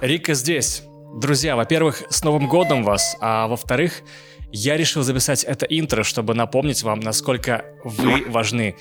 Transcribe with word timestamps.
Рика 0.00 0.34
здесь. 0.34 0.82
Друзья, 1.14 1.56
во-первых, 1.56 2.02
с 2.10 2.22
Новым 2.22 2.48
годом 2.48 2.84
вас, 2.84 3.16
а 3.20 3.48
во-вторых, 3.48 4.02
я 4.52 4.76
решил 4.76 5.02
записать 5.02 5.44
это 5.44 5.66
интро, 5.66 6.04
чтобы 6.04 6.34
напомнить 6.34 6.82
вам, 6.82 7.00
насколько 7.00 7.64
вы 7.84 8.24
важны. 8.28 8.76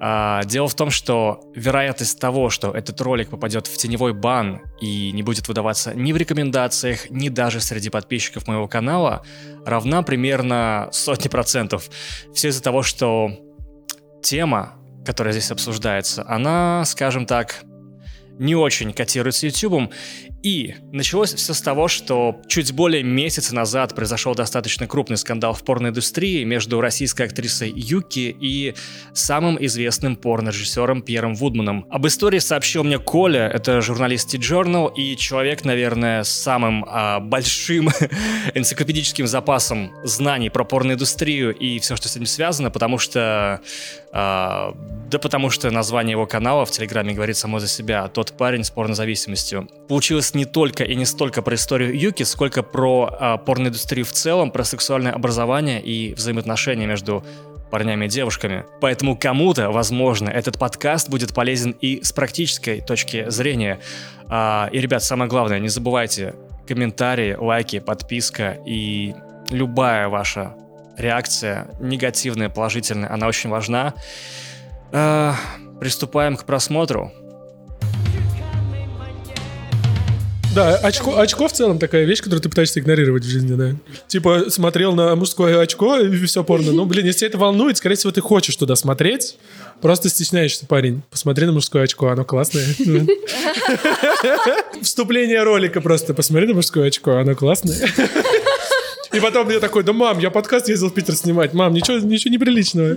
А, 0.00 0.44
дело 0.44 0.68
в 0.68 0.74
том, 0.74 0.90
что 0.90 1.40
вероятность 1.54 2.18
того, 2.20 2.50
что 2.50 2.70
этот 2.72 3.00
ролик 3.00 3.30
попадет 3.30 3.66
в 3.66 3.76
теневой 3.76 4.12
бан 4.12 4.60
и 4.80 5.12
не 5.12 5.22
будет 5.22 5.48
выдаваться 5.48 5.94
ни 5.94 6.12
в 6.12 6.16
рекомендациях, 6.16 7.10
ни 7.10 7.28
даже 7.28 7.60
среди 7.60 7.90
подписчиков 7.90 8.46
моего 8.46 8.66
канала, 8.66 9.24
равна 9.64 10.02
примерно 10.02 10.88
сотни 10.92 11.28
процентов. 11.28 11.88
Все 12.32 12.48
из-за 12.48 12.62
того, 12.62 12.82
что 12.82 13.30
тема, 14.22 14.74
которая 15.06 15.32
здесь 15.32 15.50
обсуждается, 15.50 16.24
она, 16.28 16.84
скажем 16.84 17.24
так, 17.24 17.64
не 18.38 18.54
очень 18.54 18.92
котируется 18.92 19.46
YouTube, 19.46 19.92
и 20.44 20.74
началось 20.92 21.32
все 21.32 21.54
с 21.54 21.62
того, 21.62 21.88
что 21.88 22.42
чуть 22.46 22.72
более 22.72 23.02
месяца 23.02 23.54
назад 23.54 23.94
произошел 23.94 24.34
достаточно 24.34 24.86
крупный 24.86 25.16
скандал 25.16 25.54
в 25.54 25.64
порноиндустрии 25.64 26.44
между 26.44 26.82
российской 26.82 27.22
актрисой 27.22 27.72
Юки 27.74 28.36
и 28.38 28.74
самым 29.14 29.56
известным 29.64 30.16
порнорежиссером 30.16 31.00
Пьером 31.00 31.34
Вудманом. 31.34 31.86
Об 31.88 32.06
истории 32.06 32.40
сообщил 32.40 32.84
мне 32.84 32.98
Коля, 32.98 33.48
это 33.48 33.80
журналист 33.80 34.32
T-Journal 34.32 34.92
и 34.94 35.16
человек, 35.16 35.64
наверное, 35.64 36.24
с 36.24 36.28
самым 36.28 36.84
а, 36.86 37.20
большим 37.20 37.88
энциклопедическим 38.54 39.26
запасом 39.26 39.92
знаний 40.04 40.50
про 40.50 40.64
порноиндустрию 40.64 41.56
и 41.56 41.78
все, 41.78 41.96
что 41.96 42.08
с 42.08 42.16
этим 42.16 42.26
связано, 42.26 42.70
потому 42.70 42.98
что... 42.98 43.62
А, 44.12 44.74
да 45.10 45.18
потому 45.18 45.48
что 45.48 45.70
название 45.70 46.12
его 46.12 46.26
канала 46.26 46.66
в 46.66 46.70
Телеграме 46.70 47.14
говорит 47.14 47.36
само 47.36 47.60
за 47.60 47.66
себя. 47.68 48.08
Тот 48.08 48.36
парень 48.36 48.62
с 48.62 48.70
порнозависимостью. 48.70 49.68
Получилось 49.88 50.33
не 50.34 50.44
только 50.44 50.84
и 50.84 50.94
не 50.94 51.04
столько 51.04 51.42
про 51.42 51.54
историю 51.54 51.98
Юки, 51.98 52.22
сколько 52.22 52.62
про 52.62 53.16
э, 53.18 53.38
порноиндустрию 53.44 54.04
в 54.04 54.12
целом, 54.12 54.50
про 54.50 54.64
сексуальное 54.64 55.12
образование 55.12 55.80
и 55.80 56.14
взаимоотношения 56.14 56.86
между 56.86 57.24
парнями 57.70 58.04
и 58.04 58.08
девушками. 58.08 58.64
Поэтому 58.80 59.16
кому-то, 59.16 59.70
возможно, 59.70 60.28
этот 60.28 60.58
подкаст 60.58 61.08
будет 61.08 61.34
полезен 61.34 61.72
и 61.80 62.02
с 62.02 62.12
практической 62.12 62.80
точки 62.80 63.28
зрения. 63.30 63.80
А, 64.28 64.68
и, 64.70 64.78
ребят, 64.78 65.02
самое 65.02 65.28
главное, 65.28 65.58
не 65.58 65.68
забывайте 65.68 66.34
комментарии, 66.68 67.34
лайки, 67.34 67.80
подписка 67.80 68.58
и 68.64 69.14
любая 69.50 70.08
ваша 70.08 70.54
реакция, 70.96 71.68
негативная, 71.80 72.48
положительная, 72.48 73.12
она 73.12 73.26
очень 73.26 73.50
важна. 73.50 73.94
А, 74.92 75.34
приступаем 75.80 76.36
к 76.36 76.44
просмотру. 76.44 77.12
Да, 80.54 80.76
очко, 80.76 81.18
очко 81.18 81.48
в 81.48 81.52
целом 81.52 81.80
такая 81.80 82.04
вещь, 82.04 82.18
которую 82.18 82.40
ты 82.40 82.48
пытаешься 82.48 82.78
игнорировать 82.78 83.24
в 83.24 83.28
жизни, 83.28 83.56
да. 83.56 83.74
Типа, 84.06 84.44
смотрел 84.50 84.94
на 84.94 85.16
мужское 85.16 85.60
очко 85.60 85.98
и 85.98 86.26
все 86.26 86.44
порно. 86.44 86.70
Ну, 86.70 86.86
блин, 86.86 87.06
если 87.06 87.26
это 87.26 87.38
волнует, 87.38 87.76
скорее 87.76 87.96
всего, 87.96 88.12
ты 88.12 88.20
хочешь 88.20 88.54
туда 88.54 88.76
смотреть, 88.76 89.36
просто 89.80 90.08
стесняешься, 90.08 90.66
парень. 90.66 91.02
Посмотри 91.10 91.46
на 91.46 91.52
мужское 91.52 91.82
очко, 91.82 92.06
оно 92.06 92.24
классное. 92.24 92.66
Вступление 94.80 95.42
ролика 95.42 95.80
просто. 95.80 96.14
Посмотри 96.14 96.46
на 96.46 96.54
мужское 96.54 96.86
очко, 96.86 97.16
оно 97.16 97.34
классное. 97.34 97.76
И 99.12 99.20
потом 99.20 99.50
я 99.50 99.58
такой, 99.58 99.82
да 99.82 99.92
мам, 99.92 100.20
я 100.20 100.30
подкаст 100.30 100.68
ездил 100.68 100.90
в 100.90 100.94
Питер 100.94 101.14
снимать. 101.14 101.52
Мам, 101.52 101.72
ничего, 101.72 101.98
ничего 101.98 102.32
неприличного. 102.32 102.96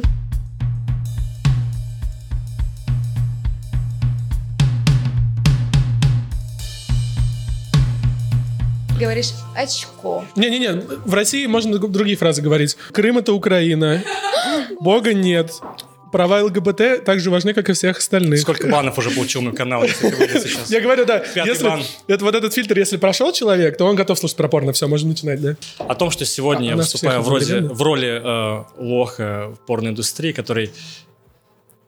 Говоришь 8.98 9.32
очко. 9.56 10.26
Не-не-не, 10.36 10.74
в 11.06 11.14
России 11.14 11.46
можно 11.46 11.78
другие 11.78 12.18
фразы 12.18 12.42
говорить. 12.42 12.78
Крым— 12.92 13.18
это 13.20 13.34
Украина. 13.34 14.04
Бога 14.80 15.14
нет. 15.14 15.52
Права 16.12 16.42
ЛГБТ 16.44 17.04
так 17.04 17.20
же 17.20 17.30
важны, 17.30 17.54
как 17.54 17.70
и 17.70 17.74
всех 17.74 17.98
остальных. 17.98 18.40
Сколько 18.40 18.68
банов 18.68 18.98
уже 18.98 19.12
получил 19.12 19.42
мой 19.42 19.54
канал, 19.54 19.84
если 19.84 20.10
сейчас? 20.48 20.72
Я 20.72 20.80
говорю, 20.80 21.06
да. 21.06 21.24
если, 21.36 21.64
бан. 21.66 21.84
Это, 22.08 22.24
вот 22.24 22.34
этот 22.34 22.54
фильтр, 22.54 22.78
если 22.78 22.98
прошел 22.98 23.34
человек, 23.34 23.78
то 23.78 23.86
он 23.86 23.96
готов 23.96 24.18
слушать 24.18 24.38
про 24.38 24.48
порно. 24.48 24.72
Все, 24.72 24.88
можем 24.88 25.10
начинать, 25.10 25.42
да? 25.42 25.56
О 25.80 25.96
том, 25.96 26.10
что 26.10 26.26
сегодня 26.26 26.68
а, 26.68 26.70
я 26.70 26.76
выступаю 26.78 27.22
вроде, 27.22 27.60
в 27.60 27.82
роли 27.82 28.22
э, 28.24 28.64
лоха 28.78 29.54
в 29.54 29.68
порноиндустрии, 29.68 30.32
который 30.32 30.72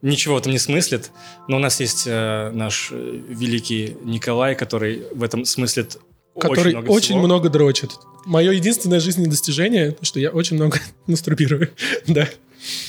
ничего 0.02 0.34
в 0.34 0.38
этом 0.38 0.52
не 0.52 0.58
смыслит, 0.58 1.10
но 1.48 1.56
у 1.56 1.60
нас 1.60 1.80
есть 1.80 2.04
э, 2.06 2.50
наш 2.52 2.90
э, 2.92 3.20
великий 3.28 3.96
Николай, 4.02 4.54
который 4.54 5.04
в 5.12 5.22
этом 5.22 5.44
смыслит 5.44 5.98
который 6.40 6.74
очень 6.74 6.78
много, 6.78 6.90
очень 6.90 7.18
много 7.18 7.48
дрочит. 7.48 7.92
Мое 8.24 8.52
единственное 8.52 9.00
жизненное 9.00 9.30
достижение, 9.30 9.96
что 10.02 10.20
я 10.20 10.30
очень 10.30 10.56
много 10.56 10.78
мастурбирую. 11.06 11.70
да. 12.06 12.28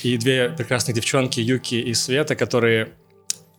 И 0.03 0.17
две 0.17 0.49
прекрасных 0.49 0.95
девчонки, 0.95 1.39
Юки 1.39 1.75
и 1.75 1.93
Света, 1.93 2.35
которые 2.35 2.89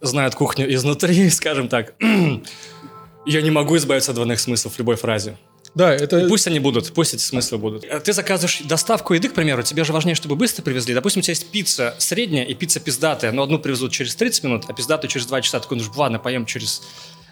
знают 0.00 0.34
кухню 0.34 0.72
изнутри, 0.74 1.30
скажем 1.30 1.68
так. 1.68 1.94
я 3.26 3.42
не 3.42 3.50
могу 3.50 3.76
избавиться 3.76 4.10
от 4.10 4.16
двойных 4.16 4.40
смыслов 4.40 4.74
в 4.74 4.78
любой 4.78 4.96
фразе. 4.96 5.36
Да, 5.74 5.94
это... 5.94 6.18
И 6.18 6.28
пусть 6.28 6.46
они 6.46 6.58
будут, 6.58 6.92
пусть 6.92 7.14
эти 7.14 7.22
смыслы 7.22 7.56
будут. 7.56 7.84
Э, 7.84 7.98
ты 8.00 8.12
заказываешь 8.12 8.60
доставку 8.64 9.14
еды, 9.14 9.28
к 9.28 9.34
примеру, 9.34 9.62
тебе 9.62 9.84
же 9.84 9.92
важнее, 9.92 10.14
чтобы 10.14 10.36
быстро 10.36 10.62
привезли. 10.62 10.92
Допустим, 10.92 11.20
у 11.20 11.22
тебя 11.22 11.32
есть 11.32 11.46
пицца 11.50 11.94
средняя 11.98 12.44
и 12.44 12.52
пицца 12.54 12.78
пиздатая, 12.78 13.32
но 13.32 13.42
одну 13.42 13.58
привезут 13.58 13.92
через 13.92 14.14
30 14.14 14.44
минут, 14.44 14.64
а 14.68 14.74
пиздатую 14.74 15.10
через 15.10 15.26
2 15.26 15.40
часа. 15.40 15.60
Такой, 15.60 15.78
ну 15.78 15.84
ладно, 15.96 16.18
поем 16.18 16.44
через... 16.44 16.82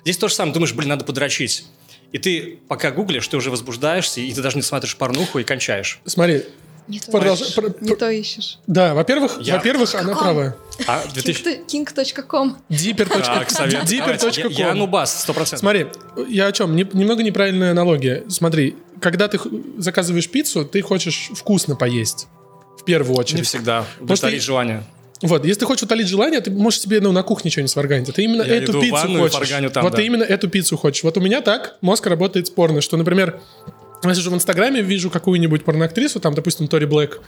Здесь 0.04 0.16
то 0.16 0.28
же 0.28 0.34
самое, 0.34 0.54
думаешь, 0.54 0.72
блин, 0.72 0.88
надо 0.88 1.04
подрочить. 1.04 1.66
И 2.12 2.19
ты 2.19 2.59
пока 2.69 2.91
гуглишь, 2.91 3.26
ты 3.28 3.37
уже 3.37 3.50
возбуждаешься, 3.50 4.21
и 4.21 4.32
ты 4.32 4.43
даже 4.43 4.56
не 4.56 4.62
смотришь 4.62 4.97
порнуху 4.97 5.38
и 5.38 5.44
кончаешь. 5.44 6.00
Смотри, 6.06 6.44
не 6.91 6.98
то, 6.98 7.12
Продолж... 7.12 7.54
Про... 7.54 7.72
не 7.81 7.94
то 7.94 8.10
ищешь. 8.10 8.59
Да, 8.66 8.94
во-первых, 8.94 9.38
Я... 9.41 9.56
во-первых, 9.56 9.94
она 9.94 10.16
права. 10.16 10.56
А, 10.88 11.04
2000... 11.12 11.62
King.com. 11.69 12.59
Deeper.com. 12.69 13.84
Deeper.com. 13.84 14.50
Я 14.50 14.75
нубас, 14.75 15.25
100%. 15.28 15.59
Смотри, 15.59 15.87
я 16.28 16.47
о 16.47 16.53
чем? 16.53 16.75
Немного 16.75 17.22
неправильная 17.22 17.71
аналогия. 17.71 18.25
Смотри, 18.28 18.75
когда 19.00 19.28
ты 19.28 19.38
заказываешь 19.78 20.28
пиццу, 20.28 20.65
ты 20.65 20.82
хочешь 20.82 21.31
вкусно 21.34 21.77
поесть. 21.77 22.27
В 22.77 22.84
первую 22.84 23.16
очередь. 23.16 23.38
Не 23.38 23.44
всегда. 23.44 23.84
Удовлетворить 24.00 24.42
желание. 24.42 24.84
Вот, 25.23 25.45
если 25.45 25.61
ты 25.61 25.67
хочешь 25.67 25.83
утолить 25.83 26.09
желание, 26.09 26.41
ты 26.41 26.51
можешь 26.51 26.81
себе 26.81 27.01
ну, 27.01 27.13
на 27.13 27.23
кухне 27.23 27.51
что-нибудь 27.51 27.71
сварганить. 27.71 28.09
А 28.09 28.13
ты 28.13 28.25
именно 28.25 28.43
Я 28.43 28.57
эту 28.57 28.81
пиццу 28.81 29.19
хочешь. 29.19 29.49
Там, 29.73 29.83
вот 29.83 29.93
да. 29.93 29.97
ты 29.99 30.07
именно 30.07 30.23
эту 30.23 30.49
пиццу 30.49 30.77
хочешь. 30.77 31.03
Вот 31.03 31.17
у 31.17 31.21
меня 31.21 31.41
так 31.43 31.77
мозг 31.83 32.07
работает 32.07 32.47
спорно, 32.47 32.81
что, 32.81 32.97
например, 32.97 33.41
если 34.03 34.23
же 34.23 34.31
в 34.31 34.35
Инстаграме 34.35 34.81
вижу 34.81 35.11
какую-нибудь 35.11 35.65
порноактрису, 35.65 36.21
там, 36.21 36.35
допустим, 36.35 36.69
Тори 36.69 36.87
Блэк, 36.87 37.21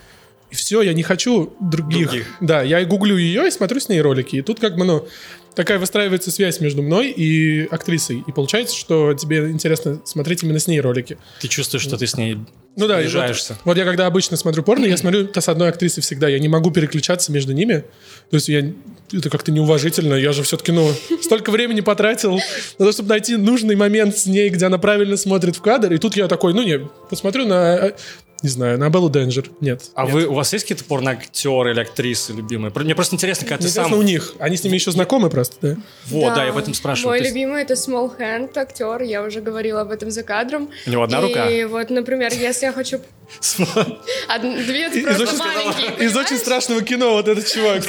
и 0.51 0.55
все, 0.55 0.83
я 0.83 0.93
не 0.93 1.03
хочу 1.03 1.55
других. 1.61 2.09
других. 2.09 2.27
Да, 2.41 2.63
я 2.63 2.85
гуглю 2.85 3.17
ее 3.17 3.49
и 3.49 3.51
смотрю 3.51 3.81
с 3.81 3.89
ней 3.89 4.03
ролики. 4.03 4.37
И 4.37 4.43
тут 4.43 4.61
как 4.61 4.77
бы, 4.77 4.85
ну, 4.85 5.09
такая 5.55 5.79
выстраивается 5.79 6.31
связь 6.31 6.61
между 6.61 6.83
мной 6.83 7.11
и 7.11 7.67
актрисой. 7.71 8.23
И 8.27 8.33
получается, 8.33 8.77
что 8.77 9.15
тебе 9.15 9.51
интересно 9.51 10.03
смотреть 10.05 10.43
именно 10.43 10.59
с 10.59 10.67
ней 10.67 10.79
ролики. 10.81 11.17
Ты 11.41 11.49
чувствуешь, 11.49 11.83
что 11.83 11.97
ты 11.97 12.07
с 12.07 12.19
ней 12.19 12.37
ну 12.75 12.87
да, 12.87 13.01
вот, 13.03 13.53
вот 13.65 13.77
я 13.77 13.85
когда 13.85 14.07
обычно 14.07 14.37
смотрю 14.37 14.63
порно, 14.63 14.87
я 14.87 14.97
смотрю 14.97 15.27
то 15.27 15.41
с 15.41 15.49
одной 15.49 15.69
актрисой 15.69 16.03
всегда. 16.03 16.29
Я 16.29 16.39
не 16.39 16.49
могу 16.49 16.71
переключаться 16.71 17.31
между 17.31 17.53
ними. 17.53 17.85
То 18.31 18.37
есть 18.37 18.49
я 18.49 18.73
это 19.13 19.29
как-то 19.29 19.53
неуважительно. 19.53 20.15
Я 20.15 20.33
же 20.33 20.43
все-таки, 20.43 20.73
ну, 20.73 20.91
столько 21.21 21.51
времени 21.51 21.83
потратил 21.83 22.39
на 22.79 22.87
то, 22.87 22.93
чтобы 22.93 23.11
найти 23.11 23.37
нужный 23.37 23.77
момент 23.77 24.17
с 24.17 24.27
ней, 24.27 24.49
где 24.49 24.67
она 24.67 24.79
правильно 24.79 25.19
смотрит 25.19 25.57
в 25.57 25.61
кадр. 25.61 25.93
И 25.93 25.99
тут 25.99 26.17
я 26.17 26.29
такой, 26.29 26.55
ну 26.55 26.63
не, 26.63 26.89
посмотрю 27.11 27.47
на 27.47 27.93
не 28.43 28.49
знаю, 28.49 28.79
на 28.79 28.89
Беллу 28.91 29.09
Денджер. 29.09 29.51
Нет. 29.61 29.91
А 29.95 30.05
нет. 30.05 30.13
вы, 30.13 30.27
у 30.27 30.35
вас 30.35 30.53
есть 30.53 30.65
какие-то 30.65 30.85
порноактеры 30.85 31.73
или 31.73 31.81
актрисы 31.81 32.33
любимые? 32.33 32.73
Мне 32.75 32.95
просто 32.95 33.15
интересно, 33.15 33.47
когда 33.47 33.65
ты 33.65 33.71
сам... 33.71 33.93
у 33.93 34.03
них. 34.03 34.35
Они 34.39 34.57
с 34.57 34.65
ними 34.65 34.75
еще 34.75 34.91
знакомы 34.91 35.31
просто, 35.31 35.57
да? 35.61 35.77
Вот, 36.07 36.29
да, 36.31 36.37
да 36.37 36.45
я 36.45 36.51
об 36.51 36.57
этом 36.57 36.75
спрашиваю. 36.75 37.11
Мой 37.11 37.21
ты... 37.21 37.29
любимый 37.29 37.63
это 37.63 37.75
Small 37.75 38.11
Hand 38.19 38.57
актер. 38.57 39.03
Я 39.03 39.23
уже 39.23 39.41
говорила 39.41 39.83
об 39.83 39.91
этом 39.91 40.11
за 40.11 40.23
кадром. 40.23 40.69
У 40.87 40.91
него 40.91 41.03
одна 41.03 41.21
и 41.21 41.23
рука? 41.23 41.51
И 41.51 41.65
вот, 41.65 41.91
например, 41.91 42.33
если 42.33 42.67
я 42.67 42.73
хочу... 42.73 43.01
Две 43.41 44.91
просто 45.03 45.37
маленькие, 45.37 46.07
Из 46.07 46.17
очень 46.17 46.37
страшного 46.39 46.83
кино 46.83 47.13
вот 47.13 47.29
этот 47.29 47.47
чувак. 47.47 47.83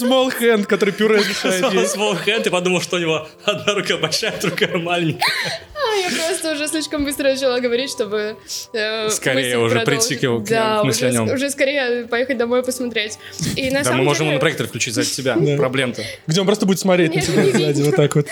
Small 0.00 0.32
Hand, 0.40 0.64
который 0.64 0.92
пюре 0.92 1.18
мешает 1.18 1.72
есть. 1.72 1.96
Small 1.96 2.18
Hand, 2.24 2.46
и 2.46 2.50
подумал, 2.50 2.80
что 2.80 2.96
у 2.96 2.98
него 2.98 3.28
одна 3.44 3.74
рука 3.74 3.96
большая, 3.96 4.34
другая 4.40 4.76
маленькая. 4.78 5.26
А, 5.74 5.96
я 5.96 6.10
просто 6.10 6.52
уже 6.52 6.68
слишком 6.68 7.04
быстро 7.04 7.30
начала 7.30 7.60
говорить, 7.60 7.90
чтобы... 7.90 8.36
Э, 8.72 9.08
Скорее 9.10 9.58
уже 9.58 9.80
прийти 9.80 10.16
к, 10.16 10.44
да, 10.44 10.82
мысли 10.82 11.06
уже, 11.06 11.18
о 11.18 11.24
нем. 11.26 11.34
уже 11.34 11.50
скорее 11.50 12.06
поехать 12.06 12.36
домой 12.36 12.62
посмотреть. 12.62 13.18
И 13.56 13.70
на 13.70 13.78
да, 13.78 13.84
самом 13.84 14.00
мы 14.00 14.04
можем 14.04 14.26
деле... 14.26 14.34
на 14.34 14.40
проектор 14.40 14.66
включить 14.66 14.94
за 14.94 15.04
тебя. 15.04 15.36
Проблем-то. 15.56 16.02
Где 16.26 16.40
он 16.40 16.46
просто 16.46 16.66
будет 16.66 16.80
смотреть 16.80 17.14
на 17.14 17.20
тебя 17.20 17.44
сзади, 17.46 17.82
вот 17.82 17.96
так 17.96 18.14
вот. 18.16 18.26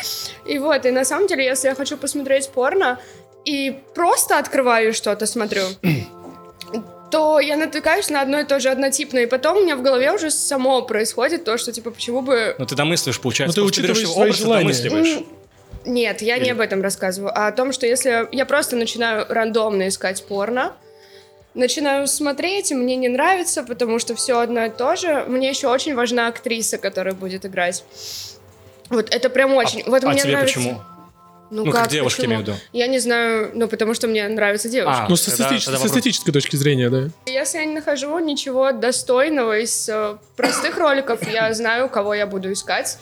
И 0.45 0.59
вот, 0.59 0.85
и 0.87 0.91
на 0.91 1.05
самом 1.05 1.29
деле, 1.29 1.45
если 1.45 1.69
я 1.69 1.75
хочу 1.75 1.97
посмотреть 1.97 2.49
порно, 2.49 2.99
и 3.47 3.79
просто 3.95 4.39
открываю 4.39 4.93
что-то, 4.93 5.25
смотрю, 5.27 5.63
то 7.11 7.41
я 7.41 7.57
натыкаюсь 7.57 8.11
на 8.11 8.21
одно 8.21 8.41
и 8.41 8.45
то 8.45 8.61
же 8.61 8.69
однотипное, 8.69 9.23
и 9.23 9.27
потом 9.27 9.59
у 9.59 9.61
меня 9.63 9.77
в 9.77 9.83
голове 9.83 10.13
уже 10.13 10.31
само 10.31 10.83
происходит 10.83 11.45
то, 11.45 11.57
что, 11.57 11.73
типа, 11.73 11.93
почему 11.93 12.21
бы... 12.21 12.57
Ну, 12.59 12.67
ты 12.67 12.75
домыслишь, 12.75 13.21
получается, 13.21 13.59
ну, 13.59 13.65
ты 13.65 13.69
учитываешь 13.69 14.07
свои 14.07 14.31
образ, 14.31 14.37
желания. 14.37 15.25
Нет, 15.85 16.21
я 16.21 16.37
Или... 16.37 16.47
не 16.47 16.51
об 16.51 16.61
этом 16.61 16.83
рассказываю, 16.83 17.33
а 17.33 17.47
о 17.47 17.53
том, 17.53 17.73
что 17.73 17.87
если 17.87 18.29
я 18.33 18.45
просто 18.45 18.75
начинаю 18.75 19.25
рандомно 19.29 19.87
искать 19.87 20.25
порно, 20.25 20.73
начинаю 21.55 22.09
смотреть, 22.09 22.73
и 22.73 22.75
мне 22.75 22.97
не 22.97 23.09
нравится, 23.09 23.63
потому 23.63 24.01
что 24.01 24.17
все 24.17 24.41
одно 24.41 24.65
и 24.65 24.69
то 24.71 24.97
же. 24.97 25.25
Мне 25.29 25.49
еще 25.49 25.69
очень 25.69 25.95
важна 25.95 26.27
актриса, 26.27 26.77
которая 26.77 27.15
будет 27.15 27.47
играть. 27.47 27.85
Вот 28.91 29.15
это 29.15 29.31
прям 29.31 29.53
а 29.53 29.55
очень. 29.55 29.83
А, 29.83 29.91
вот 29.91 30.05
а 30.05 30.09
мне 30.09 30.21
тебе 30.21 30.33
нравится... 30.33 30.59
почему? 30.59 30.81
Ну, 31.51 31.65
ну 31.65 31.73
как, 31.73 31.91
как 31.91 32.05
почему? 32.05 32.27
имею 32.27 32.39
в 32.41 32.43
виду. 32.43 32.59
Я 32.73 32.87
не 32.87 32.99
знаю, 32.99 33.51
ну, 33.55 33.69
потому 33.69 33.95
что 33.95 34.09
мне 34.09 34.27
нравится 34.29 34.69
девушка. 34.69 35.05
А, 35.05 35.09
ну, 35.09 35.17
с, 35.17 35.29
эстетич... 35.29 35.65
с 35.65 35.85
эстетической 35.85 36.33
точки 36.33 36.57
зрения, 36.57 36.91
да. 36.91 37.09
Если 37.27 37.59
я 37.59 37.65
не 37.65 37.75
нахожу 37.75 38.19
ничего 38.19 38.73
достойного 38.73 39.59
из 39.59 39.89
э, 39.89 40.17
простых 40.37 40.77
роликов, 40.79 41.21
я 41.33 41.53
знаю, 41.55 41.89
кого 41.89 42.15
я 42.15 42.27
буду 42.27 42.53
искать 42.53 42.99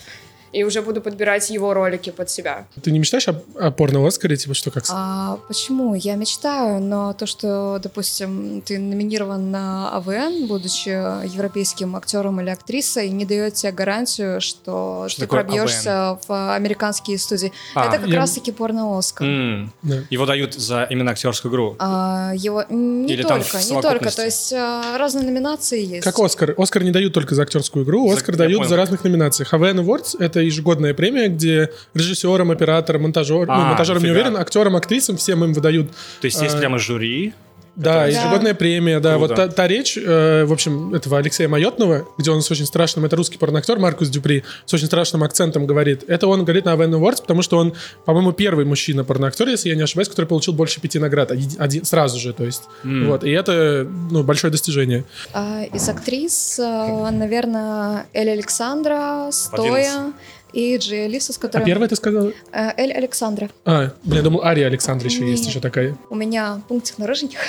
и 0.54 0.62
уже 0.62 0.82
буду 0.82 1.00
подбирать 1.00 1.50
его 1.50 1.74
ролики 1.74 2.10
под 2.10 2.30
себя. 2.30 2.66
Ты 2.82 2.92
не 2.92 2.98
мечтаешь 2.98 3.28
о, 3.28 3.42
о 3.58 3.70
порно-Оскаре, 3.70 4.36
типа 4.36 4.54
что 4.54 4.70
как? 4.70 4.84
А, 4.88 5.38
почему? 5.48 5.94
Я 5.94 6.14
мечтаю, 6.14 6.80
но 6.80 7.12
то, 7.12 7.26
что, 7.26 7.80
допустим, 7.82 8.62
ты 8.62 8.78
номинирован 8.78 9.50
на 9.50 9.90
АВН, 9.96 10.46
будучи 10.46 10.88
европейским 10.88 11.96
актером 11.96 12.40
или 12.40 12.50
актрисой, 12.50 13.08
не 13.08 13.24
дает 13.24 13.54
тебе 13.54 13.72
гарантию, 13.72 14.40
что, 14.40 15.06
что 15.08 15.22
ты 15.22 15.26
пробьешься 15.26 16.10
АВН? 16.10 16.20
в 16.28 16.54
американские 16.54 17.18
студии. 17.18 17.52
А, 17.74 17.88
Это 17.88 17.98
как 17.98 18.08
я... 18.08 18.16
раз-таки 18.16 18.52
порно-Оскар. 18.52 19.26
Mm. 19.26 19.68
Да. 19.82 19.96
Его 20.10 20.26
дают 20.26 20.54
за 20.54 20.86
именно 20.88 21.10
актерскую 21.10 21.50
игру? 21.50 21.74
А, 21.80 22.32
его 22.36 22.64
не 22.68 23.12
Или 23.12 23.22
только, 23.22 23.58
не 23.58 23.82
только. 23.82 24.14
То 24.14 24.24
есть 24.24 24.52
а, 24.52 24.96
разные 24.98 25.24
номинации 25.24 25.84
есть. 25.84 26.04
Как 26.04 26.18
Оскар. 26.18 26.54
Оскар 26.56 26.84
не 26.84 26.92
дают 26.92 27.12
только 27.12 27.34
за 27.34 27.42
актерскую 27.42 27.84
игру, 27.84 28.10
Оскар 28.12 28.34
за, 28.36 28.44
дают 28.44 28.68
за 28.68 28.76
разных 28.76 29.02
номинациях. 29.02 29.52
АВН 29.52 29.80
Awards— 29.80 30.16
это 30.20 30.43
ежегодная 30.44 30.94
премия, 30.94 31.28
где 31.28 31.70
режиссерам, 31.94 32.50
операторам, 32.50 33.02
монтажерам, 33.02 33.46
ну, 33.46 33.52
а, 33.52 33.58
ну, 33.58 33.64
монтажерам 33.70 34.02
не 34.02 34.10
уверен, 34.10 34.36
актерам, 34.36 34.76
актрисам, 34.76 35.16
всем 35.16 35.44
им 35.44 35.52
выдают. 35.52 35.90
То 36.20 36.26
есть 36.26 36.40
есть 36.40 36.54
а, 36.54 36.58
прямо 36.58 36.78
жюри? 36.78 37.34
Да, 37.76 38.06
ежегодная 38.06 38.52
да. 38.52 38.58
премия, 38.58 39.00
да. 39.00 39.16
Круто. 39.16 39.34
Вот 39.34 39.36
та, 39.36 39.48
та 39.48 39.66
речь, 39.66 39.98
э, 39.98 40.44
в 40.44 40.52
общем, 40.52 40.94
этого 40.94 41.18
Алексея 41.18 41.48
Майотного, 41.48 42.06
где 42.18 42.30
он 42.30 42.40
с 42.40 42.50
очень 42.50 42.66
страшным, 42.66 43.04
это 43.04 43.16
русский 43.16 43.36
порноактер 43.36 43.78
Маркус 43.78 44.08
Дюпри, 44.08 44.44
с 44.64 44.72
очень 44.72 44.86
страшным 44.86 45.24
акцентом 45.24 45.66
говорит. 45.66 46.04
Это 46.06 46.28
он 46.28 46.44
говорит 46.44 46.64
на 46.66 46.72
Авен 46.72 46.94
Awards, 46.94 47.20
потому 47.22 47.42
что 47.42 47.58
он, 47.58 47.74
по-моему, 48.04 48.32
первый 48.32 48.64
мужчина-порноактер, 48.64 49.48
если 49.48 49.70
я 49.70 49.74
не 49.74 49.82
ошибаюсь, 49.82 50.08
который 50.08 50.26
получил 50.26 50.54
больше 50.54 50.80
пяти 50.80 50.98
наград 50.98 51.32
один, 51.32 51.50
один, 51.58 51.84
сразу 51.84 52.18
же, 52.18 52.32
то 52.32 52.44
есть. 52.44 52.62
Mm. 52.84 53.08
Вот, 53.08 53.24
и 53.24 53.30
это, 53.30 53.88
ну, 54.10 54.22
большое 54.22 54.52
достижение. 54.52 55.04
А, 55.32 55.64
из 55.64 55.88
актрис, 55.88 56.58
э, 56.60 57.10
наверное, 57.10 58.06
Эль 58.12 58.30
Александра, 58.30 59.30
Стоя, 59.32 60.12
и 60.54 60.76
Джей 60.76 61.06
Алиса, 61.06 61.32
с 61.32 61.38
которой... 61.38 61.62
А 61.62 61.66
первая 61.66 61.88
ты 61.88 61.96
сказала? 61.96 62.32
Э, 62.52 62.70
Эль 62.76 62.92
Александра. 62.92 63.50
А, 63.64 63.92
блин, 64.04 64.18
я 64.18 64.22
думал, 64.22 64.44
Ария 64.44 64.66
Александра 64.68 65.08
еще 65.08 65.28
есть 65.28 65.46
еще 65.46 65.60
такая. 65.60 65.96
У 66.10 66.14
меня 66.14 66.62
пунктик 66.68 66.98
на 66.98 67.06
рыженьких. 67.06 67.40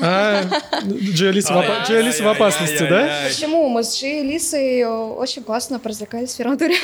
А, 0.00 0.44
Джей 0.86 1.30
Алиса 1.30 1.52
в 1.52 2.28
опасности, 2.28 2.86
да? 2.88 3.24
Почему? 3.28 3.68
Мы 3.68 3.82
с 3.82 3.98
Джей 3.98 4.20
Алисой 4.20 4.84
очень 4.84 5.42
классно 5.42 5.80
поразвлекались 5.80 6.30
в 6.30 6.36
первом 6.36 6.56
туре. 6.56 6.76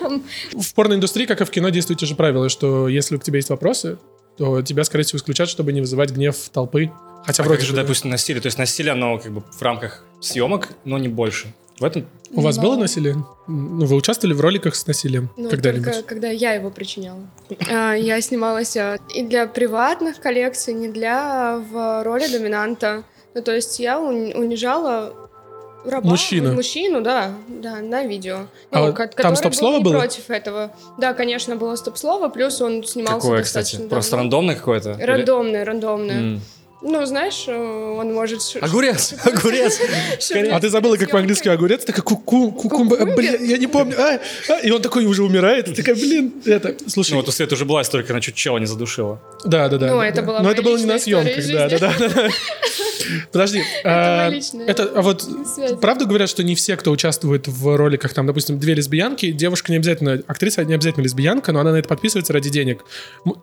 В 0.52 0.74
порноиндустрии, 0.74 1.26
как 1.26 1.40
и 1.40 1.44
в 1.44 1.50
кино, 1.50 1.68
действуют 1.70 2.00
те 2.00 2.06
же 2.06 2.14
правила, 2.14 2.48
что 2.48 2.88
если 2.88 3.16
у 3.16 3.18
тебя 3.18 3.36
есть 3.36 3.50
вопросы, 3.50 3.98
то 4.36 4.62
тебя, 4.62 4.84
скорее 4.84 5.04
всего, 5.04 5.18
исключат, 5.18 5.48
чтобы 5.48 5.72
не 5.72 5.80
вызывать 5.80 6.10
гнев 6.10 6.36
толпы. 6.52 6.90
Хотя 7.24 7.42
а 7.42 7.46
вроде 7.46 7.64
же, 7.64 7.74
допустим, 7.74 8.10
насилие. 8.10 8.40
То 8.40 8.46
есть 8.46 8.58
насилие, 8.58 8.92
оно 8.92 9.18
как 9.18 9.32
бы 9.32 9.42
в 9.50 9.60
рамках 9.60 10.04
съемок, 10.20 10.68
но 10.84 10.98
не 10.98 11.08
больше. 11.08 11.52
В 11.78 11.84
этом... 11.84 12.06
У 12.32 12.40
вас 12.40 12.58
было 12.58 12.76
насилие? 12.76 13.16
Ну, 13.46 13.86
вы 13.86 13.96
участвовали 13.96 14.34
в 14.34 14.40
роликах 14.40 14.74
с 14.74 14.86
насилием 14.86 15.30
ну, 15.36 15.48
когда-нибудь? 15.48 15.92
Только 15.92 16.08
когда 16.08 16.28
я 16.28 16.52
его 16.52 16.70
причиняла. 16.70 17.20
А, 17.70 17.94
я 17.94 18.20
снималась 18.20 18.76
а, 18.76 18.98
и 19.14 19.22
для 19.22 19.46
приватных 19.46 20.20
коллекций, 20.20 20.74
не 20.74 20.88
для 20.88 21.62
в 21.70 22.02
роли 22.04 22.26
доминанта. 22.26 23.04
Ну, 23.34 23.42
то 23.42 23.54
есть 23.54 23.78
я 23.78 24.00
унижала 24.00 25.14
раба, 25.84 26.10
Мужчину. 26.10 26.54
Мужчину, 26.54 27.00
да, 27.00 27.32
да, 27.48 27.76
на 27.76 28.04
видео. 28.04 28.46
Ну, 28.70 28.86
а 28.88 29.06
там 29.06 29.36
стоп-слово 29.36 29.80
было? 29.80 29.98
против 29.98 30.30
этого. 30.30 30.72
Да, 30.98 31.14
конечно, 31.14 31.56
было 31.56 31.76
стоп-слово, 31.76 32.28
плюс 32.28 32.60
он 32.60 32.84
снимался 32.84 33.20
Какое, 33.20 33.38
достаточно 33.38 33.62
кстати? 33.62 33.76
Давно. 33.76 33.90
Просто 33.90 34.16
рандомное 34.16 34.56
какое-то? 34.56 34.96
Рандомное, 35.00 35.64
рандомное. 35.64 36.20
Mm. 36.20 36.40
Ну, 36.80 37.04
знаешь, 37.06 37.44
э, 37.48 37.52
он 37.52 38.14
может... 38.14 38.40
Огурец! 38.60 39.14
Огурец! 39.24 39.80
А 40.52 40.60
ты 40.60 40.68
забыла, 40.68 40.96
как 40.96 41.10
по-английски 41.10 41.48
огурец? 41.48 41.84
Такая 41.84 42.02
ку-ку, 42.02 42.52
ку 42.52 42.84
блин, 42.84 43.44
я 43.44 43.58
не 43.58 43.66
помню. 43.66 43.96
А, 43.98 44.20
а, 44.48 44.58
и 44.60 44.70
он 44.70 44.80
такой 44.80 45.04
уже 45.06 45.24
умирает. 45.24 45.74
Такая, 45.74 45.94
блин, 45.94 46.32
это... 46.44 46.76
Слушай. 46.86 47.12
Ну, 47.12 47.16
вот 47.18 47.28
у 47.28 47.32
Света 47.32 47.54
уже 47.54 47.64
была 47.64 47.82
история, 47.82 48.04
она 48.08 48.20
чуть 48.20 48.34
чела 48.34 48.58
не 48.58 48.66
задушила. 48.66 49.20
Да, 49.44 49.68
да, 49.68 49.78
да. 49.78 49.88
Ну, 49.88 50.00
это 50.00 50.22
было 50.22 50.40
Но 50.40 50.50
это 50.50 50.62
было 50.62 50.76
не 50.76 50.84
на 50.84 50.98
съемках, 50.98 51.46
да, 51.48 51.68
да, 51.68 51.78
да. 51.98 52.28
Подожди. 53.32 53.62
Это, 53.82 54.90
а, 54.94 55.02
вот 55.02 55.24
правда 55.80 56.04
говорят, 56.04 56.28
что 56.28 56.42
не 56.42 56.54
все, 56.54 56.76
кто 56.76 56.90
участвует 56.90 57.48
в 57.48 57.76
роликах, 57.76 58.12
там, 58.14 58.26
допустим, 58.26 58.58
две 58.58 58.74
лесбиянки, 58.74 59.32
девушка 59.32 59.72
не 59.72 59.78
обязательно, 59.78 60.22
актриса 60.26 60.64
не 60.64 60.74
обязательно 60.74 61.04
лесбиянка, 61.04 61.52
но 61.52 61.60
она 61.60 61.72
на 61.72 61.76
это 61.76 61.88
подписывается 61.88 62.32
ради 62.32 62.50
денег. 62.50 62.84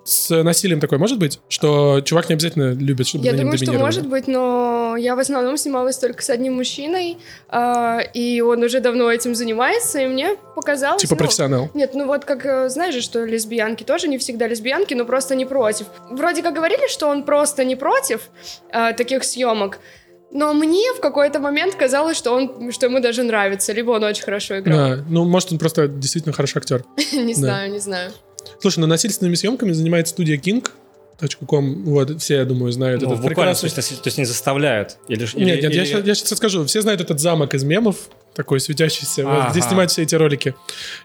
С 0.04 0.44
насилием 0.44 0.80
такое 0.80 1.00
может 1.00 1.20
быть, 1.20 1.40
что 1.50 2.02
чувак 2.02 2.30
не 2.30 2.34
обязательно 2.34 2.74
любит, 2.74 3.08
чтобы 3.08 3.25
Я 3.26 3.34
думаю, 3.34 3.58
что 3.58 3.74
может 3.74 4.08
быть, 4.08 4.28
но 4.28 4.96
я 4.98 5.16
в 5.16 5.20
основном 5.20 5.58
снималась 5.58 5.98
только 5.98 6.22
с 6.22 6.30
одним 6.30 6.56
мужчиной, 6.56 7.18
э, 7.50 8.00
и 8.14 8.42
он 8.42 8.64
уже 8.64 8.80
давно 8.80 9.12
этим 9.12 9.36
занимается, 9.36 10.00
и 10.00 10.08
мне 10.08 10.36
показалось... 10.56 11.02
Типа 11.02 11.16
ну, 11.16 11.18
профессионал. 11.18 11.70
Нет, 11.74 11.92
ну 11.94 12.06
вот 12.06 12.26
как, 12.26 12.46
э, 12.46 12.70
знаешь 12.70 12.94
же, 12.94 13.02
что 13.02 13.24
лесбиянки 13.26 13.84
тоже 13.84 14.08
не 14.08 14.18
всегда 14.18 14.48
лесбиянки, 14.48 14.94
но 14.94 15.06
просто 15.06 15.36
не 15.36 15.46
против. 15.46 15.88
Вроде 16.10 16.42
как 16.42 16.54
говорили, 16.54 16.88
что 16.90 17.08
он 17.08 17.24
просто 17.24 17.64
не 17.64 17.76
против 17.76 18.30
э, 18.72 18.94
таких 18.94 19.24
съемок, 19.24 19.80
но 20.32 20.54
мне 20.54 20.94
в 20.94 21.00
какой-то 21.00 21.40
момент 21.40 21.76
казалось, 21.76 22.18
что 22.18 22.34
он, 22.34 22.72
что 22.72 22.88
ему 22.88 23.00
даже 23.00 23.24
нравится, 23.24 23.72
либо 23.72 23.92
он 23.92 24.04
очень 24.04 24.24
хорошо 24.24 24.60
играл. 24.60 24.78
Да, 24.78 25.06
ну 25.08 25.24
может 25.24 25.52
он 25.52 25.60
просто 25.60 25.88
действительно 25.88 26.34
хороший 26.34 26.58
актер. 26.58 26.84
Не 27.14 27.34
знаю, 27.34 27.72
не 27.72 27.80
знаю. 27.80 28.12
Слушай, 28.60 28.80
но 28.80 28.88
насильственными 28.88 29.36
съемками 29.36 29.72
занимается 29.72 30.14
студия 30.14 30.38
King, 30.38 30.68
.com, 31.20 31.84
вот, 31.86 32.22
все, 32.22 32.36
я 32.36 32.46
думаю, 32.46 32.72
знают 32.72 33.02
ну, 33.02 33.14
этот 33.14 33.26
прекрасный... 33.26 33.70
То 33.70 33.78
есть, 33.80 34.02
то 34.02 34.08
есть 34.08 34.18
не 34.18 34.26
заставляют? 34.26 34.98
Или, 35.08 35.22
нет, 35.22 35.36
или, 35.36 35.46
нет, 35.46 35.64
или... 35.64 35.76
Я, 35.76 35.86
сейчас, 35.86 36.06
я 36.06 36.16
сейчас 36.16 36.38
скажу. 36.38 36.66
Все 36.66 36.82
знают 36.82 37.02
этот 37.02 37.20
замок 37.20 37.54
из 37.54 37.64
мемов, 37.64 38.10
такой 38.36 38.60
светящийся, 38.60 39.22
ага. 39.22 39.46
вот, 39.46 39.52
где 39.52 39.62
снимают 39.62 39.92
все 39.92 40.04
эти 40.04 40.14
ролики. 40.14 40.56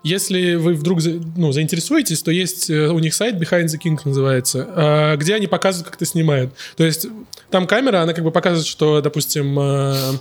Если 0.02 0.56
вы 0.56 0.74
вдруг 0.74 0.98
ну, 1.36 1.52
заинтересуетесь, 1.52 2.22
то 2.22 2.30
есть 2.30 2.68
э, 2.68 2.88
у 2.88 2.98
них 2.98 3.14
сайт 3.14 3.36
Behind 3.36 3.66
the 3.66 3.78
King 3.82 3.98
называется, 4.04 4.66
а, 4.68 5.16
где 5.16 5.36
они 5.36 5.46
показывают, 5.46 5.86
как 5.86 5.96
это 5.96 6.04
снимают. 6.04 6.52
То 6.76 6.84
есть 6.84 7.06
там 7.50 7.66
камера, 7.66 8.02
она 8.02 8.12
как 8.12 8.24
бы 8.24 8.32
показывает, 8.32 8.66
что, 8.66 9.00
допустим, 9.00 9.58
э, 9.58 10.12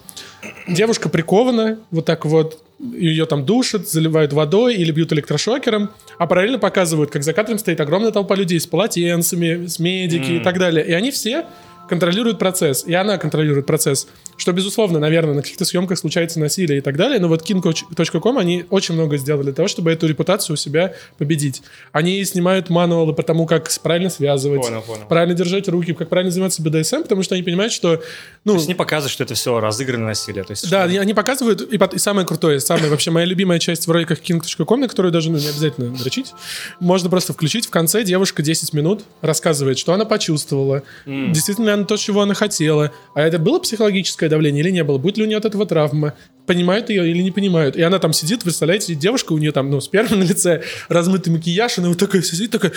девушка 0.67 1.09
прикована 1.09 1.79
вот 1.89 2.05
так 2.05 2.25
вот 2.25 2.61
ее 2.79 3.25
там 3.25 3.45
душат, 3.45 3.87
заливают 3.87 4.33
водой 4.33 4.75
или 4.75 4.91
бьют 4.91 5.11
электрошокером, 5.11 5.89
а 6.17 6.27
параллельно 6.27 6.59
показывают, 6.59 7.11
как 7.11 7.23
за 7.23 7.33
кадром 7.33 7.59
стоит 7.59 7.79
огромная 7.81 8.11
толпа 8.11 8.35
людей 8.35 8.59
с 8.59 8.65
полотенцами, 8.65 9.67
с 9.67 9.79
медики 9.79 10.31
mm. 10.31 10.39
и 10.39 10.43
так 10.43 10.57
далее. 10.57 10.85
И 10.85 10.93
они 10.93 11.11
все 11.11 11.45
контролируют 11.89 12.39
процесс, 12.39 12.85
и 12.85 12.93
она 12.93 13.17
контролирует 13.17 13.65
процесс. 13.65 14.07
Что, 14.37 14.53
безусловно, 14.53 14.99
наверное, 14.99 15.33
на 15.33 15.41
каких-то 15.41 15.65
съемках 15.65 15.97
случается 15.97 16.39
насилие 16.39 16.77
и 16.77 16.81
так 16.81 16.95
далее, 16.95 17.19
но 17.19 17.27
вот 17.27 17.41
king.com, 17.41 18.37
они 18.37 18.65
очень 18.69 18.93
много 18.93 19.17
сделали 19.17 19.45
для 19.45 19.53
того, 19.53 19.67
чтобы 19.67 19.91
эту 19.91 20.07
репутацию 20.07 20.53
у 20.53 20.57
себя 20.57 20.93
победить. 21.17 21.61
Они 21.91 22.23
снимают 22.23 22.69
мануалы 22.69 23.13
по 23.13 23.23
тому, 23.23 23.45
как 23.45 23.69
правильно 23.83 24.09
связывать, 24.09 24.61
понял, 24.61 24.81
понял. 24.81 25.05
правильно 25.09 25.35
держать 25.35 25.67
руки, 25.67 25.93
как 25.93 26.07
правильно 26.07 26.31
заниматься 26.31 26.61
BDSM, 26.61 27.03
потому 27.03 27.23
что 27.23 27.35
они 27.35 27.43
понимают, 27.43 27.73
что... 27.73 28.01
Ну, 28.45 28.53
то 28.53 28.57
есть 28.57 28.67
не 28.67 28.75
показывают, 28.75 29.11
что 29.11 29.23
это 29.23 29.33
все 29.33 29.59
разыгранное 29.59 30.09
насилие. 30.09 30.43
То 30.43 30.51
есть, 30.51 30.69
да, 30.69 30.87
что... 30.87 31.01
они 31.01 31.13
показывают, 31.13 31.61
и, 31.61 31.79
и 31.95 31.97
самое 31.97 32.25
крутое, 32.25 32.59
самая 32.59 32.89
вообще 32.89 33.11
моя 33.11 33.25
любимая 33.25 33.59
часть 33.59 33.87
в 33.87 33.91
роликах 33.91 34.19
king.com, 34.21 34.79
на 34.79 34.87
которую 34.87 35.11
даже 35.11 35.31
ну, 35.31 35.37
не 35.37 35.47
обязательно 35.47 35.95
дрочить, 35.97 36.33
можно 36.79 37.09
просто 37.09 37.33
включить 37.33 37.65
в 37.65 37.71
конце 37.71 38.03
девушка 38.03 38.41
10 38.43 38.73
минут 38.73 39.03
рассказывает, 39.21 39.79
что 39.79 39.93
она 39.93 40.05
почувствовала, 40.05 40.83
mm. 41.05 41.31
действительно 41.31 41.73
то, 41.85 41.97
чего 41.97 42.21
она 42.21 42.33
хотела, 42.33 42.91
а 43.13 43.21
это 43.21 43.39
было 43.39 43.59
психологическое 43.59 44.29
давление 44.29 44.63
или 44.63 44.71
не 44.71 44.83
было, 44.83 44.97
будет 44.97 45.17
ли 45.17 45.23
у 45.23 45.27
нее 45.27 45.37
от 45.37 45.45
этого 45.45 45.65
травма, 45.65 46.13
понимают 46.49 46.89
ее 46.89 47.07
или 47.07 47.21
не 47.21 47.29
понимают. 47.29 47.75
И 47.75 47.81
она 47.83 47.99
там 47.99 48.11
сидит, 48.11 48.41
представляете, 48.41 48.95
девушка, 48.95 49.33
у 49.33 49.37
нее 49.37 49.51
там, 49.51 49.69
ну, 49.69 49.79
сперма 49.81 50.15
на 50.15 50.23
лице, 50.23 50.63
размытый 50.89 51.31
макияж, 51.31 51.77
она 51.77 51.89
вот 51.89 51.99
такая 51.99 52.23
сидит, 52.23 52.49
такая, 52.49 52.71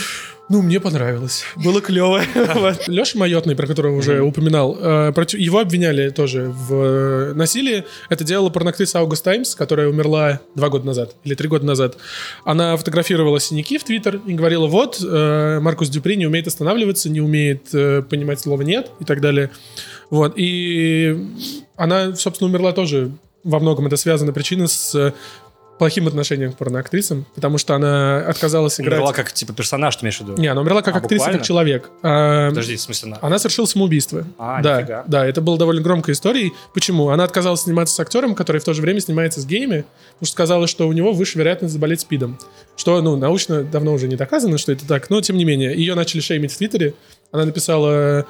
ну, 0.50 0.60
мне 0.60 0.78
понравилось, 0.78 1.44
было 1.56 1.80
клево. 1.80 2.20
Леша 2.86 3.18
Майотный, 3.18 3.56
про 3.56 3.66
которого 3.66 3.96
уже 3.96 4.20
упоминал, 4.20 4.76
э, 4.78 5.12
его 5.38 5.58
обвиняли 5.58 6.10
тоже 6.10 6.52
в 6.54 6.74
э, 6.74 7.32
насилии. 7.32 7.84
Это 8.10 8.24
делала 8.24 8.50
порноактриса 8.50 8.98
Аугуст 8.98 9.24
Таймс, 9.24 9.54
которая 9.54 9.88
умерла 9.88 10.40
два 10.54 10.68
года 10.68 10.84
назад 10.84 11.16
или 11.24 11.34
три 11.34 11.48
года 11.48 11.64
назад. 11.64 11.96
Она 12.44 12.76
фотографировала 12.76 13.40
синяки 13.40 13.78
в 13.78 13.84
Твиттер 13.84 14.20
и 14.26 14.34
говорила, 14.34 14.66
вот, 14.66 15.00
э, 15.02 15.60
Маркус 15.60 15.88
Дюпри 15.88 16.16
не 16.16 16.26
умеет 16.26 16.46
останавливаться, 16.46 17.08
не 17.08 17.22
умеет 17.22 17.70
понимать 17.70 18.38
слово 18.38 18.60
«нет» 18.60 18.90
и 19.00 19.06
так 19.06 19.22
далее. 19.22 19.50
Вот, 20.10 20.34
и 20.36 21.16
она, 21.76 22.14
собственно, 22.14 22.50
умерла 22.50 22.72
тоже 22.72 23.12
во 23.44 23.58
многом 23.60 23.86
это 23.86 23.96
связано 23.96 24.32
причина 24.32 24.66
с 24.68 25.14
плохим 25.82 26.06
отношением 26.06 26.52
к 26.52 26.58
порноактрисам, 26.58 27.26
потому 27.34 27.58
что 27.58 27.74
она 27.74 28.18
отказалась 28.18 28.80
играть... 28.80 28.98
Умерла 29.00 29.12
как, 29.12 29.32
типа, 29.32 29.52
персонаж, 29.52 29.96
ты 29.96 30.04
имеешь 30.04 30.18
в 30.18 30.20
виду? 30.20 30.36
Не, 30.40 30.46
она 30.46 30.60
умерла 30.60 30.80
как 30.80 30.94
а, 30.94 30.98
актриса, 30.98 31.22
буквально? 31.22 31.38
как 31.38 31.46
человек. 31.46 31.90
А, 32.04 32.50
Подожди, 32.50 32.76
в 32.76 32.80
смысле? 32.80 33.08
Она, 33.08 33.18
она 33.20 33.38
совершила 33.40 33.66
самоубийство. 33.66 34.24
А, 34.38 34.62
да, 34.62 34.80
нифига. 34.80 35.04
Да, 35.08 35.26
это 35.26 35.40
была 35.40 35.56
довольно 35.56 35.82
громкая 35.82 36.14
история. 36.14 36.52
Почему? 36.72 37.08
Она 37.08 37.24
отказалась 37.24 37.62
сниматься 37.62 37.96
с 37.96 37.98
актером, 37.98 38.36
который 38.36 38.60
в 38.60 38.64
то 38.64 38.74
же 38.74 38.82
время 38.82 39.00
снимается 39.00 39.40
с 39.40 39.44
геями, 39.44 39.84
потому 40.12 40.26
что 40.26 40.32
сказала, 40.34 40.66
что 40.68 40.86
у 40.86 40.92
него 40.92 41.12
выше 41.12 41.38
вероятность 41.38 41.72
заболеть 41.74 42.02
спидом. 42.02 42.38
Что, 42.76 43.02
ну, 43.02 43.16
научно 43.16 43.64
давно 43.64 43.92
уже 43.92 44.06
не 44.06 44.14
доказано, 44.14 44.58
что 44.58 44.70
это 44.70 44.86
так, 44.86 45.10
но 45.10 45.20
тем 45.20 45.36
не 45.36 45.44
менее. 45.44 45.74
Ее 45.74 45.96
начали 45.96 46.20
шеймить 46.20 46.52
в 46.52 46.58
Твиттере. 46.58 46.94
Она 47.32 47.46
написала 47.46 48.26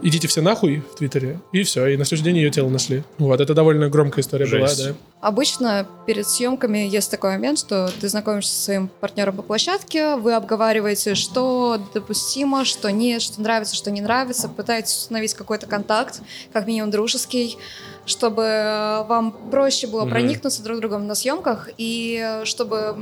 идите 0.00 0.28
все 0.28 0.40
нахуй 0.40 0.80
в 0.80 0.96
Твиттере, 0.96 1.38
и 1.52 1.62
все, 1.62 1.86
и 1.86 1.96
на 1.96 2.04
следующий 2.04 2.24
день 2.24 2.36
ее 2.38 2.50
тело 2.50 2.68
нашли. 2.68 3.02
Вот, 3.18 3.40
это 3.40 3.54
довольно 3.54 3.88
громкая 3.88 4.22
история 4.22 4.46
Жесть. 4.46 4.78
была, 4.78 4.88
да. 4.90 4.96
Обычно 5.20 5.86
перед 6.06 6.26
съемками 6.26 6.78
есть 6.78 7.10
такой 7.10 7.32
момент, 7.32 7.58
что 7.58 7.88
ты 8.00 8.08
знакомишься 8.08 8.54
со 8.54 8.64
своим 8.64 8.88
партнером 8.88 9.36
по 9.36 9.42
площадке, 9.42 10.16
вы 10.16 10.34
обговариваете, 10.34 11.14
что 11.14 11.80
допустимо, 11.94 12.64
что 12.64 12.90
нет, 12.90 13.22
что 13.22 13.40
нравится, 13.40 13.76
что 13.76 13.90
не 13.90 14.00
нравится, 14.00 14.48
пытаетесь 14.48 14.96
установить 14.96 15.34
какой-то 15.34 15.66
контакт, 15.66 16.22
как 16.52 16.66
минимум 16.66 16.90
дружеский, 16.90 17.56
чтобы 18.04 19.04
вам 19.08 19.32
проще 19.50 19.86
было 19.86 20.04
mm-hmm. 20.04 20.10
проникнуться 20.10 20.62
друг 20.62 20.80
другом 20.80 21.06
на 21.06 21.14
съемках 21.14 21.70
и 21.78 22.40
чтобы 22.44 22.96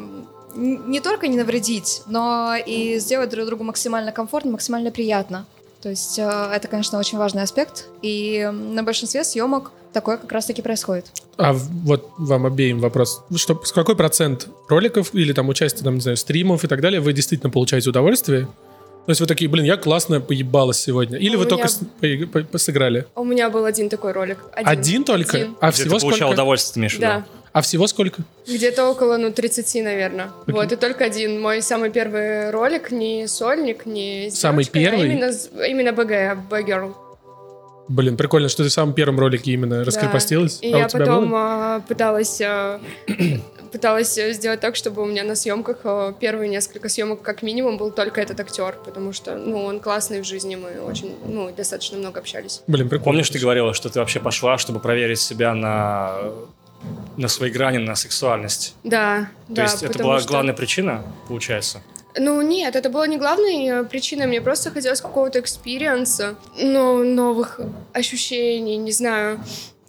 не 0.55 1.01
только 1.01 1.29
не 1.29 1.37
навредить, 1.37 2.03
но 2.07 2.55
и 2.55 2.99
сделать 2.99 3.31
друг 3.31 3.47
другу 3.47 3.65
максимально 3.65 4.13
комфортно, 4.13 4.53
максимально 4.53 4.91
приятно. 4.91 5.47
То 5.83 5.89
есть 5.89 6.19
э, 6.19 6.23
это, 6.23 6.69
конечно, 6.69 6.99
очень 6.99 7.19
важный 7.19 7.43
аспект, 7.43 7.87
и 8.03 8.51
на 8.53 8.83
большинстве 8.83 9.25
съемок 9.25 9.73
такое 9.93 10.19
как 10.19 10.31
раз-таки 10.31 10.63
происходит. 10.63 11.07
А 11.37 11.53
вот 11.53 12.11
вам 12.19 12.47
обеим 12.47 12.81
вопрос. 12.81 13.23
Что, 13.35 13.61
с 13.65 13.73
какой 13.73 13.97
процент 13.97 14.49
роликов 14.69 15.15
или 15.15 15.33
там 15.33 15.49
участия, 15.49 15.83
там, 15.83 15.95
не 15.95 16.01
знаю, 16.01 16.17
стримов 16.17 16.65
и 16.65 16.69
так 16.69 16.81
далее 16.81 17.01
вы 17.01 17.13
действительно 17.13 17.51
получаете 17.51 17.89
удовольствие? 17.89 18.47
То 19.07 19.13
есть 19.13 19.21
вы 19.23 19.27
такие, 19.27 19.51
блин, 19.51 19.65
я 19.65 19.77
классно 19.79 20.21
поебалась 20.21 20.79
сегодня. 20.79 21.19
Или 21.19 21.35
у 21.35 21.39
вы 21.39 21.47
меня... 21.47 21.57
только 21.57 22.59
сыграли? 22.59 23.07
У 23.17 23.25
меня 23.25 23.49
был 23.49 23.65
один 23.65 23.89
такой 23.89 24.13
ролик. 24.13 24.39
Один, 24.53 24.69
один 24.69 25.05
только? 25.05 25.37
Один. 25.39 25.57
А 25.61 25.71
Где 25.71 25.83
всего 25.83 25.95
ты 25.97 26.01
получал 26.03 26.29
сколько? 26.29 26.33
удовольствие, 26.35 26.89
в 26.89 26.93
виду? 26.93 27.01
Да. 27.01 27.25
А 27.53 27.63
всего 27.63 27.87
сколько? 27.89 28.23
Где-то 28.47 28.89
около, 28.89 29.17
ну, 29.17 29.33
30, 29.33 29.83
наверное. 29.83 30.27
Okay. 30.47 30.53
Вот, 30.53 30.73
и 30.73 30.77
только 30.77 31.05
один. 31.05 31.41
Мой 31.41 31.63
самый 31.63 31.91
первый 31.91 32.51
ролик, 32.51 32.93
не 32.93 33.27
сольник, 33.27 33.87
не 33.87 34.31
Самый 34.31 34.65
девочкой, 34.65 34.85
первый? 34.85 35.03
А 35.03 35.13
именно, 35.13 35.67
именно 35.67 35.93
БГ, 35.93 36.49
Б-Girl. 36.49 36.95
Блин, 37.89 38.17
прикольно, 38.17 38.49
что 38.49 38.63
ты 38.63 38.69
в 38.69 38.73
самом 38.73 38.95
первом 38.95 39.19
ролике 39.19 39.51
именно 39.51 39.85
раскрепостилась. 39.85 40.61
И 40.63 40.73
а 40.73 40.79
я 40.79 40.89
потом 40.89 41.35
а, 41.35 41.81
пыталась, 41.89 42.41
а, 42.41 42.81
пыталась 43.73 44.15
сделать 44.15 44.61
так, 44.61 44.77
чтобы 44.77 45.03
у 45.03 45.07
меня 45.07 45.25
на 45.25 45.35
съемках 45.35 45.79
а, 45.83 46.13
первые 46.13 46.49
несколько 46.49 46.89
съемок 46.89 47.21
как 47.23 47.43
минимум 47.43 47.79
был 47.79 47.91
только 47.91 48.21
этот 48.21 48.39
актер, 48.39 48.77
потому 48.85 49.13
что, 49.13 49.35
ну, 49.35 49.65
он 49.65 49.81
классный 49.81 50.21
в 50.21 50.25
жизни, 50.25 50.55
мы 50.55 50.81
очень, 50.81 51.17
ну, 51.27 51.51
достаточно 51.51 51.99
много 51.99 52.21
общались. 52.21 52.63
Блин, 52.69 52.89
прикольно. 52.89 53.07
Помнишь, 53.07 53.31
ты 53.31 53.41
говорила, 53.41 53.75
что 53.75 53.89
ты 53.89 53.99
вообще 53.99 54.21
пошла, 54.21 54.57
чтобы 54.57 54.79
проверить 54.79 55.19
себя 55.19 55.53
на 55.57 56.31
на 57.17 57.29
своей 57.29 57.53
грани, 57.53 57.79
на 57.79 57.95
сексуальность. 57.95 58.75
Да, 58.85 59.29
То 59.49 59.55
да. 59.55 59.63
есть 59.65 59.83
это 59.83 59.99
была 59.99 60.19
что... 60.21 60.29
главная 60.29 60.55
причина, 60.55 61.03
получается? 61.29 61.83
Ну 62.17 62.43
нет, 62.43 62.75
это 62.75 62.91
была 62.91 63.07
не 63.07 63.19
главной 63.19 63.85
причиной, 63.85 64.27
мне 64.27 64.41
просто 64.41 64.71
хотелось 64.71 65.01
какого-то 65.01 65.39
experience 65.39 66.19
а, 66.19 66.35
ну, 66.57 67.05
новых 67.05 67.61
ощущений, 67.93 68.77
не 68.77 68.91
знаю, 68.91 69.41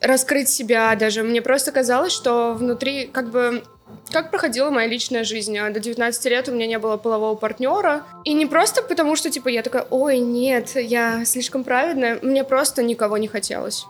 раскрыть 0.02 0.50
себя 0.50 0.96
даже. 0.96 1.24
Мне 1.24 1.42
просто 1.42 1.72
казалось, 1.72 2.14
что 2.14 2.54
внутри 2.54 3.08
как 3.08 3.32
бы 3.32 3.64
как 4.12 4.32
проходила 4.32 4.70
моя 4.70 4.88
личная 4.88 5.24
жизнь. 5.24 5.58
А 5.58 5.70
до 5.70 5.80
19 5.80 6.26
лет 6.26 6.50
у 6.50 6.54
меня 6.54 6.68
не 6.68 6.80
было 6.80 6.98
полового 6.98 7.36
партнера. 7.36 8.04
И 8.24 8.34
не 8.34 8.46
просто 8.46 8.82
потому, 8.82 9.16
что, 9.16 9.30
типа, 9.30 9.50
я 9.50 9.64
такая, 9.64 9.86
ой, 9.90 10.20
нет, 10.20 10.76
я 10.76 11.24
слишком 11.26 11.64
праведная. 11.64 12.20
Мне 12.22 12.44
просто 12.44 12.84
никого 12.84 13.18
не 13.18 13.28
хотелось. 13.28 13.86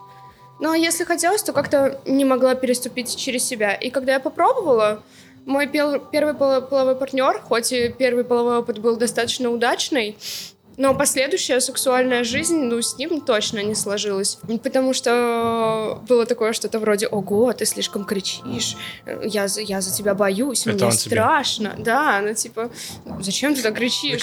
А 0.62 0.76
если 0.76 1.04
хотелось, 1.04 1.42
то 1.42 1.52
как-то 1.52 2.00
не 2.06 2.24
могла 2.24 2.54
переступить 2.54 3.16
через 3.16 3.44
себя. 3.44 3.74
И 3.74 3.90
когда 3.90 4.12
я 4.12 4.20
попробовала, 4.20 5.02
мой 5.44 5.66
первый 5.66 6.34
половой 6.34 6.94
партнер, 6.94 7.40
хоть 7.40 7.72
и 7.72 7.88
первый 7.88 8.24
половой 8.24 8.58
опыт 8.58 8.78
был 8.78 8.96
достаточно 8.96 9.50
удачный, 9.50 10.16
но 10.76 10.94
последующая 10.94 11.60
сексуальная 11.60 12.24
жизнь, 12.24 12.58
ну, 12.62 12.80
с 12.80 12.96
ним 12.96 13.20
точно 13.20 13.62
не 13.62 13.74
сложилась. 13.74 14.38
Потому 14.62 14.94
что 14.94 16.00
было 16.08 16.24
такое 16.26 16.52
что-то 16.52 16.78
вроде 16.78 17.06
«Ого, 17.08 17.52
ты 17.52 17.66
слишком 17.66 18.04
кричишь, 18.04 18.76
я, 19.06 19.46
я 19.56 19.80
за 19.80 19.94
тебя 19.94 20.14
боюсь, 20.14 20.66
Это 20.66 20.86
мне 20.86 20.92
страшно». 20.92 21.72
Тебе. 21.72 21.84
Да, 21.84 22.20
ну, 22.22 22.34
типа, 22.34 22.70
зачем 23.20 23.54
ты 23.54 23.62
так 23.62 23.74
кричишь? 23.74 24.22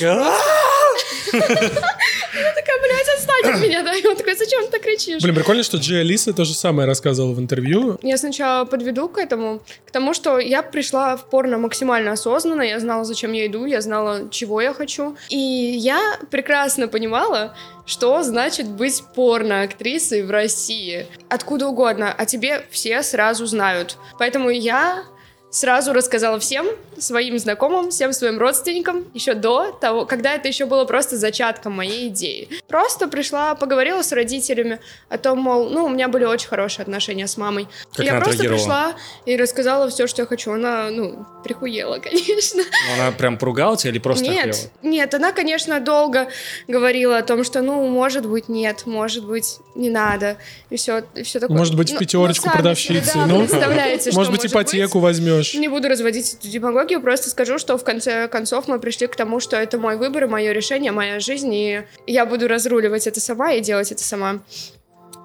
Я 1.31 2.53
такая, 2.53 2.79
блядь, 2.81 3.09
отстань 3.17 3.53
от 3.53 3.61
меня, 3.61 3.83
да? 3.83 3.93
И 3.93 4.05
он 4.05 4.15
такой, 4.15 4.35
зачем 4.35 4.65
ты 4.65 4.71
так 4.71 4.81
кричишь? 4.81 5.21
Блин, 5.21 5.35
прикольно, 5.35 5.63
что 5.63 5.77
Джей 5.77 6.01
Алиса 6.01 6.33
то 6.33 6.45
же 6.45 6.53
самое 6.53 6.87
рассказывала 6.87 7.33
в 7.33 7.39
интервью. 7.39 7.97
Я 8.01 8.17
сначала 8.17 8.65
подведу 8.65 9.09
к 9.09 9.17
этому, 9.17 9.61
к 9.85 9.91
тому, 9.91 10.13
что 10.13 10.39
я 10.39 10.61
пришла 10.63 11.17
в 11.17 11.29
порно 11.29 11.57
максимально 11.57 12.13
осознанно, 12.13 12.61
я 12.61 12.79
знала, 12.79 13.03
зачем 13.03 13.33
я 13.33 13.47
иду, 13.47 13.65
я 13.65 13.81
знала, 13.81 14.29
чего 14.29 14.61
я 14.61 14.73
хочу. 14.73 15.15
И 15.29 15.37
я 15.37 16.19
прекрасно 16.29 16.87
понимала, 16.87 17.55
что 17.85 18.21
значит 18.23 18.67
быть 18.67 19.03
порно-актрисой 19.15 20.23
в 20.23 20.31
России. 20.31 21.07
Откуда 21.29 21.67
угодно, 21.67 22.13
а 22.15 22.25
тебе 22.25 22.65
все 22.69 23.01
сразу 23.03 23.45
знают. 23.45 23.97
Поэтому 24.19 24.49
я 24.49 25.03
сразу 25.49 25.93
рассказала 25.93 26.39
всем 26.39 26.67
своим 26.97 27.39
знакомым, 27.39 27.89
всем 27.89 28.13
своим 28.13 28.37
родственникам 28.39 29.05
еще 29.13 29.33
до 29.33 29.71
того, 29.71 30.05
когда 30.05 30.35
это 30.35 30.47
еще 30.47 30.65
было 30.65 30.85
просто 30.85 31.17
зачатком 31.17 31.73
моей 31.73 32.09
идеи. 32.09 32.49
Просто 32.67 33.07
пришла, 33.07 33.55
поговорила 33.55 34.01
с 34.01 34.11
родителями 34.11 34.79
о 35.09 35.17
том, 35.17 35.39
мол, 35.39 35.69
ну, 35.69 35.85
у 35.85 35.89
меня 35.89 36.07
были 36.07 36.25
очень 36.25 36.47
хорошие 36.47 36.83
отношения 36.83 37.27
с 37.27 37.37
мамой. 37.37 37.67
Как 37.93 38.05
я 38.05 38.19
просто 38.19 38.43
пришла 38.43 38.95
и 39.25 39.35
рассказала 39.37 39.89
все, 39.89 40.07
что 40.07 40.21
я 40.21 40.25
хочу. 40.25 40.51
Она, 40.51 40.89
ну, 40.89 41.25
прихуела, 41.43 41.99
конечно. 42.03 42.63
Но 42.87 43.03
она 43.03 43.11
прям 43.11 43.37
поругала 43.37 43.77
тебя 43.77 43.91
или 43.91 43.99
просто 43.99 44.25
Нет, 44.25 44.49
охуела? 44.49 44.69
нет, 44.83 45.13
она, 45.13 45.31
конечно, 45.31 45.79
долго 45.79 46.27
говорила 46.67 47.17
о 47.17 47.23
том, 47.23 47.43
что, 47.43 47.61
ну, 47.61 47.87
может 47.87 48.25
быть, 48.25 48.49
нет, 48.49 48.85
может 48.85 49.25
быть, 49.25 49.57
не 49.75 49.89
надо, 49.89 50.37
и 50.69 50.75
все, 50.75 51.03
и 51.15 51.23
все 51.23 51.39
такое. 51.39 51.57
Может 51.57 51.75
быть, 51.75 51.91
в 51.91 51.97
пятерочку 51.97 52.45
ну, 52.45 52.51
ну, 52.51 52.57
продавщицы, 52.57 53.13
да, 53.15 53.25
ну, 53.25 53.39
представляете, 53.39 54.11
может 54.11 54.31
быть, 54.31 54.45
ипотеку 54.45 54.99
быть. 54.99 55.03
Возьмешь. 55.39 55.59
Не 55.59 55.67
буду 55.67 55.87
разводить 55.87 56.35
эту 56.35 56.47
демагогию, 56.47 57.01
просто 57.01 57.29
скажу, 57.29 57.57
что 57.57 57.77
в 57.77 57.83
конце 57.83 58.27
концов 58.27 58.67
мы 58.67 58.79
пришли 58.79 59.07
к 59.07 59.15
тому, 59.15 59.39
что 59.39 59.57
это 59.57 59.77
мой 59.77 59.97
выбор, 59.97 60.27
мое 60.27 60.51
решение, 60.51 60.91
моя 60.91 61.19
жизнь, 61.19 61.53
и 61.53 61.83
я 62.07 62.25
буду 62.25 62.47
разруливать 62.47 63.07
это 63.07 63.19
сама 63.19 63.53
и 63.53 63.61
делать 63.61 63.91
это 63.91 64.03
сама. 64.03 64.39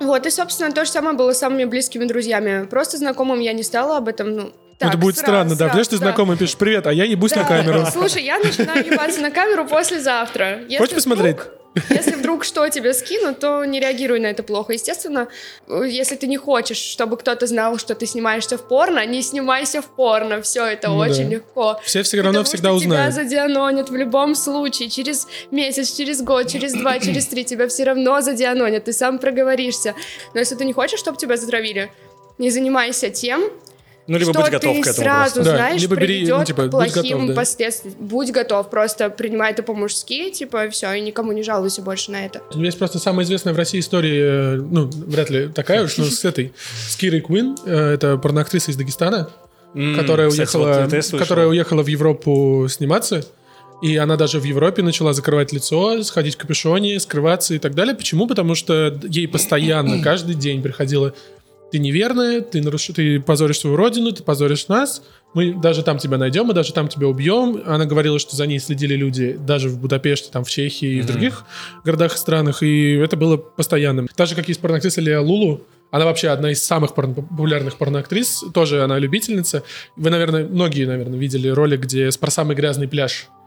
Вот, 0.00 0.26
и, 0.26 0.30
собственно, 0.30 0.72
то 0.72 0.84
же 0.84 0.90
самое 0.90 1.16
было 1.16 1.32
с 1.32 1.38
самыми 1.38 1.64
близкими 1.64 2.04
друзьями. 2.04 2.66
Просто 2.66 2.96
знакомым 2.98 3.40
я 3.40 3.52
не 3.52 3.62
стала 3.62 3.98
об 3.98 4.08
этом, 4.08 4.36
ну, 4.36 4.52
так, 4.78 4.90
это 4.90 4.98
будет 4.98 5.16
сразу, 5.16 5.32
странно, 5.32 5.50
да. 5.50 5.56
Сразу, 5.56 5.72
Знаешь, 5.72 5.88
ты 5.88 5.98
да. 5.98 6.06
знакомый 6.06 6.36
пишешь 6.36 6.56
«Привет», 6.56 6.86
а 6.86 6.92
я 6.92 7.04
ебусь 7.04 7.32
да. 7.32 7.42
на 7.42 7.48
камеру. 7.48 7.86
Слушай, 7.92 8.24
я 8.24 8.38
начинаю 8.38 8.84
ебаться 8.84 9.20
на 9.20 9.30
камеру 9.30 9.66
послезавтра. 9.66 10.60
Если 10.62 10.78
Хочешь 10.78 10.94
посмотреть? 10.94 11.36
Вдруг, 11.36 11.54
если 11.90 12.12
вдруг 12.12 12.44
что 12.44 12.68
тебе 12.68 12.94
скинут, 12.94 13.40
то 13.40 13.64
не 13.64 13.80
реагируй 13.80 14.20
на 14.20 14.26
это 14.26 14.42
плохо. 14.42 14.72
Естественно, 14.72 15.28
если 15.68 16.14
ты 16.14 16.26
не 16.26 16.36
хочешь, 16.36 16.76
чтобы 16.76 17.16
кто-то 17.16 17.46
знал, 17.46 17.78
что 17.78 17.94
ты 17.94 18.06
снимаешься 18.06 18.58
в 18.58 18.68
порно, 18.68 19.04
не 19.06 19.22
снимайся 19.22 19.82
в 19.82 19.86
порно. 19.86 20.40
Все 20.42 20.64
это 20.64 20.88
ну, 20.88 20.98
очень 20.98 21.24
да. 21.24 21.36
легко. 21.36 21.80
Все 21.82 22.02
все 22.02 22.18
равно 22.18 22.40
Потому 22.40 22.44
всегда 22.44 22.68
что 22.68 22.76
узнают. 22.76 23.14
тебя 23.14 23.24
задианонят 23.24 23.90
в 23.90 23.96
любом 23.96 24.34
случае. 24.34 24.88
Через 24.88 25.26
месяц, 25.50 25.96
через 25.96 26.22
год, 26.22 26.46
через 26.46 26.74
два, 26.74 26.98
через 27.00 27.26
три 27.26 27.44
тебя 27.44 27.66
все 27.68 27.84
равно 27.84 28.20
задианонят. 28.20 28.84
Ты 28.84 28.92
сам 28.92 29.18
проговоришься. 29.18 29.94
Но 30.32 30.40
если 30.40 30.54
ты 30.54 30.64
не 30.64 30.72
хочешь, 30.72 31.00
чтобы 31.00 31.18
тебя 31.18 31.36
затравили, 31.36 31.90
не 32.38 32.50
занимайся 32.50 33.10
тем, 33.10 33.50
ну, 34.06 34.18
либо 34.18 34.32
что 34.32 34.42
будь 34.42 34.50
готов 34.50 34.76
ты 34.76 34.82
к 34.82 34.86
этому 34.86 35.04
сразу 35.04 35.34
просто. 35.34 35.56
знаешь, 35.56 35.74
да, 35.76 35.80
либо 35.80 35.96
бери, 35.96 36.26
ну, 36.26 36.44
типа, 36.44 36.66
к 36.66 36.70
плохим 36.70 36.94
будь 36.94 37.10
готов, 37.10 37.28
да. 37.28 37.34
последствиям. 37.34 37.94
Будь 37.98 38.32
готов, 38.32 38.70
просто 38.70 39.10
принимай 39.10 39.52
это 39.52 39.62
по-мужски, 39.62 40.30
типа, 40.30 40.68
все, 40.70 40.92
и 40.92 41.00
никому 41.00 41.32
не 41.32 41.42
жалуйся 41.42 41.80
больше 41.80 42.10
на 42.10 42.26
это. 42.26 42.42
Есть 42.54 42.78
просто 42.78 42.98
самая 42.98 43.24
известная 43.24 43.54
в 43.54 43.56
России 43.56 43.80
история, 43.80 44.56
ну, 44.56 44.86
вряд 44.86 45.30
ли 45.30 45.48
такая 45.48 45.84
уж, 45.84 45.96
но 45.96 46.04
с 46.04 46.24
этой, 46.24 46.52
с 46.88 46.96
Кирой 46.96 47.20
Куин, 47.20 47.56
э, 47.64 47.94
это 47.94 48.18
порноактриса 48.18 48.72
из 48.72 48.76
Дагестана, 48.76 49.30
mm, 49.74 49.96
которая, 49.96 50.28
кстати, 50.28 50.56
уехала, 50.56 50.88
вот 50.90 51.18
которая 51.18 51.46
уехала 51.46 51.82
в 51.82 51.86
Европу 51.86 52.66
сниматься, 52.68 53.24
и 53.84 53.96
она 53.96 54.16
даже 54.16 54.40
в 54.40 54.44
Европе 54.44 54.82
начала 54.82 55.12
закрывать 55.12 55.52
лицо, 55.52 56.02
сходить 56.04 56.36
в 56.36 56.38
капюшоне, 56.38 56.98
скрываться 57.00 57.54
и 57.54 57.58
так 57.58 57.74
далее. 57.74 57.94
Почему? 57.94 58.26
Потому 58.26 58.54
что 58.54 58.98
ей 59.02 59.28
постоянно, 59.28 60.02
каждый 60.04 60.34
день 60.34 60.62
приходило 60.62 61.14
ты 61.74 61.80
неверная, 61.80 62.40
ты, 62.40 62.62
наруш... 62.62 62.86
ты 62.94 63.18
позоришь 63.18 63.58
свою 63.58 63.74
родину, 63.74 64.12
ты 64.12 64.22
позоришь 64.22 64.68
нас, 64.68 65.02
мы 65.34 65.60
даже 65.60 65.82
там 65.82 65.98
тебя 65.98 66.18
найдем, 66.18 66.46
мы 66.46 66.54
даже 66.54 66.72
там 66.72 66.86
тебя 66.86 67.08
убьем. 67.08 67.64
Она 67.66 67.84
говорила, 67.84 68.20
что 68.20 68.36
за 68.36 68.46
ней 68.46 68.60
следили 68.60 68.94
люди 68.94 69.32
даже 69.32 69.68
в 69.68 69.80
Будапеште, 69.80 70.30
там 70.30 70.44
в 70.44 70.50
Чехии 70.50 70.98
и 70.98 71.00
в 71.00 71.06
других 71.06 71.44
городах 71.84 72.14
и 72.14 72.18
странах, 72.18 72.62
и 72.62 72.92
это 72.92 73.16
было 73.16 73.38
постоянным. 73.38 74.06
Так 74.14 74.28
же, 74.28 74.36
как 74.36 74.46
есть 74.46 74.60
порноактриса 74.60 75.00
Леа 75.00 75.20
Лулу, 75.20 75.62
она 75.90 76.04
вообще 76.04 76.28
одна 76.28 76.52
из 76.52 76.64
самых 76.64 76.94
порно- 76.94 77.14
популярных 77.14 77.76
порноактрис, 77.76 78.44
тоже 78.54 78.84
она 78.84 78.96
любительница. 79.00 79.64
Вы, 79.96 80.10
наверное, 80.10 80.46
многие, 80.46 80.84
наверное, 80.84 81.18
видели 81.18 81.48
ролик, 81.48 81.80
где 81.80 82.08
про 82.20 82.30
самый 82.30 82.54
грязный 82.54 82.86
пляж 82.86 83.26
и 83.26 83.43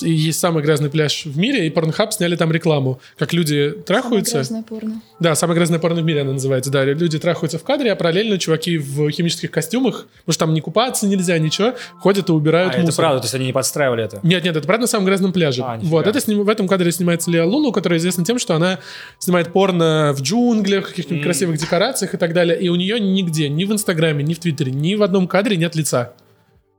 есть 0.00 0.40
самый 0.40 0.62
грязный 0.62 0.90
пляж 0.90 1.24
в 1.24 1.36
мире, 1.38 1.66
и 1.66 1.70
Pornhub 1.70 2.10
сняли 2.10 2.36
там 2.36 2.50
рекламу, 2.52 3.00
как 3.18 3.32
люди 3.32 3.70
трахаются. 3.86 4.44
Самое 4.44 4.62
грязное 4.62 4.62
порно. 4.62 5.02
Да, 5.20 5.34
самое 5.34 5.56
грязное 5.56 5.78
порно 5.78 6.00
в 6.02 6.04
мире 6.04 6.22
она 6.22 6.32
называется, 6.32 6.70
да. 6.70 6.84
Люди 6.84 7.18
трахаются 7.18 7.58
в 7.58 7.62
кадре, 7.64 7.92
а 7.92 7.96
параллельно 7.96 8.38
чуваки 8.38 8.78
в 8.78 9.10
химических 9.10 9.50
костюмах, 9.50 10.06
потому 10.20 10.32
что 10.32 10.44
там 10.44 10.54
не 10.54 10.60
купаться 10.60 11.06
нельзя, 11.06 11.38
ничего, 11.38 11.74
ходят 12.00 12.28
и 12.28 12.32
убирают 12.32 12.74
а, 12.74 12.78
мусор. 12.78 12.88
это 12.88 12.96
правда, 12.96 13.20
то 13.20 13.24
есть 13.24 13.34
они 13.34 13.46
не 13.46 13.52
подстраивали 13.52 14.04
это? 14.04 14.20
Нет, 14.22 14.44
нет, 14.44 14.56
это 14.56 14.66
правда 14.66 14.82
на 14.82 14.88
самом 14.88 15.06
грязном 15.06 15.32
пляже. 15.32 15.62
А, 15.62 15.78
вот, 15.82 16.06
это 16.06 16.20
сним... 16.20 16.42
в 16.42 16.48
этом 16.48 16.68
кадре 16.68 16.90
снимается 16.92 17.30
Леа 17.30 17.44
Лулу, 17.44 17.72
которая 17.72 17.98
известна 17.98 18.24
тем, 18.24 18.38
что 18.38 18.54
она 18.54 18.78
снимает 19.18 19.52
порно 19.52 20.12
в 20.16 20.22
джунглях, 20.22 20.88
каких-нибудь 20.88 21.22
mm. 21.22 21.24
красивых 21.24 21.58
декорациях 21.58 22.14
и 22.14 22.16
так 22.16 22.32
далее, 22.32 22.58
и 22.60 22.68
у 22.68 22.74
нее 22.74 22.98
нигде, 23.00 23.48
ни 23.48 23.64
в 23.64 23.72
Инстаграме, 23.72 24.24
ни 24.24 24.34
в 24.34 24.38
Твиттере, 24.38 24.72
ни 24.72 24.94
в 24.94 25.02
одном 25.02 25.28
кадре 25.28 25.56
нет 25.56 25.74
лица. 25.74 26.14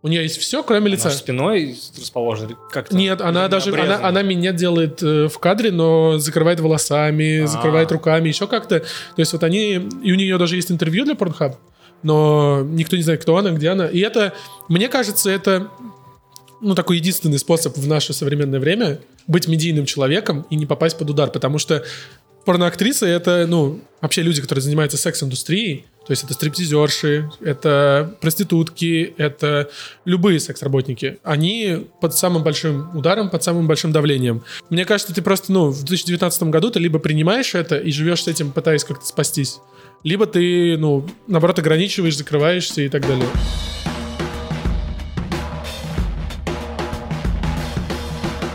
У 0.05 0.07
нее 0.07 0.21
есть 0.21 0.37
все, 0.37 0.61
кроме 0.61 0.91
лица. 0.91 1.07
Она 1.07 1.17
спиной 1.17 1.79
расположена? 1.99 2.55
Как 2.69 2.91
Нет, 2.91 3.21
она 3.21 3.47
даже 3.47 3.73
она, 3.73 4.07
она 4.07 4.21
меня 4.21 4.51
делает 4.51 5.01
э, 5.01 5.27
в 5.27 5.39
кадре, 5.39 5.71
но 5.71 6.19
закрывает 6.19 6.59
волосами, 6.59 7.39
А-а-а. 7.39 7.47
закрывает 7.47 7.91
руками, 7.91 8.27
еще 8.27 8.45
как-то. 8.45 8.81
То 8.81 8.85
есть 9.17 9.33
вот 9.33 9.43
они... 9.43 9.89
И 10.03 10.11
у 10.11 10.15
нее 10.15 10.37
даже 10.37 10.57
есть 10.57 10.69
интервью 10.69 11.05
для 11.05 11.15
Pornhub, 11.15 11.55
но 12.03 12.61
никто 12.63 12.95
не 12.95 13.01
знает, 13.01 13.23
кто 13.23 13.35
она, 13.35 13.49
где 13.49 13.69
она. 13.69 13.87
И 13.87 13.97
это, 13.97 14.33
мне 14.67 14.89
кажется, 14.89 15.31
это 15.31 15.69
ну, 16.61 16.75
такой 16.75 16.97
единственный 16.97 17.39
способ 17.39 17.75
в 17.75 17.87
наше 17.87 18.13
современное 18.13 18.59
время 18.59 18.99
быть 19.25 19.47
медийным 19.47 19.87
человеком 19.87 20.45
и 20.51 20.55
не 20.55 20.67
попасть 20.67 20.99
под 20.99 21.09
удар, 21.09 21.31
потому 21.31 21.57
что 21.57 21.83
порноактрисы— 22.45 23.05
это, 23.07 23.47
ну, 23.47 23.81
вообще 24.01 24.21
люди, 24.21 24.39
которые 24.39 24.61
занимаются 24.61 24.97
секс-индустрией, 24.97 25.87
то 26.05 26.11
есть 26.11 26.23
это 26.23 26.35
стриптизерши, 26.35 27.31
это 27.41 28.15
проститутки, 28.21 29.15
это 29.17 29.71
любые 30.05 30.39
секс-работники. 30.39 31.17
Они 31.23 31.87
под 31.99 32.15
самым 32.15 32.43
большим 32.43 32.95
ударом, 32.95 33.31
под 33.31 33.43
самым 33.43 33.67
большим 33.67 33.91
давлением. 33.91 34.43
Мне 34.69 34.85
кажется, 34.85 35.15
ты 35.15 35.23
просто, 35.23 35.51
ну, 35.51 35.69
в 35.69 35.83
2019 35.83 36.43
году 36.43 36.69
ты 36.69 36.79
либо 36.79 36.99
принимаешь 36.99 37.55
это 37.55 37.77
и 37.77 37.91
живешь 37.91 38.23
с 38.23 38.27
этим, 38.27 38.51
пытаясь 38.51 38.83
как-то 38.83 39.03
спастись, 39.03 39.57
либо 40.03 40.27
ты, 40.27 40.77
ну, 40.77 41.07
наоборот, 41.25 41.57
ограничиваешь, 41.57 42.17
закрываешься 42.17 42.81
и 42.83 42.89
так 42.89 43.01
далее. 43.07 43.27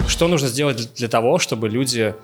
Что 0.07 0.29
нужно 0.29 0.47
сделать 0.47 0.95
для 0.95 1.09
того, 1.09 1.41
чтобы 1.41 1.69
люди 1.69 2.15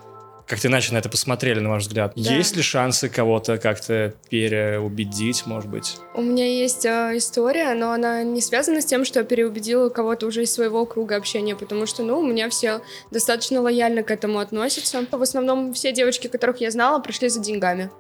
как 0.47 0.61
ты 0.61 0.69
иначе 0.69 0.93
на 0.93 0.99
это 0.99 1.09
посмотрели, 1.09 1.59
на 1.59 1.71
ваш 1.71 1.83
взгляд? 1.83 2.13
Да. 2.15 2.33
Есть 2.33 2.57
ли 2.57 2.63
шансы 2.63 3.09
кого-то 3.09 3.59
как-то 3.59 4.15
переубедить, 4.31 5.45
может 5.45 5.69
быть? 5.69 5.97
У 6.15 6.23
меня 6.23 6.47
есть 6.47 6.85
э, 6.87 7.17
история, 7.17 7.75
но 7.75 7.91
она 7.93 8.23
не 8.23 8.41
связана 8.41 8.81
с 8.81 8.85
тем, 8.85 9.05
что 9.05 9.21
я 9.21 9.25
переубедила 9.25 9.89
кого-то 9.89 10.27
уже 10.27 10.45
из 10.45 10.53
своего 10.53 10.87
круга 10.87 11.17
общения, 11.17 11.57
потому 11.57 11.87
что, 11.87 12.05
ну, 12.05 12.21
у 12.21 12.27
меня 12.27 12.49
все 12.49 12.81
достаточно 13.11 13.61
лояльно 13.61 14.05
к 14.05 14.11
этому 14.11 14.39
относятся. 14.39 15.05
В 15.11 15.23
основном 15.23 15.75
все 15.75 15.93
девочки, 15.93 16.29
которых 16.29 16.61
я 16.61 16.71
знала, 16.71 17.01
пришли 17.01 17.29
за 17.29 17.41
деньгами. 17.41 17.91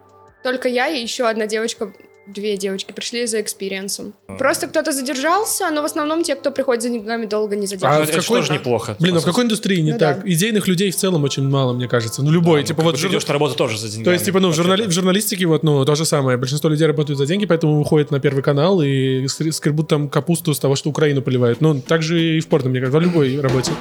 Только 0.44 0.68
я 0.68 0.86
и 0.86 1.02
еще 1.02 1.28
одна 1.28 1.48
девочка 1.48 1.92
две 2.26 2.56
девочки 2.56 2.92
пришли 2.92 3.26
за 3.26 3.40
experience 3.40 3.97
ом. 3.97 4.14
А. 4.26 4.36
Просто 4.36 4.66
кто-то 4.66 4.92
задержался, 4.92 5.70
но 5.70 5.82
в 5.82 5.84
основном 5.84 6.22
те, 6.22 6.34
кто 6.34 6.50
приходит 6.50 6.82
за 6.82 6.88
деньгами, 6.90 7.26
долго 7.26 7.56
не 7.56 7.66
задерживаются. 7.66 8.12
А 8.12 8.18
это 8.18 8.22
какой... 8.22 8.40
тоже 8.40 8.52
неплохо. 8.52 8.96
Блин, 8.98 9.16
а 9.16 9.20
в 9.20 9.24
какой 9.24 9.44
индустрии 9.44 9.80
не 9.80 9.92
ну, 9.92 9.98
так? 9.98 10.22
Да. 10.22 10.30
Идейных 10.30 10.68
людей 10.68 10.90
в 10.90 10.96
целом 10.96 11.24
очень 11.24 11.48
мало, 11.48 11.72
мне 11.72 11.88
кажется. 11.88 12.22
Ну, 12.22 12.30
любой. 12.30 12.62
Да, 12.62 12.68
типа 12.68 12.82
ну, 12.82 12.88
вот... 12.88 12.98
Жур... 12.98 13.10
идешь 13.10 13.26
на 13.26 13.32
работу 13.32 13.54
тоже 13.54 13.78
за 13.78 13.88
деньгами. 13.88 14.04
То 14.04 14.12
есть, 14.12 14.24
типа, 14.24 14.40
ну, 14.40 14.50
в, 14.50 14.54
журнали... 14.54 14.86
в 14.86 14.90
журналистике 14.90 15.46
вот, 15.46 15.62
ну, 15.62 15.84
то 15.84 15.94
же 15.94 16.04
самое. 16.04 16.36
Большинство 16.36 16.68
людей 16.70 16.86
работают 16.86 17.18
за 17.18 17.26
деньги, 17.26 17.46
поэтому 17.46 17.80
уходят 17.80 18.10
на 18.10 18.20
Первый 18.20 18.42
канал 18.42 18.82
и 18.82 19.26
скребут 19.28 19.88
там 19.88 20.08
капусту 20.08 20.54
с 20.54 20.58
того, 20.58 20.76
что 20.76 20.90
Украину 20.90 21.22
поливают. 21.22 21.60
Ну, 21.60 21.80
так 21.80 22.02
же 22.02 22.20
и 22.20 22.40
в 22.40 22.48
порно, 22.48 22.70
мне 22.70 22.80
кажется, 22.80 22.98
в 22.98 23.02
любой 23.02 23.40
работе. 23.40 23.72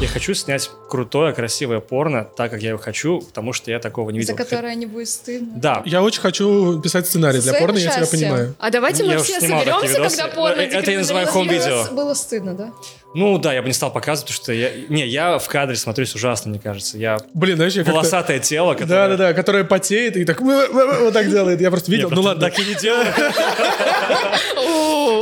Я 0.00 0.08
хочу 0.08 0.32
снять 0.32 0.70
крутое, 0.88 1.34
красивое 1.34 1.80
порно, 1.80 2.24
так 2.24 2.50
как 2.50 2.62
я 2.62 2.70
его 2.70 2.78
хочу, 2.78 3.20
потому 3.20 3.52
что 3.52 3.70
я 3.70 3.78
такого 3.78 4.08
не 4.08 4.18
видел. 4.20 4.34
За 4.34 4.42
которое 4.42 4.74
не 4.74 4.86
будет 4.86 5.10
стыдно. 5.10 5.52
Да. 5.56 5.82
Я 5.84 6.02
очень 6.02 6.22
хочу 6.22 6.80
писать 6.80 7.06
сценарий 7.06 7.38
для 7.40 7.52
порно, 7.52 7.76
я 7.76 7.90
тебя 7.90 8.06
понимаю. 8.06 8.54
А 8.58 8.70
давайте 8.70 9.04
мы 9.04 9.18
все 9.18 9.40
соберемся, 9.40 9.96
когда 9.96 10.34
порно 10.34 10.60
Это 10.60 10.90
я 10.90 10.98
называю 10.98 11.26
хом-видео. 11.26 11.92
Было 11.92 12.14
стыдно, 12.14 12.54
да? 12.54 12.72
Ну 13.12 13.38
да, 13.38 13.52
я 13.52 13.60
бы 13.60 13.68
не 13.68 13.74
стал 13.74 13.92
показывать, 13.92 14.30
потому 14.30 14.42
что 14.42 14.52
я... 14.52 14.70
Не, 14.88 15.06
я 15.06 15.38
в 15.38 15.48
кадре 15.48 15.76
смотрюсь 15.76 16.14
ужасно, 16.14 16.50
мне 16.50 16.60
кажется. 16.60 16.96
Я... 16.96 17.18
Блин, 17.34 17.56
знаешь, 17.56 17.74
я 17.74 17.82
Волосатое 17.82 18.38
тело, 18.38 18.74
которое... 18.74 19.08
Да-да-да, 19.08 19.34
которое 19.34 19.64
потеет 19.64 20.16
и 20.16 20.24
так 20.24 20.40
вот 20.40 21.12
так 21.12 21.28
делает. 21.28 21.60
Я 21.60 21.70
просто 21.70 21.90
видел, 21.90 22.08
ну 22.10 22.22
ладно. 22.22 22.40
Так 22.40 22.58
и 22.58 22.64
не 22.64 22.74
делаю. 22.74 23.06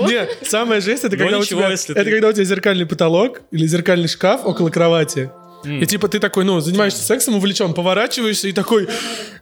Нет, 0.08 0.38
самая 0.42 0.80
жесть, 0.80 1.04
это 1.04 1.16
когда 1.16 1.38
у 1.38 1.44
тебя... 1.44 1.70
Это 1.70 2.10
когда 2.10 2.28
у 2.28 2.32
тебя 2.32 2.44
зеркальный 2.44 2.86
потолок 2.86 3.42
или 3.50 3.66
зеркальный 3.66 4.08
шкаф 4.08 4.44
около 4.44 4.70
кровати. 4.70 5.30
Mm. 5.64 5.82
И 5.82 5.86
типа 5.86 6.08
ты 6.08 6.20
такой, 6.20 6.44
ну, 6.44 6.60
занимаешься 6.60 7.02
сексом, 7.02 7.34
увлечен, 7.34 7.74
поворачиваешься 7.74 8.48
и 8.48 8.52
такой, 8.52 8.88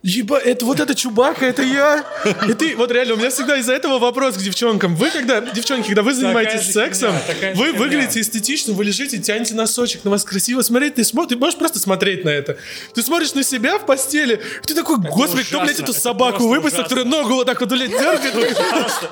еба, 0.03 0.39
это 0.39 0.65
вот 0.65 0.81
это 0.81 0.95
Чубака, 0.95 1.45
это 1.45 1.63
я. 1.63 2.05
И 2.49 2.55
ты, 2.55 2.75
вот 2.77 2.91
реально, 2.91 3.15
у 3.15 3.17
меня 3.19 3.31
всегда 3.31 3.59
из-за 3.59 3.75
этого 3.75 3.99
вопрос 3.99 4.37
к 4.37 4.39
девчонкам. 4.39 4.97
Вы 4.97 5.11
когда, 5.11 5.41
девчонки, 5.41 5.87
когда 5.87 6.03
вы 6.03 6.15
занимаетесь 6.15 6.73
сексом, 6.73 7.15
херня, 7.27 7.55
вы 7.55 7.73
выглядите 7.73 8.21
эстетично, 8.21 8.73
вы 8.73 8.85
лежите, 8.85 9.19
тянете 9.19 9.55
носочек, 9.55 10.05
на 10.05 10.11
вас 10.11 10.25
красиво 10.25 10.63
смотреть, 10.63 10.95
ты, 10.95 11.05
смотри, 11.05 11.37
ты 11.37 11.41
можешь 11.41 11.59
просто 11.59 11.79
смотреть 11.79 12.25
на 12.25 12.31
это. 12.31 12.57
Ты 12.95 13.03
смотришь 13.03 13.35
на 13.35 13.43
себя 13.43 13.79
в 13.79 13.85
постели, 13.85 14.41
ты 14.67 14.75
такой, 14.75 14.99
это 14.99 15.09
господи, 15.09 15.41
ужасно, 15.41 15.57
кто, 15.57 15.65
блядь, 15.65 15.81
эту 15.81 15.93
собаку 15.93 16.49
выпустил, 16.49 16.83
которая 16.83 17.05
ногу 17.05 17.35
вот 17.35 17.47
так 17.47 17.61
вот, 17.61 17.69
блядь, 17.69 17.91
дергает, 17.91 18.57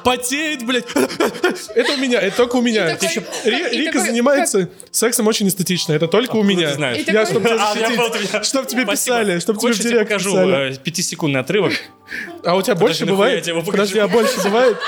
потеет, 0.04 0.64
блядь. 0.64 0.86
Это 1.74 1.92
у 1.92 1.96
меня, 1.96 2.20
это 2.20 2.36
только 2.36 2.56
у 2.56 2.62
меня. 2.62 2.96
Рика 3.44 4.00
занимается 4.00 4.68
сексом 4.90 5.26
очень 5.26 5.48
эстетично, 5.48 5.92
это 5.92 6.08
только 6.08 6.36
у 6.36 6.42
меня. 6.42 6.74
Я, 6.96 7.26
чтобы 7.26 7.48
тебя 7.48 7.58
защитить. 7.58 8.44
Чтоб 8.46 8.66
тебе 8.66 8.86
писали, 8.86 9.38
чтоб 9.38 9.58
тебе 9.58 9.72
в 9.72 9.78
директ 9.78 10.08
покажу 10.08 10.36
э, 10.36 10.74
пятисекундный 10.76 11.40
отрывок. 11.40 11.72
А 12.44 12.54
у 12.54 12.62
тебя 12.62 12.74
больше 12.74 13.06
бывает? 13.06 13.48
Подожди, 13.64 13.98
а 13.98 14.08
больше 14.08 14.42
бывает? 14.42 14.76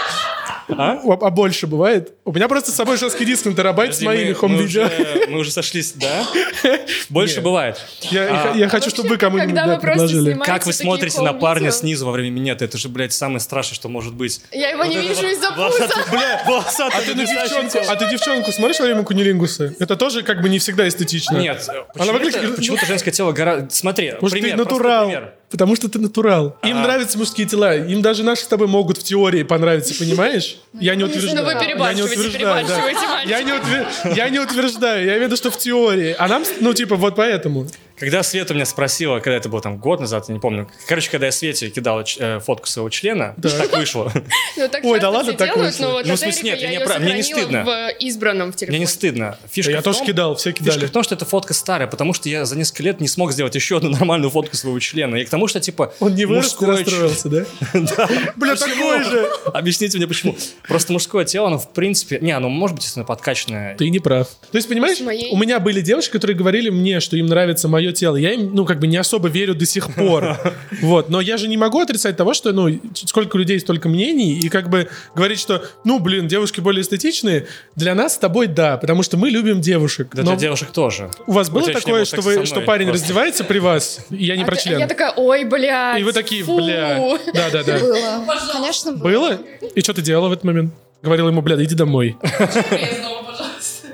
А? 0.68 1.00
а 1.04 1.30
больше 1.30 1.66
бывает? 1.66 2.14
У 2.24 2.32
меня 2.32 2.48
просто 2.48 2.72
с 2.72 2.74
собой 2.74 2.96
жесткий 2.96 3.24
диск 3.24 3.44
на 3.46 3.54
терабайт 3.54 3.94
с 3.94 4.02
моими 4.02 4.32
хом-видео. 4.32 4.88
Мы 5.28 5.38
уже 5.38 5.50
сошлись, 5.52 5.92
да? 5.92 6.26
Больше 7.08 7.40
бывает. 7.40 7.80
Я 8.10 8.52
а, 8.52 8.68
хочу, 8.68 8.90
чтобы 8.90 9.10
вы 9.10 9.16
кому-нибудь 9.16 9.80
предложили. 9.80 10.34
Как 10.34 10.66
вы 10.66 10.72
смотрите 10.72 11.20
на 11.20 11.32
парня 11.32 11.70
снизу 11.70 12.06
во 12.06 12.12
время 12.12 12.30
минета? 12.30 12.64
Это 12.64 12.78
же, 12.78 12.88
блядь, 12.88 13.12
самое 13.12 13.40
страшное, 13.40 13.76
что 13.76 13.88
может 13.88 14.14
быть. 14.14 14.40
Я 14.50 14.70
его 14.70 14.84
не 14.84 14.96
вижу 14.96 15.26
из-за 15.28 15.52
пуза. 15.52 15.88
Бля, 16.10 16.42
а 16.44 17.00
ты 17.00 17.14
на 17.14 17.24
девчонку, 17.24 17.78
а 17.88 17.96
ты 17.96 18.10
девчонку 18.10 18.52
смотришь 18.52 18.80
во 18.80 18.86
время 18.86 19.04
кунилингуса? 19.04 19.74
Это 19.78 19.96
тоже 19.96 20.22
как 20.22 20.42
бы 20.42 20.48
не 20.48 20.58
всегда 20.58 20.88
эстетично. 20.88 21.36
Нет. 21.36 21.68
Она 21.94 22.12
выглядит... 22.12 22.56
Почему-то 22.56 22.86
женское 22.86 23.12
тело 23.12 23.32
гораздо... 23.32 23.70
Смотри, 23.70 24.14
пример. 24.30 24.56
натурал. 24.56 25.12
Потому 25.50 25.76
что 25.76 25.88
ты 25.88 25.98
натурал. 25.98 26.56
Им 26.64 26.82
нравятся 26.82 27.18
мужские 27.18 27.46
тела. 27.46 27.76
Им 27.76 28.02
даже 28.02 28.24
наши 28.24 28.42
с 28.42 28.46
тобой 28.46 28.66
могут 28.66 28.98
в 28.98 29.02
теории 29.04 29.42
понравиться, 29.44 29.94
понимаешь? 29.94 30.58
Я 30.72 30.94
не 30.96 31.04
утверждаю. 31.04 31.36
Ну 31.36 31.44
вы 31.44 31.54
перебарщиваете, 31.58 32.30
перебарщиваете, 32.30 33.00
я 33.26 33.42
не, 33.42 33.52
утвер... 33.52 33.86
я 34.16 34.28
не 34.28 34.40
утверждаю, 34.40 35.04
я 35.04 35.12
имею 35.12 35.24
в 35.24 35.26
виду, 35.26 35.36
что 35.36 35.50
в 35.50 35.58
теории. 35.58 36.16
А 36.18 36.26
нам, 36.26 36.42
ну, 36.60 36.74
типа, 36.74 36.96
вот 36.96 37.14
поэтому. 37.14 37.66
Когда 37.98 38.22
Света 38.22 38.54
меня 38.54 38.66
спросила, 38.66 39.20
когда 39.20 39.36
это 39.36 39.48
было 39.48 39.62
там 39.62 39.78
год 39.78 40.00
назад, 40.00 40.26
я 40.28 40.34
не 40.34 40.40
помню. 40.40 40.68
Короче, 40.86 41.10
когда 41.10 41.26
я 41.26 41.32
Свете 41.32 41.70
кидал 41.70 42.04
э, 42.18 42.40
фотку 42.40 42.66
своего 42.66 42.90
члена, 42.90 43.34
да. 43.36 43.50
так 43.50 43.76
вышло. 43.76 44.12
Ну, 44.56 44.68
так 44.68 44.84
Ой, 44.84 45.00
да 45.00 45.10
ладно, 45.10 45.34
так 45.34 45.56
вышло. 45.56 46.02
Ну, 46.04 46.14
в 46.14 46.16
смысле, 46.18 46.50
нет, 46.50 46.60
я 46.60 46.98
мне 46.98 47.14
не 47.14 47.22
стыдно. 47.22 47.64
в 47.64 47.90
избранном 48.00 48.52
в 48.52 48.56
телефоне. 48.56 48.78
Мне 48.78 48.86
не 48.86 48.90
стыдно. 48.90 49.38
Фишка 49.50 49.72
я 49.72 49.82
тоже 49.82 50.04
кидал, 50.04 50.34
все 50.36 50.52
кидали. 50.52 50.74
Фишка 50.74 50.86
в 50.88 50.90
том, 50.90 51.02
что 51.02 51.14
эта 51.14 51.24
фотка 51.24 51.52
старая, 51.52 51.88
потому 51.88 52.14
что 52.14 52.28
я 52.28 52.44
за 52.44 52.56
несколько 52.56 52.82
лет 52.82 53.00
не 53.00 53.08
смог 53.08 53.32
сделать 53.32 53.54
еще 53.54 53.78
одну 53.78 53.90
нормальную 53.96 54.30
фотку 54.30 54.56
своего 54.56 54.78
члена. 54.78 55.16
И 55.16 55.24
к 55.24 55.30
тому, 55.30 55.46
что, 55.46 55.60
типа, 55.60 55.92
Он 56.00 56.14
не 56.14 56.24
вырос, 56.24 56.56
расстроился, 56.60 57.28
да? 57.28 57.44
Да. 57.96 58.08
Бля, 58.36 58.56
такой 58.56 59.04
же. 59.04 59.28
Объясните 59.52 59.98
мне, 59.98 60.06
почему. 60.06 60.36
Просто 60.66 60.92
мужское 60.92 61.24
тело, 61.24 61.48
оно, 61.48 61.58
в 61.58 61.72
принципе... 61.72 62.18
Не, 62.20 62.32
оно 62.32 62.48
может 62.48 62.74
быть, 62.74 62.82
естественно, 62.82 63.04
подкачанное. 63.04 63.76
Ты 63.76 63.90
не 63.90 63.98
прав. 63.98 64.28
То 64.50 64.56
есть, 64.56 64.68
понимаешь, 64.68 64.98
у 65.00 65.36
меня 65.36 65.60
были 65.60 65.80
девушки, 65.80 66.12
которые 66.12 66.36
говорили 66.36 66.70
мне, 66.70 67.00
что 67.00 67.16
им 67.16 67.26
нравится 67.26 67.68
мое 67.68 67.85
мое 67.86 67.92
тело. 67.92 68.16
Я 68.16 68.32
им, 68.32 68.54
ну, 68.54 68.64
как 68.64 68.78
бы 68.78 68.86
не 68.86 68.96
особо 68.96 69.28
верю 69.28 69.54
до 69.54 69.66
сих 69.66 69.94
пор. 69.94 70.36
Вот. 70.82 71.08
Но 71.08 71.20
я 71.20 71.36
же 71.36 71.48
не 71.48 71.56
могу 71.56 71.80
отрицать 71.80 72.16
того, 72.16 72.34
что, 72.34 72.52
ну, 72.52 72.68
сколько 72.94 73.38
людей, 73.38 73.58
столько 73.60 73.88
мнений, 73.88 74.38
и 74.38 74.48
как 74.48 74.68
бы 74.68 74.88
говорить, 75.14 75.38
что, 75.38 75.64
ну, 75.84 75.98
блин, 76.00 76.28
девушки 76.28 76.60
более 76.60 76.82
эстетичные, 76.82 77.46
для 77.76 77.94
нас 77.94 78.14
с 78.14 78.18
тобой 78.18 78.46
да, 78.46 78.76
потому 78.76 79.02
что 79.02 79.16
мы 79.16 79.30
любим 79.30 79.60
девушек. 79.60 80.08
Да, 80.12 80.22
для 80.22 80.36
девушек 80.36 80.70
тоже. 80.70 81.10
У 81.26 81.32
вас 81.32 81.50
было 81.50 81.66
такое, 81.72 82.04
что, 82.04 82.20
вы, 82.20 82.44
что 82.46 82.60
парень 82.60 82.86
просто. 82.88 83.04
раздевается 83.04 83.44
при 83.44 83.58
вас, 83.58 84.00
и 84.10 84.24
я 84.24 84.36
не 84.36 84.42
а 84.42 84.46
про 84.46 84.56
член? 84.56 84.78
Я 84.78 84.86
такая, 84.86 85.12
ой, 85.16 85.44
блядь. 85.44 86.00
И 86.00 86.02
вы 86.02 86.12
такие, 86.12 86.44
бля. 86.44 87.18
Да-да-да. 87.32 87.78
Было. 87.78 88.24
Конечно, 88.52 88.92
было. 88.92 89.10
Было? 89.10 89.38
И 89.74 89.80
что 89.80 89.94
ты 89.94 90.02
делала 90.02 90.28
в 90.28 90.32
этот 90.32 90.44
момент? 90.44 90.74
Говорила 91.02 91.28
ему, 91.28 91.42
бля, 91.42 91.62
иди 91.62 91.74
домой. 91.74 92.16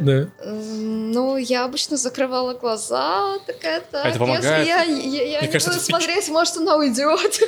Да. 0.01 0.29
Ну, 0.45 1.37
я 1.37 1.65
обычно 1.65 1.97
закрывала 1.97 2.55
глаза, 2.55 3.39
такая 3.47 3.83
так. 3.91 4.05
А 4.05 4.09
это 4.09 4.19
помогает? 4.19 4.67
Если 4.67 4.69
я, 4.69 4.83
я, 4.83 5.23
я 5.23 5.41
не 5.43 5.49
кажется, 5.49 5.71
буду 5.73 5.83
смотреть, 5.83 6.29
может, 6.29 6.57
она 6.57 6.77
уйдет. 6.77 7.41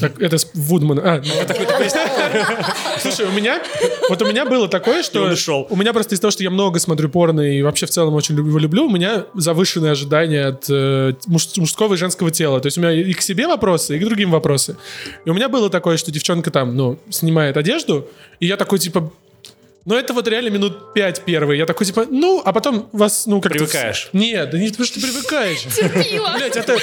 Так, 0.00 0.20
это 0.20 0.36
Вудман. 0.54 1.00
А, 1.00 1.22
ну, 1.24 1.32
Слушай, 3.00 3.26
у 3.26 3.32
меня, 3.32 3.60
вот 4.08 4.20
у 4.22 4.26
меня 4.26 4.44
было 4.44 4.68
такое, 4.68 5.02
что... 5.02 5.24
ушел. 5.24 5.66
У 5.70 5.76
меня 5.76 5.92
просто 5.92 6.14
из-за 6.14 6.22
того, 6.22 6.30
что 6.30 6.42
я 6.42 6.50
много 6.50 6.78
смотрю 6.78 7.08
порно 7.08 7.40
и 7.40 7.62
вообще 7.62 7.86
в 7.86 7.90
целом 7.90 8.14
очень 8.14 8.36
его 8.36 8.58
люблю, 8.58 8.86
у 8.86 8.90
меня 8.90 9.26
завышенные 9.34 9.92
ожидания 9.92 10.46
от 10.46 10.66
э, 10.70 11.14
муж, 11.26 11.48
мужского 11.56 11.94
и 11.94 11.96
женского 11.96 12.30
тела. 12.30 12.60
То 12.60 12.66
есть 12.66 12.78
у 12.78 12.80
меня 12.80 12.92
и 12.92 13.12
к 13.12 13.22
себе 13.22 13.46
вопросы, 13.46 13.96
и 13.96 13.98
к 13.98 14.04
другим 14.04 14.30
вопросы. 14.30 14.76
И 15.24 15.30
у 15.30 15.34
меня 15.34 15.48
было 15.48 15.70
такое, 15.70 15.96
что 15.96 16.10
девчонка 16.10 16.50
там, 16.50 16.76
ну, 16.76 16.98
снимает 17.10 17.56
одежду, 17.56 18.08
и 18.40 18.46
я 18.46 18.56
такой, 18.56 18.78
типа, 18.78 19.10
но 19.84 19.98
это 19.98 20.12
вот 20.12 20.28
реально 20.28 20.48
минут 20.48 20.92
пять 20.92 21.24
первые. 21.24 21.58
Я 21.58 21.66
такой, 21.66 21.86
типа, 21.86 22.06
ну, 22.10 22.42
а 22.44 22.52
потом 22.52 22.88
вас, 22.92 23.26
ну, 23.26 23.40
как 23.40 23.52
Привыкаешь. 23.52 24.10
Нет, 24.12 24.50
да 24.50 24.58
не 24.58 24.68
потому 24.68 24.86
что 24.86 25.00
ты 25.00 25.06
привыкаешь. 25.06 25.66
Блять, 26.36 26.56
это... 26.56 26.76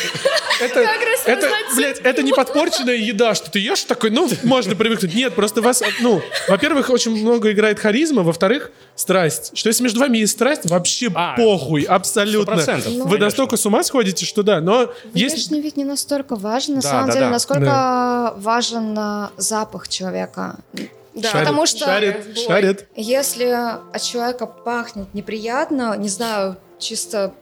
Это, 0.61 0.79
это, 1.25 1.49
блядь, 1.75 1.99
это 1.99 2.23
не 2.23 2.31
подпорченная 2.31 2.95
еда, 2.95 3.35
что 3.35 3.51
ты 3.51 3.59
ешь 3.59 3.83
такой, 3.83 4.09
ну, 4.09 4.29
можно 4.43 4.73
привыкнуть. 4.75 5.13
Нет, 5.13 5.35
просто 5.35 5.61
вас, 5.61 5.83
ну, 5.99 6.21
во-первых, 6.47 6.89
очень 6.89 7.11
много 7.11 7.51
играет 7.51 7.77
харизма, 7.77 8.23
во-вторых, 8.23 8.71
страсть. 8.95 9.51
Что 9.53 9.67
если 9.67 9.83
между 9.83 9.99
вами 9.99 10.19
есть 10.19 10.33
страсть, 10.33 10.61
вообще 10.69 11.11
а, 11.13 11.35
похуй, 11.35 11.83
абсолютно. 11.83 12.53
100%. 12.53 12.57
Вы 12.57 13.03
конечно. 13.03 13.17
настолько 13.17 13.57
с 13.57 13.65
ума 13.65 13.83
сходите, 13.83 14.25
что 14.25 14.43
да, 14.43 14.61
но 14.61 14.93
есть... 15.13 15.35
Внешний 15.35 15.61
вид 15.61 15.75
не 15.77 15.83
настолько 15.83 16.35
важен, 16.35 16.75
на 16.75 16.81
да, 16.81 16.89
самом 16.89 17.07
да, 17.07 17.13
деле, 17.13 17.25
да. 17.25 17.31
насколько 17.31 17.65
да. 17.65 18.33
важен 18.37 18.97
э, 18.97 19.29
запах 19.37 19.89
человека. 19.89 20.57
Да, 21.15 21.31
шарит, 21.31 21.47
потому 21.47 21.65
что 21.65 21.85
шарит, 21.85 22.37
шарит. 22.45 22.87
если 22.95 23.45
от 23.45 24.01
человека 24.01 24.45
пахнет 24.45 25.13
неприятно, 25.13 25.95
не 25.97 26.09
знаю, 26.09 26.57
чисто 26.77 27.33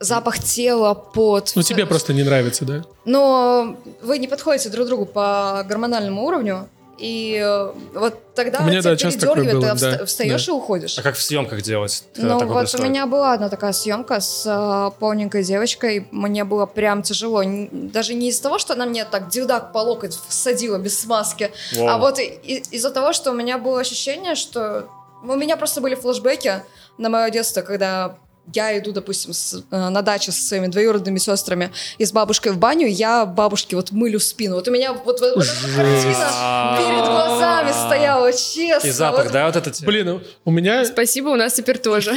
запах 0.00 0.38
тела, 0.40 0.94
пот. 0.94 1.52
Ну, 1.54 1.62
тебе 1.62 1.86
просто 1.86 2.12
не 2.12 2.24
нравится, 2.24 2.64
да? 2.64 2.84
Но 3.04 3.76
вы 4.02 4.18
не 4.18 4.28
подходите 4.28 4.68
друг 4.68 4.86
другу 4.88 5.06
по 5.06 5.64
гормональному 5.68 6.24
уровню, 6.24 6.68
и 6.98 7.40
э, 7.44 7.72
вот 7.94 8.34
тогда 8.34 8.58
тебя 8.58 8.82
да, 8.82 8.96
часто 8.96 9.26
было, 9.26 9.36
ты 9.36 9.60
да, 9.60 10.04
встаешь 10.06 10.46
да. 10.46 10.52
и 10.52 10.54
уходишь. 10.54 10.98
А 10.98 11.02
как 11.02 11.16
в 11.16 11.22
съемках 11.22 11.62
делать? 11.62 12.04
Ну 12.16 12.38
вот 12.38 12.48
происходит? 12.48 12.86
у 12.86 12.88
меня 12.88 13.06
была 13.06 13.34
одна 13.34 13.48
такая 13.48 13.72
съемка 13.72 14.20
с 14.20 14.44
э, 14.46 14.98
полненькой 14.98 15.42
девочкой, 15.42 16.08
мне 16.10 16.44
было 16.44 16.66
прям 16.66 17.02
тяжело. 17.02 17.42
Даже 17.44 18.14
не 18.14 18.30
из-за 18.30 18.42
того, 18.42 18.58
что 18.58 18.72
она 18.72 18.86
мне 18.86 19.04
так 19.04 19.28
дилдак 19.28 19.72
по 19.72 19.78
локоть 19.78 20.18
всадила 20.28 20.78
без 20.78 20.98
смазки, 20.98 21.50
Воу. 21.74 21.88
а 21.88 21.98
вот 21.98 22.18
из-за 22.18 22.90
того, 22.90 23.12
что 23.12 23.32
у 23.32 23.34
меня 23.34 23.58
было 23.58 23.80
ощущение, 23.80 24.34
что 24.34 24.88
у 25.22 25.34
меня 25.34 25.56
просто 25.56 25.80
были 25.80 25.94
флешбеки 25.94 26.62
на 26.98 27.08
мое 27.08 27.30
детство, 27.30 27.62
когда 27.62 28.16
я 28.54 28.78
иду, 28.78 28.92
допустим, 28.92 29.32
с, 29.32 29.64
э, 29.70 29.88
на 29.88 30.02
даче 30.02 30.32
со 30.32 30.42
своими 30.42 30.68
двоюродными 30.68 31.18
сестрами 31.18 31.70
и 31.98 32.04
с 32.04 32.12
бабушкой 32.12 32.52
в 32.52 32.58
баню, 32.58 32.86
я 32.86 33.26
бабушке 33.26 33.76
вот 33.76 33.92
мылю 33.92 34.20
спину. 34.20 34.56
Вот 34.56 34.68
у 34.68 34.70
меня 34.70 34.92
вот, 34.92 35.20
вот, 35.20 35.20
вот 35.20 35.44
эта 35.44 35.76
картина 35.76 36.78
перед 36.78 37.04
глазами 37.04 37.72
стояла, 37.72 38.32
честно. 38.32 38.86
И 38.86 38.90
запах, 38.90 39.24
вот. 39.24 39.32
да, 39.32 39.46
вот 39.46 39.56
этот? 39.56 39.82
Блин, 39.82 40.20
у 40.44 40.50
меня... 40.50 40.84
Спасибо, 40.84 41.28
у 41.28 41.36
нас 41.36 41.54
теперь 41.54 41.78
тоже. 41.78 42.14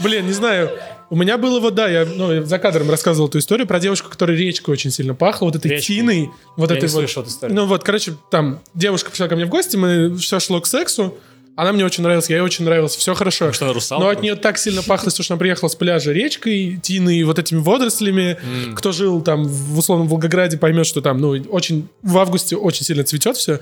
Блин, 0.00 0.26
не 0.26 0.32
знаю, 0.32 0.70
у 1.10 1.16
меня 1.16 1.38
было 1.38 1.58
вот, 1.58 1.74
да, 1.74 1.88
я 1.88 2.04
ну, 2.06 2.44
за 2.44 2.58
кадром 2.60 2.88
рассказывал 2.88 3.28
эту 3.28 3.38
историю 3.38 3.66
про 3.66 3.80
девушку, 3.80 4.08
которая 4.08 4.36
речкой 4.36 4.72
очень 4.72 4.92
сильно 4.92 5.12
пахла, 5.12 5.46
вот 5.46 5.56
этой 5.56 5.72
Речкой. 5.72 5.96
тиной. 5.96 6.30
Вот 6.56 6.70
я 6.70 6.76
этой 6.76 6.86
не 6.86 6.92
вот, 6.92 7.00
слышал 7.00 7.22
эту 7.22 7.32
историю. 7.32 7.56
Ну 7.56 7.66
вот, 7.66 7.82
короче, 7.82 8.14
там 8.30 8.60
девушка 8.74 9.10
пришла 9.10 9.26
ко 9.26 9.34
мне 9.34 9.44
в 9.44 9.48
гости, 9.48 9.76
мы 9.76 10.16
все 10.16 10.38
шло 10.38 10.60
к 10.60 10.66
сексу, 10.66 11.18
она 11.60 11.72
мне 11.72 11.84
очень 11.84 12.02
нравилась, 12.02 12.30
я 12.30 12.36
ей 12.36 12.42
очень 12.42 12.64
нравился, 12.64 12.98
все 12.98 13.14
хорошо. 13.14 13.52
Что 13.52 13.66
она 13.66 13.74
русалка? 13.74 14.04
Но 14.04 14.10
от 14.10 14.22
нее 14.22 14.34
так 14.34 14.56
сильно 14.56 14.82
пахло, 14.82 15.10
что 15.10 15.22
она 15.34 15.38
приехала 15.38 15.68
с 15.68 15.74
пляжа 15.74 16.12
речкой, 16.12 16.80
тиной, 16.82 17.22
вот 17.24 17.38
этими 17.38 17.58
водорослями. 17.58 18.38
Mm. 18.42 18.74
Кто 18.74 18.92
жил 18.92 19.20
там 19.20 19.44
в 19.44 19.78
условном 19.78 20.08
Волгограде, 20.08 20.56
поймет, 20.56 20.86
что 20.86 21.02
там, 21.02 21.18
ну, 21.18 21.30
очень 21.50 21.88
в 22.02 22.16
августе 22.18 22.56
очень 22.56 22.84
сильно 22.84 23.04
цветет 23.04 23.36
все. 23.36 23.60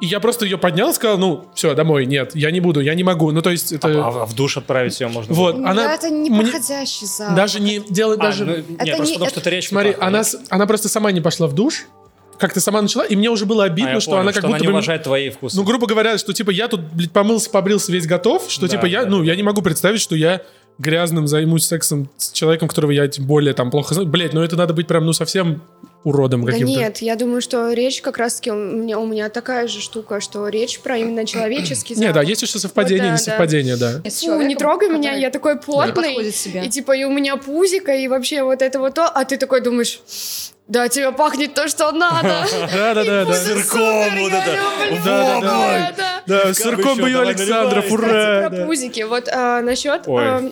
И 0.00 0.06
я 0.06 0.18
просто 0.18 0.46
ее 0.46 0.56
поднял 0.56 0.90
и 0.90 0.92
сказал, 0.94 1.18
ну, 1.18 1.44
все, 1.54 1.74
домой, 1.74 2.06
нет, 2.06 2.34
я 2.34 2.50
не 2.50 2.60
буду, 2.60 2.80
я 2.80 2.94
не 2.94 3.04
могу. 3.04 3.32
Ну, 3.32 3.42
то 3.42 3.50
есть 3.50 3.72
это... 3.72 3.88
А, 3.88 4.22
а 4.22 4.26
в 4.26 4.34
душ 4.34 4.56
отправить 4.56 4.98
ее 4.98 5.08
можно? 5.08 5.34
Вот, 5.34 5.58
ну, 5.58 5.68
она... 5.68 5.92
это 5.92 6.08
не 6.08 6.30
подходящий 6.30 7.04
запах. 7.04 7.36
Даже 7.36 7.60
не 7.60 7.80
делать 7.80 8.18
а, 8.20 8.22
даже... 8.22 8.46
Ну, 8.46 8.52
это 8.52 8.84
нет, 8.84 8.96
просто 8.96 9.12
не, 9.12 9.18
потому 9.18 9.24
это... 9.24 9.30
что 9.30 9.40
это 9.40 9.50
речь 9.50 9.68
Смотри, 9.68 9.94
она, 10.00 10.22
она 10.48 10.66
просто 10.66 10.88
сама 10.88 11.12
не 11.12 11.20
пошла 11.20 11.48
в 11.48 11.52
душ, 11.52 11.84
как 12.40 12.52
ты 12.52 12.60
сама 12.60 12.82
начала, 12.82 13.04
и 13.04 13.14
мне 13.14 13.30
уже 13.30 13.46
было 13.46 13.64
обидно, 13.64 13.96
а, 13.96 14.00
что 14.00 14.10
понял, 14.10 14.22
она 14.22 14.32
как 14.32 14.40
что 14.40 14.48
будто 14.48 14.56
она 14.56 14.60
не 14.60 14.66
бы... 14.66 14.72
уважает 14.72 15.02
твои 15.02 15.30
вкусы. 15.30 15.56
Ну, 15.56 15.62
грубо 15.62 15.86
говоря, 15.86 16.18
что 16.18 16.32
типа 16.32 16.50
я 16.50 16.68
тут, 16.68 16.80
блядь, 16.80 17.12
помылся, 17.12 17.50
побрился, 17.50 17.92
весь 17.92 18.06
готов, 18.06 18.50
что 18.50 18.62
да, 18.62 18.68
типа 18.68 18.86
я, 18.86 19.04
да. 19.04 19.10
ну, 19.10 19.22
я 19.22 19.36
не 19.36 19.42
могу 19.42 19.62
представить, 19.62 20.00
что 20.00 20.16
я 20.16 20.42
грязным 20.78 21.26
займусь 21.26 21.66
сексом 21.66 22.08
с 22.16 22.32
человеком, 22.32 22.68
которого 22.68 22.90
я 22.90 23.06
тем 23.06 23.26
более 23.26 23.52
там 23.52 23.70
плохо 23.70 23.94
знаю. 23.94 24.08
Блять, 24.08 24.32
ну 24.32 24.42
это 24.42 24.56
надо 24.56 24.72
быть 24.72 24.86
прям, 24.86 25.04
ну, 25.04 25.12
совсем 25.12 25.62
уродом 26.04 26.44
каким-то. 26.44 26.72
Да 26.72 26.80
нет, 26.80 26.98
я 26.98 27.16
думаю, 27.16 27.42
что 27.42 27.72
речь 27.72 28.00
как 28.00 28.16
раз-таки 28.16 28.50
у 28.50 28.54
меня, 28.54 28.98
у 28.98 29.06
меня 29.06 29.28
такая 29.28 29.68
же 29.68 29.80
штука, 29.80 30.20
что 30.20 30.48
речь 30.48 30.80
про 30.80 30.96
именно 30.96 31.26
человеческий 31.26 31.94
запах. 31.94 32.06
Нет, 32.06 32.14
да, 32.14 32.22
есть 32.22 32.42
еще 32.42 32.58
совпадение, 32.58 33.10
вот, 33.10 33.10
да, 33.10 33.12
не 33.12 33.18
совпадение, 33.18 33.76
да. 33.76 34.00
да. 34.02 34.10
Фу, 34.10 34.40
не 34.40 34.56
трогай 34.56 34.88
меня, 34.88 35.12
я 35.12 35.30
такой 35.30 35.58
плотный. 35.58 36.30
И 36.30 36.68
типа, 36.70 36.96
и 36.96 37.04
у 37.04 37.10
меня 37.10 37.36
пузика, 37.36 37.94
и 37.94 38.08
вообще 38.08 38.42
вот 38.42 38.62
это 38.62 38.78
вот 38.78 38.94
то, 38.94 39.06
а 39.06 39.24
ты 39.24 39.36
такой 39.36 39.60
думаешь, 39.60 40.00
да, 40.70 40.88
тебе 40.88 41.10
пахнет 41.10 41.52
то, 41.54 41.68
что 41.68 41.90
надо. 41.92 42.46
Да, 42.72 42.94
да, 42.94 43.04
да, 43.04 43.24
да. 43.24 43.34
Сырком 43.34 44.18
вот 44.20 44.32
это. 44.32 44.58
Да, 45.04 45.40
да, 45.40 45.92
да. 45.96 46.22
Да, 46.26 46.54
сырком 46.54 46.98
бою 46.98 47.20
Александров, 47.20 47.90
ура. 47.90 48.48
Про 48.48 48.66
пузики. 48.66 49.02
Вот 49.02 49.28
а, 49.28 49.60
насчет 49.62 50.06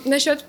насчет 0.04 0.44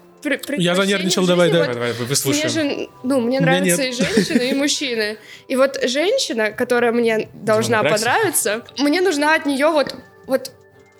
я 0.58 0.76
занервничал, 0.76 1.26
давай, 1.26 1.50
давай, 1.50 1.74
давай, 1.74 1.94
выслушаем. 1.94 2.44
Мне 2.44 2.50
же, 2.50 2.90
ну, 3.04 3.22
мне 3.22 3.40
нравятся 3.40 3.84
и 3.84 3.94
женщины, 3.94 4.50
и 4.50 4.54
мужчины. 4.54 5.18
И 5.48 5.56
вот 5.56 5.80
женщина, 5.84 6.52
которая 6.52 6.92
мне 6.92 7.30
должна 7.34 7.84
понравиться, 7.84 8.64
мне 8.78 9.02
нужна 9.02 9.36
от 9.36 9.46
нее 9.46 9.68
вот, 9.68 9.96
вот 10.28 10.52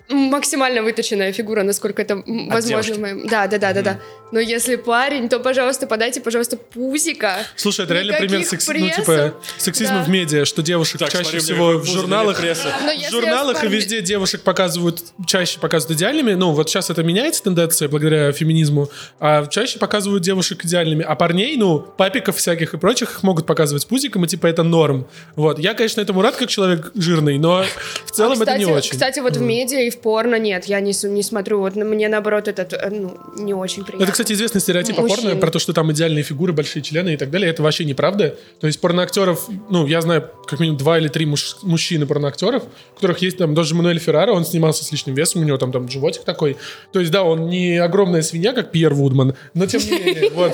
максимально 0.08 0.82
выточенная 0.82 1.32
фигура, 1.32 1.62
насколько 1.62 2.02
это 2.02 2.22
возможно. 2.26 3.28
Да, 3.28 3.46
да, 3.46 3.58
да, 3.58 3.72
да, 3.72 3.82
да. 3.82 4.00
Но 4.32 4.40
если 4.40 4.76
парень, 4.76 5.28
то, 5.28 5.40
пожалуйста, 5.40 5.86
подайте, 5.86 6.20
пожалуйста, 6.20 6.56
пузика. 6.56 7.38
Слушай, 7.56 7.84
это 7.84 7.94
реально 7.94 8.14
пример 8.14 8.44
секси... 8.44 8.72
ну, 8.72 8.90
типа, 8.90 9.34
сексизма 9.58 9.98
да. 9.98 10.04
в 10.04 10.08
медиа, 10.08 10.44
что 10.44 10.62
девушек 10.62 11.00
так, 11.00 11.10
чаще 11.10 11.24
смотри, 11.24 11.40
всего 11.40 11.78
в 11.78 11.84
журналах, 11.84 12.38
в 12.38 13.10
журналах 13.10 13.64
и 13.64 13.68
везде 13.68 14.00
девушек 14.00 14.42
показывают, 14.42 15.02
чаще 15.26 15.58
показывают 15.58 15.98
идеальными. 15.98 16.34
Ну, 16.34 16.52
вот 16.52 16.68
сейчас 16.68 16.90
это 16.90 17.02
меняется 17.02 17.42
тенденция 17.42 17.88
благодаря 17.88 18.32
феминизму, 18.32 18.88
а 19.18 19.46
чаще 19.46 19.78
показывают 19.78 20.22
девушек 20.22 20.64
идеальными. 20.64 21.04
А 21.06 21.14
парней, 21.16 21.56
ну, 21.56 21.80
папиков 21.80 22.36
всяких 22.36 22.74
и 22.74 22.78
прочих 22.78 23.10
их 23.10 23.22
могут 23.22 23.46
показывать 23.46 23.86
пузиком, 23.86 24.24
и 24.24 24.28
типа 24.28 24.46
это 24.46 24.62
норм. 24.62 25.06
Вот. 25.36 25.58
Я, 25.58 25.74
конечно, 25.74 26.00
этому 26.00 26.22
рад, 26.22 26.36
как 26.36 26.48
человек 26.48 26.92
жирный, 26.94 27.38
но 27.38 27.64
в 28.04 28.10
целом 28.10 28.32
а, 28.32 28.34
кстати, 28.34 28.50
это 28.50 28.58
не 28.58 28.64
очень. 28.72 28.90
Кстати, 28.92 29.20
вот 29.20 29.36
в 29.36 29.40
медиа 29.40 29.80
и 29.80 29.90
в 29.90 30.00
порно 30.00 30.38
нет, 30.38 30.66
я 30.66 30.80
не, 30.80 30.92
не 31.08 31.22
смотрю. 31.22 31.60
Вот 31.60 31.76
мне, 31.76 32.08
наоборот, 32.08 32.48
это 32.48 32.88
ну, 32.90 33.18
не 33.36 33.54
очень 33.54 33.84
приятно. 33.84 34.04
Это, 34.04 34.19
кстати, 34.20 34.34
известный 34.34 34.60
стереотип 34.60 34.98
о 34.98 35.02
порно 35.08 35.34
про 35.36 35.50
то, 35.50 35.58
что 35.58 35.72
там 35.72 35.90
идеальные 35.92 36.22
фигуры, 36.22 36.52
большие 36.52 36.82
члены 36.82 37.14
и 37.14 37.16
так 37.16 37.30
далее. 37.30 37.48
Это 37.48 37.62
вообще 37.62 37.86
неправда. 37.86 38.36
То 38.60 38.66
есть 38.66 38.78
порноактеров, 38.78 39.48
ну, 39.70 39.86
я 39.86 40.02
знаю 40.02 40.28
как 40.46 40.60
минимум 40.60 40.76
два 40.76 40.98
или 40.98 41.08
три 41.08 41.24
муж, 41.24 41.56
мужчины 41.62 42.04
порноактеров, 42.06 42.64
у 42.64 42.94
которых 42.96 43.20
есть 43.20 43.38
там 43.38 43.54
даже 43.54 43.74
Мануэль 43.74 43.98
Феррара, 43.98 44.32
он 44.32 44.44
снимался 44.44 44.84
с 44.84 44.92
лишним 44.92 45.14
весом, 45.14 45.40
у 45.40 45.44
него 45.44 45.56
там, 45.56 45.72
там 45.72 45.88
животик 45.88 46.24
такой. 46.24 46.58
То 46.92 47.00
есть, 47.00 47.10
да, 47.10 47.22
он 47.22 47.48
не 47.48 47.78
огромная 47.78 48.20
свинья, 48.20 48.52
как 48.52 48.72
Пьер 48.72 48.92
Вудман, 48.92 49.34
но 49.54 49.66
тем 49.66 49.80
не 49.80 49.90
менее, 49.90 50.30
вот. 50.34 50.52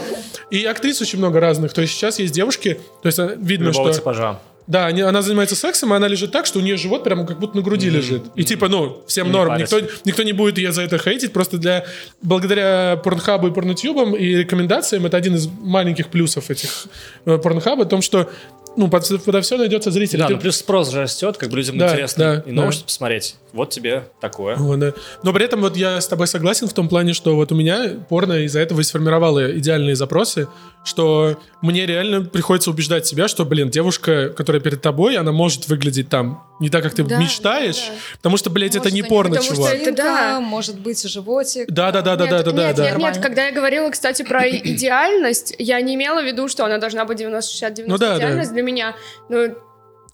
И 0.52 0.64
актрис 0.64 1.00
очень 1.00 1.18
много 1.18 1.40
разных. 1.40 1.72
То 1.72 1.80
есть 1.80 1.92
сейчас 1.92 2.20
есть 2.20 2.32
девушки, 2.32 2.78
то 3.02 3.06
есть 3.08 3.18
э, 3.18 3.36
видно, 3.36 3.70
Любого 3.70 3.92
что... 3.92 4.00
типажа. 4.00 4.38
Да, 4.66 4.86
они, 4.86 5.00
она 5.02 5.22
занимается 5.22 5.54
сексом, 5.54 5.92
и 5.92 5.96
она 5.96 6.08
лежит 6.08 6.32
так, 6.32 6.46
что 6.46 6.58
у 6.58 6.62
нее 6.62 6.76
живот 6.76 7.04
прямо 7.04 7.24
как 7.24 7.38
будто 7.38 7.56
на 7.56 7.62
груди 7.62 7.88
mm-hmm. 7.88 7.90
лежит. 7.90 8.22
И 8.34 8.44
типа, 8.44 8.68
ну, 8.68 9.02
всем 9.06 9.30
норм. 9.30 9.56
Никто, 9.58 9.80
никто 10.04 10.22
не 10.22 10.32
будет 10.32 10.58
ее 10.58 10.72
за 10.72 10.82
это 10.82 10.98
хейтить. 10.98 11.32
Просто 11.32 11.58
для 11.58 11.84
благодаря 12.20 13.00
порнхабу 13.02 13.48
и 13.48 13.52
порнотюбам 13.52 14.14
и 14.14 14.36
рекомендациям 14.36 15.06
это 15.06 15.16
один 15.16 15.36
из 15.36 15.46
маленьких 15.46 16.08
плюсов 16.08 16.50
этих 16.50 16.86
э, 17.26 17.38
порнхаба, 17.38 17.84
в 17.84 17.88
том, 17.88 18.02
что 18.02 18.28
ну, 18.76 18.88
под, 18.88 19.24
подо 19.24 19.40
все 19.40 19.56
найдется 19.56 19.90
зритель. 19.90 20.18
Да, 20.18 20.26
ты... 20.26 20.34
ну 20.34 20.40
плюс 20.40 20.56
спрос 20.56 20.90
же 20.90 21.02
растет, 21.02 21.36
как 21.36 21.50
бы 21.50 21.56
людям 21.56 21.78
да, 21.78 21.88
интересно 21.88 22.42
да, 22.44 22.50
и 22.50 22.52
новое 22.52 22.72
да. 22.72 22.78
посмотреть. 22.84 23.36
Вот 23.52 23.70
тебе 23.70 24.04
такое. 24.20 24.56
Вот, 24.56 24.78
да. 24.78 24.92
Но 25.22 25.32
при 25.32 25.44
этом 25.44 25.60
вот 25.60 25.76
я 25.76 26.00
с 26.00 26.06
тобой 26.06 26.26
согласен 26.26 26.68
в 26.68 26.72
том 26.72 26.88
плане, 26.88 27.14
что 27.14 27.34
вот 27.36 27.52
у 27.52 27.54
меня 27.54 27.94
порно 28.08 28.44
из-за 28.44 28.60
этого 28.60 28.80
и 28.80 28.82
сформировало 28.82 29.58
идеальные 29.58 29.96
запросы, 29.96 30.48
что 30.84 31.38
мне 31.62 31.86
реально 31.86 32.22
приходится 32.22 32.70
убеждать 32.70 33.06
себя, 33.06 33.28
что, 33.28 33.44
блин, 33.44 33.70
девушка, 33.70 34.28
которая 34.28 34.60
перед 34.60 34.82
тобой, 34.82 35.16
она 35.16 35.32
может 35.32 35.68
выглядеть 35.68 36.08
там 36.08 36.44
не 36.58 36.70
так, 36.70 36.82
как 36.82 36.94
ты 36.94 37.02
да, 37.02 37.18
мечтаешь, 37.18 37.76
да, 37.76 37.92
да. 37.92 38.16
потому 38.16 38.36
что, 38.36 38.50
блядь, 38.50 38.74
может, 38.74 38.86
это 38.86 38.94
не 38.94 39.02
порно, 39.02 39.36
потому 39.36 39.54
чувак. 39.54 39.74
Что 39.74 39.90
это, 39.90 39.96
да. 39.96 40.40
может 40.40 40.78
быть 40.78 41.02
животик. 41.02 41.70
Да, 41.70 41.92
да, 41.92 42.00
да, 42.02 42.16
да, 42.16 42.26
да, 42.26 42.42
да, 42.42 42.52
да. 42.52 42.72
Нет, 42.72 42.78
нет, 42.78 42.98
нет, 42.98 43.18
когда 43.18 43.46
я 43.46 43.52
говорила, 43.52 43.90
кстати, 43.90 44.22
про 44.22 44.48
идеальность, 44.48 45.54
я 45.58 45.80
не 45.80 45.94
имела 45.94 46.22
в 46.22 46.24
виду, 46.24 46.48
что 46.48 46.64
она 46.64 46.78
должна 46.78 47.04
быть 47.04 47.20
90-60-90 47.20 47.84
ну, 47.86 47.98
да, 47.98 48.16
идеальность 48.16 48.50
да. 48.50 48.54
для 48.54 48.62
меня. 48.62 48.96
Ну, 49.28 49.54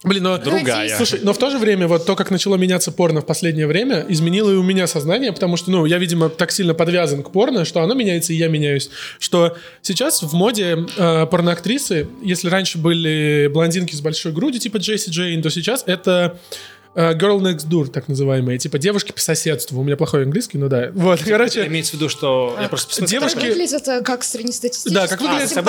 Блин, 0.04 0.24
но... 0.24 0.38
Другая. 0.38 0.96
Слушай, 0.96 1.20
но 1.22 1.32
в 1.32 1.38
то 1.38 1.50
же 1.50 1.58
время 1.58 1.86
вот 1.86 2.06
то, 2.06 2.16
как 2.16 2.30
начало 2.30 2.56
меняться 2.56 2.90
порно 2.90 3.20
в 3.20 3.26
последнее 3.26 3.66
время, 3.66 4.04
изменило 4.08 4.50
и 4.50 4.54
у 4.54 4.62
меня 4.62 4.86
сознание, 4.86 5.32
потому 5.32 5.56
что, 5.56 5.70
ну, 5.70 5.86
я, 5.86 5.98
видимо, 5.98 6.28
так 6.28 6.50
сильно 6.50 6.74
подвязан 6.74 7.22
к 7.22 7.30
порно, 7.30 7.64
что 7.64 7.82
оно 7.82 7.94
меняется, 7.94 8.32
и 8.32 8.36
я 8.36 8.48
меняюсь. 8.48 8.90
Что 9.20 9.56
сейчас 9.80 10.22
в 10.22 10.32
моде 10.34 10.86
э, 10.96 11.26
порноактрисы, 11.26 12.08
если 12.22 12.48
раньше 12.48 12.78
были 12.78 13.48
блондинки 13.52 13.94
с 13.94 14.00
большой 14.00 14.32
грудью, 14.32 14.60
типа 14.60 14.78
Джесси 14.78 15.10
Джейн, 15.10 15.40
то 15.40 15.50
сейчас 15.50 15.84
это 15.86 16.38
girl 16.94 17.40
next 17.40 17.68
door, 17.68 17.88
так 17.88 18.08
называемые, 18.08 18.58
типа 18.58 18.78
девушки 18.78 19.12
по 19.12 19.20
соседству. 19.20 19.80
У 19.80 19.84
меня 19.84 19.96
плохой 19.96 20.24
английский, 20.24 20.58
но 20.58 20.68
да. 20.68 20.90
Вот, 20.94 21.20
короче. 21.24 21.66
Имеется 21.66 21.92
в 21.92 21.94
виду, 21.94 22.08
что 22.08 22.56
я 22.60 22.68
просто 22.68 22.88
посмотрел. 22.88 23.20
Девушки... 23.20 23.46
Выглядит 23.46 23.72
это 23.72 24.02
как 24.02 24.24
среднестатистический. 24.24 24.94
Да, 24.94 25.06
как 25.06 25.20
выглядит 25.20 25.56
а, 25.56 25.62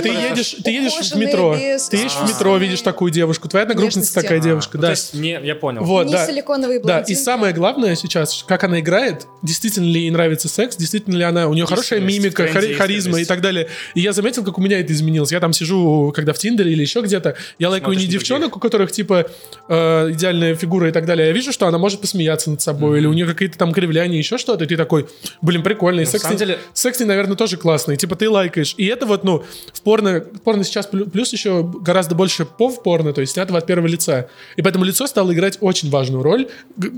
Ты 0.00 0.08
едешь, 0.08 0.56
ты 0.62 0.70
едешь 0.70 1.12
в 1.12 1.16
метро, 1.16 1.54
ты 1.54 1.96
едешь 1.96 2.12
в 2.12 2.28
метро, 2.28 2.56
видишь 2.56 2.82
такую 2.82 3.10
девушку, 3.10 3.48
твоя 3.48 3.64
одногруппница 3.64 4.14
такая 4.14 4.40
девушка, 4.40 4.78
да. 4.78 4.94
не, 5.12 5.40
я 5.42 5.54
понял. 5.54 5.84
Вот, 5.84 6.06
не 6.06 6.12
да. 6.12 6.26
силиконовые 6.26 6.80
Да, 6.80 7.00
и 7.00 7.14
самое 7.14 7.52
главное 7.52 7.94
сейчас, 7.96 8.44
как 8.46 8.64
она 8.64 8.80
играет, 8.80 9.26
действительно 9.42 9.86
ли 9.86 10.02
ей 10.02 10.10
нравится 10.10 10.48
секс, 10.48 10.76
действительно 10.76 11.16
ли 11.16 11.24
она, 11.24 11.48
у 11.48 11.54
нее 11.54 11.66
хорошая 11.66 12.00
мимика, 12.00 12.46
харизма 12.46 13.20
и 13.20 13.24
так 13.24 13.40
далее. 13.40 13.68
И 13.94 14.00
я 14.00 14.12
заметил, 14.12 14.44
как 14.44 14.58
у 14.58 14.60
меня 14.60 14.80
это 14.80 14.92
изменилось. 14.92 15.32
Я 15.32 15.40
там 15.40 15.52
сижу, 15.52 16.12
когда 16.14 16.32
в 16.32 16.38
Тиндере 16.38 16.72
или 16.72 16.82
еще 16.82 17.00
где-то, 17.00 17.36
я 17.58 17.70
лайкаю 17.70 17.96
не 17.96 18.06
девчонок, 18.06 18.56
у 18.56 18.60
которых 18.60 18.92
типа 18.92 19.26
э, 19.68 20.10
идеальная 20.12 20.54
фигура 20.54 20.67
и 20.88 20.92
так 20.92 21.06
далее, 21.06 21.28
я 21.28 21.32
вижу 21.32 21.52
что 21.52 21.66
она 21.66 21.78
может 21.78 22.00
посмеяться 22.00 22.50
над 22.50 22.60
собой, 22.62 22.96
mm-hmm. 22.96 23.00
или 23.00 23.06
у 23.06 23.12
нее 23.12 23.26
какие-то 23.26 23.58
там 23.58 23.72
кривляния, 23.72 24.18
еще 24.18 24.38
что-то, 24.38 24.64
и 24.64 24.66
ты 24.66 24.76
такой, 24.76 25.08
блин, 25.42 25.62
прикольный. 25.62 26.04
Ну, 26.04 26.10
секс, 26.10 26.28
деле... 26.34 26.58
секс, 26.72 27.00
наверное, 27.00 27.36
тоже 27.36 27.56
классный. 27.56 27.96
Типа 27.96 28.16
ты 28.16 28.28
лайкаешь. 28.28 28.74
И 28.76 28.86
это 28.86 29.06
вот, 29.06 29.24
ну, 29.24 29.44
в 29.72 29.80
порно, 29.82 30.20
порно 30.44 30.64
сейчас 30.64 30.86
плюс 30.86 31.32
еще 31.32 31.62
гораздо 31.62 32.14
больше 32.14 32.44
пов 32.44 32.82
порно, 32.82 33.12
то 33.12 33.20
есть 33.20 33.32
снятого 33.32 33.58
от 33.58 33.66
первого 33.66 33.86
лица. 33.86 34.28
И 34.56 34.62
поэтому 34.62 34.84
лицо 34.84 35.06
стало 35.06 35.32
играть 35.32 35.58
очень 35.60 35.90
важную 35.90 36.22
роль, 36.22 36.48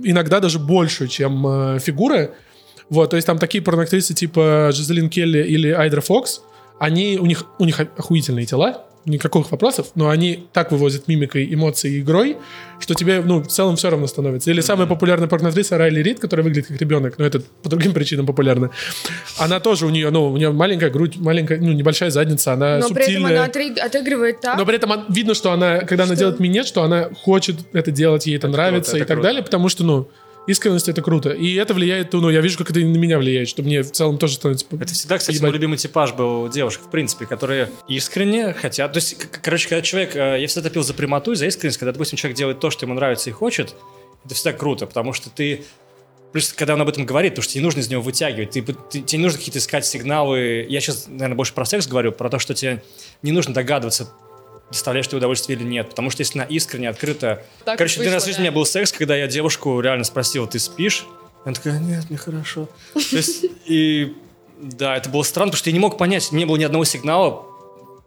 иногда 0.04 0.40
даже 0.40 0.58
большую, 0.58 1.08
чем 1.08 1.46
э, 1.46 1.78
фигура. 1.78 2.32
Вот, 2.88 3.10
то 3.10 3.16
есть 3.16 3.26
там 3.26 3.38
такие 3.38 3.62
порноактрисы 3.62 4.14
типа 4.14 4.70
Жизелин 4.72 5.08
Келли 5.08 5.42
или 5.44 5.70
Айдра 5.70 6.00
Фокс, 6.00 6.42
они, 6.80 7.18
у 7.18 7.26
них, 7.26 7.44
у 7.58 7.64
них 7.64 7.78
охуительные 7.78 8.46
тела, 8.46 8.84
никаких 9.04 9.50
вопросов, 9.50 9.92
но 9.94 10.08
они 10.10 10.46
так 10.52 10.72
вывозят 10.72 11.08
мимикой, 11.08 11.52
эмоцией 11.52 12.00
игрой, 12.00 12.36
что 12.78 12.94
тебе, 12.94 13.22
ну, 13.22 13.42
в 13.42 13.46
целом 13.46 13.76
все 13.76 13.90
равно 13.90 14.06
становится. 14.06 14.50
Или 14.50 14.60
самая 14.60 14.86
популярная 14.86 15.28
порноактриса 15.28 15.78
Райли 15.78 16.02
Рид, 16.02 16.20
которая 16.20 16.44
выглядит 16.44 16.68
как 16.68 16.80
ребенок, 16.80 17.18
но 17.18 17.24
это 17.24 17.40
по 17.62 17.68
другим 17.68 17.92
причинам 17.92 18.26
популярна. 18.26 18.70
Она 19.38 19.60
тоже, 19.60 19.86
у 19.86 19.90
нее, 19.90 20.10
ну, 20.10 20.30
у 20.30 20.36
нее 20.36 20.52
маленькая 20.52 20.90
грудь, 20.90 21.16
маленькая, 21.16 21.58
ну, 21.60 21.72
небольшая 21.72 22.10
задница, 22.10 22.52
она 22.52 22.78
но 22.78 22.88
субтильная. 22.88 23.46
Но 23.46 23.52
при 23.52 23.70
этом 23.70 23.80
она 23.80 23.86
отыгрывает 23.86 24.40
так. 24.40 24.58
Но 24.58 24.66
при 24.66 24.76
этом 24.76 25.04
видно, 25.08 25.34
что 25.34 25.52
она, 25.52 25.78
когда 25.80 26.04
что? 26.04 26.12
она 26.12 26.14
делает 26.18 26.40
минет, 26.40 26.66
что 26.66 26.82
она 26.82 27.10
хочет 27.22 27.56
это 27.72 27.90
делать, 27.90 28.26
ей 28.26 28.36
это, 28.36 28.48
это 28.48 28.56
нравится 28.56 28.92
круто, 28.92 28.96
это 28.96 29.04
и 29.04 29.08
так 29.08 29.16
круто. 29.16 29.28
далее, 29.28 29.42
потому 29.42 29.68
что, 29.68 29.84
ну, 29.84 30.08
искренность 30.50 30.88
это 30.88 31.02
круто. 31.02 31.30
И 31.30 31.54
это 31.54 31.74
влияет, 31.74 32.12
ну, 32.12 32.30
я 32.30 32.40
вижу, 32.40 32.58
как 32.58 32.70
это 32.70 32.80
на 32.80 32.96
меня 32.96 33.18
влияет, 33.18 33.48
что 33.48 33.62
мне 33.62 33.82
в 33.82 33.90
целом 33.90 34.18
тоже 34.18 34.34
становится... 34.34 34.66
Это 34.72 34.92
всегда, 34.92 35.18
кстати, 35.18 35.36
ебать. 35.36 35.50
мой 35.50 35.52
любимый 35.52 35.78
типаж 35.78 36.12
был 36.12 36.48
девушек, 36.48 36.82
в 36.82 36.90
принципе, 36.90 37.26
которые 37.26 37.70
искренне 37.88 38.52
хотят... 38.52 38.92
То 38.92 38.98
есть, 38.98 39.16
короче, 39.42 39.68
когда 39.68 39.82
человек... 39.82 40.16
Э, 40.16 40.40
я 40.40 40.46
всегда 40.46 40.68
топил 40.68 40.82
за 40.82 40.94
прямоту 40.94 41.32
и 41.32 41.36
за 41.36 41.46
искренность, 41.46 41.78
когда, 41.78 41.92
допустим, 41.92 42.16
человек 42.16 42.36
делает 42.36 42.60
то, 42.60 42.70
что 42.70 42.86
ему 42.86 42.94
нравится 42.94 43.30
и 43.30 43.32
хочет, 43.32 43.74
это 44.24 44.34
всегда 44.34 44.52
круто, 44.52 44.86
потому 44.86 45.12
что 45.12 45.30
ты 45.30 45.64
Плюс, 46.32 46.52
когда 46.52 46.74
он 46.74 46.80
об 46.80 46.88
этом 46.88 47.06
говорит, 47.06 47.34
то 47.34 47.42
что 47.42 47.52
тебе 47.52 47.62
не 47.62 47.64
нужно 47.64 47.80
из 47.80 47.88
него 47.88 48.02
вытягивать, 48.02 48.50
ты, 48.50 48.62
ты, 48.62 49.00
тебе 49.00 49.18
не 49.18 49.24
нужно 49.24 49.38
какие-то 49.38 49.58
искать 49.58 49.84
сигналы. 49.84 50.64
Я 50.68 50.80
сейчас, 50.80 51.08
наверное, 51.08 51.34
больше 51.34 51.52
про 51.54 51.64
секс 51.64 51.88
говорю, 51.88 52.12
про 52.12 52.30
то, 52.30 52.38
что 52.38 52.54
тебе 52.54 52.84
не 53.22 53.32
нужно 53.32 53.52
догадываться, 53.52 54.12
доставляешь 54.70 55.08
ты 55.08 55.16
удовольствие 55.16 55.58
или 55.58 55.64
нет. 55.64 55.90
Потому 55.90 56.10
что 56.10 56.20
если 56.20 56.38
она 56.38 56.46
искренне, 56.46 56.88
открыто... 56.88 57.42
Так 57.64 57.78
Короче, 57.78 58.00
один 58.00 58.12
раз 58.12 58.24
в 58.24 58.26
жизни 58.26 58.38
да. 58.38 58.42
у 58.42 58.44
меня 58.44 58.52
был 58.52 58.64
секс, 58.64 58.92
когда 58.92 59.16
я 59.16 59.26
девушку 59.26 59.80
реально 59.80 60.04
спросил, 60.04 60.46
ты 60.46 60.58
спишь? 60.58 61.06
Она 61.44 61.54
такая, 61.54 61.78
нет, 61.78 62.08
мне 62.08 62.18
хорошо. 62.18 62.68
То 62.94 63.16
есть, 63.16 63.44
и 63.66 64.14
да, 64.60 64.96
это 64.96 65.08
было 65.08 65.22
странно, 65.22 65.50
потому 65.50 65.58
что 65.58 65.70
я 65.70 65.74
не 65.74 65.80
мог 65.80 65.96
понять, 65.96 66.32
не 66.32 66.44
было 66.44 66.56
ни 66.56 66.64
одного 66.64 66.84
сигнала, 66.84 67.46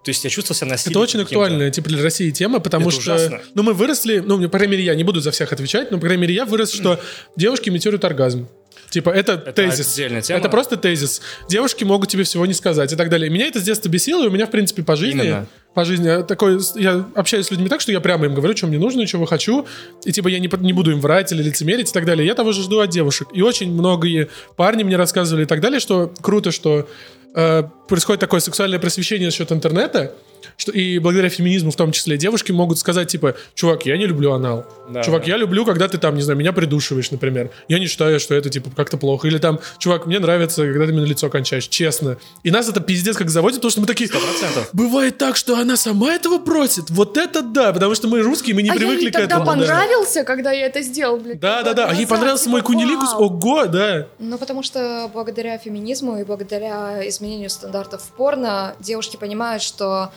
то 0.04 0.10
есть 0.10 0.24
я 0.24 0.30
чувствовал 0.30 0.58
себя 0.58 0.70
насильно. 0.70 0.92
Это 0.92 1.00
очень 1.00 1.22
актуальная, 1.22 1.72
типа, 1.72 1.88
для 1.88 2.04
России 2.04 2.30
тема, 2.32 2.60
потому 2.60 2.90
это 2.90 3.02
что... 3.02 3.16
Ужасно. 3.16 3.42
Ну, 3.54 3.64
мы 3.64 3.74
выросли, 3.74 4.20
ну, 4.20 4.42
по 4.50 4.58
крайней 4.58 4.74
мере, 4.74 4.84
я 4.84 4.96
не 4.96 5.04
буду 5.04 5.22
за 5.22 5.32
всех 5.32 5.54
отвечать, 5.54 5.92
но, 5.92 5.98
по 5.98 6.06
крайней 6.06 6.24
мере, 6.24 6.36
я 6.36 6.46
вырос, 6.46 6.74
что 6.74 7.00
девушки 7.38 7.70
имитируют 7.70 8.04
оргазм. 8.04 8.48
Типа, 8.90 9.10
это, 9.10 9.34
это 9.34 9.54
тезис. 9.54 9.94
Тема. 9.94 10.20
Это 10.40 10.50
просто 10.50 10.78
тезис. 10.78 11.22
Девушки 11.50 11.84
могут 11.84 12.10
тебе 12.10 12.24
всего 12.24 12.46
не 12.46 12.54
сказать 12.54 12.94
и 12.94 12.96
так 12.96 13.10
далее. 13.10 13.30
меня 13.30 13.48
это 13.48 13.60
с 13.60 13.64
детства 13.64 13.90
бесило, 13.90 14.24
и 14.24 14.28
у 14.28 14.32
меня, 14.32 14.46
в 14.46 14.52
принципе, 14.52 14.84
по 14.84 14.96
жизни... 14.96 15.24
Именно. 15.24 15.48
По 15.74 15.86
жизни 15.86 16.24
такой... 16.28 16.60
Я 16.76 17.04
общаюсь 17.16 17.48
с 17.48 17.52
людьми 17.52 17.68
так, 17.70 17.82
что 17.82 17.92
я 17.92 18.00
прямо 18.00 18.26
им 18.26 18.36
говорю, 18.36 18.56
что 18.56 18.68
мне 18.68 18.78
нужно, 18.78 19.08
чего 19.08 19.26
хочу. 19.26 19.66
И 20.06 20.12
типа 20.12 20.28
я 20.28 20.38
не, 20.38 20.50
не 20.60 20.74
буду 20.74 20.92
им 20.92 21.02
врать 21.02 21.32
или 21.32 21.42
лицемерить 21.42 21.90
и 21.90 21.94
так 21.94 22.06
далее. 22.06 22.28
Я 22.28 22.36
того 22.36 22.52
же 22.52 22.62
жду 22.62 22.80
от 22.80 22.92
девушек. 22.92 23.30
И 23.34 23.42
очень 23.42 23.74
многие 23.74 24.30
парни 24.56 24.84
мне 24.84 24.96
рассказывали 24.96 25.44
и 25.44 25.48
так 25.48 25.62
далее, 25.62 25.80
что 25.80 26.14
круто, 26.22 26.52
что 26.52 26.88
э, 27.36 27.64
происходит 27.88 28.20
такое 28.20 28.40
сексуальное 28.40 28.78
просвещение 28.78 29.32
за 29.32 29.38
счет 29.38 29.52
интернета, 29.52 30.14
что, 30.58 30.72
и 30.72 31.00
благодаря 31.00 31.30
феминизму 31.30 31.72
в 31.72 31.76
том 31.76 31.92
числе 31.92 32.18
девушки 32.18 32.52
могут 32.52 32.80
сказать, 32.80 33.10
типа, 33.10 33.36
чувак, 33.56 33.86
я 33.86 33.98
не 33.98 34.06
люблю 34.06 34.34
анал. 34.34 34.66
Да, 34.90 35.04
чувак, 35.04 35.24
да. 35.24 35.32
я 35.32 35.38
люблю, 35.38 35.66
когда 35.66 35.88
ты 35.88 35.98
там, 35.98 36.16
не 36.16 36.22
знаю, 36.22 36.38
меня 36.38 36.52
придушиваешь, 36.54 37.12
например. 37.12 37.52
Я 37.68 37.80
не 37.80 37.88
считаю, 37.88 38.20
что 38.20 38.36
это, 38.36 38.50
типа, 38.50 38.70
как-то 38.76 38.98
плохо. 38.98 39.28
Или 39.28 39.38
там, 39.38 39.60
чувак, 39.78 40.06
мне 40.06 40.20
нравится, 40.20 40.64
когда 40.64 40.86
ты 40.86 40.92
мне 40.92 41.02
на 41.02 41.06
лицо 41.06 41.30
кончаешь, 41.30 41.68
честно. 41.68 42.18
И 42.44 42.52
нас 42.52 42.68
это 42.68 42.82
пиздец 42.82 43.18
как 43.18 43.30
заводит, 43.30 43.58
потому 43.58 43.72
что 43.72 43.82
мы 43.82 43.88
такие... 43.88 44.10
100%. 44.10 44.68
Бывает 44.74 45.18
так, 45.18 45.36
что 45.36 45.58
она 45.58 45.78
сама 45.78 46.14
этого 46.14 46.40
просит. 46.40 46.90
Вот 46.90 47.18
это 47.18 47.42
да, 47.42 47.72
потому 47.74 47.96
что 47.96 48.08
мы 48.08 48.22
русские, 48.22 48.56
мы 48.56 48.62
не 48.62 48.70
а 48.70 48.74
привыкли 48.76 49.10
к 49.10 49.16
этому. 49.16 49.44
А 49.44 49.46
понравился, 49.46 50.20
да. 50.20 50.24
когда 50.26 50.52
я 50.52 50.66
это 50.66 50.82
сделал, 50.82 51.18
блядь. 51.18 51.40
Да, 51.40 51.64
да, 51.64 51.74
да. 51.74 51.90
А 51.90 51.94
ей 51.94 52.06
понравился 52.06 52.50
мой 52.50 52.62
куниликус, 52.62 53.14
ого, 53.14 53.66
да. 53.66 54.08
Ну, 54.20 54.38
потому 54.38 54.64
что 54.64 55.10
благодаря 55.14 55.58
феминизму 55.58 56.18
и 56.20 56.24
благодаря 56.24 57.08
изменению 57.08 57.50
стандартов 57.50 58.02
в 58.02 58.12
порно 58.12 58.76
девушки 58.80 59.18
понимают, 59.18 59.64
что 59.64 60.12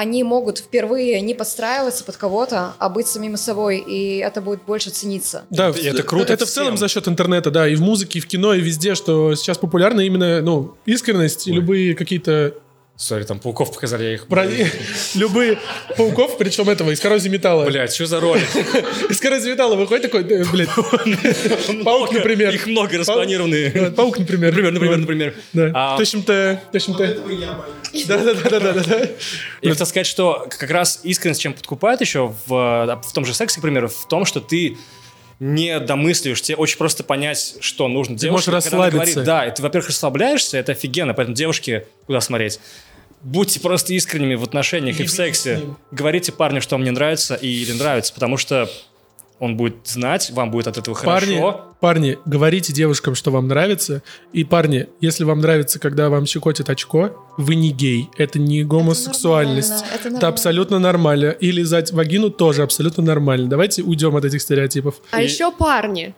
они 0.00 0.24
могут 0.24 0.58
впервые 0.60 1.20
не 1.20 1.34
подстраиваться 1.34 2.04
под 2.04 2.16
кого-то, 2.16 2.72
а 2.78 2.88
быть 2.88 3.06
самим 3.06 3.36
собой, 3.36 3.84
и 3.86 4.16
это 4.16 4.40
будет 4.40 4.62
больше 4.64 4.88
цениться. 4.88 5.44
Да, 5.50 5.68
это, 5.68 5.78
это 5.78 6.02
круто. 6.02 6.32
Это 6.32 6.46
всем. 6.46 6.62
в 6.62 6.64
целом 6.64 6.76
за 6.78 6.88
счет 6.88 7.06
интернета, 7.06 7.50
да, 7.50 7.68
и 7.68 7.74
в 7.74 7.82
музыке, 7.82 8.18
и 8.18 8.22
в 8.22 8.26
кино, 8.26 8.54
и 8.54 8.62
везде, 8.62 8.94
что 8.94 9.34
сейчас 9.34 9.58
популярна 9.58 10.00
именно, 10.00 10.40
ну, 10.40 10.74
искренность 10.86 11.46
Ой. 11.46 11.52
и 11.52 11.56
любые 11.56 11.94
какие-то 11.94 12.54
Сори, 13.00 13.24
там 13.24 13.38
пауков 13.38 13.72
показали, 13.72 14.04
я 14.04 14.12
их... 14.12 14.26
Про... 14.26 14.46
Любые 15.14 15.58
пауков, 15.96 16.36
причем 16.36 16.68
этого, 16.68 16.90
из 16.90 17.00
коррозии 17.00 17.30
металла. 17.30 17.64
Блять, 17.64 17.94
что 17.94 18.04
за 18.04 18.20
ролик? 18.20 18.46
Из 19.08 19.18
коррозии 19.18 19.52
металла 19.52 19.74
выходит 19.74 20.02
такой, 20.02 20.22
э, 20.30 20.44
блядь, 20.52 20.68
паук, 21.84 22.12
например. 22.12 22.54
Их 22.54 22.66
много 22.66 22.98
распланированные. 22.98 23.90
Паук, 23.92 24.18
например. 24.18 24.50
Например, 24.50 24.72
например, 24.72 24.98
например. 24.98 25.34
Да. 25.54 25.96
Тащим-то, 25.96 26.60
тащим-то. 26.72 27.16
Да-да-да-да-да. 28.06 29.08
Я 29.62 29.70
хотел 29.70 29.86
сказать, 29.86 30.06
что 30.06 30.46
как 30.50 30.70
раз 30.70 31.00
искренность 31.02 31.40
чем 31.40 31.54
подкупает 31.54 32.02
еще 32.02 32.34
в, 32.46 33.00
в 33.02 33.12
том 33.14 33.24
же 33.24 33.32
сексе, 33.32 33.60
к 33.60 33.62
примеру, 33.62 33.88
в 33.88 34.08
том, 34.08 34.26
что 34.26 34.42
ты 34.42 34.76
не 35.40 35.80
домысливаешь, 35.80 36.42
тебе 36.42 36.56
очень 36.56 36.76
просто 36.76 37.02
понять, 37.02 37.56
что 37.60 37.88
нужно 37.88 38.14
ты 38.14 38.26
девушке. 38.26 38.50
Можешь 38.50 38.64
расслабиться. 38.66 38.96
Говорит, 38.98 39.24
да, 39.24 39.46
и 39.46 39.54
ты, 39.54 39.62
во-первых, 39.62 39.88
расслабляешься, 39.88 40.58
это 40.58 40.72
офигенно, 40.72 41.14
поэтому 41.14 41.34
девушки 41.34 41.86
куда 42.04 42.20
смотреть 42.20 42.60
будьте 43.22 43.60
просто 43.60 43.94
искренними 43.94 44.34
в 44.34 44.44
отношениях 44.44 45.00
и, 45.00 45.04
и 45.04 45.06
в 45.06 45.10
сексе. 45.10 45.62
Говорите 45.90 46.32
парню, 46.32 46.60
что 46.60 46.76
вам 46.76 46.84
не 46.84 46.90
нравится 46.90 47.34
и 47.34 47.48
или 47.48 47.72
нравится, 47.72 48.12
потому 48.12 48.36
что 48.36 48.68
он 49.40 49.56
будет 49.56 49.76
знать, 49.84 50.30
вам 50.32 50.50
будет 50.50 50.66
от 50.66 50.76
этого 50.76 50.94
парни, 50.94 51.38
хорошо. 51.38 51.64
Парни, 51.80 52.18
говорите 52.26 52.74
девушкам, 52.74 53.14
что 53.14 53.30
вам 53.30 53.48
нравится. 53.48 54.02
И 54.34 54.44
парни, 54.44 54.86
если 55.00 55.24
вам 55.24 55.40
нравится, 55.40 55.78
когда 55.78 56.10
вам 56.10 56.26
щекотит 56.26 56.68
очко, 56.68 57.16
вы 57.38 57.54
не 57.54 57.70
гей. 57.70 58.10
Это 58.18 58.38
не 58.38 58.64
гомосексуальность. 58.64 59.82
Это, 59.94 60.08
это, 60.08 60.16
это 60.18 60.28
абсолютно 60.28 60.78
нормально. 60.78 61.30
И 61.30 61.50
лизать 61.50 61.90
вагину 61.90 62.28
тоже 62.28 62.62
абсолютно 62.62 63.02
нормально. 63.02 63.48
Давайте 63.48 63.82
уйдем 63.82 64.14
от 64.14 64.26
этих 64.26 64.42
стереотипов. 64.42 64.96
А 65.10 65.22
и... 65.22 65.24
еще 65.24 65.50
парни. 65.50 66.14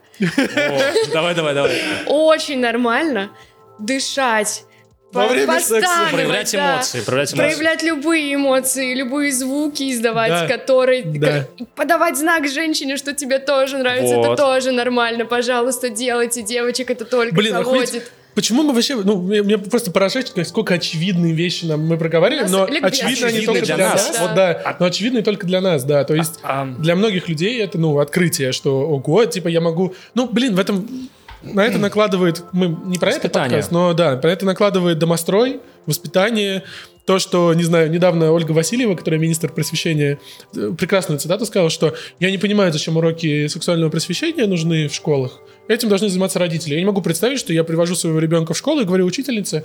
Давай, 1.13 1.37
давай, 1.37 1.55
давай. 1.55 1.79
Очень 2.07 2.59
нормально 2.59 3.31
дышать 3.79 4.65
во 5.13 5.29
время 5.29 5.61
секса. 5.61 6.09
Проявлять 6.11 6.53
да. 6.53 6.75
эмоции, 6.77 7.01
проявлять 7.01 7.35
эмоции. 7.35 7.37
Проявлять 7.37 7.83
любые 7.83 8.35
эмоции, 8.35 8.95
любые 8.95 9.33
звуки 9.33 9.93
издавать, 9.93 10.31
да. 10.31 10.47
которые... 10.49 11.03
Да. 11.05 11.47
Подавать 11.75 12.17
знак 12.19 12.49
женщине, 12.49 12.97
что 12.97 13.13
тебе 13.13 13.39
тоже 13.39 13.79
нравится, 13.79 14.17
вот. 14.17 14.27
это 14.27 14.37
тоже 14.37 14.73
нормально. 14.73 15.25
Пожалуйста, 15.25 15.89
делайте, 15.89 16.43
девочек 16.43 16.91
это 16.91 17.05
только 17.05 17.35
Блин, 17.35 17.53
заводит. 17.53 18.11
Почему 18.35 18.63
мы 18.63 18.73
вообще, 18.73 18.97
ну, 18.97 19.21
мне 19.21 19.59
просто 19.59 19.91
поражает, 19.91 20.33
сколько 20.47 20.75
очевидные 20.75 21.35
вещи 21.35 21.67
нам 21.67 21.87
мы 21.87 21.99
проговариваем, 21.99 22.51
но 22.51 22.65
очевидно 22.65 23.27
они 23.27 23.45
только 23.45 23.67
для, 23.67 23.77
нас. 23.77 24.09
нас. 24.09 24.17
Да. 24.17 24.23
Вот, 24.23 24.35
да, 24.35 24.77
но 24.81 24.87
очевидные 24.87 25.23
только 25.23 25.47
для 25.47 25.61
нас, 25.61 25.85
да. 25.85 26.05
То 26.05 26.15
есть 26.15 26.41
а, 26.43 26.63
а... 26.63 26.67
для 26.81 26.97
многих 26.97 27.29
людей 27.29 27.61
это, 27.61 27.77
ну, 27.79 27.99
открытие, 27.99 28.53
что, 28.53 28.81
ого, 28.81 29.27
типа 29.27 29.49
я 29.49 29.61
могу... 29.61 29.95
Ну, 30.15 30.29
блин, 30.29 30.55
в 30.55 30.61
этом 30.61 31.11
на 31.43 31.65
это 31.65 31.79
накладывает, 31.79 32.45
мы 32.53 32.69
не 32.87 32.99
про 32.99 33.11
это 33.11 33.29
подкаст, 33.29 33.71
но 33.71 33.93
да, 33.95 34.17
про 34.17 34.31
это 34.31 34.47
накладывает 34.47 34.99
домострой, 34.99 35.61
воспитание, 35.87 36.63
то, 37.05 37.19
что, 37.19 37.53
не 37.55 37.65
знаю, 37.65 37.91
недавно 37.91 38.31
Ольга 38.33 38.53
Васильева, 38.53 38.95
которая 38.95 39.21
министр 39.21 39.51
просвещения, 39.53 40.21
э, 40.55 40.73
прекрасную 40.79 41.19
цитату 41.19 41.47
сказала, 41.47 41.69
что 41.69 41.95
я 42.21 42.31
не 42.31 42.39
понимаю, 42.39 42.73
зачем 42.73 42.97
уроки 42.97 43.49
сексуального 43.49 43.91
просвещения 43.91 44.47
нужны 44.47 44.89
в 44.89 44.95
школах. 44.95 45.41
Этим 45.69 45.89
должны 45.89 46.09
заниматься 46.09 46.39
родители. 46.39 46.75
Я 46.75 46.81
не 46.81 46.87
могу 46.87 47.03
представить, 47.03 47.41
что 47.41 47.53
я 47.53 47.65
привожу 47.65 47.97
своего 47.97 48.19
ребенка 48.21 48.55
в 48.55 48.59
школу 48.59 48.83
и 48.83 48.85
говорю 48.85 49.07
учительнице, 49.07 49.65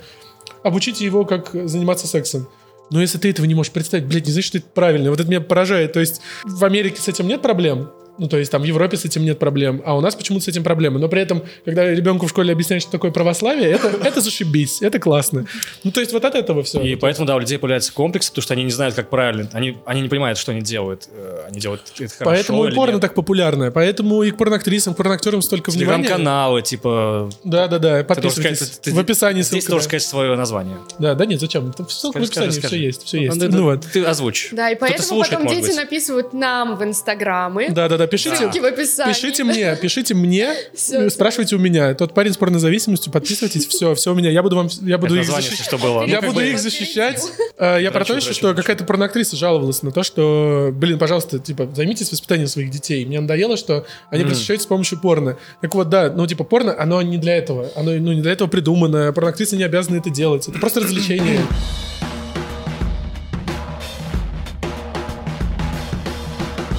обучите 0.64 1.04
его, 1.04 1.24
как 1.24 1.50
заниматься 1.68 2.06
сексом. 2.08 2.48
Но 2.90 3.00
если 3.00 3.18
ты 3.18 3.30
этого 3.30 3.46
не 3.46 3.54
можешь 3.54 3.72
представить, 3.72 4.06
блядь, 4.06 4.26
не 4.26 4.32
знаешь, 4.32 4.46
что 4.46 4.58
это 4.58 4.66
правильно. 4.74 5.10
Вот 5.10 5.20
это 5.20 5.28
меня 5.28 5.40
поражает. 5.40 5.92
То 5.92 6.00
есть 6.00 6.20
в 6.44 6.64
Америке 6.64 7.00
с 7.00 7.08
этим 7.08 7.28
нет 7.28 7.42
проблем, 7.42 7.90
ну, 8.18 8.28
то 8.28 8.36
есть 8.36 8.50
там 8.50 8.62
в 8.62 8.64
Европе 8.64 8.96
с 8.96 9.04
этим 9.04 9.24
нет 9.24 9.38
проблем, 9.38 9.82
а 9.84 9.96
у 9.96 10.00
нас 10.00 10.14
почему-то 10.14 10.44
с 10.44 10.48
этим 10.48 10.64
проблемы. 10.64 10.98
Но 10.98 11.08
при 11.08 11.22
этом, 11.22 11.42
когда 11.64 11.88
ребенку 11.88 12.26
в 12.26 12.30
школе 12.30 12.52
объясняют, 12.52 12.82
что 12.82 12.92
такое 12.92 13.10
православие, 13.10 13.70
это, 13.70 13.88
это 13.88 14.20
зашибись, 14.20 14.82
это 14.82 14.98
классно. 14.98 15.46
Ну, 15.84 15.92
то 15.92 16.00
есть 16.00 16.12
вот 16.12 16.24
от 16.24 16.34
этого 16.34 16.62
все. 16.62 16.80
И 16.82 16.96
поэтому, 16.96 17.26
да, 17.26 17.36
у 17.36 17.38
людей 17.38 17.58
появляются 17.58 17.92
комплексы, 17.92 18.30
потому 18.30 18.42
что 18.42 18.54
они 18.54 18.64
не 18.64 18.70
знают, 18.70 18.94
как 18.94 19.08
правильно. 19.08 19.48
Они, 19.52 19.78
они 19.86 20.00
не 20.02 20.08
понимают, 20.08 20.38
что 20.38 20.52
они 20.52 20.62
делают. 20.62 21.08
Э, 21.12 21.46
они 21.48 21.60
делают 21.60 21.82
это 21.98 22.14
хорошо 22.14 22.24
Поэтому 22.24 22.66
и 22.66 22.74
порно 22.74 22.94
нет. 22.94 23.00
так 23.00 23.14
популярное. 23.14 23.70
Поэтому 23.70 24.22
и 24.22 24.30
к 24.30 24.36
порноактрисам, 24.36 24.94
к 24.94 24.96
порноактерам 24.96 25.40
столько 25.42 25.70
внимания. 25.70 26.04
Телеграм-каналы, 26.04 26.62
типа... 26.62 27.30
Да-да-да, 27.44 28.04
подписывайтесь. 28.04 28.58
Сказать, 28.58 28.80
ты, 28.82 28.92
в 28.92 28.98
описании 28.98 29.42
ссылка. 29.42 29.60
Здесь 29.60 29.70
должен 29.70 29.88
сказать 29.88 30.02
свое 30.02 30.36
название. 30.36 30.78
Да, 30.98 31.14
да 31.14 31.24
нет, 31.24 31.40
зачем? 31.40 31.72
Там 31.72 31.86
в 31.86 32.16
описании 32.16 32.60
все 32.60 32.76
есть, 32.76 33.04
все 33.04 33.20
есть. 33.22 33.36
Ну, 33.36 33.62
вот. 33.64 33.86
Ты 33.92 34.04
озвучь. 34.04 34.48
Да, 34.52 34.70
и 34.70 34.74
поэтому 34.74 35.20
потом 35.22 35.46
дети 35.46 35.74
написывают 35.76 36.32
нам 36.32 36.76
в 36.76 36.82
инстаграмы. 36.82 37.68
Да-да-да, 37.70 38.07
пишите. 38.08 38.36
Ссылки 38.36 38.58
в 38.58 38.64
описании. 38.64 39.12
Пишите 39.12 39.44
мне, 39.44 39.76
пишите 39.76 40.14
мне, 40.14 40.54
все, 40.74 41.08
спрашивайте 41.10 41.56
у 41.56 41.58
меня. 41.58 41.94
Тот 41.94 42.14
парень 42.14 42.32
с 42.32 42.36
порнозависимостью, 42.36 43.12
подписывайтесь, 43.12 43.66
все, 43.66 43.94
все 43.94 44.12
у 44.12 44.14
меня. 44.14 44.30
Я 44.30 44.42
буду 44.42 44.56
вам, 44.56 44.68
я 44.82 44.98
буду 44.98 45.18
их 45.18 45.26
защищать. 45.26 45.66
Что 45.66 45.78
было. 45.78 46.04
Я 46.04 46.20
ну, 46.20 46.28
буду 46.28 46.40
их 46.40 46.58
защищать. 46.58 47.22
А, 47.58 47.78
я 47.78 47.90
про 47.90 48.04
то 48.04 48.14
еще, 48.14 48.32
что 48.32 48.54
какая-то 48.54 48.84
порноактриса 48.84 49.36
жаловалась 49.36 49.82
на 49.82 49.90
то, 49.90 50.02
что, 50.02 50.70
блин, 50.72 50.98
пожалуйста, 50.98 51.38
типа, 51.38 51.68
займитесь 51.74 52.10
воспитанием 52.10 52.48
своих 52.48 52.70
детей. 52.70 53.04
Мне 53.04 53.20
надоело, 53.20 53.56
что 53.56 53.86
они 54.10 54.24
просвещают 54.24 54.62
с 54.62 54.66
помощью 54.66 55.00
порно. 55.00 55.36
Так 55.60 55.74
вот, 55.74 55.88
да, 55.88 56.10
ну, 56.10 56.26
типа, 56.26 56.44
порно, 56.44 56.74
оно 56.78 57.02
не 57.02 57.18
для 57.18 57.36
этого. 57.36 57.70
Оно, 57.74 57.92
ну, 57.92 58.12
не 58.12 58.22
для 58.22 58.32
этого 58.32 58.48
придумано. 58.48 59.12
Порноактрисы 59.12 59.56
не 59.56 59.64
обязаны 59.64 59.96
это 59.96 60.10
делать. 60.10 60.48
Это 60.48 60.58
просто 60.58 60.80
развлечение. 60.80 61.40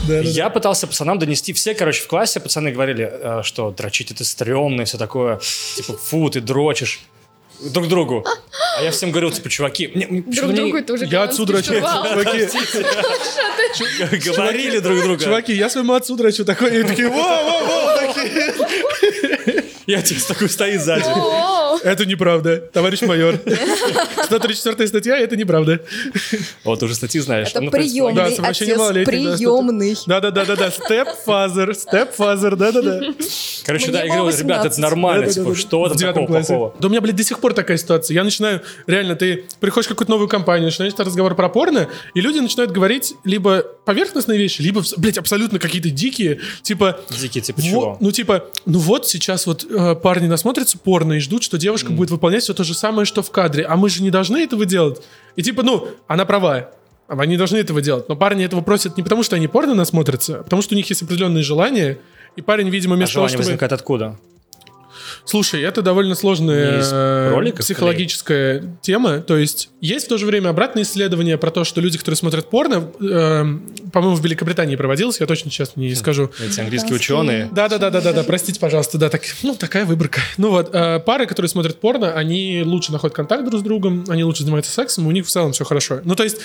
Да, 0.10 0.20
я 0.22 0.46
да. 0.46 0.50
пытался 0.50 0.88
пацанам 0.88 1.20
донести, 1.20 1.54
все, 1.54 1.76
короче, 1.76 2.02
в 2.02 2.08
классе 2.08 2.40
пацаны 2.40 2.72
говорили, 2.72 3.12
э, 3.12 3.42
что 3.44 3.70
дрочить 3.72 4.10
это 4.12 4.26
стрёмно 4.26 4.82
и 4.82 4.86
все 4.86 4.98
такое, 4.98 5.40
типа, 5.76 5.94
фу, 5.98 6.30
ты 6.30 6.42
дрочишь 6.42 7.02
друг 7.62 7.88
другу. 7.88 8.26
А 8.78 8.82
я 8.82 8.92
всем 8.92 9.12
говорил, 9.12 9.32
типа, 9.32 9.50
чуваки... 9.50 9.92
Мне, 9.94 10.22
друг 10.22 10.54
другу 10.54 10.78
это 10.78 10.94
уже 10.94 11.06
Я 11.06 11.24
отсюда 11.24 11.54
дрочу, 11.54 11.74
чуваки. 11.74 12.48
Говорили 14.30 14.80
друг 14.80 15.04
другу. 15.04 15.24
Чуваки, 15.24 15.54
я 15.54 15.70
своему 15.70 15.94
отцу 15.94 16.16
дрочу 16.16 16.46
такой, 16.46 16.80
и 16.80 16.84
такие, 16.84 17.10
во-во-во, 17.10 17.98
такие. 17.98 19.64
Я 19.86 20.02
тебе 20.02 20.20
такой 20.28 20.50
стоит 20.50 20.82
сзади. 20.82 21.06
Это 21.84 22.06
неправда, 22.06 22.58
товарищ 22.58 23.02
майор. 23.02 23.36
134 24.24 24.88
статья, 24.88 25.18
это 25.18 25.36
неправда. 25.36 25.82
Вот 26.64 26.82
уже 26.84 26.96
статьи 26.96 27.22
знаешь. 27.22 27.50
Это 27.50 27.62
приемный 27.72 28.16
да, 28.16 28.26
отец, 28.50 28.78
приемный. 29.06 29.96
Да-да-да-да-да, 30.06 30.72
stepfather, 30.72 31.74
stepfather, 31.74 32.56
да-да-да. 32.56 33.14
Короче, 33.66 33.92
да, 33.92 34.04
я 34.04 34.16
говорю, 34.16 34.38
ребята, 34.38 34.68
это 34.68 34.82
нормально, 34.82 35.28
типа, 35.28 35.56
что 35.56 35.88
там 35.90 35.98
такого 35.98 36.26
плохого? 36.26 36.76
Да 36.80 36.88
у 36.88 36.92
меня, 36.92 37.02
блядь, 37.02 37.16
до 37.16 37.24
сих 37.24 37.40
пор 37.40 37.54
такая 37.54 37.78
ситуация. 37.78 38.16
Я 38.16 38.24
начинаю, 38.24 38.62
реально, 38.88 39.16
ты 39.16 39.46
приходишь 39.60 39.88
в 39.88 39.90
какую-то 39.90 40.12
новую 40.12 40.28
компанию, 40.28 40.66
начинаешь 40.66 40.94
разговор 40.98 41.36
про 41.36 41.50
порно, 41.50 41.88
и 42.14 42.22
люди 42.22 42.40
начинают 42.40 42.72
говорить 42.72 43.16
либо 43.24 43.64
поверхностные 43.86 44.38
вещи, 44.38 44.62
либо, 44.62 44.84
блядь, 44.98 45.18
абсолютно 45.18 45.60
какие-то 45.60 45.90
дикие, 45.90 46.40
типа... 46.62 47.00
Дикие, 47.10 47.42
типа 47.42 47.62
чего? 47.62 47.98
Ну, 48.00 48.12
типа, 48.12 48.46
ну 48.66 48.80
вот 48.80 49.08
сейчас 49.08 49.46
вот 49.46 49.66
э, 49.70 49.96
парни 49.96 50.28
насмотрятся 50.28 50.78
порно 50.78 51.14
и 51.14 51.20
ждут, 51.20 51.44
что 51.44 51.58
девушка 51.70 51.92
mm. 51.92 51.96
будет 51.96 52.10
выполнять 52.10 52.42
все 52.44 52.54
то 52.54 52.64
же 52.64 52.74
самое, 52.74 53.06
что 53.06 53.22
в 53.22 53.30
кадре. 53.30 53.64
А 53.64 53.76
мы 53.76 53.90
же 53.90 54.02
не 54.02 54.10
должны 54.10 54.38
этого 54.44 54.66
делать. 54.66 55.02
И 55.36 55.44
типа, 55.44 55.62
ну, 55.62 55.88
она 56.08 56.26
права. 56.26 56.72
Они 57.08 57.38
должны 57.38 57.58
этого 57.58 57.82
делать. 57.82 58.10
Но 58.10 58.16
парни 58.16 58.44
этого 58.44 58.62
просят 58.62 58.98
не 58.98 59.04
потому, 59.04 59.24
что 59.24 59.36
они 59.36 59.48
порно 59.48 59.76
насмотрятся, 59.76 60.40
а 60.40 60.44
потому 60.44 60.62
что 60.62 60.74
у 60.74 60.78
них 60.78 60.90
есть 60.90 61.04
определенные 61.04 61.44
желания. 61.44 62.00
И 62.36 62.42
парень, 62.42 62.70
видимо, 62.70 62.96
вместо 62.96 63.14
а 63.14 63.16
того, 63.16 63.28
чтобы... 63.28 63.44
возникает 63.44 63.74
откуда? 63.74 64.18
Слушай, 65.30 65.62
это 65.62 65.84
довольно 65.84 66.16
сложная 66.16 66.82
э, 66.84 67.30
роликов, 67.30 67.60
психологическая 67.64 68.62
скорее. 68.62 68.78
тема. 68.82 69.20
То 69.20 69.38
есть 69.38 69.70
есть 69.80 70.08
в 70.08 70.10
то 70.10 70.18
же 70.18 70.26
время 70.26 70.50
обратное 70.50 70.82
исследование 70.82 71.38
про 71.38 71.52
то, 71.52 71.64
что 71.64 71.82
люди, 71.82 72.00
которые 72.00 72.18
смотрят 72.18 72.50
порно, 72.50 72.90
э, 73.00 73.46
по-моему, 73.94 74.16
в 74.16 74.24
Великобритании 74.24 74.76
проводилось, 74.76 75.20
я 75.20 75.28
точно 75.28 75.52
сейчас 75.52 75.76
не 75.76 75.94
скажу. 75.94 76.32
Эти 76.44 76.60
английские 76.62 76.96
ученые. 76.96 77.48
Да-да-да-да-да, 77.52 78.24
простите, 78.24 78.60
пожалуйста, 78.60 78.98
да, 78.98 79.10
так, 79.10 79.22
ну, 79.44 79.54
такая 79.54 79.86
выборка. 79.86 80.20
Ну 80.38 80.50
вот, 80.50 80.74
э, 80.74 81.00
пары, 81.00 81.28
которые 81.28 81.50
смотрят 81.50 81.80
порно, 81.80 82.12
они 82.14 82.64
лучше 82.66 82.92
находят 82.92 83.16
контакт 83.16 83.46
друг 83.46 83.60
с 83.60 83.64
другом, 83.64 84.06
они 84.10 84.24
лучше 84.24 84.42
занимаются 84.42 84.72
сексом, 84.72 85.06
у 85.06 85.12
них 85.12 85.28
в 85.28 85.30
целом 85.30 85.52
все 85.52 85.64
хорошо. 85.64 86.02
Ну, 86.06 86.16
то 86.16 86.24
есть, 86.24 86.38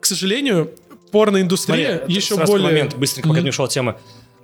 к 0.00 0.04
сожалению, 0.04 0.70
порноиндустрия 1.12 1.98
Смотри, 2.00 2.14
еще 2.14 2.36
более... 2.44 2.66
момент, 2.66 2.94
быстренько, 2.94 3.28
пока 3.28 3.40
mm-hmm. 3.40 3.44
не 3.44 3.48
ушел 3.48 3.68
тема. 3.68 3.96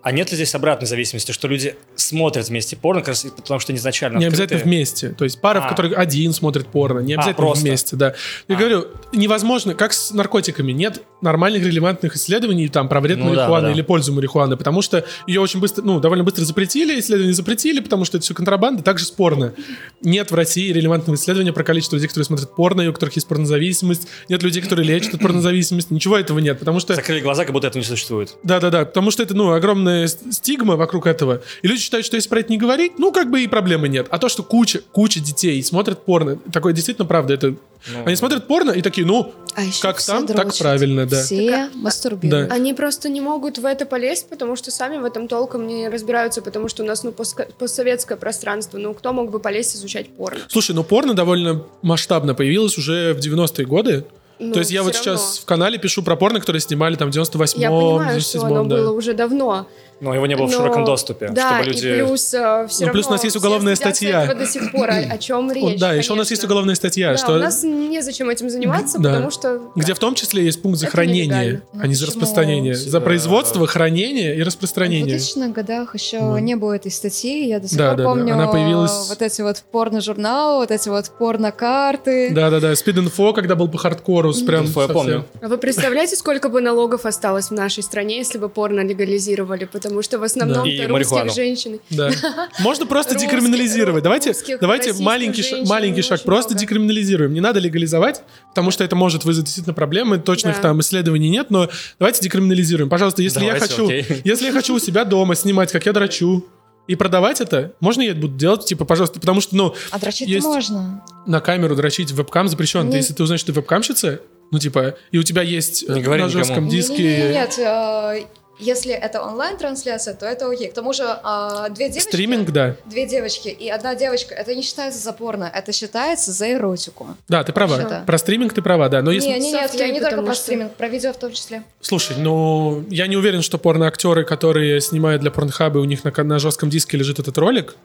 А 0.04 0.12
нет 0.12 0.30
ли 0.30 0.36
здесь 0.36 0.54
обратной 0.54 0.86
зависимости, 0.86 1.32
что 1.32 1.48
люди 1.48 1.76
смотрят 1.96 2.46
вместе 2.50 2.76
порно, 2.76 3.02
потому 3.02 3.58
что 3.58 3.74
изначально 3.74 4.18
Не 4.18 4.26
обязательно 4.26 4.60
вместе. 4.60 5.08
То 5.08 5.24
есть 5.24 5.40
пара, 5.40 5.60
а. 5.60 5.62
в 5.62 5.68
которой 5.70 5.94
один 5.94 6.34
смотрит 6.34 6.66
порно, 6.66 6.98
не 6.98 7.14
а, 7.14 7.16
обязательно 7.16 7.50
а, 7.50 7.54
вместе, 7.54 7.96
да. 7.96 8.14
Я 8.46 8.56
а. 8.56 8.58
говорю, 8.58 8.86
невозможно, 9.14 9.74
как 9.74 9.94
с 9.94 10.10
наркотиками, 10.10 10.72
нет 10.72 11.00
нормальных 11.22 11.64
релевантных 11.64 12.16
исследований 12.16 12.68
там 12.68 12.90
про 12.90 13.00
вред 13.00 13.16
ну, 13.16 13.30
марихуаны 13.30 13.62
да, 13.62 13.68
да. 13.68 13.72
или 13.72 13.80
пользу 13.80 14.12
марихуаны, 14.12 14.58
потому 14.58 14.82
что 14.82 15.06
ее 15.26 15.40
очень 15.40 15.58
быстро, 15.58 15.82
ну, 15.82 16.00
довольно 16.00 16.22
быстро 16.22 16.44
запретили, 16.44 17.00
исследования 17.00 17.32
запретили, 17.32 17.80
потому 17.80 18.04
что 18.04 18.18
это 18.18 18.24
все 18.24 18.34
контрабанда, 18.34 18.82
также 18.82 19.06
спорно. 19.06 19.54
Нет 20.02 20.30
в 20.30 20.34
России 20.34 20.70
релевантного 20.70 21.16
исследования 21.16 21.54
про 21.54 21.64
количество 21.64 21.96
людей, 21.96 22.08
которые 22.08 22.26
смотрят 22.26 22.54
порно, 22.54 22.82
и 22.82 22.88
у 22.88 22.92
которых 22.92 23.14
есть 23.14 23.26
порнозависимость, 23.26 24.06
нет 24.28 24.42
людей, 24.42 24.60
которые 24.60 24.86
лечат 24.86 25.14
от 25.14 25.20
порнозависимости, 25.20 25.94
ничего 25.94 26.18
этого 26.18 26.40
нет, 26.40 26.58
потому 26.58 26.78
что... 26.78 26.94
Закрыли 26.94 27.20
глаза, 27.20 27.44
как 27.44 27.54
будто 27.54 27.68
этого 27.68 27.80
не 27.80 27.86
существует. 27.86 28.36
Да-да-да, 28.42 28.84
потому 28.84 29.10
что 29.10 29.22
это, 29.22 29.34
ну, 29.34 29.52
огромное 29.52 29.93
огромная 29.94 30.06
стигма 30.06 30.76
вокруг 30.76 31.06
этого. 31.06 31.42
И 31.62 31.68
люди 31.68 31.80
считают, 31.80 32.06
что 32.06 32.16
если 32.16 32.28
про 32.28 32.40
это 32.40 32.50
не 32.50 32.58
говорить, 32.58 32.98
ну, 32.98 33.12
как 33.12 33.30
бы 33.30 33.42
и 33.42 33.46
проблемы 33.46 33.88
нет. 33.88 34.06
А 34.10 34.18
то, 34.18 34.28
что 34.28 34.42
куча, 34.42 34.80
куча 34.92 35.20
детей 35.20 35.62
смотрят 35.62 36.04
порно, 36.04 36.38
такое 36.52 36.72
действительно 36.72 37.06
правда, 37.06 37.34
это... 37.34 37.54
Ну, 37.86 38.06
Они 38.06 38.16
смотрят 38.16 38.46
порно 38.46 38.70
и 38.70 38.80
такие, 38.80 39.06
ну, 39.06 39.34
а 39.54 39.60
как 39.82 40.02
там, 40.02 40.24
дрочат. 40.24 40.46
так 40.46 40.56
правильно, 40.56 41.04
да. 41.04 41.22
Все 41.22 41.50
так, 41.50 41.74
мастурбируют. 41.74 42.48
Да. 42.48 42.54
Они 42.54 42.72
просто 42.72 43.10
не 43.10 43.20
могут 43.20 43.58
в 43.58 43.66
это 43.66 43.84
полезть, 43.84 44.30
потому 44.30 44.56
что 44.56 44.70
сами 44.70 44.96
в 44.96 45.04
этом 45.04 45.28
толком 45.28 45.66
не 45.66 45.90
разбираются, 45.90 46.40
потому 46.40 46.68
что 46.68 46.82
у 46.82 46.86
нас, 46.86 47.02
ну, 47.04 47.12
постсоветское 47.12 48.16
пространство. 48.16 48.78
Ну, 48.78 48.94
кто 48.94 49.12
мог 49.12 49.30
бы 49.30 49.38
полезть 49.38 49.76
изучать 49.76 50.08
порно? 50.08 50.40
Слушай, 50.48 50.74
ну, 50.74 50.82
порно 50.82 51.12
довольно 51.12 51.62
масштабно 51.82 52.34
появилось 52.34 52.78
уже 52.78 53.12
в 53.12 53.18
90-е 53.18 53.66
годы. 53.66 54.06
Ну, 54.38 54.52
То 54.52 54.58
есть 54.60 54.70
я 54.70 54.82
вот 54.82 54.94
равно. 54.94 55.16
сейчас 55.16 55.38
в 55.38 55.44
канале 55.44 55.78
пишу 55.78 56.02
про 56.02 56.16
порно, 56.16 56.40
которые 56.40 56.60
снимали 56.60 56.96
там 56.96 57.10
в 57.10 57.14
98-м, 57.14 57.60
Я 57.60 57.70
понимаю, 57.70 58.20
что 58.20 58.44
оно 58.44 58.64
да. 58.64 58.76
было 58.76 58.92
уже 58.92 59.14
давно. 59.14 59.68
Но 60.00 60.14
его 60.14 60.26
не 60.26 60.34
было 60.36 60.46
Но, 60.46 60.52
в 60.52 60.54
широком 60.54 60.84
доступе. 60.84 61.28
Да, 61.28 61.54
чтобы 61.54 61.70
люди... 61.70 61.86
и 61.86 61.94
плюс 61.94 62.34
э, 62.34 62.66
все 62.68 62.86
ну, 62.86 62.92
плюс 62.92 63.06
у 63.06 63.10
нас 63.10 63.24
есть 63.24 63.36
уголовная 63.36 63.74
статья. 63.76 64.34
до 64.34 64.46
сих 64.46 64.72
пор, 64.72 64.90
о, 64.90 64.94
о 64.94 65.18
чем 65.18 65.50
речь, 65.50 65.78
Да, 65.78 65.92
еще 65.92 66.12
у 66.12 66.16
нас 66.16 66.30
есть 66.30 66.44
уголовная 66.44 66.74
статья. 66.74 67.12
Да, 67.12 67.18
что... 67.18 67.34
у 67.34 67.38
нас 67.38 67.62
незачем 67.62 68.30
этим 68.30 68.50
заниматься, 68.50 68.98
да. 68.98 69.10
потому 69.10 69.30
что... 69.30 69.60
Где 69.74 69.94
в 69.94 69.98
том 69.98 70.14
числе 70.14 70.44
есть 70.44 70.62
пункт 70.62 70.78
за 70.78 70.86
хранение, 70.86 71.62
а 71.78 71.86
не 71.86 71.94
за 71.94 72.06
распространение. 72.06 72.74
За 72.74 73.00
производство, 73.00 73.66
хранение 73.66 74.36
и 74.36 74.42
распространение. 74.42 75.18
В 75.18 75.20
2000-х 75.20 75.48
годах 75.48 75.94
еще 75.94 76.18
mm. 76.18 76.40
не 76.40 76.56
было 76.56 76.74
этой 76.74 76.90
статьи, 76.90 77.48
я 77.48 77.60
до 77.60 77.68
сих 77.68 77.78
да, 77.78 77.90
пор 77.90 77.96
да, 77.96 78.04
помню 78.04 78.26
да. 78.26 78.34
Она 78.34 78.46
появилась... 78.48 79.08
вот 79.08 79.22
эти 79.22 79.42
вот 79.42 79.62
порно-журналы, 79.70 80.60
вот 80.60 80.70
эти 80.70 80.88
вот 80.88 81.10
порно-карты. 81.18 82.30
Да-да-да, 82.32 82.72
Speed.info, 82.72 83.34
когда 83.34 83.54
был 83.54 83.68
по 83.68 83.78
хардкору, 83.78 84.32
прям 84.46 84.64
я 84.64 84.88
помню. 84.88 85.24
А 85.40 85.48
вы 85.48 85.58
представляете, 85.58 86.16
сколько 86.16 86.48
бы 86.48 86.60
налогов 86.60 87.06
осталось 87.06 87.48
в 87.48 87.52
нашей 87.52 87.82
стране, 87.82 88.18
если 88.18 88.38
бы 88.38 88.48
порно 88.48 88.80
легализировали? 88.80 89.64
Потому 89.84 90.02
что 90.02 90.18
в 90.18 90.22
основном 90.22 90.66
да. 90.66 90.88
русских 90.88 91.34
женщин. 91.34 91.78
Да. 91.90 92.10
Можно 92.60 92.86
просто 92.86 93.14
декриминализировать. 93.14 94.02
Давайте, 94.02 94.34
давайте 94.58 94.94
маленький, 94.94 95.66
маленький 95.66 96.02
шаг 96.02 96.22
просто 96.22 96.54
декриминализируем. 96.54 97.34
Не 97.34 97.40
надо 97.40 97.60
легализовать, 97.60 98.22
потому 98.48 98.70
что 98.70 98.82
это 98.82 98.96
может 98.96 99.24
вызвать 99.24 99.46
действительно 99.46 99.74
проблемы. 99.74 100.18
Точных 100.18 100.60
там 100.60 100.80
исследований 100.80 101.28
нет, 101.28 101.50
но 101.50 101.68
давайте 101.98 102.22
декриминализируем. 102.22 102.88
Пожалуйста, 102.88 103.22
если 103.22 103.44
я 103.44 103.58
хочу, 103.58 103.88
если 103.88 104.46
я 104.46 104.52
хочу 104.52 104.74
у 104.74 104.78
себя 104.78 105.04
дома 105.04 105.34
снимать, 105.34 105.70
как 105.70 105.84
я 105.84 105.92
драчу, 105.92 106.44
и 106.86 106.96
продавать 106.96 107.40
это, 107.40 107.72
можно 107.80 108.02
я 108.02 108.10
это 108.10 108.20
буду 108.20 108.36
делать, 108.36 108.66
типа, 108.66 108.84
пожалуйста, 108.84 109.18
потому 109.18 109.40
что, 109.40 109.56
ну... 109.56 109.74
А 109.90 109.98
дрочить 109.98 110.28
есть 110.28 110.44
можно. 110.44 111.02
На 111.26 111.40
камеру 111.40 111.74
дрочить 111.74 112.10
вебкам 112.10 112.46
запрещен. 112.48 112.90
Не... 112.90 112.96
Если 112.96 113.14
ты 113.14 113.22
узнаешь, 113.22 113.40
что 113.40 113.52
ты 113.54 113.60
вебкамщица, 113.60 114.20
ну, 114.50 114.58
типа, 114.58 114.96
и 115.10 115.18
у 115.18 115.22
тебя 115.22 115.40
есть 115.40 115.88
не 115.88 116.02
на 116.02 116.28
жестком 116.28 116.68
диске... 116.68 117.30
Нет, 117.32 117.58
э, 117.58 118.26
если 118.58 118.92
это 118.92 119.22
онлайн-трансляция, 119.22 120.14
то 120.14 120.26
это 120.26 120.48
окей. 120.48 120.68
К 120.68 120.74
тому 120.74 120.92
же 120.92 121.04
а, 121.04 121.68
две 121.70 121.88
девочки... 121.88 122.08
Стриминг, 122.08 122.50
да. 122.50 122.76
Две 122.84 123.06
девочки 123.06 123.48
и 123.48 123.68
одна 123.68 123.94
девочка, 123.94 124.34
это 124.34 124.54
не 124.54 124.62
считается 124.62 125.00
за 125.00 125.12
порно, 125.12 125.50
это 125.52 125.72
считается 125.72 126.32
за 126.32 126.52
эротику. 126.52 127.08
Да, 127.28 127.42
ты 127.42 127.52
права. 127.52 127.80
Что? 127.80 128.02
Про 128.06 128.18
стриминг 128.18 128.52
ты 128.52 128.62
права, 128.62 128.88
да. 128.88 129.02
Но 129.02 129.10
если... 129.10 129.28
Не, 129.28 129.38
не, 129.38 129.52
нет, 129.52 129.74
я 129.74 129.88
не 129.88 130.00
только 130.00 130.22
про 130.22 130.34
что... 130.34 130.42
стриминг, 130.44 130.72
про 130.74 130.88
видео 130.88 131.12
в 131.12 131.16
том 131.16 131.32
числе. 131.32 131.62
Слушай, 131.80 132.16
ну, 132.18 132.84
я 132.90 133.06
не 133.06 133.16
уверен, 133.16 133.42
что 133.42 133.58
порноактеры, 133.58 134.24
которые 134.24 134.80
снимают 134.80 135.22
для 135.22 135.30
порнхаба, 135.30 135.78
у 135.78 135.84
них 135.84 136.04
на, 136.04 136.24
на 136.24 136.38
жестком 136.38 136.70
диске 136.70 136.96
лежит 136.96 137.18
этот 137.18 137.36
ролик, 137.38 137.76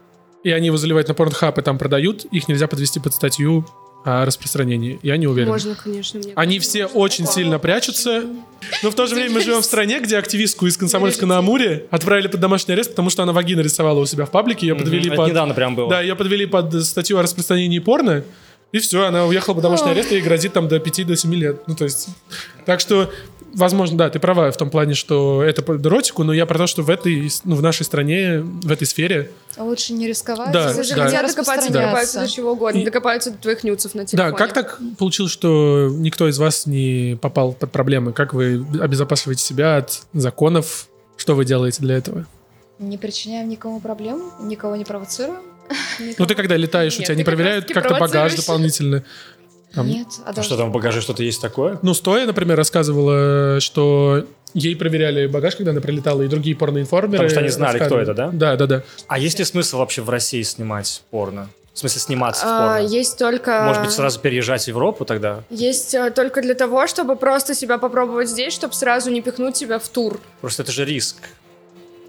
и 0.44 0.52
они 0.52 0.68
его 0.68 0.78
заливают 0.78 1.08
на 1.08 1.14
порнхаб 1.14 1.58
и 1.58 1.62
там 1.62 1.78
продают, 1.78 2.26
их 2.26 2.48
нельзя 2.48 2.68
подвести 2.68 3.00
под 3.00 3.14
статью 3.14 3.66
о 4.06 4.26
распространении. 4.26 5.00
Я 5.04 5.18
не 5.18 5.28
уверен. 5.28 5.50
Можно, 5.50 5.76
конечно. 5.76 6.20
Мне 6.20 6.34
Они 6.36 6.60
все 6.60 6.86
очень 6.86 7.28
сильно 7.28 7.60
прячутся. 7.60 8.24
Но 8.84 8.92
в 8.92 8.96
то 8.96 9.08
же 9.08 9.16
время 9.16 9.32
мы 9.32 9.42
живем 9.42 9.62
в 9.62 9.66
стране, 9.66 10.00
где 10.00 10.18
активистку 10.18 10.68
из 10.68 10.78
Комсомольска 10.78 11.26
на 11.26 11.38
Амуре 11.38 11.88
отправили 11.92 12.28
под 12.28 12.40
домашний 12.40 12.74
арест, 12.74 12.92
потому 12.92 13.10
что 13.10 13.24
она 13.24 13.34
вагина 13.34 13.62
рисовала 13.62 14.00
у 14.00 14.06
себя 14.06 14.26
в 14.26 14.32
паблике. 14.32 14.68
Ее 14.68 14.76
подвели 14.76 15.10
под... 15.10 15.30
недавно 15.30 15.54
прям 15.54 15.76
было. 15.76 15.90
Да, 15.90 16.02
ее 16.02 16.16
подвели 16.16 16.46
под 16.46 16.84
статью 16.86 17.18
о 17.18 17.22
распространении 17.22 17.80
порно. 17.80 18.24
И 18.72 18.80
все, 18.80 19.06
она 19.06 19.26
уехала 19.26 19.56
под 19.56 19.64
домашний 19.64 19.92
арест, 19.92 20.12
и 20.12 20.22
грозит 20.22 20.54
там 20.54 20.68
до 20.68 20.80
5 20.80 21.08
до 21.08 21.16
7 21.16 21.34
лет. 21.34 21.64
Ну, 21.68 21.76
то 21.76 21.86
есть... 21.86 22.10
Так 22.66 22.80
что 22.80 23.12
возможно, 23.54 23.98
да, 23.98 24.10
ты 24.10 24.20
права 24.20 24.52
в 24.52 24.58
том 24.58 24.70
плане, 24.70 24.94
что 24.94 25.44
это 25.44 25.62
под 25.62 25.86
эротику, 25.86 26.24
но 26.24 26.34
я 26.34 26.46
про 26.46 26.58
то, 26.58 26.68
что 26.68 26.84
в 26.84 26.90
этой, 26.90 27.30
ну, 27.44 27.56
в 27.56 27.62
нашей 27.62 27.84
стране, 27.84 28.42
в 28.42 28.72
этой 28.72 28.88
сфере... 28.88 29.32
Лучше 29.58 29.94
не 29.94 30.08
рисковать. 30.08 30.52
Да, 30.52 30.74
Слушай, 30.74 30.96
да. 30.96 31.06
Хотят 31.06 31.28
докопаться, 31.28 31.72
да. 31.72 31.80
докопаются 31.80 32.20
до 32.22 32.28
чего 32.28 32.52
угодно, 32.54 32.80
и... 32.80 32.86
докопаются 32.86 33.32
до 33.32 33.38
твоих 33.38 33.64
нюцев 33.64 33.96
на 33.96 34.06
телефоне. 34.06 34.32
Да, 34.32 34.38
как 34.38 34.54
так 34.54 34.80
получилось, 34.98 35.32
что 35.32 35.90
никто 35.92 36.28
из 36.28 36.38
вас 36.38 36.66
не 36.66 37.18
попал 37.22 37.54
под 37.54 37.72
проблемы? 37.72 38.14
Как 38.14 38.34
вы 38.34 38.66
обезопасиваете 38.80 39.44
себя 39.44 39.78
от 39.78 40.02
законов? 40.14 40.88
Что 41.18 41.36
вы 41.36 41.46
делаете 41.46 41.82
для 41.82 41.98
этого? 41.98 42.26
Не 42.80 42.98
причиняем 42.98 43.50
никому 43.50 43.82
проблем, 43.82 44.32
никого 44.42 44.76
не 44.76 44.86
провоцируем. 44.86 45.42
Никого. 46.00 46.16
Ну 46.18 46.26
ты 46.26 46.36
когда 46.36 46.56
летаешь, 46.56 46.94
Нет, 46.94 47.02
у 47.02 47.04
тебя 47.06 47.16
не 47.16 47.24
проверяют 47.24 47.68
как-то 47.72 47.96
багаж 47.96 48.36
дополнительно? 48.36 49.04
Там, 49.74 49.88
Нет, 49.88 50.08
а, 50.26 50.34
даже... 50.34 50.48
что 50.48 50.58
там 50.58 50.70
в 50.70 50.74
багаже 50.74 51.02
что-то 51.02 51.24
есть 51.24 51.42
такое? 51.42 51.80
Ну, 51.82 51.94
Стоя, 51.94 52.26
например, 52.26 52.58
рассказывала, 52.58 53.60
что 53.60 54.26
ей 54.54 54.76
проверяли 54.76 55.28
багаж, 55.28 55.56
когда 55.56 55.72
она 55.72 55.82
прилетала, 55.82 56.24
и 56.24 56.28
другие 56.28 56.56
порноинформеры. 56.56 57.18
Потому 57.18 57.30
что 57.30 57.40
они 57.40 57.50
знали, 57.50 57.80
кто 57.80 58.00
это, 58.00 58.14
да? 58.14 58.30
Да, 58.34 58.56
да, 58.56 58.66
да. 58.66 58.84
А 59.08 59.20
есть 59.20 59.38
ли 59.40 59.46
смысл 59.46 59.78
вообще 59.78 60.02
в 60.02 60.10
России 60.10 60.42
снимать 60.42 61.04
порно? 61.12 61.50
В 61.74 61.80
смысле, 61.80 62.02
сниматься 62.02 62.44
а, 62.46 62.48
в 62.48 62.80
порно? 62.80 62.88
Есть 62.88 63.18
только... 63.18 63.64
Может 63.64 63.84
быть, 63.84 63.92
сразу 63.92 64.20
переезжать 64.20 64.64
в 64.64 64.68
Европу 64.68 65.06
тогда? 65.06 65.44
Есть 65.52 65.94
а, 65.94 66.10
только 66.10 66.42
для 66.42 66.56
того, 66.56 66.88
чтобы 66.88 67.16
просто 67.16 67.54
себя 67.54 67.78
попробовать 67.78 68.28
здесь, 68.28 68.54
чтобы 68.54 68.74
сразу 68.74 69.12
не 69.12 69.22
пихнуть 69.22 69.56
себя 69.56 69.78
в 69.78 69.88
тур. 69.88 70.20
Просто 70.42 70.64
это 70.64 70.72
же 70.72 70.84
риск. 70.84 71.18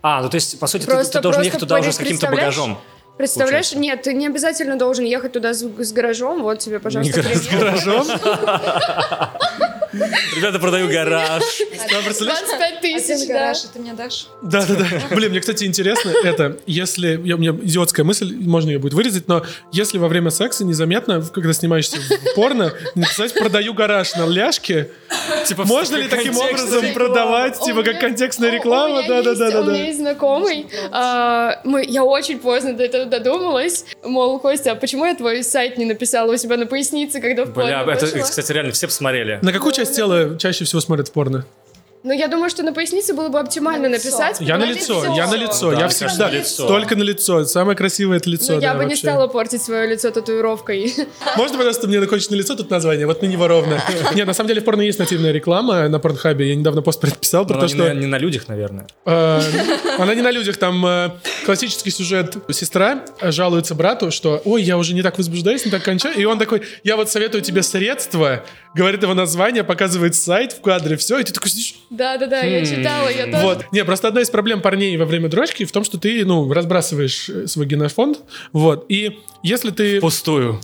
А, 0.02 0.22
ну 0.22 0.30
то 0.30 0.36
есть, 0.36 0.58
по 0.58 0.66
сути, 0.66 0.86
просто, 0.86 1.12
ты, 1.12 1.18
ты 1.18 1.22
должен 1.22 1.42
ехать 1.42 1.61
туда 1.61 1.78
уже 1.78 1.92
с 1.92 1.98
каким-то 1.98 2.28
багажом. 2.28 2.78
Представляешь? 3.20 3.70
Получается. 3.70 3.78
Нет, 3.78 4.02
ты 4.02 4.14
не 4.14 4.26
обязательно 4.26 4.76
должен 4.76 5.04
ехать 5.04 5.32
туда 5.32 5.52
с, 5.52 5.60
с 5.62 5.92
гаражом. 5.92 6.42
Вот 6.42 6.58
тебе, 6.58 6.80
пожалуйста, 6.80 7.22
С 7.22 7.48
гаражом? 7.48 8.06
Ребята, 9.93 10.59
продаю 10.59 10.88
гараж. 10.88 11.43
25 11.88 12.80
тысяч, 12.80 13.28
гараж, 13.28 13.59
ты 13.72 13.78
мне 13.78 13.93
дашь? 13.93 14.28
Да, 14.43 14.64
да, 14.66 14.74
да. 14.74 14.86
Блин, 15.14 15.30
мне, 15.30 15.41
кстати, 15.41 15.64
интересно 15.64 16.12
это, 16.22 16.59
если, 16.66 17.16
у 17.16 17.38
меня 17.38 17.51
идиотская 17.51 18.05
мысль, 18.05 18.34
можно 18.34 18.70
ее 18.70 18.78
будет 18.78 18.95
вырезать, 18.95 19.28
но 19.28 19.45
если 19.72 19.99
во 19.99 20.09
время 20.09 20.30
секса 20.30 20.64
незаметно, 20.64 21.22
когда 21.22 21.53
снимаешься 21.53 21.99
в 21.99 22.34
порно, 22.34 22.72
написать 22.95 23.34
«продаю 23.34 23.74
гараж» 23.74 24.14
на 24.14 24.26
ляжке, 24.26 24.91
типа, 25.47 25.64
можно 25.64 25.97
ли 25.97 26.09
таким 26.09 26.36
образом 26.36 26.93
продавать, 26.95 27.61
типа, 27.61 27.82
как 27.82 28.01
контекстная 28.01 28.51
реклама? 28.51 29.03
Да, 29.07 29.22
да, 29.22 29.34
да, 29.34 29.51
да. 29.51 29.61
У 29.61 29.64
меня 29.64 29.86
есть 29.86 29.99
знакомый, 29.99 30.66
а, 30.93 31.61
я 31.82 32.05
очень 32.05 32.38
поздно 32.38 32.74
до 32.74 32.84
этого 32.84 33.07
додумалась, 33.07 33.84
мол, 34.05 34.38
Костя, 34.38 34.72
а 34.72 34.74
почему 34.74 35.05
я 35.05 35.14
твой 35.14 35.43
сайт 35.43 35.78
не 35.78 35.84
написала 35.84 36.32
у 36.32 36.36
себя 36.36 36.57
на 36.57 36.66
пояснице, 36.66 37.20
когда 37.20 37.45
в 37.45 37.53
Бля, 37.53 37.82
это, 37.82 38.07
кстати, 38.07 38.53
реально 38.53 38.72
все 38.72 38.86
посмотрели. 38.86 39.38
На 39.43 39.53
какую 39.53 39.72
часть 39.81 39.97
тела 39.97 40.37
чаще 40.39 40.66
всего 40.66 40.83
смотрят 40.83 41.11
порно? 41.11 41.47
Ну, 42.03 42.12
я 42.12 42.28
думаю, 42.28 42.48
что 42.48 42.62
на 42.62 42.72
пояснице 42.72 43.12
было 43.12 43.28
бы 43.28 43.38
оптимально 43.38 43.88
на 43.88 43.96
написать. 43.96 44.38
Я 44.40 44.57
на 44.57 44.64
лицо, 44.64 45.14
я 45.14 45.26
на 45.26 45.34
лицо, 45.34 45.70
да, 45.72 45.80
я 45.80 45.88
всегда 45.88 46.30
лицо. 46.30 46.66
только 46.66 46.96
на 46.96 47.03
лицо. 47.03 47.44
Самое 47.44 47.76
красивое 47.76 48.16
это 48.16 48.30
лицо. 48.30 48.55
Ну, 48.55 48.61
я 48.61 48.68
да, 48.68 48.74
бы 48.74 48.84
вообще. 48.84 48.96
не 48.96 48.96
стала 48.96 49.26
портить 49.28 49.62
свое 49.62 49.86
лицо 49.86 50.11
татуировкой. 50.11 50.94
Можно, 51.36 51.59
пожалуйста, 51.59 51.88
мне 51.88 52.01
закончить 52.01 52.30
на 52.30 52.36
лицо 52.36 52.57
тут 52.57 52.70
название? 52.70 53.07
Вот 53.07 53.20
на 53.20 53.26
него 53.26 53.46
ровно. 53.48 53.82
Нет, 54.14 54.26
на 54.26 54.32
самом 54.32 54.48
деле 54.48 54.62
в 54.62 54.64
порно 54.64 54.80
есть 54.80 54.98
нативная 54.98 55.32
реклама 55.32 55.88
на 55.88 55.98
порнхабе. 55.98 56.48
Я 56.48 56.55
недавно 56.55 56.80
пост 56.80 57.01
предписал 57.01 57.46
про 57.46 57.61
то, 57.61 57.68
что... 57.68 57.92
Не 57.92 58.07
на 58.07 58.16
людях, 58.16 58.48
наверное. 58.48 58.86
А, 59.05 59.42
она 59.98 60.14
не 60.14 60.22
на 60.22 60.30
людях. 60.30 60.57
Там 60.57 60.84
э, 60.86 61.11
классический 61.44 61.90
сюжет. 61.90 62.36
Сестра 62.51 63.05
жалуется 63.20 63.74
брату, 63.74 64.11
что 64.11 64.40
ой, 64.44 64.62
я 64.62 64.78
уже 64.78 64.94
не 64.94 65.03
так 65.03 65.18
возбуждаюсь, 65.18 65.64
не 65.66 65.70
так 65.70 65.82
кончаю. 65.82 66.16
И 66.16 66.24
он 66.24 66.38
такой, 66.38 66.62
я 66.82 66.96
вот 66.96 67.11
советую 67.11 67.42
тебе 67.42 67.62
средства, 67.62 68.44
говорит 68.74 69.03
его 69.03 69.14
название, 69.14 69.64
показывает 69.64 70.14
сайт 70.14 70.53
в 70.53 70.61
кадре, 70.61 70.96
все, 70.96 71.18
и 71.18 71.24
ты 71.24 71.32
такой 71.32 71.51
сидишь... 71.51 71.74
Да-да-да, 71.91 72.43
я 72.43 72.64
читала, 72.64 73.09
я 73.09 73.26
тоже. 73.26 73.45
Вот. 73.45 73.66
Не, 73.72 73.84
просто 73.84 74.09
одна 74.09 74.20
из 74.20 74.30
проблем 74.30 74.62
парней 74.62 74.97
во 74.97 75.05
время 75.05 75.28
дрочки 75.28 75.64
в 75.64 75.72
том, 75.72 75.84
что 75.84 75.99
ты, 75.99 76.24
ну, 76.24 76.51
разбрасываешь 76.53 77.28
свой 77.47 77.66
генофонд, 77.66 78.20
вот, 78.53 78.86
и 78.88 79.18
если 79.43 79.70
ты... 79.70 80.01
Пустую. 80.01 80.61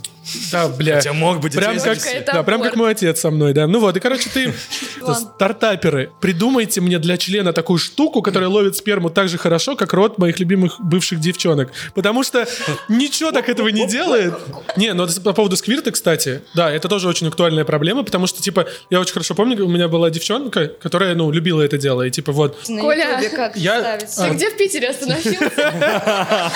Да, 0.50 0.68
бля. 0.68 0.96
Хотя 0.96 1.12
мог 1.12 1.40
быть 1.40 1.54
прям 1.54 1.78
как, 1.78 1.98
Да, 2.26 2.42
прям 2.42 2.62
как 2.62 2.76
мой 2.76 2.92
отец 2.92 3.20
со 3.20 3.30
мной, 3.30 3.52
да. 3.52 3.66
Ну 3.66 3.80
вот, 3.80 3.96
и, 3.96 4.00
короче, 4.00 4.28
ты... 4.30 4.54
Стартаперы, 5.14 6.10
придумайте 6.20 6.80
мне 6.80 6.98
для 6.98 7.16
члена 7.16 7.52
такую 7.52 7.78
штуку, 7.78 8.22
которая 8.22 8.48
ловит 8.48 8.76
сперму 8.76 9.10
так 9.10 9.28
же 9.28 9.38
хорошо, 9.38 9.76
как 9.76 9.92
рот 9.92 10.18
моих 10.18 10.38
любимых 10.38 10.80
бывших 10.80 11.20
девчонок. 11.20 11.70
Потому 11.94 12.22
что 12.22 12.46
ничего 12.88 13.32
так 13.32 13.48
этого 13.48 13.68
не 13.68 13.86
делает. 13.86 14.34
Не, 14.76 14.92
ну 14.94 15.06
по 15.24 15.32
поводу 15.32 15.56
сквирта, 15.56 15.92
кстати, 15.92 16.42
да, 16.54 16.70
это 16.70 16.88
тоже 16.88 17.08
очень 17.08 17.28
актуальная 17.28 17.64
проблема, 17.64 18.02
потому 18.02 18.26
что, 18.26 18.42
типа, 18.42 18.66
я 18.90 19.00
очень 19.00 19.12
хорошо 19.12 19.34
помню, 19.34 19.64
у 19.64 19.68
меня 19.68 19.88
была 19.88 20.10
девчонка, 20.10 20.68
которая, 20.68 21.14
ну, 21.14 21.30
любила 21.30 21.62
это 21.62 21.78
дело, 21.78 22.02
и 22.02 22.10
типа 22.10 22.32
вот... 22.32 22.58
Коля, 22.66 23.20
я... 23.54 23.98
Ты 23.98 24.30
где 24.34 24.50
в 24.50 24.56
Питере 24.56 24.90
остановился? 24.90 25.36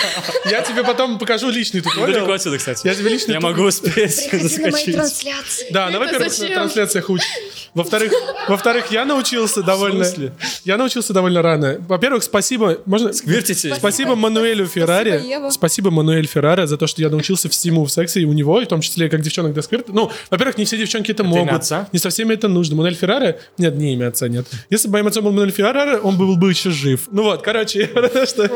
Я 0.49 0.61
тебе 0.61 0.83
потом 0.83 1.19
покажу 1.19 1.49
личный 1.49 1.81
туториал. 1.81 2.07
Далеко 2.07 2.33
отсюда, 2.33 2.57
кстати. 2.57 2.85
Я 2.85 2.95
тебе 2.95 3.09
личный 3.09 3.35
Я 3.35 3.39
могу 3.61 3.67
успеть 3.69 4.15
заскочить. 4.31 4.95
трансляции. 4.95 5.67
Да, 5.71 5.89
ну, 5.91 5.99
во-первых, 5.99 6.39
на 6.39 6.47
трансляциях 6.47 7.09
учат. 7.09 7.27
Во-вторых, 7.73 8.11
во-вторых, 8.49 8.91
я 8.91 9.05
научился 9.05 9.63
довольно... 9.63 10.05
Я 10.65 10.77
научился 10.77 11.13
довольно 11.13 11.41
рано. 11.41 11.77
Во-первых, 11.87 12.23
спасибо... 12.23 12.79
Можно... 12.85 13.13
Сквиртите. 13.13 13.73
Спасибо 13.75 14.15
Мануэлю 14.15 14.65
Феррари. 14.67 15.21
Спасибо 15.49 15.89
Мануэль 15.89 16.27
Феррари 16.27 16.65
за 16.65 16.77
то, 16.77 16.87
что 16.87 17.01
я 17.01 17.09
научился 17.09 17.49
всему 17.49 17.85
в 17.85 17.91
сексе 17.91 18.21
и 18.21 18.25
у 18.25 18.33
него, 18.33 18.59
и 18.61 18.65
в 18.65 18.67
том 18.67 18.81
числе 18.81 19.09
как 19.09 19.21
девчонок 19.21 19.53
до 19.53 19.61
сквирта. 19.61 19.93
Ну, 19.93 20.11
во-первых, 20.29 20.57
не 20.57 20.65
все 20.65 20.77
девчонки 20.77 21.11
это, 21.11 21.23
могут. 21.23 21.53
отца? 21.53 21.87
Не 21.93 21.99
со 21.99 22.09
всеми 22.09 22.33
это 22.33 22.47
нужно. 22.47 22.75
Мануэль 22.75 22.95
Феррари... 22.95 23.39
Нет, 23.57 23.75
не 23.75 23.93
имя 23.93 24.09
отца, 24.09 24.27
нет. 24.27 24.47
Если 24.69 24.87
бы 24.87 24.93
моим 24.93 25.07
отцом 25.07 25.23
был 25.23 25.31
Мануэль 25.31 25.51
Феррари, 25.51 25.97
он 26.01 26.17
был 26.17 26.35
бы 26.35 26.49
еще 26.49 26.71
жив. 26.71 27.07
Ну 27.11 27.23
вот, 27.23 27.41
короче, 27.41 27.89
что... 28.25 28.49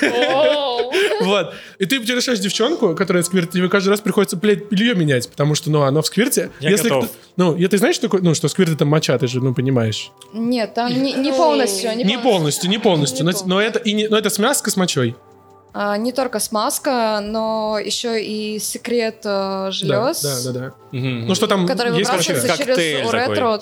Вот. 1.20 1.52
И 1.78 1.86
ты 1.86 1.98
решаешь 1.98 2.38
девчонку, 2.38 2.94
которая 2.94 3.22
сквирт, 3.22 3.50
тебе 3.50 3.68
каждый 3.68 3.90
раз 3.90 4.00
приходится, 4.00 4.36
блядь, 4.40 4.70
белье 4.70 4.94
менять, 4.94 5.28
потому 5.28 5.54
что, 5.54 5.70
ну, 5.70 5.82
оно 5.82 6.02
в 6.02 6.06
сквирте. 6.06 6.50
Я 6.60 6.70
Если 6.70 6.88
готов. 6.88 7.06
Кто, 7.06 7.14
ну, 7.36 7.56
я, 7.56 7.68
ты 7.68 7.78
знаешь, 7.78 7.94
что 7.94 8.06
такое, 8.06 8.22
ну, 8.22 8.34
что 8.34 8.48
сквирт 8.48 8.72
это 8.72 8.84
моча, 8.84 9.16
ты 9.18 9.26
же, 9.26 9.40
ну, 9.40 9.54
понимаешь. 9.54 10.10
Нет, 10.32 10.74
там 10.74 10.92
не, 10.92 11.12
не 11.12 11.32
полностью. 11.32 11.96
Не, 11.96 12.04
не 12.04 12.18
полностью, 12.18 12.70
не 12.70 12.78
полностью. 12.78 13.26
Не 13.26 13.32
но, 13.32 13.38
но, 13.46 13.60
это, 13.60 13.78
и 13.78 13.92
не, 13.92 14.08
но 14.08 14.18
это 14.18 14.30
смазка 14.30 14.70
с 14.70 14.76
мочой. 14.76 15.16
А, 15.74 15.96
не 15.96 16.12
только 16.12 16.40
смазка, 16.40 17.20
но 17.22 17.78
еще 17.78 18.22
и 18.22 18.58
секрет 18.58 19.20
э, 19.24 19.68
желез. 19.70 20.22
Да, 20.22 20.42
да, 20.44 20.52
да. 20.52 20.60
да. 20.60 20.98
Угу. 20.98 21.06
Ну 21.28 21.34
что 21.34 21.46
там 21.46 21.66
который 21.66 21.96
есть 21.96 22.10
вообще? 22.10 22.34
через. 22.34 22.74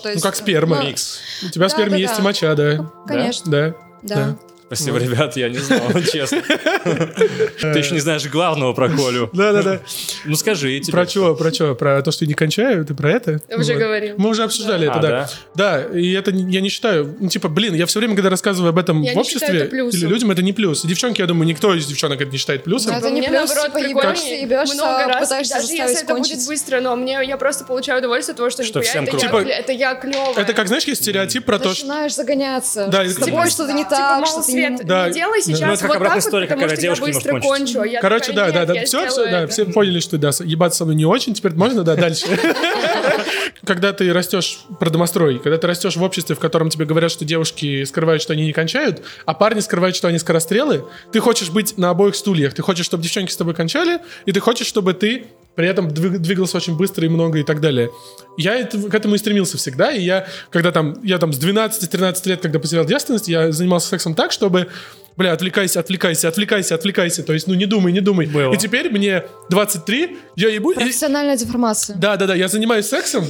То 0.01 0.09
есть, 0.09 0.15
ну 0.15 0.21
как 0.21 0.37
сперма. 0.37 0.83
Микс. 0.85 1.19
У 1.45 1.51
тебя 1.51 1.69
в 1.69 1.71
сперме 1.71 1.93
да, 1.93 1.97
есть 1.99 2.15
да. 2.15 2.21
и 2.21 2.25
моча, 2.25 2.55
да. 2.55 2.91
Конечно. 3.07 3.51
Да. 3.51 3.75
Да. 4.03 4.15
да. 4.15 4.37
Спасибо, 4.67 4.99
ребят, 4.99 5.37
я 5.37 5.49
не 5.49 5.59
знал, 5.59 5.93
честно. 6.13 6.43
Ты 6.43 7.79
еще 7.79 7.95
не 7.95 8.01
знаешь 8.01 8.27
главного 8.27 8.73
про 8.73 8.89
Колю. 8.89 9.31
Да-да-да. 9.33 9.81
Ну 10.25 10.35
скажи. 10.35 10.81
Про 10.91 11.07
что, 11.07 11.37
про 11.37 11.53
что? 11.53 11.75
Про 11.77 12.03
то, 12.03 12.11
что 12.11 12.27
не 12.27 12.35
кончаю? 12.35 12.85
Ты 12.85 12.95
про 12.95 13.13
это? 13.13 13.41
Уже 13.57 13.75
говорил. 13.75 14.17
Мы 14.19 14.29
уже 14.29 14.43
обсуждали 14.43 14.89
это, 14.89 14.99
а, 14.99 15.03
да. 15.03 15.31
Да, 15.55 15.83
и 15.85 16.13
это 16.13 16.33
я 16.33 16.61
не 16.61 16.69
считаю, 16.69 17.17
ну 17.21 17.29
типа, 17.29 17.49
блин, 17.49 17.75
я 17.75 17.87
все 17.87 18.01
время, 18.01 18.15
когда 18.15 18.29
рассказываю 18.29 18.71
об 18.71 18.79
этом 18.79 19.05
в 19.05 19.17
обществе 19.17 19.69
или 19.71 20.07
людям, 20.07 20.33
это 20.33 20.43
не 20.43 20.53
плюс. 20.53 20.83
Девчонки, 20.83 21.21
я 21.21 21.27
думаю, 21.27 21.47
никто 21.47 21.73
из 21.73 21.87
девчонок 21.87 22.21
это 22.21 22.31
не 22.31 22.39
считает 22.39 22.65
плюсом. 22.65 22.93
Это 22.95 23.11
не 23.11 23.23
плюс, 23.23 23.51
типа, 23.51 23.79
ебешься, 23.79 24.75
много 24.75 25.07
раз, 25.07 25.29
даже 25.29 25.73
если 25.73 26.03
это 26.03 26.15
будет 26.15 26.45
быстро, 26.47 26.81
но 26.81 26.97
мне 26.97 27.21
я 27.25 27.37
просто 27.37 27.65
получаю 27.65 28.01
удовольствие 28.01 28.33
от 28.33 28.39
того, 28.39 28.51
что 28.51 28.63
это 28.63 29.73
я 29.73 29.95
клевая. 29.95 30.35
Это 30.37 30.53
как, 30.53 30.67
знаешь, 30.67 30.85
есть 30.85 31.03
стереотип 31.03 31.45
про 31.45 31.59
то, 31.59 31.73
что... 31.75 31.87
Начинаешь 31.87 32.15
загоняться. 32.15 32.89
Да, 32.89 33.05
с 33.05 33.15
тобой 33.15 33.49
что-то 33.51 33.73
не 33.73 33.85
типа, 33.85 33.97
так, 33.97 34.27
что-то 34.27 34.56
не... 34.57 34.85
Да. 34.85 35.11
делай 35.11 35.41
ну, 35.47 35.55
сейчас 35.55 35.83
вот 35.83 35.93
так 35.93 35.99
вот, 35.99 35.99
потому 35.99 36.21
что 36.21 36.81
я 36.81 36.95
быстро 36.95 37.41
кончу. 37.41 37.83
Короче, 38.01 38.33
да, 38.33 38.51
да, 38.51 38.67
да, 38.67 38.85
все, 38.85 39.09
все, 39.09 39.31
да, 39.31 39.47
все 39.47 39.65
поняли, 39.67 40.01
что 40.01 40.19
да, 40.19 40.31
ебаться 40.45 40.79
со 40.79 40.85
мной 40.85 40.97
не 40.97 41.05
очень, 41.05 41.35
теперь 41.35 41.53
можно, 41.53 41.83
да, 41.83 41.97
дальше. 41.97 42.27
Когда 43.65 43.93
ты 43.93 44.13
растешь, 44.13 44.61
продомострой, 44.79 45.39
когда 45.39 45.59
ты 45.59 45.67
растешь 45.67 45.97
в 45.97 46.03
обществе, 46.03 46.37
в 46.37 46.39
котором 46.39 46.71
тебе 46.71 46.85
говорят, 46.85 47.11
что 47.11 47.25
девушки 47.25 47.83
скрывают, 47.85 48.23
что 48.23 48.33
они 48.33 48.45
не 48.45 48.53
кончают, 48.53 49.03
а 49.25 49.35
парни 49.35 49.61
скрывают, 49.61 49.97
что 49.97 50.07
они 50.07 50.19
скорострелы, 50.19 50.85
ты 51.11 51.19
хочешь 51.21 51.51
быть 51.51 51.77
на 51.77 51.91
обоих 51.91 52.15
стульях. 52.15 52.55
Ты 52.55 52.63
хочешь, 52.63 52.87
чтобы 52.87 53.03
девчонки 53.03 53.33
с 53.33 53.37
тобой 53.37 53.55
кончали, 53.55 54.01
и 54.25 54.33
ты 54.33 54.41
хочешь, 54.41 54.67
чтобы 54.67 54.95
ты 54.95 55.27
при 55.57 55.67
этом 55.67 55.89
двигался 55.89 56.59
очень 56.59 56.77
быстро 56.77 57.07
и 57.07 57.09
много 57.09 57.39
и 57.39 57.43
так 57.43 57.61
далее. 57.61 57.91
Я 58.37 58.55
это, 58.55 58.79
к 58.79 58.95
этому 58.95 59.15
и 59.15 59.19
стремился 59.19 59.57
всегда, 59.57 59.91
и 59.91 60.03
я, 60.03 60.27
когда 60.51 60.71
там, 60.71 60.97
я 61.03 61.19
там 61.19 61.33
с 61.33 61.43
12-13 61.43 62.29
лет, 62.29 62.43
когда 62.43 62.59
потерял 62.59 62.85
девственность, 62.85 63.27
я 63.27 63.51
занимался 63.51 63.89
сексом 63.89 64.15
так, 64.15 64.33
чтобы 64.33 64.69
бля, 65.17 65.33
отвлекайся, 65.33 65.81
отвлекайся, 65.81 66.29
отвлекайся, 66.29 66.75
отвлекайся. 66.75 67.23
То 67.23 67.33
есть, 67.33 67.47
ну, 67.47 67.55
не 67.55 67.65
думай, 67.65 67.91
не 67.91 68.01
думай. 68.01 68.27
Было. 68.27 68.53
И 68.53 68.59
теперь 68.59 68.91
мне 68.91 69.25
23, 69.49 70.19
я 70.37 70.49
ебу... 70.51 70.75
Профессиональная 70.75 71.37
деформация. 71.37 71.97
Да-да-да, 71.97 72.35
я 72.35 72.49
занимаюсь 72.49 72.87
сексом, 72.87 73.25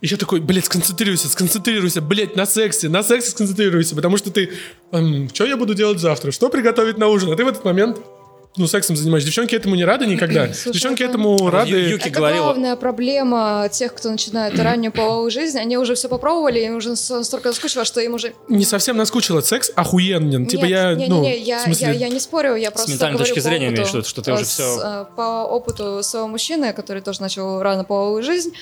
и 0.00 0.06
я 0.06 0.16
такой, 0.16 0.40
блядь, 0.40 0.66
сконцентрируйся, 0.66 1.28
сконцентрируйся, 1.28 2.00
блядь, 2.00 2.36
на 2.36 2.46
сексе, 2.46 2.88
на 2.88 3.02
сексе 3.02 3.30
сконцентрируйся, 3.30 3.96
потому 3.96 4.16
что 4.16 4.30
ты, 4.30 4.50
эм, 4.92 5.28
что 5.32 5.44
я 5.44 5.56
буду 5.56 5.74
делать 5.74 5.98
завтра, 5.98 6.30
что 6.30 6.50
приготовить 6.50 6.98
на 6.98 7.08
ужин, 7.08 7.32
а 7.32 7.36
ты 7.36 7.44
в 7.44 7.48
этот 7.48 7.64
момент 7.64 7.98
ну, 8.56 8.68
сексом 8.68 8.96
занимаешься. 8.96 9.26
Девчонки 9.26 9.54
этому 9.54 9.74
не 9.74 9.84
рады 9.84 10.06
никогда. 10.06 10.46
Слушай, 10.54 10.74
Девчонки 10.74 11.02
это... 11.02 11.12
этому 11.12 11.50
рады. 11.50 11.70
Юки 11.70 12.08
это 12.08 12.10
говорила. 12.10 12.44
главная 12.44 12.76
проблема 12.76 13.68
тех, 13.70 13.94
кто 13.94 14.10
начинает 14.10 14.58
раннюю 14.58 14.92
половую 14.92 15.30
жизнь. 15.30 15.58
Они 15.58 15.76
уже 15.76 15.94
все 15.94 16.08
попробовали, 16.08 16.60
им 16.60 16.76
уже 16.76 16.90
настолько 16.90 17.48
наскучило, 17.48 17.84
что 17.84 18.00
им 18.00 18.14
уже... 18.14 18.34
Не 18.48 18.64
совсем 18.64 18.96
наскучило. 18.96 19.40
Секс 19.40 19.72
охуенен. 19.74 20.46
Типа 20.46 20.64
я, 20.66 20.94
не, 20.94 21.08
ну, 21.08 21.22
не, 21.22 21.30
не, 21.30 21.38
я, 21.38 21.60
смысле... 21.60 21.88
я, 21.88 21.92
я 21.92 22.08
не 22.08 22.20
спорю, 22.20 22.54
я 22.54 22.70
просто 22.70 22.90
С 22.90 22.94
ментальной 22.94 23.18
точки 23.18 23.40
зрения 23.40 23.68
имеешь, 23.68 23.88
что, 23.88 24.04
что 24.04 24.22
ты 24.22 24.32
уже 24.32 24.44
все... 24.44 24.80
Э, 24.82 25.04
по 25.16 25.44
опыту 25.44 26.02
своего 26.02 26.28
мужчины, 26.28 26.72
который 26.72 27.02
тоже 27.02 27.20
начал 27.20 27.60
рано 27.60 27.84
половую 27.84 28.22
жизнь, 28.22 28.52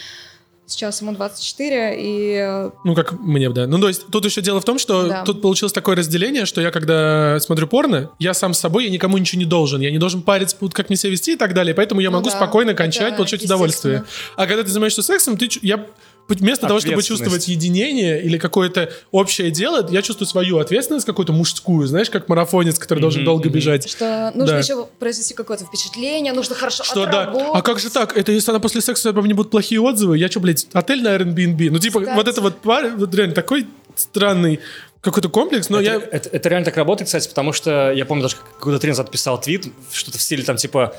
Сейчас 0.72 1.02
ему 1.02 1.12
24, 1.12 1.96
и... 1.98 2.34
Э, 2.34 2.70
ну, 2.84 2.94
как 2.94 3.12
мне, 3.12 3.50
да. 3.50 3.66
Ну, 3.66 3.78
то 3.78 3.88
есть, 3.88 4.06
тут 4.10 4.24
еще 4.24 4.40
дело 4.40 4.60
в 4.60 4.64
том, 4.64 4.78
что 4.78 5.06
да. 5.06 5.24
тут 5.24 5.42
получилось 5.42 5.72
такое 5.72 5.96
разделение, 5.96 6.46
что 6.46 6.60
я, 6.60 6.70
когда 6.70 7.38
смотрю 7.40 7.66
порно, 7.66 8.10
я 8.18 8.32
сам 8.32 8.54
с 8.54 8.58
собой, 8.58 8.84
я 8.84 8.90
никому 8.90 9.18
ничего 9.18 9.38
не 9.38 9.44
должен. 9.44 9.80
Я 9.82 9.90
не 9.90 9.98
должен 9.98 10.22
париться, 10.22 10.56
как 10.72 10.88
мне 10.88 10.96
себя 10.96 11.12
вести 11.12 11.34
и 11.34 11.36
так 11.36 11.52
далее. 11.52 11.74
Поэтому 11.74 12.00
я 12.00 12.10
ну, 12.10 12.16
могу 12.16 12.30
да. 12.30 12.36
спокойно 12.36 12.74
кончать, 12.74 13.16
получать 13.16 13.44
удовольствие. 13.44 14.04
А 14.36 14.46
когда 14.46 14.62
ты 14.62 14.70
занимаешься 14.70 15.02
сексом, 15.02 15.36
ты... 15.36 15.48
Я 15.60 15.86
вместо 16.28 16.66
того, 16.66 16.80
чтобы 16.80 17.02
чувствовать 17.02 17.48
единение 17.48 18.22
или 18.22 18.38
какое-то 18.38 18.90
общее 19.10 19.50
дело, 19.50 19.86
я 19.90 20.02
чувствую 20.02 20.26
свою 20.26 20.58
ответственность 20.58 21.06
какую-то 21.06 21.32
мужскую, 21.32 21.86
знаешь, 21.86 22.10
как 22.10 22.28
марафонец, 22.28 22.78
который 22.78 22.98
mm-hmm, 22.98 23.02
должен 23.02 23.24
долго 23.24 23.48
mm-hmm. 23.48 23.52
бежать. 23.52 23.88
Что 23.88 24.32
нужно 24.34 24.54
да. 24.54 24.58
еще 24.58 24.86
произвести 24.98 25.34
какое-то 25.34 25.64
впечатление, 25.64 26.32
нужно 26.32 26.54
хорошо 26.54 26.84
что 26.84 27.02
отработать. 27.02 27.46
да. 27.52 27.58
А 27.58 27.62
как 27.62 27.78
же 27.78 27.90
так? 27.90 28.16
Это 28.16 28.32
если 28.32 28.50
она 28.50 28.60
после 28.60 28.80
секса 28.80 29.10
обо 29.10 29.22
мне 29.22 29.34
будут 29.34 29.50
плохие 29.50 29.80
отзывы, 29.80 30.18
я 30.18 30.28
что, 30.28 30.40
блядь, 30.40 30.66
отель 30.72 31.02
на 31.02 31.16
Airbnb? 31.16 31.70
Ну, 31.70 31.78
типа, 31.78 32.00
Кстати. 32.00 32.16
вот 32.16 32.28
это 32.28 32.40
вот, 32.40 32.54
вот 32.64 33.14
реально 33.14 33.34
такой 33.34 33.66
странный 33.94 34.60
какой-то 35.00 35.28
комплекс, 35.28 35.68
но 35.68 35.80
это, 35.80 35.90
я... 35.90 35.96
Это, 36.10 36.28
это 36.28 36.48
реально 36.48 36.64
так 36.64 36.76
работает, 36.76 37.08
кстати, 37.08 37.28
потому 37.28 37.52
что 37.52 37.92
я 37.92 38.06
помню, 38.06 38.22
даже 38.22 38.36
какой-то 38.36 38.78
тренер 38.78 39.00
отписал 39.00 39.40
твит, 39.40 39.66
что-то 39.92 40.18
в 40.18 40.22
стиле 40.22 40.44
там 40.44 40.56
типа 40.56 40.94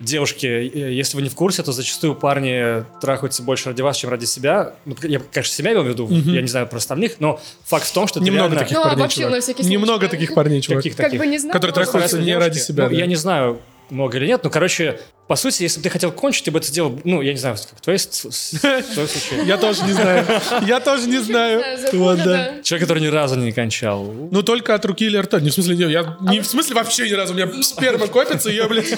девушки, 0.00 0.46
э, 0.46 0.92
если 0.92 1.16
вы 1.16 1.22
не 1.22 1.28
в 1.28 1.34
курсе, 1.34 1.62
то 1.62 1.72
зачастую 1.72 2.14
парни 2.14 2.84
трахаются 3.00 3.42
больше 3.42 3.68
ради 3.68 3.82
вас, 3.82 3.96
чем 3.96 4.10
ради 4.10 4.24
себя. 4.24 4.74
Ну, 4.84 4.96
я, 5.02 5.20
конечно, 5.20 5.54
себя 5.54 5.72
имел 5.72 5.82
в 5.82 5.88
виду, 5.88 6.08
mm-hmm. 6.08 6.30
я 6.30 6.42
не 6.42 6.48
знаю 6.48 6.66
про 6.66 6.78
остальных, 6.78 7.20
но 7.20 7.40
факт 7.64 7.86
в 7.86 7.92
том, 7.92 8.08
что 8.08 8.20
Немного 8.20 8.54
реально... 8.54 8.60
таких 8.60 8.76
ну, 8.76 8.82
парней, 8.84 9.08
чувак. 9.08 9.58
Немного 9.60 10.08
таких 10.08 10.34
парней, 10.34 10.60
чувак. 10.60 10.82
Каких 10.82 10.96
таких? 10.96 11.12
Как 11.12 11.20
бы 11.20 11.26
не 11.26 11.38
знаю, 11.38 11.52
которые 11.52 11.74
трахаются 11.74 12.18
не 12.18 12.34
ради 12.36 12.58
себя. 12.58 12.84
Ну, 12.84 12.90
да. 12.90 12.96
Я 12.96 13.06
не 13.06 13.16
знаю, 13.16 13.60
много 13.90 14.18
или 14.18 14.26
нет. 14.26 14.40
Ну, 14.44 14.50
короче, 14.50 15.00
по 15.26 15.36
сути, 15.36 15.62
если 15.62 15.78
бы 15.78 15.84
ты 15.84 15.90
хотел 15.90 16.10
кончить, 16.10 16.44
ты 16.44 16.50
бы 16.50 16.58
это 16.58 16.66
сделал, 16.66 17.00
ну, 17.04 17.22
я 17.22 17.32
не 17.32 17.38
знаю, 17.38 17.56
как 17.56 17.80
твой 17.80 17.98
случай. 17.98 19.46
Я 19.46 19.58
тоже 19.58 19.84
не 19.84 19.92
знаю. 19.92 20.26
Я 20.66 20.80
тоже 20.80 21.06
не 21.06 21.18
знаю. 21.18 22.62
Человек, 22.64 22.88
который 22.88 23.00
ни 23.00 23.06
разу 23.06 23.36
не 23.36 23.52
кончал. 23.52 24.04
Ну, 24.04 24.42
только 24.42 24.74
от 24.74 24.84
руки 24.84 25.04
или 25.04 25.16
рта. 25.16 25.38
Не 25.40 25.50
в 25.50 25.54
смысле, 25.54 25.76
я 25.76 26.16
не 26.20 26.40
в 26.40 26.46
смысле 26.46 26.74
вообще 26.74 27.08
ни 27.08 27.12
разу. 27.14 27.32
У 27.32 27.36
меня 27.36 27.48
сперма 27.62 28.08
копится, 28.08 28.50
я, 28.50 28.66
блядь, 28.66 28.92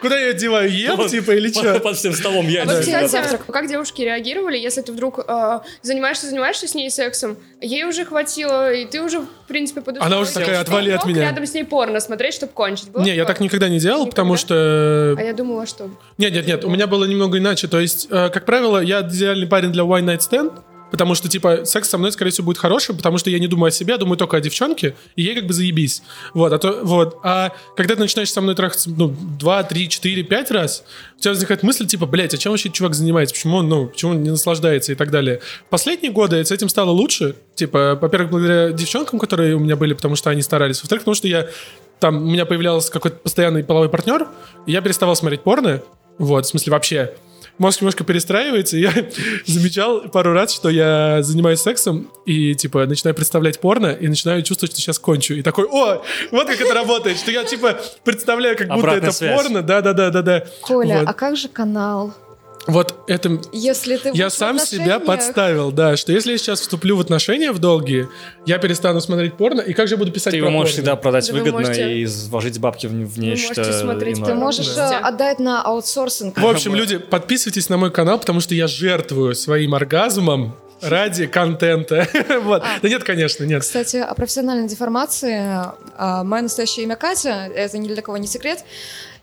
куда 0.00 0.18
я 0.18 0.30
одеваю? 0.30 0.70
Ем, 0.70 1.08
типа, 1.08 1.30
или 1.32 1.50
что? 1.50 1.80
Под 1.80 1.96
всем 1.96 2.12
столом 2.12 2.46
я. 2.48 2.66
Как 3.50 3.68
девушки 3.68 4.02
реагировали, 4.02 4.58
если 4.58 4.82
ты 4.82 4.92
вдруг 4.92 5.24
э, 5.26 5.60
занимаешься, 5.82 6.26
занимаешься 6.26 6.68
с 6.68 6.74
ней 6.74 6.90
сексом, 6.90 7.36
ей 7.60 7.84
уже 7.84 8.04
хватило, 8.04 8.72
и 8.72 8.84
ты 8.84 9.02
уже, 9.02 9.20
в 9.20 9.26
принципе, 9.48 9.80
подошел. 9.80 10.06
Она 10.06 10.18
уже 10.18 10.32
такая, 10.32 10.60
отвали 10.60 10.90
от 10.90 11.04
меня. 11.06 11.22
рядом 11.22 11.46
с 11.46 11.54
ней 11.54 11.64
порно 11.64 12.00
смотреть, 12.00 12.34
чтобы 12.34 12.52
кончить. 12.52 12.94
Не, 12.94 13.14
я 13.14 13.24
так 13.24 13.40
никогда 13.40 13.68
не 13.68 13.78
делал, 13.78 14.06
потому 14.06 14.29
что... 14.36 15.14
А 15.18 15.22
я 15.22 15.32
думала, 15.32 15.66
что... 15.66 15.90
Нет, 16.18 16.32
нет, 16.32 16.46
нет, 16.46 16.64
у 16.64 16.70
меня 16.70 16.86
было 16.86 17.04
немного 17.04 17.38
иначе. 17.38 17.68
То 17.68 17.80
есть, 17.80 18.08
э, 18.10 18.28
как 18.30 18.44
правило, 18.44 18.80
я 18.80 19.00
идеальный 19.02 19.46
парень 19.46 19.72
для 19.72 19.82
one 19.82 20.04
night 20.04 20.20
stand, 20.20 20.52
потому 20.90 21.14
что, 21.14 21.28
типа, 21.28 21.64
секс 21.64 21.88
со 21.88 21.98
мной, 21.98 22.12
скорее 22.12 22.30
всего, 22.30 22.46
будет 22.46 22.58
хороший, 22.58 22.94
потому 22.94 23.18
что 23.18 23.30
я 23.30 23.38
не 23.38 23.46
думаю 23.46 23.68
о 23.68 23.70
себе, 23.70 23.92
я 23.92 23.98
думаю 23.98 24.16
только 24.16 24.36
о 24.36 24.40
девчонке, 24.40 24.94
и 25.16 25.22
ей 25.22 25.34
как 25.34 25.46
бы 25.46 25.52
заебись. 25.52 26.02
Вот, 26.34 26.52
а 26.52 26.58
то, 26.58 26.80
вот. 26.82 27.18
А 27.22 27.52
когда 27.76 27.94
ты 27.94 28.00
начинаешь 28.00 28.32
со 28.32 28.40
мной 28.40 28.54
трахаться, 28.54 28.90
ну, 28.90 29.14
два, 29.38 29.62
три, 29.62 29.88
четыре, 29.88 30.22
пять 30.22 30.50
раз, 30.50 30.84
у 31.16 31.20
тебя 31.20 31.32
возникает 31.32 31.62
мысль, 31.62 31.86
типа, 31.86 32.06
блядь, 32.06 32.34
а 32.34 32.38
чем 32.38 32.52
вообще 32.52 32.70
чувак 32.70 32.94
занимается? 32.94 33.34
Почему 33.34 33.58
он, 33.58 33.68
ну, 33.68 33.86
почему 33.86 34.12
он 34.12 34.22
не 34.22 34.30
наслаждается 34.30 34.92
и 34.92 34.94
так 34.94 35.10
далее? 35.10 35.40
В 35.66 35.70
последние 35.70 36.12
годы 36.12 36.44
с 36.44 36.50
этим 36.50 36.68
стало 36.68 36.90
лучше. 36.90 37.36
Типа, 37.54 37.98
во-первых, 38.00 38.30
благодаря 38.30 38.70
девчонкам, 38.72 39.18
которые 39.18 39.54
у 39.54 39.58
меня 39.58 39.76
были, 39.76 39.94
потому 39.94 40.16
что 40.16 40.30
они 40.30 40.42
старались. 40.42 40.80
Во-вторых, 40.82 41.02
потому 41.02 41.14
что 41.14 41.28
я 41.28 41.48
там 42.00 42.16
у 42.16 42.30
меня 42.30 42.46
появлялся 42.46 42.90
какой-то 42.90 43.18
постоянный 43.18 43.62
половой 43.62 43.88
партнер, 43.88 44.26
и 44.66 44.72
я 44.72 44.80
переставал 44.80 45.14
смотреть 45.14 45.42
порно, 45.42 45.82
вот, 46.18 46.46
в 46.46 46.48
смысле 46.48 46.72
вообще. 46.72 47.14
Мозг 47.58 47.82
немножко 47.82 48.04
перестраивается, 48.04 48.78
и 48.78 48.80
я 48.80 48.90
замечал 49.46 50.00
пару 50.08 50.32
раз, 50.32 50.52
что 50.52 50.70
я 50.70 51.22
занимаюсь 51.22 51.60
сексом, 51.60 52.10
и, 52.24 52.54
типа, 52.54 52.86
начинаю 52.86 53.14
представлять 53.14 53.60
порно, 53.60 53.88
и 53.88 54.08
начинаю 54.08 54.42
чувствовать, 54.42 54.72
что 54.72 54.80
сейчас 54.80 54.98
кончу. 54.98 55.34
И 55.34 55.42
такой, 55.42 55.66
о, 55.66 56.02
вот 56.30 56.46
как 56.46 56.58
это 56.58 56.72
работает, 56.72 57.18
что 57.18 57.30
я, 57.30 57.44
типа, 57.44 57.78
представляю, 58.02 58.56
как 58.56 58.68
будто 58.68 58.88
это 58.92 59.12
порно. 59.12 59.62
Да-да-да-да-да. 59.62 60.46
Коля, 60.62 61.04
а 61.06 61.12
как 61.12 61.36
же 61.36 61.48
канал? 61.48 62.14
Вот 62.70 62.94
это... 63.08 63.40
Если 63.52 63.96
ты 63.96 64.10
я 64.14 64.30
сам 64.30 64.58
себя 64.58 65.00
подставил, 65.00 65.72
да, 65.72 65.96
что 65.96 66.12
если 66.12 66.32
я 66.32 66.38
сейчас 66.38 66.60
вступлю 66.60 66.96
в 66.96 67.00
отношения 67.00 67.52
в 67.52 67.58
долгие, 67.58 68.08
я 68.46 68.58
перестану 68.58 69.00
смотреть 69.00 69.34
порно, 69.34 69.60
и 69.60 69.72
как 69.72 69.88
же 69.88 69.94
я 69.94 69.98
буду 69.98 70.12
писать 70.12 70.32
Ты 70.32 70.36
его 70.36 70.50
можешь 70.50 70.74
порно? 70.74 70.82
всегда 70.82 70.96
продать 70.96 71.26
да 71.26 71.32
выгодно 71.32 71.60
можете... 71.60 71.98
и 71.98 72.06
вложить 72.06 72.58
бабки 72.60 72.86
в, 72.86 72.90
в 72.90 73.18
нечто 73.18 73.72
смотреть, 73.72 74.24
Ты 74.24 74.34
можешь 74.34 74.68
да. 74.74 75.00
Э, 75.00 75.08
отдать 75.08 75.40
на 75.40 75.62
аутсорсинг. 75.62 76.38
В 76.38 76.46
общем, 76.46 76.74
люди, 76.74 76.98
подписывайтесь 76.98 77.68
на 77.68 77.76
мой 77.76 77.90
канал, 77.90 78.18
потому 78.18 78.40
что 78.40 78.54
я 78.54 78.66
жертвую 78.66 79.34
своим 79.34 79.74
оргазмом 79.74 80.54
ради 80.80 81.26
контента. 81.26 82.08
вот. 82.42 82.62
А, 82.62 82.80
да 82.80 82.88
нет, 82.88 83.04
конечно, 83.04 83.44
нет. 83.44 83.62
Кстати, 83.62 83.96
о 83.96 84.14
профессиональной 84.14 84.68
деформации. 84.68 85.42
А, 85.96 86.24
мое 86.24 86.42
настоящее 86.42 86.84
имя 86.84 86.96
Катя, 86.96 87.50
это 87.54 87.78
ни 87.78 87.88
для 87.88 88.00
кого 88.02 88.16
не 88.16 88.26
секрет. 88.26 88.64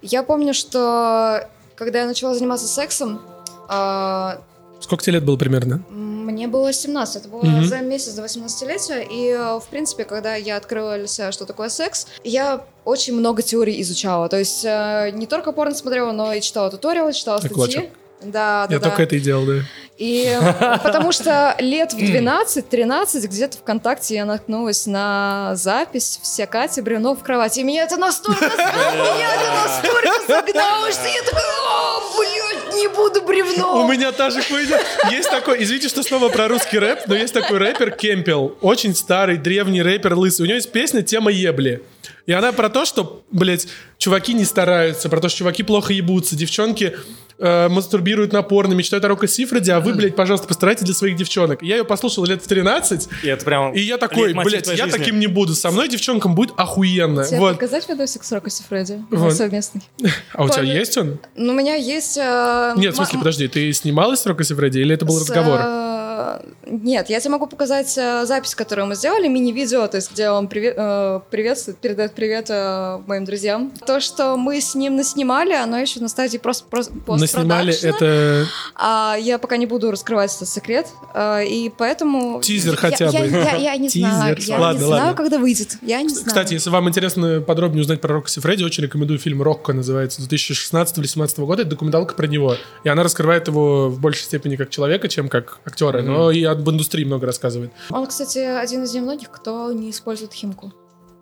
Я 0.02 0.24
помню, 0.24 0.54
что 0.54 1.48
когда 1.76 2.02
я 2.02 2.06
начала 2.06 2.34
заниматься 2.34 2.68
сексом... 2.68 3.22
Э, 3.70 4.38
Сколько 4.80 5.04
тебе 5.04 5.14
лет 5.14 5.26
было 5.26 5.38
примерно? 5.38 5.84
Мне 5.90 6.48
было 6.48 6.72
17, 6.72 7.16
это 7.16 7.30
было 7.30 7.42
mm 7.42 7.64
за 7.64 7.80
месяц 7.80 8.14
до 8.14 8.24
18-летия, 8.24 9.08
и, 9.10 9.60
в 9.60 9.68
принципе, 9.70 10.04
когда 10.04 10.36
я 10.36 10.58
открыла 10.58 10.98
для 10.98 11.08
себя, 11.08 11.32
что 11.32 11.46
такое 11.46 11.70
секс, 11.70 12.08
я 12.24 12.64
очень 12.86 13.16
много 13.16 13.42
теорий 13.42 13.82
изучала, 13.82 14.30
то 14.30 14.38
есть 14.38 14.64
э, 14.66 15.12
не 15.14 15.26
только 15.26 15.52
порно 15.52 15.74
смотрела, 15.74 16.12
но 16.12 16.34
и 16.34 16.42
читала 16.42 16.70
туториалы, 16.70 17.14
читала 17.14 17.40
статьи. 17.40 17.90
Да, 18.22 18.66
да, 18.68 18.74
Я 18.74 18.80
да. 18.80 18.90
только 18.90 19.04
это 19.04 19.16
и 19.16 19.20
делал, 19.20 19.46
да. 19.46 19.54
И 19.98 20.38
потому 20.84 21.12
что 21.12 21.56
лет 21.60 21.94
в 21.94 21.98
12-13 21.98 23.28
где-то 23.28 23.58
ВКонтакте 23.58 24.16
я 24.16 24.26
наткнулась 24.26 24.86
на 24.86 25.52
запись 25.56 26.20
«Вся 26.22 26.46
Катя 26.46 26.82
бревно 26.82 27.16
в 27.16 27.24
кровати». 27.24 27.60
И 27.60 27.64
меня 27.64 27.84
это 27.84 27.98
настолько, 27.98 28.46
меня 28.46 29.36
это 29.36 29.52
настолько 29.68 30.28
загнало, 30.28 30.92
что 30.92 31.08
я 31.08 31.22
такая, 31.24 31.46
о, 31.46 32.18
блядь, 32.18 32.37
не 32.78 32.88
буду 32.88 33.22
бревно. 33.22 33.84
У 33.84 33.88
меня 33.92 34.12
та 34.12 34.30
же 34.30 34.42
хуйня. 34.42 34.80
Есть 35.12 35.30
такой, 35.30 35.62
извините, 35.64 35.90
что 35.90 36.04
снова 36.04 36.30
про 36.30 36.48
русский 36.48 36.80
рэп, 36.80 37.08
но 37.08 37.16
есть 37.16 37.34
такой 37.34 37.58
рэпер 37.58 37.92
Кемпел. 37.92 38.58
Очень 38.62 38.96
старый, 38.96 39.38
древний 39.38 39.82
рэпер 39.82 40.14
лысый. 40.16 40.44
У 40.44 40.48
него 40.48 40.56
есть 40.56 40.72
песня 40.72 41.02
«Тема 41.02 41.32
ебли». 41.32 41.82
И 42.26 42.34
она 42.34 42.52
про 42.52 42.70
то, 42.70 42.86
что, 42.86 43.24
блядь, 43.32 43.68
чуваки 43.98 44.34
не 44.34 44.46
стараются, 44.46 45.10
про 45.10 45.22
то, 45.22 45.30
что 45.30 45.40
чуваки 45.40 45.64
плохо 45.64 45.94
ебутся, 45.94 46.36
девчонки 46.36 46.98
э, 47.40 47.68
мастурбируют 47.70 48.34
напорно, 48.34 48.74
мечтают 48.74 49.06
о 49.06 49.10
Рока 49.10 49.28
Сифреде, 49.28 49.74
а 49.74 49.80
вы, 49.80 49.94
блядь, 49.94 50.16
пожалуйста, 50.16 50.48
постарайтесь 50.48 50.84
для 50.84 50.94
своих 50.94 51.16
девчонок. 51.16 51.62
Я 51.62 51.78
ее 51.78 51.86
послушал 51.86 52.26
лет 52.26 52.44
в 52.44 52.48
13, 52.48 53.10
и, 53.24 53.28
это 53.28 53.46
прям 53.46 53.74
и 53.74 53.80
я 53.80 53.98
такой, 53.98 54.34
блядь, 54.34 54.68
я 54.68 54.86
жизни. 54.86 54.98
таким 54.98 55.20
не 55.20 55.28
буду. 55.28 55.54
Со 55.54 55.72
мной 55.72 55.90
девчонкам 55.90 56.36
будет 56.36 56.54
охуенно. 56.58 57.24
Тебе 57.26 57.40
вот. 57.40 57.54
показать 57.54 57.88
видосик 57.90 58.24
с 58.24 58.32
Рока 58.32 58.50
Сифреди? 58.50 59.04
Вот. 59.10 59.34
Совместный. 59.34 59.82
А 60.34 60.44
у 60.44 60.50
тебя 60.50 60.64
есть 60.64 60.98
он? 60.98 61.20
Ну, 61.36 61.54
у 61.54 61.56
меня 61.56 61.76
есть... 61.76 62.18
Э, 62.18 62.74
Нет, 62.78 62.94
в 62.94 62.98
смысле, 62.98 63.20
подожди, 63.20 63.48
ты 63.48 63.74
снималась 63.74 64.22
с 64.22 64.26
Рока 64.26 64.44
Сифреди 64.44 64.80
или 64.80 64.94
это 64.96 65.06
был 65.06 65.20
разговор? 65.20 65.60
Нет, 66.66 67.10
я 67.10 67.20
тебе 67.20 67.32
могу 67.32 67.48
показать 67.48 67.98
э, 67.98 68.26
запись, 68.26 68.56
которую 68.56 68.88
мы 68.88 68.96
сделали, 68.96 69.28
мини-видео, 69.28 69.88
то 69.88 69.98
есть 69.98 70.12
где 70.12 70.30
он 70.30 70.48
привет, 70.48 70.76
э, 70.78 71.20
приветствует, 71.30 71.78
передает 71.78 72.14
привет 72.14 72.48
э, 72.50 73.00
моим 73.08 73.26
друзьям. 73.26 73.72
То, 73.86 74.00
что 74.00 74.36
мы 74.38 74.60
с 74.60 74.76
ним 74.76 74.96
наснимали, 74.96 75.54
оно 75.54 75.78
еще 75.78 76.00
на 76.00 76.08
стадии 76.10 76.38
просто 76.38 76.66
Наснимали 77.08 77.74
это... 77.84 78.46
А 78.76 79.16
я 79.20 79.38
пока 79.38 79.58
не 79.58 79.66
буду 79.66 79.92
раскрывать 79.92 80.36
этот 80.36 80.50
секрет, 80.50 80.88
и 81.18 81.72
поэтому... 81.78 82.42
Тизер 82.42 82.76
хотя 82.76 83.12
бы. 83.12 83.18
Я 83.18 83.78
не 83.78 83.90
знаю, 83.90 84.36
я 84.40 84.74
не 84.74 84.80
знаю, 84.80 85.16
когда 85.16 85.38
выйдет. 85.38 85.78
Я 85.82 86.02
не 86.02 86.10
знаю. 86.10 86.28
Кстати, 86.28 86.54
если 86.54 86.70
вам 86.70 86.90
интересно 86.90 87.42
подробнее 87.42 87.82
узнать 87.82 88.02
про 88.02 88.16
Рокси 88.16 88.40
Фредди, 88.40 88.64
очень 88.64 88.84
рекомендую 88.84 89.20
фильм 89.20 89.42
«Рокко» 89.42 89.74
называется, 89.74 90.20
2016 90.22 90.98
или 90.98 91.04
2017 91.04 91.40
года. 91.40 91.62
Это 91.62 91.72
документалка 91.72 92.16
про 92.16 92.28
него. 92.28 92.56
И 92.84 92.90
она 92.90 93.04
раскрывает 93.04 93.48
его 93.48 93.90
в 93.90 94.00
большей 94.00 94.24
степени 94.24 94.56
как 94.56 94.70
человека, 94.70 95.08
чем 95.08 95.30
как 95.30 95.60
актера 95.66 96.02
но 96.08 96.32
и 96.32 96.44
об 96.44 96.70
индустрии 96.70 97.04
много 97.04 97.26
рассказывает. 97.26 97.72
Он, 97.90 98.08
кстати, 98.08 98.40
один 98.40 98.84
из 98.84 98.94
немногих, 98.94 99.30
кто 99.32 99.72
не 99.72 99.92
использует 99.92 100.34
химку. 100.34 100.74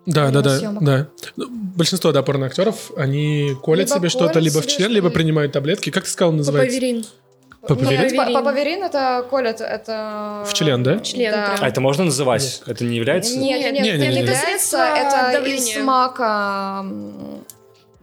Да, 0.05 0.29
да, 0.29 0.41
да, 0.41 0.59
да. 0.81 1.07
Ну, 1.36 1.47
большинство, 1.49 2.11
да, 2.11 2.21
порноактеров, 2.21 2.91
они 2.95 3.53
колят 3.63 3.89
либо 3.89 3.99
себе 3.99 4.09
что-то 4.09 4.39
либо 4.39 4.61
в 4.61 4.67
член, 4.67 4.91
либо 4.91 5.09
принимают 5.09 5.51
таблетки. 5.51 5.89
Как 5.89 6.03
ты 6.03 6.09
сказал, 6.09 6.31
называется? 6.31 6.77
Папаверин. 6.77 7.05
Папаверин? 7.67 8.33
Папаверин 8.33 8.83
это 8.83 9.25
колят, 9.27 9.61
это... 9.61 10.45
В 10.47 10.53
член, 10.53 10.83
да? 10.83 10.99
В 10.99 11.03
член, 11.03 11.31
да. 11.31 11.57
А 11.59 11.67
это 11.67 11.81
можно 11.81 12.03
называть? 12.03 12.61
Это 12.67 12.83
не 12.83 12.97
является? 12.97 13.36
Нет, 13.36 13.59
нет, 13.59 13.73
нет, 13.73 13.97
нет, 13.97 14.13
нет, 14.13 14.29
это 14.29 14.38
средство, 14.38 14.77
это 14.77 15.43
из 15.43 15.73
смака 15.73 16.86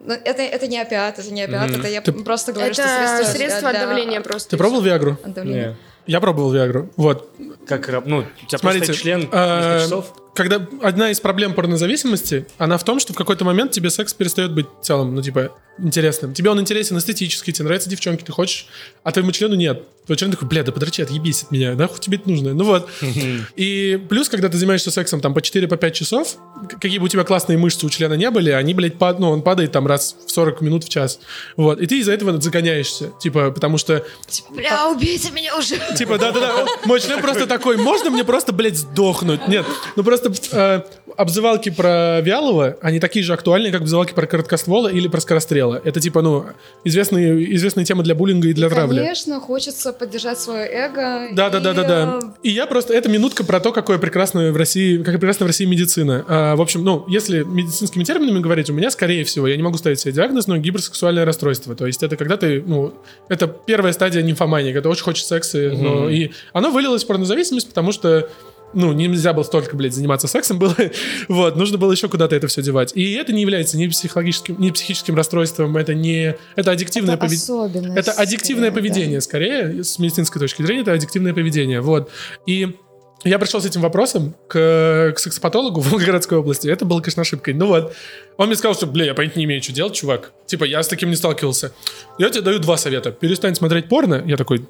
ну, 0.05 0.15
это, 0.15 0.43
это 0.43 0.67
не 0.67 0.81
опиат, 0.81 1.19
это 1.19 1.33
не 1.33 1.43
опиат, 1.43 1.71
mm-hmm. 1.71 1.79
это 1.79 1.89
я 1.89 2.01
Ты... 2.01 2.13
просто 2.13 2.53
говорю, 2.53 2.73
это 2.73 2.83
что 2.83 2.91
средство, 2.91 3.39
средство 3.39 3.71
для... 3.71 3.83
от 3.83 3.89
давления 3.89 4.21
просто. 4.21 4.51
Ты 4.51 4.57
пробовал 4.57 4.83
Виагру? 4.83 5.17
От 5.23 5.33
давления. 5.33 5.69
Нет. 5.69 5.77
Я 6.07 6.21
пробовал 6.21 6.53
Виагру. 6.53 6.91
Вот. 6.97 7.31
Как, 7.67 7.89
ну, 8.07 8.19
у 8.19 8.47
тебя 8.47 8.59
Смотрите, 8.59 8.93
член 8.95 9.29
э, 9.31 9.81
часов? 9.85 10.13
Когда 10.35 10.67
одна 10.83 11.11
из 11.11 11.21
проблем 11.21 11.53
порнозависимости, 11.53 12.47
она 12.59 12.79
в 12.79 12.85
том, 12.85 13.01
что 13.01 13.13
в 13.13 13.17
какой-то 13.17 13.45
момент 13.45 13.73
тебе 13.73 13.91
секс 13.91 14.15
перестает 14.15 14.53
быть 14.53 14.67
в 14.81 14.85
целом, 14.85 15.15
ну, 15.15 15.21
типа, 15.21 15.53
интересным. 15.79 16.35
Тебе 16.35 16.51
он 16.51 16.61
интересен 16.61 16.99
эстетически, 16.99 17.51
тебе 17.51 17.65
нравятся 17.65 17.89
девчонки, 17.89 18.23
ты 18.23 18.33
хочешь, 18.33 18.67
а 19.03 19.13
твоему 19.13 19.33
члену 19.33 19.55
нет. 19.55 19.85
Твой 20.07 20.17
член 20.19 20.33
такой, 20.33 20.49
бля, 20.49 20.65
да 20.65 20.73
подрочи, 20.73 21.01
отъебись 21.01 21.45
от 21.45 21.53
меня, 21.53 21.75
нахуй 21.75 22.01
тебе 22.01 22.17
это 22.17 22.29
нужно. 22.29 22.55
Ну 22.55 22.65
вот. 22.65 22.89
И 23.57 24.05
плюс, 24.09 24.29
когда 24.29 24.49
ты 24.49 24.59
занимаешься 24.59 24.91
сексом 24.91 25.21
там 25.21 25.33
по 25.33 25.39
4-5 25.39 25.77
по 25.77 25.91
часов, 25.91 26.37
какие 26.69 26.99
бы 26.99 27.05
у 27.05 27.09
тебя 27.09 27.23
классные 27.25 27.57
мышцы 27.57 27.87
у 27.87 27.89
члена 27.89 28.15
не 28.15 28.31
были, 28.31 28.51
они, 28.51 28.75
блядь, 28.75 28.99
пад... 28.99 29.21
ну, 29.21 29.31
он 29.31 29.43
падает 29.43 29.73
там 29.73 29.87
раз 29.87 30.17
в 30.27 30.31
40 30.31 30.61
минут 30.61 30.85
в 30.85 30.89
час. 30.89 31.21
Вот. 31.57 31.81
И 31.81 31.87
ты 31.87 32.01
из-за 32.01 32.13
этого 32.13 32.41
загоняешься. 32.41 33.13
Типа, 33.21 33.53
потому 33.53 33.79
что... 33.79 34.05
Типа, 34.27 34.53
бля, 34.55 34.89
убейте 34.89 35.31
меня 35.31 35.57
уже. 35.57 35.77
Типа, 35.97 36.19
да-да-да. 36.19 36.67
Мой 36.85 37.01
член 37.01 37.21
просто 37.21 37.47
такой, 37.47 37.77
можно 37.77 38.11
мне 38.11 38.25
просто, 38.25 38.53
блядь, 38.53 38.77
сдохнуть? 38.77 39.47
Нет. 39.47 39.65
Ну 39.95 40.03
просто 40.03 40.22
э, 40.53 40.81
обзывалки 41.17 41.71
про 41.71 42.21
Вялова, 42.21 42.77
они 42.81 43.01
такие 43.01 43.25
же 43.25 43.33
актуальные, 43.33 43.73
как 43.73 43.83
обзывалки 43.83 44.13
про 44.13 44.27
короткоствола 44.27 44.89
или 44.89 45.09
про 45.09 45.21
скорострела. 45.21 45.81
Это 45.83 46.01
типа, 46.01 46.23
ну, 46.23 46.47
известные, 46.85 47.55
известные 47.57 47.85
темы 47.85 48.03
для 48.03 48.15
буллинга 48.15 48.49
и 48.49 48.53
для 48.53 48.69
травли. 48.69 48.99
Конечно, 48.99 49.41
хочется 49.41 49.93
поддержать 49.93 50.39
свое 50.39 50.67
эго. 50.67 51.29
Да, 51.33 51.51
да, 51.51 51.61
да, 51.61 51.73
да, 51.73 51.85
да. 51.85 52.21
И 52.43 52.51
я 52.51 52.67
просто, 52.67 52.95
это 52.95 53.09
минутка 53.09 53.45
про 53.45 53.61
то, 53.61 53.73
какое 53.73 53.99
прекрасное 53.99 54.53
в 54.53 54.57
России, 54.57 55.03
как 55.03 55.15
прекрасна 55.15 55.45
в 55.45 55.49
России 55.49 55.65
медицина. 55.65 56.25
А, 56.29 56.57
в 56.57 56.61
общем, 56.61 56.85
ну, 56.85 57.05
если 57.09 57.43
медицинскими 57.43 58.05
терминами 58.05 58.41
говорить, 58.41 58.71
у 58.71 58.73
меня, 58.73 58.91
скорее 58.91 59.25
всего, 59.25 59.47
я 59.47 59.57
не 59.57 59.63
могу 59.63 59.79
ставить 59.79 60.01
себе 60.01 60.13
диагноз, 60.13 60.47
но 60.47 60.57
гиперсексуальное 60.57 61.25
расстройство. 61.25 61.75
То 61.75 61.87
есть 61.87 62.03
это 62.03 62.17
когда 62.17 62.37
ты, 62.37 62.63
ну, 62.65 62.95
это 63.29 63.47
первая 63.47 63.93
стадия 63.93 64.23
нимфомании, 64.23 64.73
когда 64.73 64.89
очень 64.89 65.05
хочешь 65.05 65.25
секса, 65.25 65.59
mm-hmm. 65.59 65.83
но 65.83 66.11
и 66.11 66.31
оно 66.53 66.71
вылилось 66.71 67.05
в 67.05 67.07
порнозависимость, 67.07 67.69
потому 67.69 67.93
что 67.93 68.29
ну, 68.75 68.93
нельзя 68.93 69.33
было 69.33 69.43
столько, 69.43 69.77
блядь, 69.77 69.95
заниматься 69.95 70.29
сексом 70.29 70.59
было. 70.59 70.75
вот, 71.29 71.57
нужно 71.57 71.79
было 71.79 71.93
еще 71.93 72.09
куда-то 72.09 72.37
это 72.37 72.47
все 72.47 72.63
девать. 72.63 72.93
И 72.95 73.13
это 73.15 73.33
не 73.33 73.43
является 73.43 73.77
ни 73.77 73.87
психологическим, 73.87 74.61
ни 74.61 74.71
психическим 74.71 75.15
расстройством, 75.15 75.77
это 75.77 75.95
не... 75.95 76.37
Это 76.57 76.73
аддиктивное 76.73 77.17
поведение. 77.17 77.97
Это 77.97 78.13
аддиктивное 78.13 78.71
скорее, 78.71 78.91
поведение, 78.91 79.19
да. 79.19 79.21
скорее, 79.21 79.85
с 79.85 79.99
медицинской 79.99 80.41
точки 80.41 80.63
зрения, 80.63 80.83
это 80.83 80.93
аддиктивное 80.93 81.35
поведение, 81.35 81.81
вот. 81.81 82.11
И 82.47 82.77
я 83.25 83.39
пришел 83.39 83.61
с 83.61 83.65
этим 83.65 83.81
вопросом 83.81 84.35
к, 84.49 85.13
к 85.15 85.19
сексопатологу 85.19 85.81
в 85.83 85.91
Волгоградской 85.91 86.39
области. 86.39 86.69
Это 86.69 86.85
было, 86.85 87.01
конечно, 87.01 87.23
ошибкой. 87.23 87.55
Ну 87.55 87.67
вот. 87.67 87.95
Он 88.37 88.47
мне 88.47 88.57
сказал, 88.57 88.75
что, 88.75 88.87
бля, 88.87 89.05
я 89.05 89.15
понятия 89.15 89.39
не 89.39 89.45
имею, 89.45 89.63
что 89.63 89.73
делать, 89.73 89.95
чувак. 89.95 90.33
Типа, 90.47 90.65
я 90.65 90.83
с 90.83 90.89
таким 90.89 91.11
не 91.11 91.17
сталкивался. 91.17 91.73
Я 92.19 92.31
тебе 92.31 92.43
даю 92.43 92.59
два 92.59 92.77
совета. 92.77 93.13
Перестань 93.13 93.55
смотреть 93.55 93.89
порно. 93.89 94.23
Я 94.27 94.37
такой, 94.37 94.67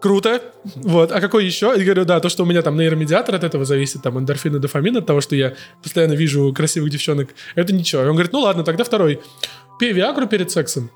Круто. 0.00 0.42
Вот. 0.76 1.10
А 1.10 1.20
какой 1.20 1.46
еще? 1.46 1.72
Я 1.76 1.84
говорю, 1.84 2.04
да, 2.04 2.20
то, 2.20 2.28
что 2.28 2.42
у 2.42 2.46
меня 2.46 2.62
там 2.62 2.76
нейромедиатор 2.76 3.34
от 3.34 3.44
этого 3.44 3.64
зависит, 3.64 4.02
там 4.02 4.18
эндорфин 4.18 4.56
и 4.56 4.58
дофамин 4.58 4.96
от 4.98 5.06
того, 5.06 5.20
что 5.20 5.34
я 5.34 5.54
постоянно 5.82 6.12
вижу 6.12 6.52
красивых 6.52 6.90
девчонок, 6.90 7.30
это 7.54 7.72
ничего. 7.72 8.02
И 8.02 8.06
он 8.06 8.12
говорит, 8.12 8.32
ну 8.32 8.40
ладно, 8.40 8.62
тогда 8.62 8.84
второй. 8.84 9.20
Пей 9.78 9.92
Виагру 9.92 10.26
перед 10.26 10.50
сексом, 10.50 10.90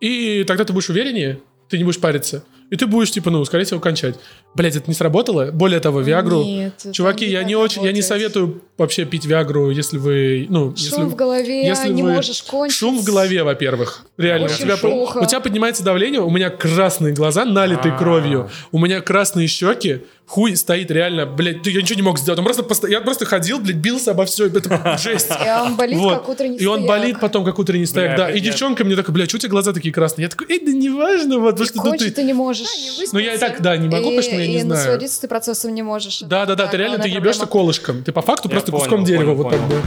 и 0.00 0.44
тогда 0.44 0.64
ты 0.64 0.72
будешь 0.72 0.90
увереннее, 0.90 1.40
ты 1.68 1.78
не 1.78 1.84
будешь 1.84 2.00
париться. 2.00 2.44
И 2.70 2.76
ты 2.76 2.86
будешь, 2.86 3.10
типа, 3.10 3.30
ну, 3.30 3.44
скорее 3.44 3.64
всего, 3.64 3.80
кончать. 3.80 4.16
Блять, 4.54 4.76
это 4.76 4.86
не 4.88 4.94
сработало. 4.94 5.50
Более 5.52 5.80
того, 5.80 6.00
Виагру... 6.00 6.44
Нет, 6.44 6.86
Чуваки, 6.92 7.24
я 7.24 7.42
не 7.42 7.54
очень... 7.54 7.82
Я 7.82 7.92
не 7.92 8.02
советую 8.02 8.62
вообще 8.76 9.04
пить 9.06 9.24
Виагру, 9.24 9.70
если 9.70 9.96
вы... 9.96 10.46
Ну, 10.50 10.76
шум 10.76 10.84
если, 10.84 11.02
в 11.02 11.14
голове, 11.14 11.66
если 11.66 11.88
не 11.88 12.02
вы, 12.02 12.12
можешь 12.12 12.42
кончить. 12.42 12.76
Шум 12.76 12.98
в 12.98 13.04
голове, 13.04 13.42
во-первых. 13.42 14.04
Реально. 14.18 14.46
у 14.46 14.50
тебя, 14.50 14.74
у 14.74 15.26
тебя 15.26 15.40
поднимается 15.40 15.82
давление, 15.82 16.20
у 16.20 16.30
меня 16.30 16.50
красные 16.50 17.14
глаза, 17.14 17.44
налитые 17.44 17.92
А-а-а. 17.92 17.98
кровью. 17.98 18.50
У 18.70 18.78
меня 18.78 19.00
красные 19.00 19.46
щеки 19.46 20.02
хуй 20.28 20.54
стоит 20.56 20.90
реально, 20.90 21.26
блядь, 21.26 21.66
я 21.66 21.80
ничего 21.80 21.96
не 21.96 22.02
мог 22.02 22.18
сделать. 22.18 22.38
Он 22.38 22.44
просто, 22.44 22.62
пост... 22.62 22.86
я 22.86 23.00
просто 23.00 23.24
ходил, 23.24 23.58
блядь, 23.58 23.76
бился 23.76 24.10
обо 24.12 24.26
все, 24.26 24.46
это 24.46 24.96
жесть. 24.98 25.30
И 25.30 25.48
он 25.48 25.76
болит, 25.76 25.98
вот. 25.98 26.18
как 26.18 26.28
утренний 26.28 26.58
И 26.58 26.66
он 26.66 26.86
болит 26.86 27.18
потом, 27.18 27.44
как 27.44 27.58
утренний 27.58 27.86
стояк, 27.86 28.16
да. 28.16 28.30
И 28.30 28.40
девчонка 28.40 28.84
мне 28.84 28.94
такая, 28.94 29.12
блядь, 29.12 29.30
что 29.30 29.36
у 29.36 29.40
тебя 29.40 29.50
глаза 29.50 29.72
такие 29.72 29.92
красные? 29.92 30.24
Я 30.24 30.28
такой, 30.28 30.46
эй, 30.50 30.64
да 30.64 30.70
неважно, 30.70 31.38
вот, 31.38 31.58
потому 31.58 31.94
что 31.94 32.04
ты... 32.04 32.10
ты 32.10 32.22
не 32.22 32.34
можешь. 32.34 32.68
Ну, 33.12 33.18
я 33.18 33.34
и 33.34 33.38
так, 33.38 33.60
да, 33.62 33.76
не 33.76 33.88
могу, 33.88 34.04
потому 34.04 34.22
что 34.22 34.36
я 34.36 34.46
не 34.46 34.60
знаю. 34.60 34.82
И 34.82 34.84
насладиться 34.84 35.20
ты 35.22 35.28
процессом 35.28 35.74
не 35.74 35.82
можешь. 35.82 36.20
Да, 36.20 36.44
да, 36.46 36.54
да, 36.54 36.66
ты 36.66 36.76
реально, 36.76 36.98
ты 36.98 37.08
ебешься 37.08 37.46
колышком. 37.46 38.04
Ты 38.04 38.12
по 38.12 38.22
факту 38.22 38.48
просто 38.48 38.70
куском 38.70 39.04
дерева 39.04 39.32
вот 39.34 39.50
так 39.50 39.60
бы. 39.66 39.82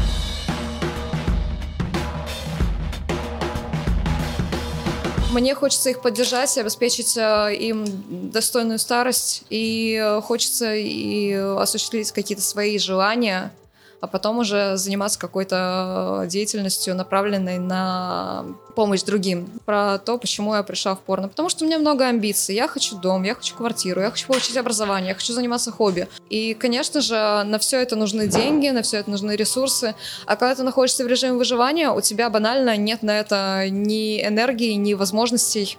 Мне 5.31 5.55
хочется 5.55 5.89
их 5.89 6.01
поддержать, 6.01 6.57
обеспечить 6.57 7.15
э, 7.15 7.55
им 7.55 7.85
достойную 8.31 8.77
старость, 8.79 9.43
и 9.49 9.97
э, 9.97 10.19
хочется 10.21 10.75
и 10.75 11.31
осуществить 11.31 12.11
какие-то 12.11 12.43
свои 12.43 12.77
желания 12.77 13.53
а 14.01 14.07
потом 14.07 14.39
уже 14.39 14.77
заниматься 14.77 15.19
какой-то 15.19 16.25
деятельностью, 16.27 16.95
направленной 16.95 17.59
на 17.59 18.45
помощь 18.75 19.03
другим. 19.03 19.47
Про 19.65 19.99
то, 19.99 20.17
почему 20.17 20.55
я 20.55 20.63
пришла 20.63 20.95
в 20.95 21.01
порно. 21.01 21.27
Потому 21.27 21.49
что 21.49 21.63
у 21.63 21.67
меня 21.67 21.77
много 21.77 22.07
амбиций. 22.07 22.55
Я 22.55 22.67
хочу 22.67 22.97
дом, 22.97 23.21
я 23.23 23.35
хочу 23.35 23.55
квартиру, 23.55 24.01
я 24.01 24.09
хочу 24.09 24.25
получить 24.27 24.57
образование, 24.57 25.09
я 25.09 25.15
хочу 25.15 25.33
заниматься 25.33 25.71
хобби. 25.71 26.07
И, 26.29 26.55
конечно 26.55 26.99
же, 27.01 27.43
на 27.45 27.59
все 27.59 27.79
это 27.79 27.95
нужны 27.95 28.27
деньги, 28.27 28.69
на 28.69 28.81
все 28.81 28.97
это 28.97 29.11
нужны 29.11 29.35
ресурсы. 29.35 29.93
А 30.25 30.35
когда 30.35 30.55
ты 30.55 30.63
находишься 30.63 31.03
в 31.03 31.07
режиме 31.07 31.33
выживания, 31.33 31.91
у 31.91 32.01
тебя 32.01 32.31
банально 32.31 32.77
нет 32.77 33.03
на 33.03 33.19
это 33.19 33.67
ни 33.69 34.25
энергии, 34.25 34.73
ни 34.73 34.95
возможностей 34.95 35.77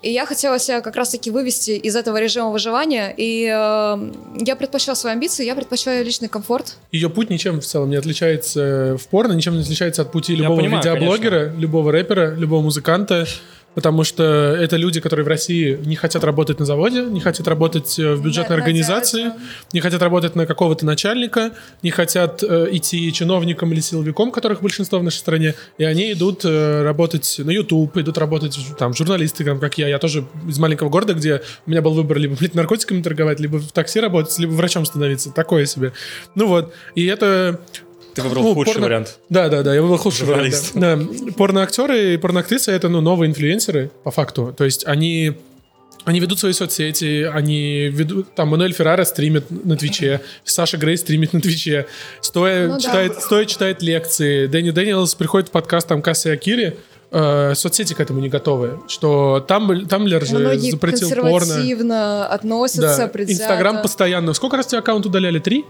и 0.00 0.10
я 0.10 0.26
хотела 0.26 0.58
себя 0.58 0.80
как 0.80 0.94
раз-таки 0.96 1.30
вывести 1.30 1.72
из 1.72 1.96
этого 1.96 2.20
режима 2.20 2.50
выживания, 2.50 3.12
и 3.16 3.44
э, 3.44 4.12
я 4.44 4.56
предпочла 4.56 4.94
свои 4.94 5.12
амбиции, 5.12 5.44
я 5.44 5.54
предпочла 5.54 6.00
личный 6.02 6.28
комфорт. 6.28 6.76
Ее 6.92 7.10
путь 7.10 7.30
ничем 7.30 7.60
в 7.60 7.64
целом 7.64 7.90
не 7.90 7.96
отличается 7.96 8.96
в 8.96 9.08
порно, 9.08 9.32
ничем 9.32 9.54
не 9.54 9.62
отличается 9.62 10.02
от 10.02 10.12
пути 10.12 10.36
любого 10.36 10.58
понимаю, 10.60 10.82
видеоблогера, 10.82 11.40
конечно. 11.40 11.60
любого 11.60 11.92
рэпера, 11.92 12.34
любого 12.34 12.62
музыканта. 12.62 13.26
Потому 13.74 14.04
что 14.04 14.24
это 14.24 14.76
люди, 14.76 15.00
которые 15.00 15.24
в 15.24 15.28
России 15.28 15.78
не 15.84 15.96
хотят 15.96 16.24
работать 16.24 16.58
на 16.58 16.66
заводе, 16.66 17.02
не 17.02 17.20
хотят 17.20 17.46
работать 17.48 17.98
э, 17.98 18.14
в 18.14 18.22
бюджетной 18.22 18.56
да, 18.56 18.62
организации, 18.62 19.24
хотят. 19.24 19.38
не 19.72 19.80
хотят 19.80 20.02
работать 20.02 20.34
на 20.34 20.46
какого-то 20.46 20.84
начальника, 20.84 21.52
не 21.82 21.90
хотят 21.90 22.42
э, 22.42 22.68
идти 22.72 23.12
чиновником 23.12 23.72
или 23.72 23.80
силовиком, 23.80 24.30
которых 24.30 24.62
большинство 24.62 24.98
в 24.98 25.02
нашей 25.02 25.18
стране, 25.18 25.54
и 25.78 25.84
они 25.84 26.12
идут 26.12 26.44
э, 26.44 26.82
работать 26.82 27.36
на 27.38 27.50
YouTube, 27.50 27.96
идут 27.98 28.18
работать 28.18 28.58
там 28.78 28.94
журналисты, 28.94 29.44
там, 29.44 29.60
как 29.60 29.78
я. 29.78 29.88
Я 29.88 29.98
тоже 29.98 30.24
из 30.46 30.58
маленького 30.58 30.88
города, 30.88 31.14
где 31.14 31.42
у 31.66 31.70
меня 31.70 31.82
был 31.82 31.94
выбор 31.94 32.18
либо 32.18 32.36
блядь, 32.36 32.54
наркотиками 32.54 33.02
торговать, 33.02 33.40
либо 33.40 33.58
в 33.58 33.72
такси 33.72 34.00
работать, 34.00 34.38
либо 34.38 34.52
врачом 34.52 34.84
становиться. 34.84 35.30
Такое 35.30 35.66
себе. 35.66 35.92
Ну 36.34 36.46
вот. 36.46 36.72
И 36.94 37.06
это 37.06 37.60
ты 38.22 38.28
выбрал 38.28 38.42
ну, 38.42 38.54
худший 38.54 38.74
порно... 38.74 38.86
вариант. 38.86 39.18
Да, 39.28 39.48
да, 39.48 39.62
да, 39.62 39.74
я 39.74 39.82
выбрал 39.82 39.98
худший 39.98 40.26
Журналист. 40.26 40.74
вариант. 40.74 41.10
Да. 41.10 41.26
да. 41.26 41.32
Порноактеры 41.32 42.14
и 42.14 42.16
порноактрисы— 42.16 42.70
это 42.72 42.88
ну, 42.88 43.00
новые 43.00 43.30
инфлюенсеры, 43.30 43.90
по 44.04 44.10
факту. 44.10 44.54
То 44.56 44.64
есть 44.64 44.86
они 44.86 45.34
они 46.04 46.20
ведут 46.20 46.38
свои 46.38 46.52
соцсети, 46.52 47.24
они 47.24 47.88
ведут... 47.88 48.34
Там 48.34 48.48
Мануэль 48.48 48.72
Феррара 48.72 49.04
стримит 49.04 49.50
на 49.50 49.76
Твиче, 49.76 50.22
Саша 50.42 50.78
Грей 50.78 50.96
стримит 50.96 51.34
на 51.34 51.40
Твиче, 51.40 51.86
Стоя, 52.22 52.68
ну, 52.68 52.80
читает, 52.80 53.12
да. 53.14 53.20
Стоя 53.20 53.44
читает 53.44 53.82
лекции, 53.82 54.46
Дэнни 54.46 54.70
Дэниелс 54.70 55.14
приходит 55.16 55.48
в 55.48 55.50
подкаст 55.50 55.86
там 55.88 56.00
к 56.00 56.07
Асе 56.07 56.30
Акире, 56.30 56.78
э, 57.10 57.54
соцсети 57.54 57.92
к 57.92 58.00
этому 58.00 58.20
не 58.20 58.30
готовы, 58.30 58.80
что 58.88 59.44
там 59.46 59.86
Tumblr 59.86 60.24
же 60.24 60.38
Многие 60.38 60.70
запретил 60.70 61.10
порно. 61.10 61.40
консервативно 61.40 62.26
относятся, 62.26 62.96
да. 62.96 63.08
предвзято. 63.08 63.42
Инстаграм 63.42 63.82
постоянно. 63.82 64.32
Сколько 64.32 64.56
раз 64.56 64.66
тебе 64.66 64.78
аккаунт 64.78 65.04
удаляли? 65.04 65.40
Три? 65.40 65.66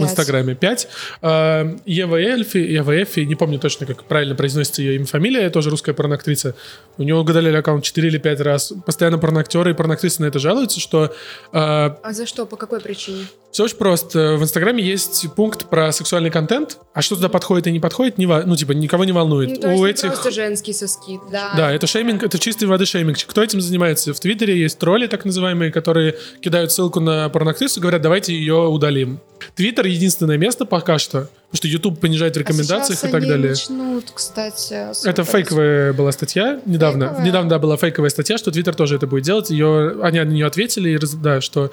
В 0.00 0.10
Инстаграме 0.10 0.54
5. 0.54 0.88
А, 1.22 1.76
Ева 1.86 2.16
Эльфи, 2.16 2.58
Ева 2.58 3.02
Эфи, 3.02 3.20
не 3.20 3.34
помню 3.34 3.58
точно, 3.58 3.86
как 3.86 4.04
правильно 4.04 4.34
произносится 4.34 4.82
ее 4.82 4.96
имя, 4.96 5.06
фамилия, 5.06 5.50
тоже 5.50 5.70
русская 5.70 5.92
порноактриса. 5.92 6.54
У 6.98 7.02
нее 7.02 7.16
угадали 7.16 7.54
аккаунт 7.54 7.84
4 7.84 8.08
или 8.08 8.18
5 8.18 8.40
раз. 8.40 8.72
Постоянно 8.84 9.18
порноактеры 9.18 9.70
и 9.70 9.74
порноактрисы 9.74 10.22
на 10.22 10.26
это 10.26 10.38
жалуются, 10.38 10.80
что... 10.80 11.14
А, 11.52 11.98
а 12.02 12.12
за 12.12 12.26
что? 12.26 12.46
По 12.46 12.56
какой 12.56 12.80
причине? 12.80 13.24
Все 13.50 13.64
очень 13.64 13.76
просто. 13.76 14.36
В 14.36 14.42
Инстаграме 14.42 14.82
есть 14.82 15.26
пункт 15.34 15.66
про 15.66 15.90
сексуальный 15.92 16.30
контент, 16.30 16.78
а 16.94 17.02
что 17.02 17.16
туда 17.16 17.28
подходит 17.28 17.66
и 17.66 17.72
не 17.72 17.80
подходит, 17.80 18.16
не, 18.18 18.26
ну, 18.26 18.54
типа, 18.54 18.72
никого 18.72 19.04
не 19.04 19.12
волнует. 19.12 19.50
Ну, 19.50 19.56
то 19.56 19.70
есть 19.70 19.82
У 19.82 19.86
этих... 19.86 20.08
просто 20.08 20.30
женские 20.30 20.74
соски, 20.74 21.18
да. 21.32 21.52
Да, 21.56 21.72
это 21.72 21.86
шейминг, 21.86 22.22
это 22.22 22.38
чистой 22.38 22.66
воды 22.66 22.86
шейминг. 22.86 23.18
Кто 23.26 23.42
этим 23.42 23.60
занимается? 23.60 24.14
В 24.14 24.20
Твиттере 24.20 24.56
есть 24.56 24.78
тролли, 24.78 25.06
так 25.06 25.24
называемые, 25.24 25.72
которые 25.72 26.16
кидают 26.40 26.70
ссылку 26.70 27.00
на 27.00 27.28
порноактрису 27.28 27.80
и 27.80 27.82
говорят, 27.82 28.02
давайте 28.02 28.34
ее 28.34 28.68
удалим. 28.68 29.20
Твиттер 29.54 29.86
единственное 29.86 30.38
место 30.38 30.64
пока 30.64 30.98
что, 30.98 31.20
потому 31.20 31.54
что 31.54 31.68
YouTube 31.68 32.00
понижает 32.00 32.36
в 32.36 32.38
рекомендациях 32.38 33.02
а 33.02 33.08
и 33.08 33.10
так 33.10 33.20
они 33.22 33.30
далее. 33.30 33.50
начнут, 33.50 34.10
кстати. 34.12 35.06
Это 35.06 35.24
фейковая 35.24 35.92
была 35.92 36.12
статья 36.12 36.60
недавно. 36.66 37.06
Фейковая? 37.06 37.26
Недавно 37.26 37.50
да, 37.50 37.58
была 37.58 37.76
фейковая 37.76 38.10
статья, 38.10 38.38
что 38.38 38.50
Твиттер 38.50 38.74
тоже 38.74 38.96
это 38.96 39.06
будет 39.06 39.24
делать. 39.24 39.50
Ее, 39.50 40.02
они 40.02 40.20
на 40.20 40.24
нее 40.24 40.46
ответили, 40.46 40.98
да, 41.22 41.40
что 41.40 41.70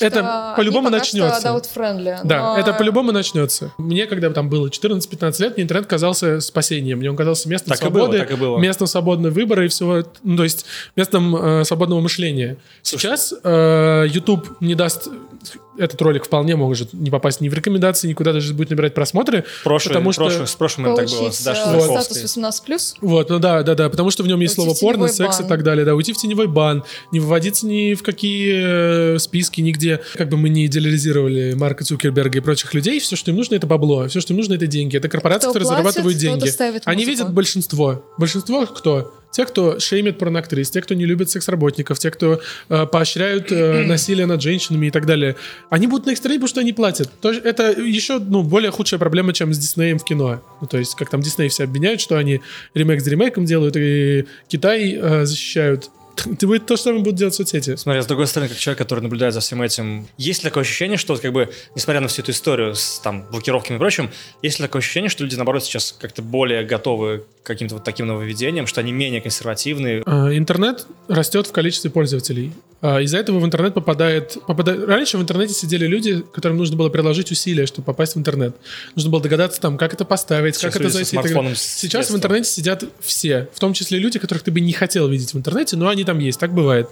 это 0.00 0.54
по-любому 0.56 0.90
начнется. 0.90 1.48
Friendly, 1.74 2.18
но... 2.22 2.28
Да, 2.28 2.58
это 2.58 2.72
по-любому 2.72 3.12
начнется. 3.12 3.72
Мне, 3.78 4.06
когда 4.06 4.30
там 4.30 4.48
было 4.48 4.68
14-15 4.68 5.42
лет, 5.42 5.56
мне 5.56 5.64
интернет 5.64 5.86
казался 5.86 6.40
спасением. 6.40 6.98
Мне 6.98 7.10
он 7.10 7.16
казался 7.16 7.48
местом 7.48 7.70
так 7.70 7.78
свободы, 7.78 8.12
было, 8.12 8.18
так 8.18 8.30
и 8.30 8.34
было. 8.34 8.58
местом 8.58 8.86
свободного 8.86 9.32
выбора 9.32 9.64
и 9.64 9.68
всего, 9.68 10.04
ну, 10.22 10.36
то 10.36 10.44
есть 10.44 10.66
местом 10.96 11.36
э, 11.36 11.64
свободного 11.64 12.00
мышления. 12.00 12.56
Сейчас 12.82 13.32
э, 13.42 14.06
YouTube 14.08 14.60
не 14.60 14.74
даст 14.74 15.08
этот 15.78 16.00
ролик 16.02 16.24
вполне 16.24 16.56
может 16.56 16.92
не 16.92 17.10
попасть 17.10 17.40
ни 17.40 17.48
в 17.48 17.54
рекомендации, 17.54 18.08
никуда 18.08 18.32
даже 18.32 18.54
будет 18.54 18.70
набирать 18.70 18.94
просмотры. 18.94 19.44
Прошлый, 19.64 19.94
потому 19.94 20.12
что... 20.12 20.24
Прошлый, 20.24 20.46
с 20.46 20.54
прошлым 20.54 20.96
так 20.96 21.08
было, 21.08 21.30
с 21.30 21.42
Дашей 21.42 21.74
вот. 21.74 22.02
статус 22.02 22.38
18+. 22.38 22.94
Вот, 23.00 23.30
ну 23.30 23.38
да, 23.38 23.62
да, 23.62 23.74
да, 23.74 23.88
потому 23.88 24.10
что 24.10 24.22
в 24.22 24.26
нем 24.26 24.40
есть 24.40 24.56
уйти 24.58 24.74
слово 24.74 24.78
порно, 24.78 25.08
секс 25.08 25.38
бан. 25.38 25.46
и 25.46 25.48
так 25.48 25.62
далее. 25.62 25.84
Да, 25.84 25.94
уйти 25.94 26.12
в 26.12 26.16
теневой 26.16 26.46
бан, 26.46 26.84
не 27.12 27.20
выводиться 27.20 27.66
ни 27.66 27.94
в 27.94 28.02
какие 28.02 29.14
э, 29.14 29.18
списки, 29.18 29.60
нигде. 29.60 30.00
Как 30.14 30.28
бы 30.28 30.36
мы 30.36 30.48
не 30.48 30.66
идеализировали 30.66 31.54
Марка 31.54 31.84
Цукерберга 31.84 32.38
и 32.38 32.40
прочих 32.40 32.72
людей, 32.74 33.00
все, 33.00 33.16
что 33.16 33.30
им 33.30 33.36
нужно, 33.36 33.54
это 33.56 33.66
бабло, 33.66 34.08
все, 34.08 34.20
что 34.20 34.32
им 34.32 34.38
нужно, 34.38 34.54
это 34.54 34.66
деньги. 34.66 34.96
Это 34.96 35.08
корпорации, 35.08 35.48
кто 35.48 35.58
которые 35.58 35.68
платит, 35.68 35.94
зарабатывают 35.94 36.18
деньги. 36.18 36.88
Они 36.88 37.04
видят 37.04 37.32
большинство. 37.32 38.04
Большинство 38.16 38.66
кто? 38.66 39.12
Те, 39.34 39.46
кто 39.46 39.80
шеймит 39.80 40.16
порноактрис, 40.16 40.70
те, 40.70 40.80
кто 40.80 40.94
не 40.94 41.06
любит 41.06 41.28
секс-работников, 41.28 41.98
те, 41.98 42.12
кто 42.12 42.40
э, 42.68 42.86
поощряют 42.86 43.50
э, 43.50 43.84
насилие 43.86 44.26
над 44.26 44.40
женщинами 44.40 44.86
и 44.86 44.90
так 44.92 45.06
далее, 45.06 45.34
они 45.70 45.88
будут 45.88 46.06
на 46.06 46.12
их 46.12 46.18
стороне, 46.18 46.38
потому 46.38 46.48
что 46.48 46.60
они 46.60 46.72
платят. 46.72 47.10
То 47.20 47.32
есть 47.32 47.44
это 47.44 47.72
еще 47.72 48.20
ну, 48.20 48.44
более 48.44 48.70
худшая 48.70 49.00
проблема, 49.00 49.32
чем 49.32 49.52
с 49.52 49.58
Диснеем 49.58 49.98
в 49.98 50.04
кино. 50.04 50.40
Ну, 50.60 50.68
то 50.68 50.78
есть, 50.78 50.94
как 50.94 51.10
там 51.10 51.20
Дисней 51.20 51.48
все 51.48 51.64
обвиняют, 51.64 52.00
что 52.00 52.16
они 52.16 52.42
ремейк 52.74 53.00
с 53.00 53.06
ремейком 53.08 53.44
делают, 53.44 53.76
и 53.76 54.26
Китай 54.46 54.96
э, 55.00 55.24
защищают 55.24 55.90
ты 56.38 56.46
будет 56.46 56.66
то 56.66 56.76
же 56.76 56.82
самое 56.82 57.02
будут 57.02 57.18
делать 57.18 57.34
соцсети. 57.34 57.76
Смотри, 57.76 58.02
с 58.02 58.06
другой 58.06 58.26
стороны, 58.26 58.48
как 58.48 58.58
человек, 58.58 58.78
который 58.78 59.00
наблюдает 59.00 59.34
за 59.34 59.40
всем 59.40 59.62
этим, 59.62 60.06
есть 60.16 60.44
ли 60.44 60.50
такое 60.50 60.62
ощущение, 60.62 60.96
что, 60.96 61.16
как 61.16 61.32
бы, 61.32 61.50
несмотря 61.74 62.00
на 62.00 62.08
всю 62.08 62.22
эту 62.22 62.32
историю 62.32 62.74
с 62.74 63.00
там 63.00 63.24
блокировками 63.30 63.76
и 63.76 63.78
прочим, 63.78 64.10
есть 64.42 64.58
ли 64.58 64.66
такое 64.66 64.80
ощущение, 64.80 65.08
что 65.08 65.24
люди, 65.24 65.36
наоборот, 65.36 65.64
сейчас 65.64 65.94
как-то 65.98 66.22
более 66.22 66.64
готовы 66.64 67.24
к 67.42 67.46
каким-то 67.46 67.74
вот 67.76 67.84
таким 67.84 68.06
нововведениям, 68.06 68.66
что 68.66 68.80
они 68.80 68.92
менее 68.92 69.20
консервативные? 69.20 70.02
А, 70.06 70.36
интернет 70.36 70.86
растет 71.08 71.46
в 71.46 71.52
количестве 71.52 71.90
пользователей. 71.90 72.52
А, 72.86 73.00
из-за 73.00 73.16
этого 73.16 73.38
в 73.38 73.44
интернет 73.46 73.72
попадает, 73.72 74.36
попадает... 74.46 74.86
Раньше 74.86 75.16
в 75.16 75.22
интернете 75.22 75.54
сидели 75.54 75.86
люди, 75.86 76.22
которым 76.34 76.58
нужно 76.58 76.76
было 76.76 76.90
приложить 76.90 77.30
усилия, 77.30 77.64
чтобы 77.64 77.86
попасть 77.86 78.14
в 78.14 78.18
интернет. 78.18 78.54
Нужно 78.94 79.10
было 79.10 79.22
догадаться, 79.22 79.58
там, 79.58 79.78
как 79.78 79.94
это 79.94 80.04
поставить, 80.04 80.56
Сейчас 80.56 80.74
как 80.74 80.82
это 80.82 80.90
зайти. 80.90 81.16
Сейчас 81.54 82.10
в 82.10 82.14
интернете 82.16 82.50
сидят 82.50 82.84
все, 83.00 83.48
в 83.54 83.58
том 83.58 83.72
числе 83.72 83.98
люди, 83.98 84.18
которых 84.18 84.42
ты 84.42 84.50
бы 84.50 84.60
не 84.60 84.74
хотел 84.74 85.08
видеть 85.08 85.32
в 85.32 85.38
интернете, 85.38 85.76
но 85.76 85.88
они 85.88 86.03
там 86.04 86.18
есть, 86.18 86.38
так 86.38 86.52
бывает. 86.52 86.88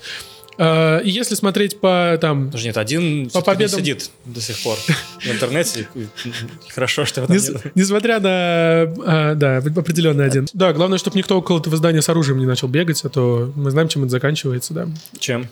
Uh, 0.59 1.03
и 1.03 1.11
если 1.11 1.35
смотреть 1.35 1.81
по 1.81 2.19
там... 2.21 2.51
Даже 2.51 2.67
нет, 2.67 2.77
один 2.77 3.31
по 3.31 3.41
победам... 3.41 3.81
сидит 3.81 4.11
до 4.27 4.41
сих 4.41 4.63
пор 4.63 4.77
в 4.77 5.27
интернете. 5.27 5.89
Хорошо, 6.69 7.07
что 7.07 7.23
его 7.23 7.33
нет. 7.33 7.73
Несмотря 7.75 8.21
на... 8.21 8.29
Uh, 8.29 9.35
да, 9.35 9.57
определенный 9.59 10.27
один. 10.27 10.47
Да, 10.53 10.75
главное, 10.75 10.99
чтобы 10.99 11.17
никто 11.17 11.39
около 11.39 11.59
этого 11.59 11.77
здания 11.77 12.03
с 12.03 12.09
оружием 12.11 12.39
не 12.39 12.47
начал 12.47 12.69
бегать, 12.69 13.03
а 13.05 13.09
то 13.09 13.51
мы 13.57 13.71
знаем, 13.71 13.89
чем 13.89 14.03
это 14.03 14.11
заканчивается, 14.11 14.75
да. 14.75 14.89
Чем? 15.19 15.49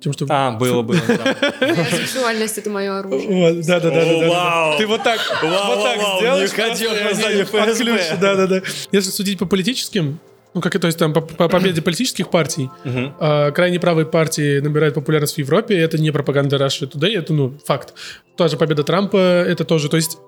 Тем, 0.00 0.12
что... 0.12 0.26
А, 0.28 0.52
было, 0.52 0.82
было, 0.82 0.96
Сексуальность— 1.90 2.56
это 2.58 2.70
мое 2.70 3.00
оружие. 3.00 3.62
Да, 3.64 3.80
да, 3.80 3.90
да. 3.90 4.76
Ты 4.78 4.86
вот 4.86 5.02
так 5.02 5.18
вот 5.42 5.82
так 5.82 6.00
сделал. 6.18 6.40
Не 6.40 6.46
ходил 6.46 6.90
на 6.92 7.14
здание 7.14 7.44
ФСБ. 7.44 8.18
Да, 8.20 8.36
да, 8.36 8.46
да. 8.46 8.62
Если 8.92 9.10
судить 9.10 9.40
по 9.40 9.46
политическим 9.46 10.20
ну, 10.54 10.60
как 10.60 10.74
и 10.74 10.78
то 10.78 10.86
есть 10.86 10.98
там 10.98 11.12
по, 11.12 11.20
по 11.20 11.48
победе 11.48 11.82
политических 11.82 12.30
партий, 12.30 12.70
uh-huh. 12.84 13.48
э, 13.48 13.52
крайне 13.52 13.78
правые 13.78 14.06
партии 14.06 14.60
набирают 14.60 14.94
популярность 14.94 15.34
в 15.34 15.38
Европе, 15.38 15.78
это 15.78 15.98
не 15.98 16.10
пропаганда 16.10 16.56
Russia 16.56 16.90
Today, 16.90 17.18
это, 17.18 17.32
ну, 17.32 17.52
факт. 17.64 17.94
Та 18.36 18.48
же 18.48 18.56
победа 18.56 18.82
Трампа, 18.82 19.16
это 19.16 19.64
тоже, 19.64 19.88
то 19.88 19.96
есть 19.96 20.18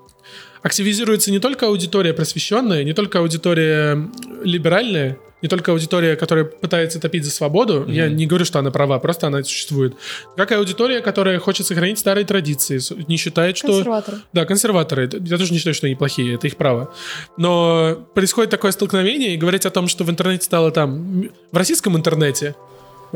активизируется 0.62 1.30
не 1.30 1.38
только 1.38 1.66
аудитория 1.66 2.12
просвещенная, 2.12 2.84
не 2.84 2.92
только 2.92 3.18
аудитория 3.18 4.08
либеральная, 4.42 5.18
не 5.42 5.48
только 5.48 5.72
аудитория, 5.72 6.16
которая 6.16 6.44
пытается 6.44 7.00
топить 7.00 7.24
за 7.24 7.30
свободу, 7.30 7.80
mm-hmm. 7.80 7.92
я 7.92 8.08
не 8.08 8.26
говорю, 8.26 8.44
что 8.44 8.58
она 8.58 8.70
права, 8.70 8.98
просто 8.98 9.26
она 9.26 9.42
существует, 9.42 9.94
как 10.36 10.52
и 10.52 10.54
аудитория, 10.54 11.00
которая 11.00 11.38
хочет 11.38 11.66
сохранить 11.66 11.98
старые 11.98 12.26
традиции, 12.26 12.78
не 13.08 13.16
считает, 13.16 13.56
что... 13.56 13.68
Консерваторы. 13.68 14.18
Да, 14.32 14.44
консерваторы. 14.44 15.11
Я 15.12 15.38
тоже 15.38 15.52
не 15.52 15.58
считаю, 15.58 15.74
что 15.74 15.86
они 15.86 15.96
плохие, 15.96 16.34
это 16.34 16.46
их 16.46 16.56
право. 16.56 16.92
Но 17.36 18.06
происходит 18.14 18.50
такое 18.50 18.72
столкновение, 18.72 19.34
и 19.34 19.36
говорить 19.38 19.64
о 19.64 19.70
том, 19.70 19.88
что 19.88 20.04
в 20.04 20.11
интернете 20.11 20.44
стало 20.44 20.70
там... 20.70 21.30
В 21.52 21.56
российском 21.56 21.96
интернете 21.96 22.54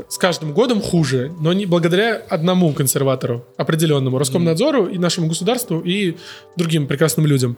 с 0.09 0.19
каждым 0.19 0.53
годом 0.53 0.81
хуже, 0.81 1.33
но 1.41 1.53
не 1.53 1.67
благодаря 1.67 2.17
одному 2.29 2.73
консерватору, 2.73 3.47
определенному, 3.57 4.19
Роскомнадзору 4.19 4.87
и 4.87 4.99
нашему 4.99 5.29
государству 5.29 5.81
и 5.81 6.17
другим 6.57 6.87
прекрасным 6.87 7.27
людям. 7.27 7.57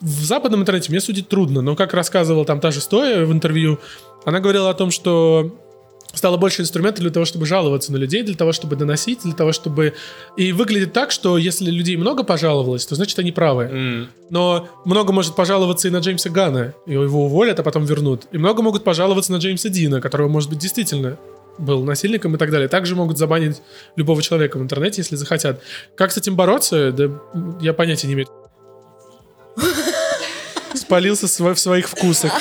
В 0.00 0.24
западном 0.24 0.60
интернете 0.60 0.90
мне 0.90 1.00
судить 1.00 1.28
трудно, 1.28 1.62
но 1.62 1.74
как 1.74 1.94
рассказывала 1.94 2.44
там 2.44 2.60
та 2.60 2.70
же 2.70 2.80
Стоя 2.80 3.24
в 3.24 3.32
интервью, 3.32 3.78
она 4.24 4.40
говорила 4.40 4.68
о 4.68 4.74
том, 4.74 4.90
что 4.90 5.56
стало 6.16 6.36
больше 6.36 6.62
инструментов 6.62 7.00
для 7.00 7.10
того, 7.10 7.24
чтобы 7.24 7.46
жаловаться 7.46 7.92
на 7.92 7.96
людей, 7.96 8.22
для 8.22 8.34
того, 8.34 8.52
чтобы 8.52 8.76
доносить, 8.76 9.20
для 9.22 9.34
того, 9.34 9.52
чтобы... 9.52 9.94
И 10.36 10.52
выглядит 10.52 10.92
так, 10.92 11.10
что 11.10 11.38
если 11.38 11.70
людей 11.70 11.96
много 11.96 12.24
пожаловалось, 12.24 12.86
то 12.86 12.94
значит 12.94 13.18
они 13.18 13.32
правы. 13.32 13.64
Mm. 13.64 14.06
Но 14.30 14.68
много 14.84 15.12
может 15.12 15.34
пожаловаться 15.34 15.88
и 15.88 15.90
на 15.90 15.98
Джеймса 15.98 16.30
Гана, 16.30 16.74
его 16.86 17.26
уволят, 17.26 17.60
а 17.60 17.62
потом 17.62 17.84
вернут. 17.84 18.26
И 18.32 18.38
много 18.38 18.62
могут 18.62 18.84
пожаловаться 18.84 19.32
на 19.32 19.36
Джеймса 19.36 19.68
Дина, 19.68 20.00
которого, 20.00 20.28
может 20.28 20.48
быть, 20.50 20.58
действительно 20.58 21.18
был 21.58 21.84
насильником 21.84 22.34
и 22.34 22.38
так 22.38 22.50
далее. 22.50 22.68
Также 22.68 22.94
могут 22.94 23.18
забанить 23.18 23.62
любого 23.96 24.22
человека 24.22 24.58
в 24.58 24.62
интернете, 24.62 25.02
если 25.02 25.16
захотят. 25.16 25.60
Как 25.94 26.12
с 26.12 26.16
этим 26.16 26.36
бороться, 26.36 26.92
да 26.92 27.10
я 27.60 27.72
понятия 27.72 28.06
не 28.06 28.14
имею. 28.14 28.28
спалился 30.76 31.26
в 31.26 31.58
своих 31.58 31.88
вкусах. 31.88 32.32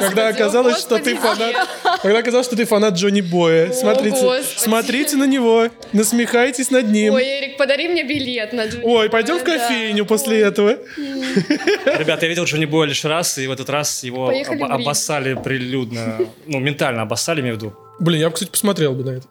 Когда 0.00 0.28
оказалось, 0.28 0.78
что 0.78 0.98
ты 0.98 1.16
фанат... 1.16 1.54
Когда 2.02 2.18
оказалось, 2.18 2.46
что 2.46 2.56
ты 2.56 2.64
фанат 2.64 2.94
Джонни 2.94 3.20
Боя. 3.20 3.72
Смотрите, 3.72 4.42
смотрите 4.56 5.16
на 5.16 5.24
него, 5.24 5.68
насмехайтесь 5.92 6.70
над 6.70 6.88
ним. 6.88 7.14
Ой, 7.14 7.24
Эрик, 7.24 7.56
подари 7.56 7.88
мне 7.88 8.04
билет 8.04 8.52
на 8.52 8.66
Джонни 8.66 8.84
Ой, 8.84 9.10
пойдем 9.10 9.38
в 9.38 9.44
кофейню 9.44 10.06
после 10.06 10.40
этого. 10.40 10.78
Ребята, 10.96 12.26
я 12.26 12.28
видел 12.28 12.44
Джонни 12.44 12.66
Боя 12.66 12.86
лишь 12.86 13.04
раз, 13.04 13.38
и 13.38 13.46
в 13.46 13.50
этот 13.50 13.68
раз 13.68 14.04
его 14.04 14.32
обоссали 14.68 15.34
прилюдно. 15.34 16.18
Ну, 16.46 16.60
ментально 16.60 17.02
обоссали, 17.02 17.40
имею 17.40 17.56
в 17.56 17.58
виду. 17.58 17.87
Блин, 18.00 18.20
я 18.20 18.28
бы, 18.28 18.34
кстати, 18.34 18.50
посмотрел 18.50 18.94
бы 18.94 19.04
на 19.04 19.10
это. 19.10 19.26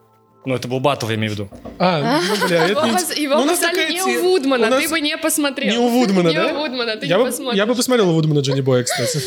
Ну, 0.47 0.55
это 0.55 0.69
был 0.69 0.79
Батов, 0.79 1.09
я 1.09 1.15
имею 1.15 1.31
в 1.31 1.35
виду. 1.35 1.49
А, 1.77 2.21
ну, 2.21 2.47
бля, 2.47 2.69
это 2.69 2.85
не... 2.85 3.21
Его 3.21 3.35
ну, 3.35 3.45
не 3.45 4.01
у 4.01 4.21
Вудмана, 4.23 4.79
ты 4.79 4.87
бы 4.87 5.01
не 5.01 5.17
посмотрел. 5.17 5.73
Не 5.73 5.77
у 5.77 5.89
Вудмана, 5.89 6.31
да? 6.31 6.45
Не 6.51 6.53
у 6.53 6.59
Вудмана, 6.59 6.95
ты 6.95 7.05
я 7.05 7.17
не 7.17 7.25
посмотришь. 7.25 7.57
Я 7.57 7.65
бы 7.65 7.75
посмотрел 7.75 8.09
у 8.09 8.13
Вудмана 8.13 8.39
Джонни 8.39 8.61
Боя, 8.61 8.83
кстати. 8.83 9.23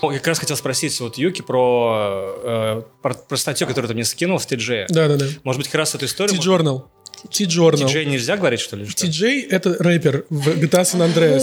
Я 0.02 0.18
как 0.18 0.28
раз 0.28 0.38
хотел 0.38 0.56
спросить 0.56 1.00
вот 1.00 1.18
Юки 1.18 1.42
про, 1.42 2.36
э, 2.44 2.82
про, 3.02 3.14
про 3.14 3.36
статью, 3.36 3.66
которую 3.66 3.88
ты 3.88 3.94
мне 3.94 4.04
скинул 4.04 4.38
в 4.38 4.46
TJ. 4.46 4.86
Да-да-да. 4.90 5.26
Может 5.42 5.58
быть, 5.58 5.66
как 5.66 5.74
раз 5.74 5.96
эту 5.96 6.04
историю... 6.04 6.40
T-Journal. 6.40 6.84
T-Journal. 7.32 7.86
TJ 7.86 8.04
нельзя 8.04 8.36
говорить, 8.36 8.60
что 8.60 8.76
ли? 8.76 8.84
TJ— 8.84 9.48
это 9.50 9.74
рэпер 9.74 10.26
в 10.30 10.50
GTA 10.50 10.82
San 10.82 11.00
Andreas. 11.00 11.42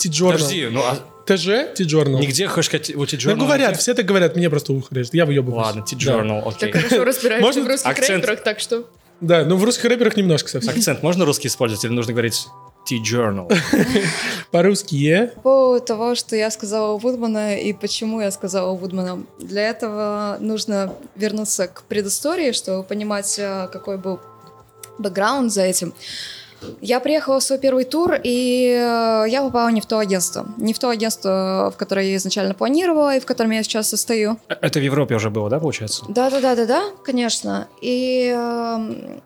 T-Journal. 0.00 0.32
Подожди, 0.32 0.68
ну 0.70 0.80
а 0.80 0.98
ТЖ, 1.26 1.74
T-Journal. 1.76 2.20
Нигде 2.20 2.48
хэшка 2.48 2.76
у 2.76 3.06
T-Journal. 3.06 3.34
Ну, 3.34 3.44
говорят, 3.44 3.78
все 3.78 3.94
так 3.94 4.04
говорят, 4.06 4.36
мне 4.36 4.50
просто 4.50 4.72
ухо 4.72 4.94
режет, 4.94 5.14
я 5.14 5.26
выебываюсь. 5.26 5.66
Ладно, 5.66 5.82
T-Journal, 5.82 6.42
окей. 6.46 6.72
Ты 6.72 6.78
хорошо 6.78 7.04
разбираешься 7.04 7.62
в 7.62 7.66
русских 7.66 7.90
Акцент. 7.90 8.24
рэперах, 8.24 8.44
так 8.44 8.60
что... 8.60 8.84
Да, 9.20 9.44
ну 9.44 9.56
в 9.56 9.64
русских 9.64 9.84
рэперах 9.84 10.16
немножко 10.16 10.48
совсем. 10.48 10.74
Акцент 10.74 11.02
можно 11.02 11.24
русский 11.24 11.48
использовать 11.48 11.84
или 11.84 11.92
нужно 11.92 12.12
говорить 12.12 12.48
T-Journal? 12.88 13.52
По-русски 14.50 14.96
е. 14.96 15.32
По 15.42 15.78
того, 15.78 16.14
что 16.14 16.34
я 16.34 16.50
сказала 16.50 16.92
у 16.94 16.98
Вудмана 16.98 17.56
и 17.56 17.72
почему 17.72 18.20
я 18.20 18.30
сказала 18.30 18.72
у 18.72 18.76
Вудмана. 18.76 19.24
Для 19.38 19.68
этого 19.68 20.38
нужно 20.40 20.92
вернуться 21.14 21.68
к 21.68 21.84
предыстории, 21.84 22.52
чтобы 22.52 22.82
понимать, 22.82 23.38
э, 23.38 23.68
какой 23.72 23.96
был 23.98 24.20
бэкграунд 24.98 25.52
за 25.52 25.62
этим. 25.62 25.94
Я 26.80 27.00
приехала 27.00 27.40
в 27.40 27.42
свой 27.42 27.58
первый 27.58 27.84
тур, 27.84 28.14
и 28.22 28.68
э, 28.68 29.24
я 29.28 29.42
попала 29.42 29.68
не 29.68 29.80
в 29.80 29.86
то 29.86 29.98
агентство. 29.98 30.46
Не 30.58 30.72
в 30.72 30.78
то 30.78 30.90
агентство, 30.90 31.72
в 31.74 31.76
которое 31.76 32.06
я 32.10 32.16
изначально 32.16 32.54
планировала, 32.54 33.16
и 33.16 33.20
в 33.20 33.26
котором 33.26 33.50
я 33.50 33.62
сейчас 33.62 33.88
состою. 33.88 34.38
Э, 34.48 34.54
это 34.60 34.78
в 34.78 34.82
Европе 34.82 35.14
уже 35.14 35.30
было, 35.30 35.48
да, 35.50 35.58
получается? 35.58 36.04
Да-да-да-да-да, 36.08 36.82
конечно. 37.04 37.68
И 37.80 38.34
э, 38.36 39.18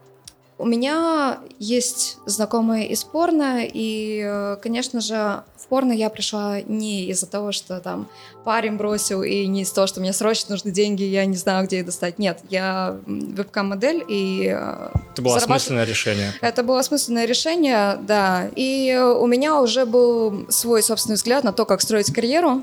у 0.59 0.65
меня 0.65 1.41
есть 1.59 2.17
знакомые 2.25 2.89
из 2.89 3.05
порно, 3.05 3.61
и, 3.63 4.23
э, 4.25 4.57
конечно 4.63 5.01
же, 5.01 5.43
в 5.59 5.67
порно 5.69 5.93
я 5.93 6.09
пришла 6.09 6.63
не 6.63 7.05
из-за 7.11 7.27
того, 7.27 7.53
что 7.53 7.79
там 7.81 8.09
парень 8.43 8.77
бросил, 8.77 9.23
и 9.23 9.47
не 9.47 9.63
из-за 9.63 9.75
того, 9.75 9.87
что 9.87 10.01
мне 10.01 10.15
срочно 10.15 10.53
нужны 10.53 10.71
деньги, 10.71 11.03
я 11.03 11.27
не 11.27 11.37
знаю, 11.37 11.67
где 11.67 11.81
их 11.81 11.87
достать. 11.87 12.19
Нет, 12.19 12.41
я 12.49 12.97
вебкам-модель, 13.07 14.03
и... 14.09 14.47
Э, 14.47 14.89
Это 15.13 15.23
было 15.23 15.35
зарабат... 15.35 15.57
осмысленное 15.57 15.85
решение. 15.85 16.33
Это 16.41 16.63
было 16.63 16.79
осмысленное 16.81 17.27
решение, 17.27 17.99
да. 18.01 18.49
И 18.57 18.97
у 18.97 19.27
меня 19.27 19.61
уже 19.61 19.85
был 19.85 20.47
свой 20.49 20.83
собственный 20.83 21.17
взгляд 21.17 21.45
на 21.45 21.53
то, 21.53 21.67
как 21.67 21.83
строить 21.83 22.13
карьеру 22.15 22.63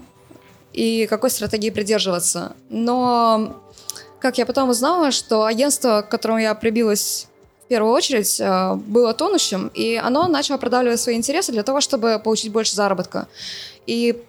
и 0.72 1.06
какой 1.06 1.30
стратегии 1.30 1.70
придерживаться. 1.70 2.56
Но, 2.70 3.62
как 4.20 4.39
я 4.39 4.48
потом 4.48 4.70
узнала, 4.70 5.12
что 5.12 5.46
агентство, 5.46 6.02
к 6.02 6.10
которому 6.10 6.39
я 6.39 6.56
прибилась 6.56 7.28
в 7.66 7.68
первую 7.68 7.93
очередь 7.93 8.39
э, 8.39 8.76
было 8.76 9.14
тонущим, 9.14 9.72
и 9.74 9.95
оно 9.95 10.28
начало 10.28 10.57
продавливать 10.57 10.99
свои 10.99 11.16
интересы 11.16 11.51
для 11.51 11.64
того, 11.64 11.82
чтобы 11.82 12.20
получить 12.24 12.51
больше 12.51 12.76
заработка. 12.76 13.28
И 13.88 14.22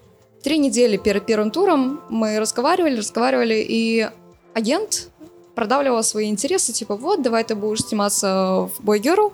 три 0.43 0.59
недели 0.59 0.97
перед 0.97 1.27
первым 1.27 1.51
туром 1.51 2.01
мы 2.09 2.39
разговаривали, 2.39 2.97
разговаривали, 2.97 3.65
и 3.67 4.09
агент 4.55 5.09
продавливала 5.55 6.03
свои 6.03 6.29
интересы, 6.29 6.73
типа, 6.73 6.97
вот, 6.97 7.23
давай 7.23 7.45
ты 7.45 7.55
будешь 7.55 7.85
сниматься 7.85 8.69
в 8.77 8.81
Boy 8.81 9.01
Girl, 9.01 9.33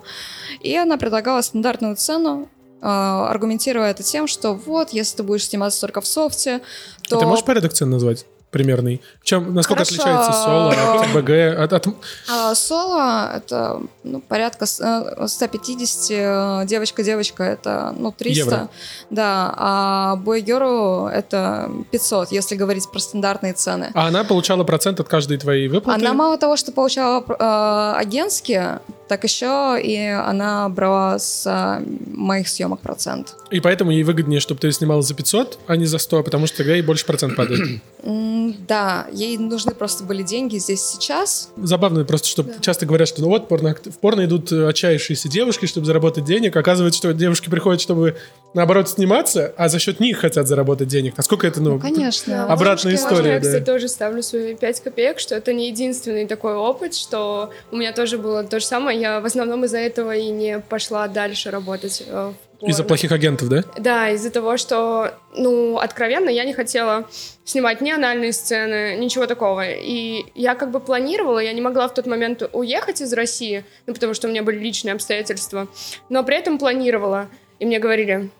и 0.60 0.76
она 0.76 0.96
предлагала 0.96 1.40
стандартную 1.42 1.96
цену, 1.96 2.48
э, 2.80 2.86
аргументируя 2.86 3.90
это 3.90 4.02
тем, 4.02 4.26
что 4.26 4.54
вот, 4.54 4.90
если 4.90 5.18
ты 5.18 5.22
будешь 5.22 5.46
сниматься 5.46 5.80
только 5.80 6.00
в 6.00 6.06
софте, 6.06 6.60
то... 7.08 7.16
А 7.16 7.20
ты 7.20 7.26
можешь 7.26 7.44
порядок 7.44 7.72
цен 7.72 7.90
назвать? 7.90 8.26
Примерный? 8.50 9.00
Чем, 9.22 9.54
насколько 9.54 9.84
Хорошо. 9.84 10.02
отличается 10.02 10.32
соло 10.32 11.02
от 11.02 11.12
БГ? 11.12 11.30
От, 11.58 11.72
от... 11.72 11.86
А, 12.28 12.54
соло— 12.54 13.32
это 13.36 13.80
ну, 14.02 14.20
порядка 14.20 14.66
150, 14.66 16.66
девочка-девочка— 16.66 17.42
это 17.44 17.94
ну, 17.96 18.12
300. 18.12 18.40
Евро. 18.40 18.68
Да, 19.10 19.54
а 19.56 20.16
Girl— 20.24 21.08
это 21.10 21.70
500, 21.90 22.32
если 22.32 22.56
говорить 22.56 22.90
про 22.90 22.98
стандартные 22.98 23.52
цены. 23.52 23.90
А 23.94 24.08
она 24.08 24.24
получала 24.24 24.64
процент 24.64 25.00
от 25.00 25.08
каждой 25.08 25.38
твоей 25.38 25.68
выплаты? 25.68 26.00
Она 26.00 26.14
мало 26.14 26.38
того, 26.38 26.56
что 26.56 26.72
получала 26.72 27.24
э, 27.26 27.98
агентские, 27.98 28.80
так 29.08 29.24
еще 29.24 29.78
и 29.82 30.06
она 30.06 30.68
брала 30.68 31.18
с 31.18 31.44
э, 31.46 31.84
моих 32.06 32.48
съемок 32.48 32.80
процент. 32.80 33.34
И 33.50 33.60
поэтому 33.60 33.90
ей 33.90 34.04
выгоднее, 34.04 34.40
чтобы 34.40 34.60
ты 34.60 34.70
снимала 34.72 35.02
за 35.02 35.14
500, 35.14 35.58
а 35.66 35.76
не 35.76 35.86
за 35.86 35.98
100, 35.98 36.22
потому 36.22 36.46
что 36.46 36.58
тогда 36.58 36.74
ей 36.74 36.82
больше 36.82 37.06
процент 37.06 37.36
падает. 37.36 37.80
Да, 38.02 39.06
ей 39.12 39.36
нужны 39.36 39.72
просто 39.74 40.04
были 40.04 40.22
деньги 40.22 40.56
здесь 40.56 40.82
сейчас. 40.82 41.50
Забавно 41.56 42.04
просто, 42.04 42.28
что 42.28 42.42
да. 42.42 42.54
часто 42.60 42.86
говорят, 42.86 43.08
что 43.08 43.20
ну 43.20 43.28
вот 43.28 43.48
порно, 43.48 43.74
в 43.74 43.98
порно 43.98 44.24
идут 44.24 44.50
отчаявшиеся 44.52 45.28
девушки, 45.28 45.66
чтобы 45.66 45.86
заработать 45.86 46.24
денег. 46.24 46.56
Оказывается, 46.56 46.98
что 46.98 47.12
девушки 47.12 47.50
приходят, 47.50 47.80
чтобы 47.80 48.16
наоборот 48.54 48.88
сниматься, 48.88 49.52
а 49.56 49.68
за 49.68 49.78
счет 49.78 50.00
них 50.00 50.18
хотят 50.18 50.48
заработать 50.48 50.88
денег. 50.88 51.16
Насколько 51.16 51.46
это, 51.46 51.60
ну, 51.60 51.74
ну 51.74 51.80
конечно. 51.80 52.46
обратная 52.46 52.92
Девушки, 52.92 53.12
история. 53.12 53.32
Я, 53.34 53.40
да. 53.40 53.46
кстати, 53.46 53.64
тоже 53.64 53.88
ставлю 53.88 54.22
свои 54.22 54.54
5 54.54 54.80
копеек, 54.80 55.18
что 55.18 55.34
это 55.34 55.52
не 55.52 55.68
единственный 55.68 56.26
такой 56.26 56.54
опыт, 56.54 56.94
что 56.94 57.50
у 57.70 57.76
меня 57.76 57.92
тоже 57.92 58.18
было 58.18 58.44
то 58.44 58.60
же 58.60 58.66
самое. 58.66 59.00
Я 59.00 59.20
в 59.20 59.24
основном 59.24 59.64
из-за 59.64 59.78
этого 59.78 60.16
и 60.16 60.30
не 60.30 60.60
пошла 60.60 61.06
дальше 61.08 61.50
работать 61.50 62.02
э, 62.06 62.32
в 62.32 62.49
из-за 62.62 62.84
плохих 62.84 63.12
агентов, 63.12 63.48
да? 63.48 63.64
Да, 63.78 64.10
из-за 64.10 64.30
того, 64.30 64.56
что, 64.56 65.14
ну, 65.34 65.78
откровенно, 65.78 66.28
я 66.28 66.44
не 66.44 66.52
хотела 66.52 67.08
снимать 67.44 67.80
ни 67.80 67.90
анальные 67.90 68.32
сцены, 68.32 68.96
ничего 68.96 69.26
такого. 69.26 69.64
И 69.66 70.26
я 70.34 70.54
как 70.54 70.70
бы 70.70 70.80
планировала, 70.80 71.38
я 71.38 71.52
не 71.52 71.60
могла 71.60 71.88
в 71.88 71.94
тот 71.94 72.06
момент 72.06 72.42
уехать 72.52 73.00
из 73.00 73.12
России, 73.12 73.64
ну, 73.86 73.94
потому 73.94 74.14
что 74.14 74.28
у 74.28 74.30
меня 74.30 74.42
были 74.42 74.58
личные 74.58 74.94
обстоятельства, 74.94 75.68
но 76.08 76.22
при 76.22 76.36
этом 76.36 76.58
планировала. 76.58 77.28
И 77.58 77.66
мне 77.66 77.78
говорили, 77.78 78.30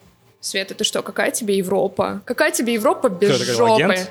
Света, 0.41 0.75
ты 0.75 0.85
что, 0.85 1.03
какая 1.03 1.31
тебе 1.31 1.59
Европа? 1.59 2.23
Какая 2.25 2.51
тебе 2.51 2.73
Европа 2.73 3.11
без 3.11 3.43
Кто, 3.43 3.53
жопы? 3.53 3.85
Агент? 3.85 4.11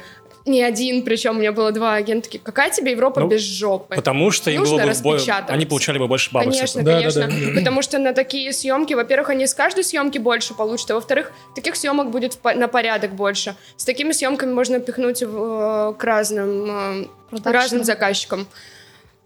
Не 0.49 0.63
один, 0.63 1.03
причем 1.03 1.37
у 1.37 1.39
меня 1.39 1.51
было 1.51 1.71
два 1.71 1.93
агента. 1.93 2.27
Какая 2.41 2.71
тебе 2.71 2.91
Европа 2.91 3.21
ну, 3.21 3.27
без 3.27 3.41
жопы? 3.41 3.95
Потому 3.95 4.31
что 4.31 4.49
им 4.49 4.63
было 4.63 4.77
бы 4.77 5.19
они 5.47 5.65
получали 5.67 5.99
бы 5.99 6.07
больше 6.07 6.31
бабок. 6.31 6.53
Конечно, 6.53 6.81
да, 6.81 6.93
конечно. 6.93 7.21
Да, 7.21 7.27
да, 7.27 7.33
да. 7.33 7.59
Потому 7.59 7.81
что 7.83 7.99
на 7.99 8.13
такие 8.13 8.51
съемки, 8.51 8.95
во-первых, 8.95 9.29
они 9.29 9.45
с 9.45 9.53
каждой 9.53 9.83
съемки 9.83 10.17
больше 10.17 10.55
получат, 10.55 10.89
а 10.89 10.95
во-вторых, 10.95 11.31
таких 11.53 11.75
съемок 11.75 12.09
будет 12.09 12.39
на 12.43 12.67
порядок 12.67 13.13
больше. 13.13 13.55
С 13.77 13.85
такими 13.85 14.11
съемками 14.11 14.51
можно 14.51 14.79
пихнуть 14.79 15.21
в, 15.21 15.93
к 15.97 16.03
разным, 16.03 17.05
э, 17.31 17.39
разным 17.45 17.83
заказчикам. 17.83 18.47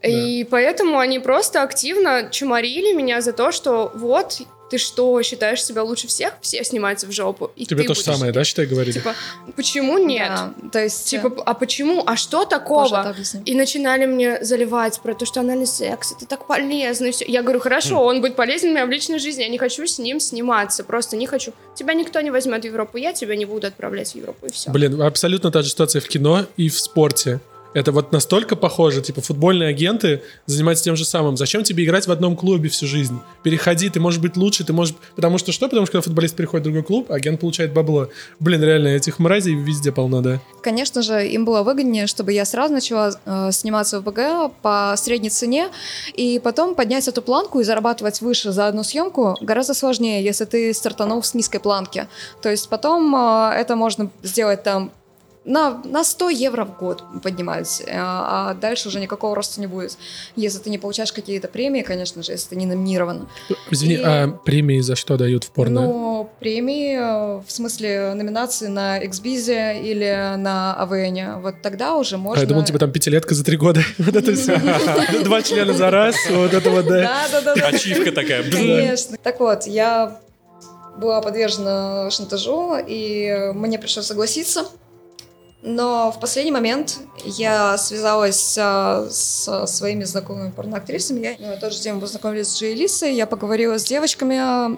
Да. 0.01 0.09
И 0.09 0.43
поэтому 0.43 0.99
они 0.99 1.19
просто 1.19 1.63
активно 1.63 2.27
чморили 2.29 2.93
меня 2.93 3.21
за 3.21 3.31
то, 3.31 3.53
что 3.53 3.91
вот 3.95 4.41
ты 4.69 4.77
что, 4.77 5.21
считаешь 5.21 5.63
себя 5.63 5.83
лучше 5.83 6.07
всех? 6.07 6.33
Все 6.41 6.63
снимаются 6.63 7.07
в 7.07 7.11
жопу. 7.11 7.51
И 7.55 7.65
Тебе 7.65 7.83
то 7.83 7.93
же 7.93 8.01
самое, 8.01 8.31
да, 8.31 8.43
считай, 8.43 8.65
говорили? 8.65 8.93
Типа, 8.93 9.15
почему 9.55 9.97
нет? 9.97 10.29
Да, 10.29 10.53
то 10.71 10.83
есть... 10.83 11.05
Типа, 11.05 11.31
а 11.45 11.53
почему? 11.53 12.03
А 12.05 12.15
что 12.15 12.45
такого? 12.45 13.15
И 13.45 13.55
начинали 13.55 14.05
мне 14.05 14.43
заливать 14.43 14.99
про 15.01 15.13
то, 15.13 15.25
что 15.25 15.41
анальный 15.41 15.67
секс, 15.67 16.13
это 16.13 16.25
так 16.25 16.47
полезно 16.47 17.07
и 17.07 17.11
все. 17.11 17.25
Я 17.27 17.41
говорю, 17.43 17.59
хорошо, 17.59 18.03
он 18.03 18.21
будет 18.21 18.35
полезен 18.35 18.71
мне 18.71 18.85
в 18.85 18.89
личной 18.89 19.19
жизни, 19.19 19.43
я 19.43 19.49
не 19.49 19.57
хочу 19.57 19.85
с 19.85 19.99
ним 19.99 20.19
сниматься, 20.19 20.83
просто 20.83 21.15
не 21.17 21.27
хочу. 21.27 21.53
Тебя 21.75 21.93
никто 21.93 22.21
не 22.21 22.31
возьмет 22.31 22.63
в 22.63 22.65
Европу, 22.65 22.97
я 22.97 23.13
тебя 23.13 23.35
не 23.35 23.45
буду 23.45 23.67
отправлять 23.67 24.11
в 24.11 24.15
Европу, 24.15 24.47
и 24.47 24.51
все. 24.51 24.71
Блин, 24.71 25.01
абсолютно 25.01 25.51
та 25.51 25.61
же 25.61 25.69
ситуация 25.69 26.01
в 26.01 26.07
кино 26.07 26.45
и 26.57 26.69
в 26.69 26.79
спорте. 26.79 27.39
Это 27.73 27.91
вот 27.91 28.11
настолько 28.11 28.55
похоже, 28.55 29.01
типа 29.01 29.21
футбольные 29.21 29.69
агенты 29.69 30.21
занимаются 30.45 30.83
тем 30.83 30.95
же 30.95 31.05
самым. 31.05 31.37
Зачем 31.37 31.63
тебе 31.63 31.83
играть 31.85 32.07
в 32.07 32.11
одном 32.11 32.35
клубе 32.35 32.69
всю 32.69 32.85
жизнь? 32.85 33.19
Переходи, 33.41 33.89
ты 33.89 33.99
можешь 33.99 34.19
быть 34.19 34.37
лучше, 34.37 34.63
ты 34.63 34.73
можешь... 34.73 34.95
Потому 35.15 35.37
что 35.37 35.51
что? 35.51 35.67
Потому 35.67 35.85
что 35.85 35.93
когда 35.93 36.03
футболист 36.03 36.35
переходит 36.35 36.61
в 36.61 36.65
другой 36.65 36.83
клуб, 36.83 37.11
агент 37.11 37.39
получает 37.39 37.73
бабло. 37.73 38.09
Блин, 38.39 38.63
реально, 38.63 38.89
этих 38.89 39.19
мразей 39.19 39.55
везде 39.55 39.91
полно, 39.91 40.21
да? 40.21 40.39
Конечно 40.61 41.01
же, 41.01 41.27
им 41.27 41.45
было 41.45 41.63
выгоднее, 41.63 42.07
чтобы 42.07 42.31
я 42.31 42.45
сразу 42.45 42.73
начала 42.73 43.11
э, 43.25 43.51
сниматься 43.51 43.99
в 43.99 44.03
БГ 44.03 44.53
по 44.61 44.93
средней 44.97 45.29
цене, 45.29 45.69
и 46.13 46.39
потом 46.43 46.75
поднять 46.75 47.07
эту 47.07 47.21
планку 47.21 47.59
и 47.59 47.63
зарабатывать 47.63 48.21
выше 48.21 48.51
за 48.51 48.67
одну 48.67 48.83
съемку 48.83 49.35
гораздо 49.41 49.73
сложнее, 49.73 50.23
если 50.23 50.45
ты 50.45 50.73
стартанул 50.73 51.23
с 51.23 51.33
низкой 51.33 51.59
планки. 51.59 52.07
То 52.41 52.49
есть 52.49 52.69
потом 52.69 53.15
э, 53.15 53.53
это 53.55 53.75
можно 53.75 54.09
сделать 54.21 54.63
там 54.63 54.91
на, 55.45 55.81
на 55.83 56.03
100 56.03 56.29
евро 56.29 56.65
в 56.65 56.77
год 56.77 57.03
поднимаются, 57.21 57.83
а, 57.91 58.51
а 58.51 58.53
дальше 58.53 58.87
уже 58.87 58.99
никакого 58.99 59.35
роста 59.35 59.59
не 59.59 59.67
будет. 59.67 59.97
Если 60.35 60.59
ты 60.59 60.69
не 60.69 60.77
получаешь 60.77 61.11
какие-то 61.11 61.47
премии, 61.47 61.81
конечно 61.81 62.23
же, 62.23 62.31
если 62.31 62.49
ты 62.49 62.55
не 62.55 62.65
номинирован. 62.65 63.27
Извини, 63.69 63.95
И, 63.95 64.01
а 64.01 64.27
премии 64.29 64.79
за 64.79 64.95
что 64.95 65.17
дают 65.17 65.43
в 65.43 65.51
порно? 65.51 65.81
Ну, 65.81 66.29
премии, 66.39 66.95
э, 66.95 67.41
в 67.45 67.51
смысле 67.51 68.13
номинации 68.13 68.67
на 68.67 69.03
Xbiz 69.03 69.81
или 69.81 70.35
на 70.37 70.75
АВН. 70.75 71.41
Вот 71.41 71.61
тогда 71.61 71.95
уже 71.95 72.17
можно... 72.17 72.39
А 72.39 72.43
я 72.43 72.47
думал, 72.47 72.63
типа 72.63 72.79
там 72.79 72.91
пятилетка 72.91 73.35
за 73.35 73.43
три 73.43 73.57
года. 73.57 73.81
Вот 73.97 74.15
это 74.15 74.33
все. 74.35 74.59
Два 75.23 75.41
члена 75.41 75.73
за 75.73 75.89
раз, 75.89 76.15
вот 76.29 76.53
это 76.53 76.69
вот, 76.69 76.85
да. 76.85 77.27
Да, 77.31 77.41
да, 77.41 77.55
да. 77.55 77.67
Ачивка 77.67 78.11
такая. 78.11 78.49
Конечно. 78.49 79.17
Так 79.21 79.39
вот, 79.39 79.65
я 79.65 80.19
была 80.97 81.21
подвержена 81.21 82.09
шантажу, 82.11 82.77
и 82.85 83.51
мне 83.53 83.79
пришлось 83.79 84.05
согласиться. 84.05 84.67
Но 85.65 86.11
в 86.11 86.19
последний 86.19 86.51
момент 86.51 86.99
я 87.23 87.77
связалась 87.77 88.57
а, 88.59 89.07
со 89.09 89.65
своими 89.65 90.03
знакомыми 90.03 90.51
порноактрисами. 90.51 91.37
Я 91.39 91.51
ну, 91.51 91.57
тот 91.57 91.71
же 91.71 91.79
день 91.79 92.01
познакомились 92.01 92.49
с 92.49 92.59
Джей 92.59 92.75
Лисой. 92.75 93.13
Я 93.13 93.25
поговорила 93.25 93.79
с 93.79 93.85
девочками, 93.85 94.77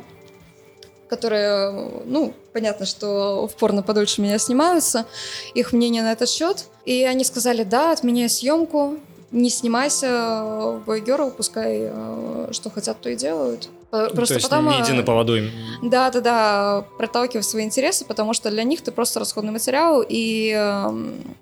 которые, 1.10 2.04
ну, 2.06 2.36
понятно, 2.54 2.86
что 2.86 3.48
в 3.48 3.56
порно 3.56 3.82
подольше 3.82 4.22
меня 4.22 4.38
снимаются. 4.38 5.08
Их 5.56 5.74
мнение 5.74 6.04
на 6.04 6.12
этот 6.12 6.30
счет. 6.30 6.66
И 6.86 7.04
они 7.04 7.24
сказали, 7.24 7.64
да, 7.64 7.92
отменяй 7.92 8.30
съемку, 8.30 9.00
не 9.32 9.50
снимайся, 9.50 10.80
бойгерл, 10.86 11.32
пускай 11.32 11.90
э, 11.90 12.50
что 12.52 12.70
хотят, 12.70 13.02
то 13.02 13.10
и 13.10 13.16
делают. 13.16 13.70
Просто 13.90 14.28
то 14.28 14.34
есть 14.34 14.50
потом... 14.50 14.70
не 14.70 14.82
иди 14.82 14.92
на 14.92 15.04
поводу 15.04 15.38
им. 15.38 15.52
Да, 15.82 16.10
да, 16.12 16.22
да, 16.22 16.86
проталкивай 16.98 17.44
свои 17.44 17.64
интересы, 17.64 18.06
потому 18.06 18.34
что 18.34 18.50
для 18.50 18.64
них 18.64 18.82
ты 18.82 18.92
просто 18.92 19.20
расходный 19.20 19.52
материал, 19.52 20.04
и... 20.08 20.52
Эм, 20.52 21.36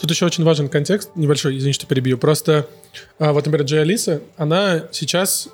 Тут 0.00 0.10
еще 0.10 0.26
очень 0.26 0.44
важен 0.44 0.68
контекст, 0.68 1.10
небольшой, 1.14 1.56
извини, 1.56 1.72
что 1.72 1.86
перебью. 1.86 2.18
Просто 2.18 2.68
а, 3.18 3.32
вот, 3.32 3.46
например, 3.46 3.66
Джей 3.66 3.82
Алиса, 3.82 4.22
она 4.36 4.88
сейчас 4.90 5.48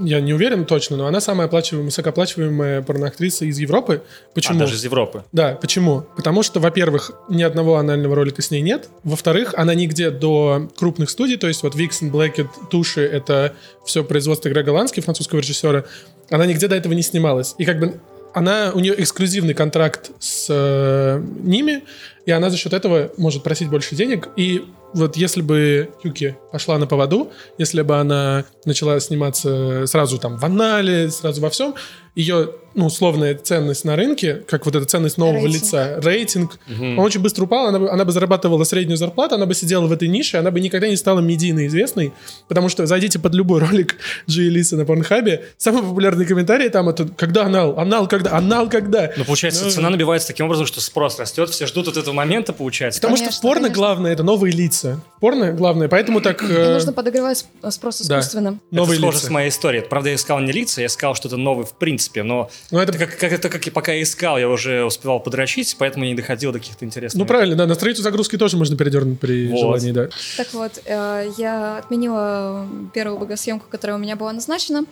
я 0.00 0.20
не 0.20 0.32
уверен 0.32 0.64
точно, 0.64 0.96
но 0.96 1.06
она 1.06 1.20
самая 1.20 1.46
оплачиваемая, 1.46 1.86
высокооплачиваемая 1.86 2.82
порноактриса 2.82 3.44
из 3.44 3.58
Европы. 3.58 4.02
Почему? 4.34 4.56
А, 4.56 4.60
даже 4.60 4.74
из 4.74 4.84
Европы? 4.84 5.24
Да, 5.32 5.58
почему? 5.60 6.04
Потому 6.16 6.42
что, 6.42 6.60
во-первых, 6.60 7.12
ни 7.28 7.42
одного 7.42 7.76
анального 7.76 8.14
ролика 8.14 8.42
с 8.42 8.50
ней 8.50 8.62
нет. 8.62 8.88
Во-вторых, 9.04 9.54
она 9.56 9.74
нигде 9.74 10.10
до 10.10 10.68
крупных 10.76 11.10
студий, 11.10 11.36
то 11.36 11.48
есть 11.48 11.62
вот 11.62 11.74
Vixen, 11.74 12.10
Blackett, 12.10 12.48
Туши, 12.70 13.02
это 13.02 13.54
все 13.84 14.04
производство 14.04 14.48
Грега 14.48 14.70
Лански, 14.70 15.00
французского 15.00 15.40
режиссера, 15.40 15.84
она 16.30 16.46
нигде 16.46 16.68
до 16.68 16.76
этого 16.76 16.92
не 16.92 17.02
снималась. 17.02 17.54
И 17.58 17.64
как 17.64 17.80
бы 17.80 18.00
она, 18.32 18.72
у 18.74 18.80
нее 18.80 19.00
эксклюзивный 19.00 19.54
контракт 19.54 20.10
с 20.18 20.46
э, 20.48 21.22
ними, 21.42 21.82
и 22.26 22.30
она 22.30 22.50
за 22.50 22.56
счет 22.56 22.72
этого 22.72 23.10
может 23.16 23.42
просить 23.42 23.68
больше 23.68 23.96
денег. 23.96 24.28
И 24.36 24.64
вот 24.94 25.16
если 25.16 25.42
бы 25.42 25.90
Юки 26.02 26.36
пошла 26.52 26.78
на 26.78 26.86
поводу, 26.86 27.30
если 27.58 27.82
бы 27.82 27.96
она 27.96 28.44
начала 28.64 29.00
сниматься 29.00 29.86
сразу 29.86 30.18
там 30.18 30.36
в 30.38 30.44
анале, 30.44 31.10
сразу 31.10 31.40
во 31.40 31.50
всем, 31.50 31.74
ее 32.14 32.50
ну, 32.74 32.86
условная 32.86 33.34
ценность 33.34 33.84
на 33.84 33.96
рынке, 33.96 34.42
как 34.46 34.64
вот 34.66 34.76
эта 34.76 34.86
ценность 34.86 35.18
нового 35.18 35.44
рейтинг. 35.44 35.54
лица, 35.54 36.00
рейтинг, 36.00 36.58
угу. 36.68 36.84
он 36.84 36.98
очень 37.00 37.20
быстро 37.20 37.44
упал, 37.44 37.66
она 37.66 37.78
бы, 37.78 37.90
она 37.90 38.04
бы 38.04 38.12
зарабатывала 38.12 38.64
среднюю 38.64 38.96
зарплату, 38.96 39.34
она 39.34 39.46
бы 39.46 39.54
сидела 39.54 39.86
в 39.86 39.92
этой 39.92 40.08
нише, 40.08 40.36
она 40.36 40.50
бы 40.50 40.60
никогда 40.60 40.88
не 40.88 40.96
стала 40.96 41.20
медийно 41.20 41.66
известной, 41.66 42.12
потому 42.48 42.68
что 42.68 42.86
зайдите 42.86 43.18
под 43.18 43.34
любой 43.34 43.60
ролик 43.60 43.96
Джи 44.28 44.42
Лисы 44.42 44.76
на 44.76 44.84
Порнхабе, 44.84 45.46
самый 45.56 45.82
популярный 45.82 46.26
комментарий 46.26 46.68
там 46.68 46.88
это 46.88 47.08
«Когда 47.16 47.46
анал? 47.46 47.78
Анал 47.78 48.06
когда? 48.06 48.36
Анал 48.36 48.68
когда?» 48.68 49.10
Ну, 49.16 49.24
получается, 49.24 49.64
ну, 49.64 49.70
цена 49.70 49.90
набивается 49.90 50.28
таким 50.28 50.46
образом, 50.46 50.66
что 50.66 50.80
спрос 50.80 51.18
растет, 51.18 51.50
все 51.50 51.66
ждут 51.66 51.88
от 51.88 51.96
этого 51.96 52.14
момента, 52.14 52.52
получается. 52.52 53.00
Потому 53.00 53.16
конечно, 53.16 53.32
что 53.32 53.40
в 53.40 53.42
порно 53.42 53.62
конечно. 53.62 53.74
главное— 53.74 54.12
это 54.14 54.22
новые 54.22 54.52
лица. 54.52 55.00
Порно 55.20 55.52
главное, 55.52 55.88
поэтому 55.88 56.20
так... 56.20 56.42
Э... 56.42 56.74
нужно 56.74 56.92
подогревать 56.92 57.44
спрос 57.70 58.02
искусственно. 58.02 58.52
Да. 58.52 58.58
Новые 58.70 58.98
это 58.98 59.02
схоже 59.02 59.18
лица. 59.18 59.26
с 59.26 59.30
моей 59.30 59.48
историей. 59.50 59.82
Правда, 59.82 60.10
я 60.10 60.14
искал 60.14 60.40
не 60.40 60.52
лица, 60.52 60.80
я 60.80 60.86
искал 60.86 61.14
что-то 61.14 61.36
новое 61.36 61.64
в 61.64 61.74
принципе, 61.74 62.22
но 62.22 62.50
ну, 62.70 62.78
это... 62.78 62.96
Как, 62.96 63.16
как, 63.18 63.32
это 63.32 63.48
как 63.48 63.66
и 63.66 63.70
пока 63.70 63.92
я 63.92 64.02
искал, 64.02 64.38
я 64.38 64.48
уже 64.48 64.84
успевал 64.84 65.20
подрочить, 65.20 65.76
поэтому 65.78 66.04
не 66.04 66.14
доходил 66.14 66.52
до 66.52 66.58
каких-то 66.58 66.84
интересных. 66.84 67.18
Ну, 67.20 67.26
правильно, 67.26 67.56
да, 67.56 67.66
на 67.66 67.74
страницу 67.74 68.02
загрузки 68.02 68.38
тоже 68.38 68.56
можно 68.56 68.76
передернуть 68.76 69.18
при 69.18 69.48
вот. 69.48 69.58
желании, 69.58 69.92
да. 69.92 70.08
Так 70.36 70.52
вот, 70.52 70.80
э, 70.84 71.30
я 71.36 71.78
отменила 71.78 72.66
первую 72.94 73.18
богосъемку, 73.18 73.66
которая 73.68 73.96
у 73.96 74.00
меня 74.00 74.16
была 74.16 74.32
назначена. 74.32 74.84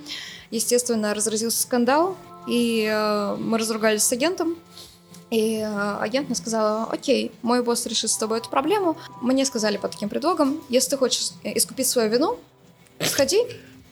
Естественно, 0.50 1.14
разразился 1.14 1.62
скандал, 1.62 2.16
и 2.48 2.88
э, 2.90 3.36
мы 3.38 3.58
разругались 3.58 4.02
с 4.02 4.12
агентом. 4.12 4.56
И 5.30 5.58
э, 5.58 5.96
агент 6.00 6.28
мне 6.28 6.36
сказала, 6.36 6.84
окей, 6.90 7.32
мой 7.42 7.62
босс 7.62 7.86
решит 7.86 8.10
с 8.10 8.16
тобой 8.16 8.38
эту 8.38 8.48
проблему. 8.48 8.96
Мне 9.20 9.44
сказали 9.44 9.76
под 9.76 9.92
таким 9.92 10.08
предлогом, 10.08 10.60
если 10.68 10.90
ты 10.90 10.96
хочешь 10.96 11.30
искупить 11.44 11.86
свою 11.86 12.10
вину, 12.10 12.38
сходи 13.00 13.38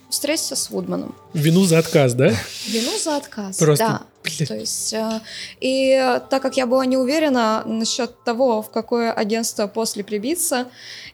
встретиться 0.09 0.57
с 0.57 0.71
Вудманом. 0.71 1.15
Вину 1.35 1.65
за 1.65 1.79
отказ, 1.79 2.15
да? 2.15 2.33
Вину 2.67 2.99
за 2.99 3.17
отказ, 3.17 3.57
Просто, 3.57 3.85
да. 3.87 4.03
Блин. 4.23 4.47
То 4.47 4.55
есть, 4.55 4.93
э, 4.93 5.21
и 5.61 6.21
так 6.31 6.43
как 6.43 6.57
я 6.57 6.67
была 6.67 6.85
не 6.85 6.97
уверена 6.97 7.63
насчет 7.65 8.23
того, 8.25 8.63
в 8.63 8.71
какое 8.71 9.13
агентство 9.13 9.67
после 9.67 10.03
прибиться, 10.03 10.69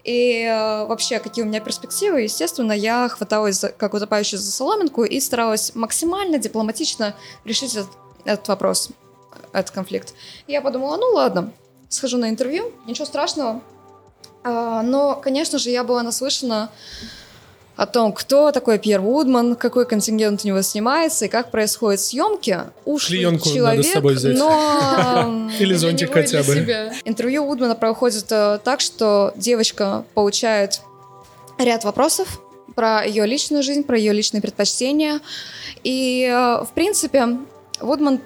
и 0.04 0.44
э, 0.44 0.86
вообще 0.86 1.18
какие 1.18 1.44
у 1.44 1.48
меня 1.48 1.60
перспективы, 1.60 2.22
естественно, 2.22 2.72
я 2.72 3.08
хваталась 3.08 3.64
как 3.76 3.94
утопающая 3.94 4.38
за 4.38 4.50
соломинку 4.50 5.04
и 5.04 5.20
старалась 5.20 5.74
максимально 5.74 6.38
дипломатично 6.38 7.14
решить 7.44 7.74
этот, 7.74 7.90
этот 8.24 8.48
вопрос, 8.48 8.90
этот 9.52 9.70
конфликт. 9.70 10.14
И 10.46 10.52
я 10.52 10.60
подумала, 10.62 10.96
ну 10.96 11.08
ладно, 11.12 11.52
схожу 11.88 12.18
на 12.18 12.30
интервью, 12.30 12.72
ничего 12.86 13.06
страшного. 13.06 13.62
А, 14.44 14.82
но, 14.82 15.16
конечно 15.16 15.58
же, 15.58 15.70
я 15.70 15.84
была 15.84 16.02
наслышана 16.02 16.70
о 17.82 17.86
том, 17.86 18.12
кто 18.12 18.52
такой 18.52 18.78
Пьер 18.78 19.00
Вудман, 19.00 19.56
какой 19.56 19.86
контингент 19.86 20.44
у 20.44 20.46
него 20.46 20.62
снимается 20.62 21.24
и 21.24 21.28
как 21.28 21.50
происходят 21.50 22.00
съемки. 22.00 22.60
Ушлый 22.84 23.18
Клеенку 23.18 23.48
человек, 23.48 23.78
надо 23.78 23.82
с 23.82 23.92
собой 23.92 24.14
взять. 24.14 24.38
но... 24.38 25.50
Или 25.58 25.74
зонтик 25.74 26.12
хотя 26.12 26.44
бы. 26.44 26.92
Интервью 27.04 27.44
Вудмана 27.44 27.74
проходит 27.74 28.26
э, 28.30 28.60
так, 28.62 28.80
что 28.80 29.32
девочка 29.34 30.04
получает 30.14 30.80
ряд 31.58 31.82
вопросов 31.82 32.40
про 32.76 33.04
ее 33.04 33.26
личную 33.26 33.64
жизнь, 33.64 33.82
про 33.82 33.98
ее 33.98 34.12
личные 34.12 34.40
предпочтения. 34.40 35.20
И, 35.82 36.24
э, 36.30 36.64
в 36.64 36.70
принципе, 36.76 37.36
Вудман 37.80 38.20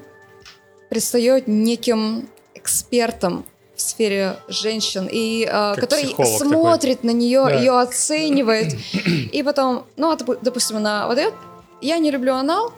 предстает 0.91 1.49
неким 1.49 2.29
экспертом 2.55 3.47
в 3.77 3.81
сфере 3.81 4.37
женщин, 4.49 5.09
и 5.11 5.47
э, 5.51 5.74
который 5.77 6.07
смотрит 6.39 6.99
такой. 6.99 7.12
на 7.12 7.16
нее, 7.16 7.45
да. 7.45 7.59
ее 7.59 7.79
оценивает, 7.79 8.74
и 9.33 9.43
потом, 9.43 9.85
ну, 9.97 10.11
а, 10.11 10.16
допустим, 10.41 10.79
она 10.79 11.07
выдает, 11.07 11.35
я 11.81 11.99
не 11.99 12.11
люблю 12.11 12.35
анал, 12.35 12.72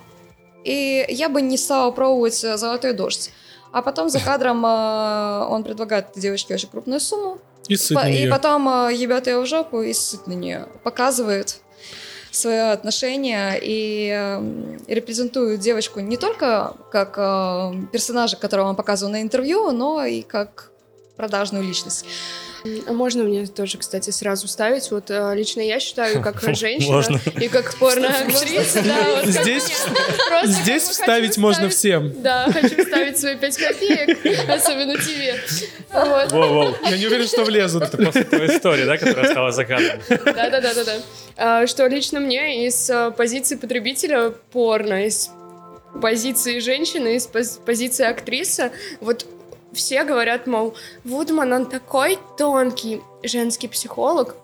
и 0.65 1.07
я 1.09 1.29
бы 1.29 1.41
не 1.41 1.57
стала 1.57 1.91
пробовать 1.91 2.35
золотой 2.35 2.93
дождь. 2.93 3.31
А 3.71 3.83
потом 3.83 4.09
за 4.09 4.19
кадром 4.19 4.65
э, 4.65 5.47
он 5.49 5.63
предлагает 5.63 6.07
девочке 6.17 6.55
очень 6.55 6.69
крупную 6.69 7.01
сумму. 7.01 7.39
И, 7.69 7.77
по- 7.95 8.09
и 8.09 8.29
потом 8.31 8.69
э, 8.69 8.95
ебет 8.95 9.27
ее 9.27 9.41
в 9.41 9.47
жопу 9.47 9.83
и 9.83 9.93
сыт 9.93 10.27
на 10.27 10.33
нее. 10.33 10.67
Показывает 10.85 11.61
свое 12.31 12.71
отношение 12.71 13.59
и 13.61 14.11
э, 14.11 14.77
репрезентует 14.87 15.61
девочку 15.61 16.01
не 16.01 16.17
только 16.17 16.75
как 16.91 17.19
э, 17.19 17.73
персонажа, 17.93 18.37
которого 18.37 18.69
он 18.69 18.77
показывал 18.77 19.13
на 19.13 19.21
интервью, 19.21 19.71
но 19.71 20.05
и 20.05 20.23
как 20.23 20.71
продажную 21.19 21.65
личность. 21.65 22.07
Можно 22.87 23.25
мне 23.25 23.47
тоже, 23.47 23.77
кстати, 23.77 24.11
сразу 24.11 24.47
ставить? 24.49 24.91
Вот 24.91 25.11
э, 25.11 25.33
лично 25.35 25.61
я 25.61 25.81
считаю, 25.81 26.23
как 26.23 26.41
женщина 26.57 26.93
можно. 26.93 27.21
и 27.41 27.49
как 27.49 27.75
порно-актриса. 27.77 28.83
Да, 28.83 29.25
здесь 29.25 29.65
здесь 30.45 30.83
вставить 30.85 31.37
можно 31.37 31.69
всем. 31.69 32.23
Да, 32.23 32.49
хочу 32.53 32.83
вставить 32.85 33.19
свои 33.19 33.37
пять 33.37 33.57
копеек, 33.57 34.19
особенно 34.49 34.97
тебе. 34.97 35.37
Вот. 35.93 36.33
Воу, 36.33 36.75
Я 36.85 36.97
не 36.97 37.07
уверен, 37.07 37.27
что 37.27 37.45
влезут. 37.45 37.83
Это 37.83 37.97
просто 37.97 38.25
твоя 38.25 38.57
история, 38.57 38.87
да, 38.87 38.97
которая 38.97 39.31
стала 39.31 39.51
закатом. 39.53 40.01
Да-да-да-да. 40.09 40.97
А, 41.37 41.67
что 41.67 41.87
лично 41.87 42.21
мне 42.21 42.67
из 42.67 42.89
э, 42.91 43.11
позиции 43.11 43.57
потребителя 43.57 44.31
порно, 44.53 45.07
из 45.07 45.31
позиции 46.01 46.61
женщины, 46.61 47.17
из 47.17 47.27
позиции 47.27 48.05
актрисы, 48.05 48.71
вот 49.01 49.27
все 49.79 50.05
говорят, 50.05 50.47
мол, 50.47 50.75
Вудман, 51.05 51.53
он 51.53 51.67
такой 51.67 52.19
тонкий 52.37 53.01
женский 53.23 53.69
психолог. 53.69 54.37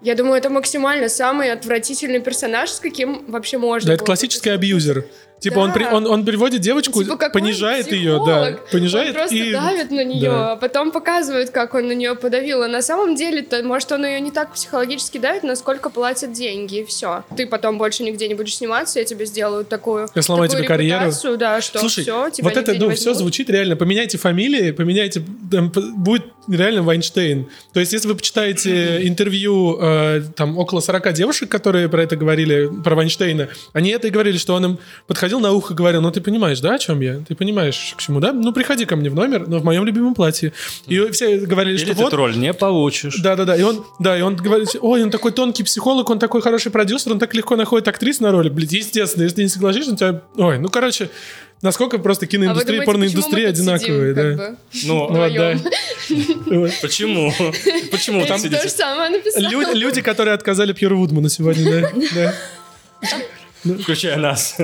Я 0.00 0.14
думаю, 0.14 0.38
это 0.38 0.48
максимально 0.48 1.08
самый 1.08 1.52
отвратительный 1.52 2.20
персонаж, 2.20 2.70
с 2.70 2.80
каким 2.80 3.30
вообще 3.30 3.58
можно. 3.58 3.88
Да, 3.88 3.94
это 3.94 4.04
классический 4.04 4.50
абьюзер. 4.50 5.04
Типа 5.40 5.56
да. 5.56 5.62
он, 5.62 5.72
при, 5.72 5.84
он, 5.84 6.06
он 6.06 6.24
приводит 6.24 6.60
девочку, 6.60 7.02
типа, 7.04 7.30
понижает 7.30 7.86
психолог? 7.86 8.28
ее, 8.28 8.54
да, 8.54 8.58
понижает 8.72 9.08
он 9.10 9.14
просто 9.14 9.36
и... 9.36 9.52
давит 9.52 9.90
на 9.90 10.04
нее, 10.04 10.30
да. 10.30 10.52
а 10.52 10.56
потом 10.56 10.90
показывает, 10.90 11.50
как 11.50 11.74
он 11.74 11.88
на 11.88 11.92
нее 11.92 12.14
подавил. 12.14 12.62
А 12.62 12.68
на 12.68 12.82
самом 12.82 13.14
деле-то, 13.14 13.62
может, 13.62 13.90
он 13.92 14.04
ее 14.04 14.20
не 14.20 14.30
так 14.30 14.52
психологически 14.52 15.18
давит, 15.18 15.44
насколько 15.44 15.90
платят 15.90 16.32
деньги, 16.32 16.80
и 16.80 16.84
все. 16.84 17.24
Ты 17.36 17.46
потом 17.46 17.78
больше 17.78 18.02
нигде 18.02 18.26
не 18.28 18.34
будешь 18.34 18.56
сниматься, 18.56 18.98
я 18.98 19.04
тебе 19.04 19.26
сделаю 19.26 19.64
такую 19.64 20.08
Я 20.14 20.22
сломаю 20.22 20.48
тебе 20.48 20.64
карьеру. 20.64 21.12
Да, 21.38 21.60
что 21.60 21.78
Слушай, 21.78 22.02
все, 22.02 22.30
вот 22.42 22.56
это, 22.56 22.74
ну, 22.74 22.90
все 22.90 23.14
звучит 23.14 23.50
реально. 23.50 23.76
Поменяйте 23.76 24.18
фамилии, 24.18 24.72
поменяйте... 24.72 25.22
Там, 25.50 25.70
будет 25.70 26.24
реально 26.48 26.82
Вайнштейн. 26.82 27.48
То 27.72 27.80
есть, 27.80 27.92
если 27.92 28.08
вы 28.08 28.14
почитаете 28.14 29.06
интервью 29.06 29.78
э, 29.80 30.22
там 30.34 30.58
около 30.58 30.80
40 30.80 31.12
девушек, 31.12 31.48
которые 31.48 31.88
про 31.88 32.02
это 32.02 32.16
говорили, 32.16 32.70
про 32.82 32.94
Вайнштейна, 32.94 33.48
они 33.72 33.90
это 33.90 34.08
и 34.08 34.10
говорили, 34.10 34.38
что 34.38 34.54
он 34.54 34.64
им 34.64 34.78
подходил 35.06 35.27
подходил 35.28 35.40
на 35.40 35.52
ухо, 35.52 35.74
говорил, 35.74 36.00
ну 36.00 36.10
ты 36.10 36.22
понимаешь, 36.22 36.60
да, 36.60 36.74
о 36.74 36.78
чем 36.78 37.00
я? 37.00 37.20
Ты 37.28 37.34
понимаешь, 37.34 37.94
к 37.96 38.00
чему, 38.00 38.18
да? 38.18 38.32
Ну 38.32 38.52
приходи 38.52 38.86
ко 38.86 38.96
мне 38.96 39.10
в 39.10 39.14
номер, 39.14 39.46
но 39.46 39.58
в 39.58 39.64
моем 39.64 39.84
любимом 39.84 40.14
платье. 40.14 40.54
И 40.86 41.10
все 41.10 41.38
говорили, 41.38 41.76
Или 41.76 41.84
что 41.84 41.94
ты 41.94 42.02
вот... 42.02 42.10
тролль 42.10 42.36
не 42.36 42.54
получишь. 42.54 43.16
Да-да-да, 43.16 43.54
и 43.54 43.62
он, 43.62 43.84
да, 43.98 44.16
и 44.16 44.22
он 44.22 44.36
говорит, 44.36 44.70
ой, 44.80 45.02
он 45.02 45.10
такой 45.10 45.32
тонкий 45.32 45.64
психолог, 45.64 46.08
он 46.08 46.18
такой 46.18 46.40
хороший 46.40 46.72
продюсер, 46.72 47.12
он 47.12 47.18
так 47.18 47.34
легко 47.34 47.56
находит 47.56 47.88
актрис 47.88 48.20
на 48.20 48.32
роли. 48.32 48.48
Блин, 48.48 48.68
естественно, 48.70 49.24
если 49.24 49.36
ты 49.36 49.42
не 49.42 49.48
согласишься, 49.48 49.90
он 49.90 49.96
тебя... 49.96 50.22
Ой, 50.36 50.58
ну 50.58 50.70
короче, 50.70 51.10
насколько 51.60 51.98
просто 51.98 52.26
киноиндустрия 52.26 52.80
а 52.80 52.82
и 52.82 52.86
порноиндустрия 52.86 53.48
одинаковые, 53.50 54.14
да. 54.14 54.22
Бы, 54.22 54.56
ну, 54.84 55.10
ну 55.10 55.34
да. 55.34 55.56
Почему? 56.80 57.34
Почему 57.90 58.24
там 58.24 58.38
сидите? 58.38 58.66
Люди, 59.74 60.00
которые 60.00 60.32
отказали 60.32 60.72
Пьеру 60.72 60.96
Вудману 60.96 61.28
сегодня, 61.28 61.92
да. 62.14 62.34
Ну, 63.64 63.78
Включая 63.78 64.16
нас. 64.16 64.56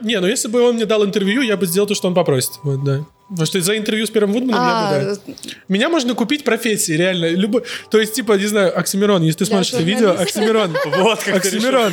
Не, 0.00 0.20
ну 0.20 0.26
если 0.26 0.48
бы 0.48 0.60
он 0.62 0.76
мне 0.76 0.86
дал 0.86 1.04
интервью, 1.04 1.42
я 1.42 1.56
бы 1.56 1.66
сделал 1.66 1.86
то, 1.86 1.94
что 1.94 2.08
он 2.08 2.14
попросит. 2.14 2.52
Вот, 2.62 2.84
да. 2.84 3.04
Потому 3.30 3.46
что 3.46 3.60
за 3.60 3.78
интервью 3.78 4.06
с 4.06 4.10
первым 4.10 4.32
Вудманом 4.32 4.60
а, 4.60 4.92
я 4.92 4.98
бы, 4.98 5.04
да. 5.14 5.34
Меня 5.68 5.88
можно 5.88 6.14
купить 6.16 6.42
профессии, 6.42 6.94
реально. 6.94 7.28
Любо... 7.28 7.62
То 7.88 8.00
есть, 8.00 8.12
типа, 8.14 8.32
не 8.32 8.46
знаю, 8.46 8.76
Оксимирон, 8.76 9.22
если 9.22 9.38
ты 9.38 9.46
смотришь 9.46 9.72
это 9.72 9.82
видео, 9.84 10.10
Оксимирон. 10.18 10.76
Вот 10.98 11.22
как 11.22 11.36
Оксимирон, 11.36 11.92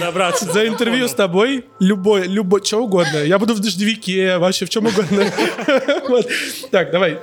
за 0.52 0.68
интервью 0.68 1.08
с 1.08 1.14
тобой 1.14 1.66
любой, 1.80 2.28
любой, 2.28 2.66
что 2.66 2.80
угодно. 2.80 3.18
Я 3.24 3.38
буду 3.38 3.54
в 3.54 3.60
дождевике, 3.60 4.40
вообще 4.40 4.66
в 4.66 4.70
чем 4.70 4.88
угодно. 4.88 5.26
Так, 6.72 6.92
давай. 6.92 7.20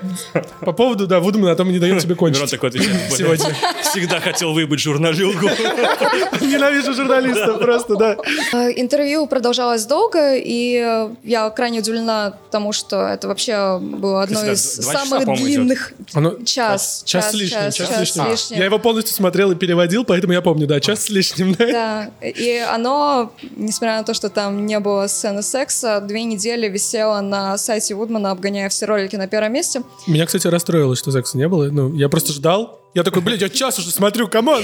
По 0.61 0.73
поводу, 0.73 1.07
да, 1.07 1.19
Вудмана, 1.19 1.53
а 1.53 1.57
то 1.57 1.65
мы 1.65 1.73
не 1.73 1.79
даем 1.79 1.99
тебе 1.99 2.15
кончить. 2.15 2.51
такой. 2.51 2.71
Сегодня. 2.73 3.57
Всегда 3.83 4.21
хотел 4.21 4.53
выбыть 4.53 4.81
журналюгу. 4.81 5.49
Ненавижу 6.41 6.95
журналистов 6.95 7.59
просто, 7.59 7.97
да. 7.97 8.17
А, 8.53 8.69
интервью 8.71 9.27
продолжалось 9.27 9.85
долго, 9.87 10.37
и 10.37 10.74
я 11.23 11.51
крайне 11.51 11.81
удивлена 11.81 12.35
тому, 12.51 12.73
что 12.73 13.07
это 13.07 13.29
вообще 13.29 13.79
было 13.79 14.23
одно 14.23 14.45
из 14.45 14.63
самых 14.63 15.27
длинных. 15.37 15.93
Оно... 16.13 16.37
Час, 16.45 17.03
час. 17.05 17.25
Час 17.25 17.31
с 17.31 17.35
лишним, 17.35 17.61
час, 17.61 17.75
час, 17.75 17.89
час 17.89 18.01
лишним. 18.01 18.31
лишним. 18.31 18.59
Я 18.59 18.65
его 18.67 18.79
полностью 18.79 19.15
смотрел 19.15 19.51
и 19.53 19.55
переводил, 19.55 20.05
поэтому 20.05 20.33
я 20.33 20.43
помню, 20.43 20.67
да, 20.67 20.81
час 20.81 21.05
с 21.05 21.09
лишним. 21.09 21.55
Да. 21.55 21.67
да, 21.67 22.11
и 22.21 22.59
оно, 22.59 23.33
несмотря 23.57 23.99
на 23.99 24.05
то, 24.05 24.15
что 24.15 24.29
там 24.29 24.67
не 24.67 24.79
было 24.81 25.07
сцены 25.07 25.43
секса, 25.43 26.01
две 26.01 26.25
недели 26.25 26.69
висело 26.69 27.21
на 27.21 27.57
сайте 27.59 27.95
Вудмана, 27.95 28.31
обгоняя 28.31 28.69
все 28.69 28.87
ролики 28.87 29.17
на 29.17 29.29
первом 29.29 29.53
месте. 29.53 29.83
Меня, 30.07 30.27
кстати, 30.27 30.47
расстроило, 30.47 30.97
что 30.97 31.11
секса 31.11 31.37
не 31.39 31.49
было. 31.49 31.71
Ну, 31.71 31.95
я 31.95 32.09
просто 32.09 32.33
ждал. 32.33 32.81
Я 32.95 33.03
такой, 33.03 33.23
блядь, 33.23 33.41
я 33.41 33.49
час 33.49 33.79
уже 33.79 33.91
смотрю, 33.91 34.29
come 34.29 34.48
on. 34.48 34.63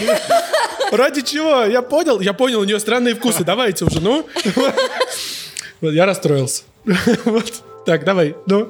Ради 0.92 1.22
чего? 1.22 1.64
Я 1.64 1.82
понял, 1.82 2.20
я 2.20 2.32
понял, 2.32 2.60
у 2.60 2.64
нее 2.64 2.80
странные 2.80 3.14
вкусы, 3.14 3.44
давайте 3.44 3.84
уже, 3.84 4.00
ну. 4.00 4.26
Я 5.80 6.06
расстроился. 6.06 6.62
Вот. 7.24 7.62
Так, 7.86 8.04
давай, 8.04 8.36
ну. 8.46 8.68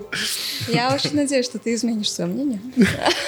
Я 0.69 0.95
очень 0.95 1.17
надеюсь, 1.17 1.45
что 1.45 1.59
ты 1.59 1.75
изменишь 1.75 2.11
свое 2.13 2.31
мнение. 2.31 2.61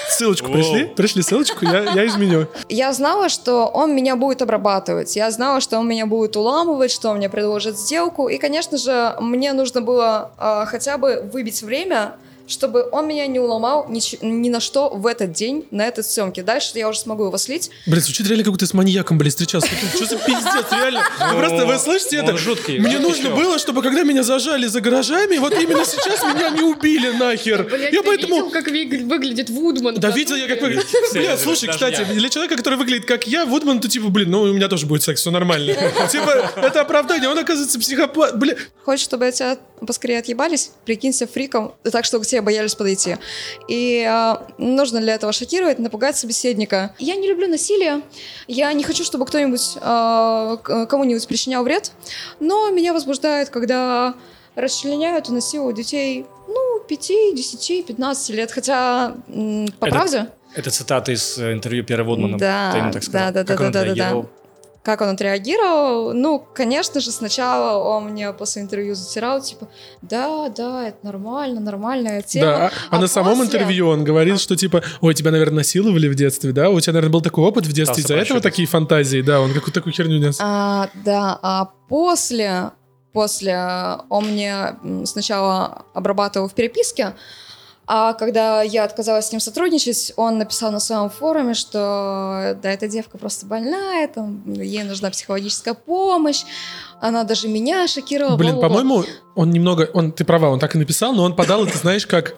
Ссылочку 0.08 0.50
пришли? 0.50 0.84
Пришли 0.84 1.22
ссылочку, 1.22 1.64
я, 1.64 1.92
я 1.92 2.06
изменю. 2.06 2.46
Я 2.68 2.92
знала, 2.92 3.28
что 3.28 3.66
он 3.66 3.94
меня 3.94 4.14
будет 4.14 4.42
обрабатывать. 4.42 5.16
Я 5.16 5.30
знала, 5.32 5.60
что 5.60 5.78
он 5.78 5.88
меня 5.88 6.06
будет 6.06 6.36
уламывать, 6.36 6.92
что 6.92 7.10
он 7.10 7.16
мне 7.16 7.28
предложит 7.28 7.78
сделку. 7.78 8.28
И, 8.28 8.38
конечно 8.38 8.78
же, 8.78 9.16
мне 9.20 9.52
нужно 9.52 9.80
было 9.82 10.30
э, 10.38 10.64
хотя 10.66 10.98
бы 10.98 11.28
выбить 11.32 11.62
время, 11.62 12.14
чтобы 12.46 12.88
он 12.90 13.08
меня 13.08 13.26
не 13.26 13.40
уломал 13.40 13.86
ни, 13.88 14.00
ни 14.24 14.48
на 14.48 14.60
что 14.60 14.90
в 14.90 15.06
этот 15.06 15.32
день, 15.32 15.66
на 15.70 15.86
этой 15.86 16.04
съемке. 16.04 16.42
Дальше 16.42 16.70
я 16.74 16.88
уже 16.88 16.98
смогу 16.98 17.26
его 17.26 17.36
слить. 17.38 17.70
Блин, 17.86 18.02
звучит 18.02 18.26
реально, 18.26 18.44
как 18.44 18.52
будто 18.52 18.66
ты 18.66 18.70
с 18.70 18.74
маньяком, 18.74 19.18
блин, 19.18 19.30
встречался. 19.30 19.68
Что 19.94 20.04
за 20.04 20.16
пиздец, 20.16 20.66
реально? 20.70 21.02
Вы 21.32 21.38
просто, 21.38 21.66
вы 21.66 21.78
слышите 21.78 22.16
это? 22.18 22.36
жуткий. 22.36 22.78
Мне 22.78 22.98
нужно 22.98 23.30
было, 23.30 23.58
чтобы 23.58 23.82
когда 23.82 24.02
меня 24.02 24.22
зажали 24.22 24.66
за 24.66 24.80
гаражами, 24.80 25.38
вот 25.38 25.54
именно 25.54 25.84
сейчас 25.84 26.22
меня 26.22 26.50
не 26.50 26.62
убили 26.62 27.10
нахер. 27.10 27.68
Я 27.92 28.02
поэтому... 28.02 28.50
как 28.50 28.66
выглядит 28.66 29.50
Вудман? 29.50 29.96
Да, 29.96 30.10
видел 30.10 30.36
я, 30.36 30.48
как 30.48 30.60
выглядит. 30.60 30.86
Бля, 31.12 31.36
слушай, 31.36 31.68
кстати, 31.68 32.04
для 32.04 32.28
человека, 32.28 32.56
который 32.56 32.78
выглядит 32.78 33.06
как 33.06 33.26
я, 33.26 33.46
Вудман, 33.46 33.80
то 33.80 33.88
типа, 33.88 34.08
блин, 34.08 34.30
ну 34.30 34.42
у 34.42 34.52
меня 34.52 34.68
тоже 34.68 34.86
будет 34.86 35.02
секс, 35.02 35.20
все 35.20 35.30
нормально. 35.30 35.74
Типа, 36.10 36.52
это 36.56 36.80
оправдание, 36.82 37.28
он 37.28 37.38
оказывается 37.38 37.78
психопат. 37.78 38.38
Бля. 38.38 38.56
Хочешь, 38.84 39.04
чтобы 39.04 39.26
я 39.26 39.32
тебя 39.32 39.58
поскорее 39.86 40.18
отъебались? 40.18 40.72
Прикинься 40.84 41.26
фриком, 41.26 41.74
так, 41.82 42.04
что 42.04 42.18
к 42.20 42.26
тебе 42.26 42.40
боялись 42.40 42.74
подойти. 42.74 43.16
И 43.68 44.06
э, 44.08 44.34
нужно 44.58 45.00
для 45.00 45.14
этого 45.14 45.32
шокировать, 45.32 45.78
напугать 45.78 46.16
собеседника. 46.16 46.94
Я 46.98 47.16
не 47.16 47.28
люблю 47.28 47.48
насилие, 47.48 48.02
я 48.48 48.72
не 48.72 48.84
хочу, 48.84 49.04
чтобы 49.04 49.26
кто-нибудь 49.26 49.76
э, 49.80 50.86
кому-нибудь 50.88 51.26
причинял 51.26 51.64
вред, 51.64 51.92
но 52.40 52.70
меня 52.70 52.92
возбуждает, 52.92 53.50
когда 53.50 54.14
расчленяют 54.54 55.28
и 55.28 55.32
насилуют 55.32 55.76
детей, 55.76 56.26
ну, 56.48 56.80
5, 56.86 57.34
10, 57.34 57.86
15 57.86 58.30
лет, 58.30 58.50
хотя, 58.52 59.14
по 59.26 59.86
это, 59.86 59.94
правде... 59.94 60.26
Это 60.54 60.70
цитата 60.70 61.12
из 61.12 61.38
э, 61.38 61.52
интервью 61.52 61.84
Пьера 61.84 62.04
Вудмана. 62.04 62.38
Да, 62.38 62.72
Ты 62.72 62.78
ему 62.78 62.92
так 62.92 63.02
сказал. 63.02 63.32
да, 63.32 63.44
да, 63.44 63.56
да, 63.56 63.70
да, 63.70 63.84
да, 63.84 63.94
да. 63.94 64.26
Как 64.82 65.00
он 65.00 65.10
отреагировал? 65.10 66.12
Ну, 66.12 66.44
конечно 66.54 67.00
же, 67.00 67.12
сначала 67.12 67.78
он 67.78 68.10
мне 68.10 68.32
после 68.32 68.62
интервью 68.62 68.96
затирал, 68.96 69.40
типа, 69.40 69.68
да, 70.02 70.48
да, 70.48 70.88
это 70.88 70.98
нормально, 71.04 71.60
нормальная 71.60 72.20
тема. 72.22 72.46
Да, 72.46 72.66
а, 72.66 72.66
а, 72.90 72.96
а 72.96 73.00
на 73.00 73.06
самом 73.06 73.40
интервью 73.42 73.88
он 73.88 74.02
говорит, 74.02 74.40
что 74.40 74.56
типа, 74.56 74.82
ой, 75.00 75.14
тебя, 75.14 75.30
наверное, 75.30 75.58
насиловали 75.58 76.08
в 76.08 76.16
детстве, 76.16 76.50
да? 76.50 76.68
У 76.68 76.80
тебя, 76.80 76.94
наверное, 76.94 77.12
был 77.12 77.20
такой 77.20 77.44
опыт 77.44 77.64
в 77.66 77.72
детстве, 77.72 78.02
из-за 78.02 78.16
этого 78.16 78.40
такие 78.40 78.66
фантазии, 78.66 79.22
да? 79.22 79.40
Он 79.40 79.52
какую-то 79.52 79.72
такую 79.72 79.92
херню 79.92 80.18
нес. 80.18 80.38
А, 80.40 80.88
да, 81.04 81.38
а 81.42 81.70
после, 81.88 82.72
после 83.12 83.98
он 84.08 84.32
мне 84.32 84.76
сначала 85.04 85.84
обрабатывал 85.94 86.48
в 86.48 86.54
переписке, 86.54 87.14
а 87.94 88.14
когда 88.14 88.62
я 88.62 88.84
отказалась 88.84 89.26
с 89.26 89.32
ним 89.32 89.40
сотрудничать, 89.40 90.14
он 90.16 90.38
написал 90.38 90.72
на 90.72 90.80
своем 90.80 91.10
форуме, 91.10 91.52
что 91.52 92.56
да, 92.62 92.70
эта 92.70 92.88
девка 92.88 93.18
просто 93.18 93.44
больная, 93.44 94.08
там, 94.08 94.50
ей 94.50 94.82
нужна 94.82 95.10
психологическая 95.10 95.74
помощь. 95.74 96.44
Она 97.02 97.24
даже 97.24 97.48
меня 97.48 97.86
шокировала. 97.86 98.38
Блин, 98.38 98.60
по-моему, 98.60 99.04
он 99.34 99.50
немного, 99.50 99.90
он, 99.92 100.10
ты 100.10 100.24
права, 100.24 100.48
он 100.48 100.58
так 100.58 100.74
и 100.74 100.78
написал, 100.78 101.12
но 101.12 101.22
он 101.22 101.36
подал 101.36 101.66
это, 101.66 101.76
знаешь, 101.76 102.06
как 102.06 102.36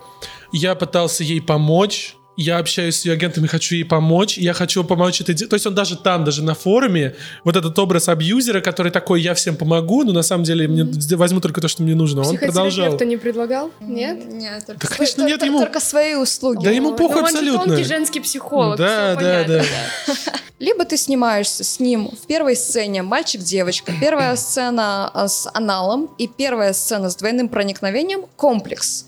я 0.51 0.75
пытался 0.75 1.23
ей 1.23 1.41
помочь, 1.41 2.17
я 2.37 2.59
общаюсь 2.59 2.97
с 2.97 3.05
ее 3.05 3.13
агентами, 3.13 3.47
хочу 3.47 3.75
ей 3.77 3.85
помочь, 3.85 4.39
я 4.39 4.53
хочу 4.53 4.83
помочь 4.83 5.21
это 5.21 5.35
делать. 5.35 5.51
То 5.51 5.55
есть 5.55 5.67
он 5.67 5.75
даже 5.75 5.97
там, 5.97 6.25
даже 6.25 6.43
на 6.43 6.55
форуме, 6.55 7.15
вот 7.45 7.57
этот 7.57 7.79
образ 7.79 8.09
абьюзера, 8.09 8.61
который 8.61 8.91
такой, 8.91 9.21
я 9.23 9.35
всем 9.35 9.57
помогу, 9.57 10.05
но 10.05 10.13
на 10.13 10.23
самом 10.23 10.45
деле 10.45 10.67
мне 10.67 10.85
возьму 11.17 11.41
только 11.41 11.61
то, 11.61 11.69
что 11.69 11.83
мне 11.83 11.95
нужно. 11.95 12.23
Он 12.23 12.37
продолжал. 12.37 12.97
ты 12.97 13.07
не 13.07 13.17
предлагал? 13.17 13.71
Нет? 13.81 14.25
Нет. 14.27 14.67
Только 14.67 14.89
да, 14.89 14.95
конечно, 14.97 15.23
нет, 15.23 15.43
ему... 15.43 15.61
Только 15.61 15.81
свои 15.81 16.15
услуги. 16.15 16.65
Да 16.65 16.71
ему 16.71 16.95
похуй 16.95 17.21
но 17.21 17.27
абсолютно. 17.27 17.63
Он 17.63 17.69
тонкий 17.69 17.85
женский 17.85 18.21
психолог. 18.21 18.79
Да, 18.79 19.15
да, 19.15 19.45
да. 19.45 19.63
Либо 20.59 20.85
ты 20.85 20.97
снимаешься 20.97 21.63
с 21.63 21.79
ним 21.79 22.09
в 22.11 22.27
первой 22.27 22.57
сцене 22.57 23.03
«Мальчик-девочка», 23.03 23.93
первая 24.01 24.35
сцена 24.37 25.11
а, 25.13 25.29
с 25.29 25.49
аналом 25.53 26.11
и 26.19 26.27
первая 26.27 26.73
сцена 26.73 27.11
с 27.11 27.17
двойным 27.17 27.49
проникновением 27.49 28.27
«Комплекс», 28.37 29.07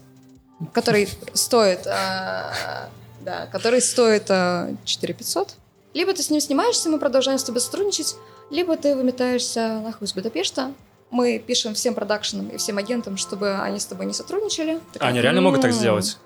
который 0.73 1.09
стоит 1.33 1.87
а, 1.87 2.89
да, 3.27 3.47
который 3.47 3.83
стоит 3.83 4.31
а, 4.31 4.71
4 4.85 5.13
500. 5.13 5.55
Либо 5.93 6.15
ты 6.15 6.23
с 6.23 6.31
ним 6.31 6.41
снимаешься, 6.41 6.89
мы 6.89 6.99
продолжаем 6.99 7.39
с 7.39 7.45
тобой 7.45 7.61
сотрудничать, 7.61 8.15
либо 8.51 8.77
ты 8.77 8.95
выметаешься 8.95 9.81
нахуй 9.83 10.07
из 10.07 10.15
Будапешта, 10.15 10.73
мы 11.11 11.43
пишем 11.45 11.75
всем 11.75 11.95
продакшенам 11.95 12.49
и 12.49 12.57
всем 12.57 12.79
агентам, 12.79 13.17
чтобы 13.17 13.59
они 13.59 13.79
с 13.81 13.87
тобой 13.87 14.07
не 14.07 14.13
сотрудничали. 14.13 14.79
Так, 14.93 15.03
они 15.03 15.21
реально 15.21 15.41
могут 15.41 15.61
так 15.61 15.73
сделать? 15.73 16.19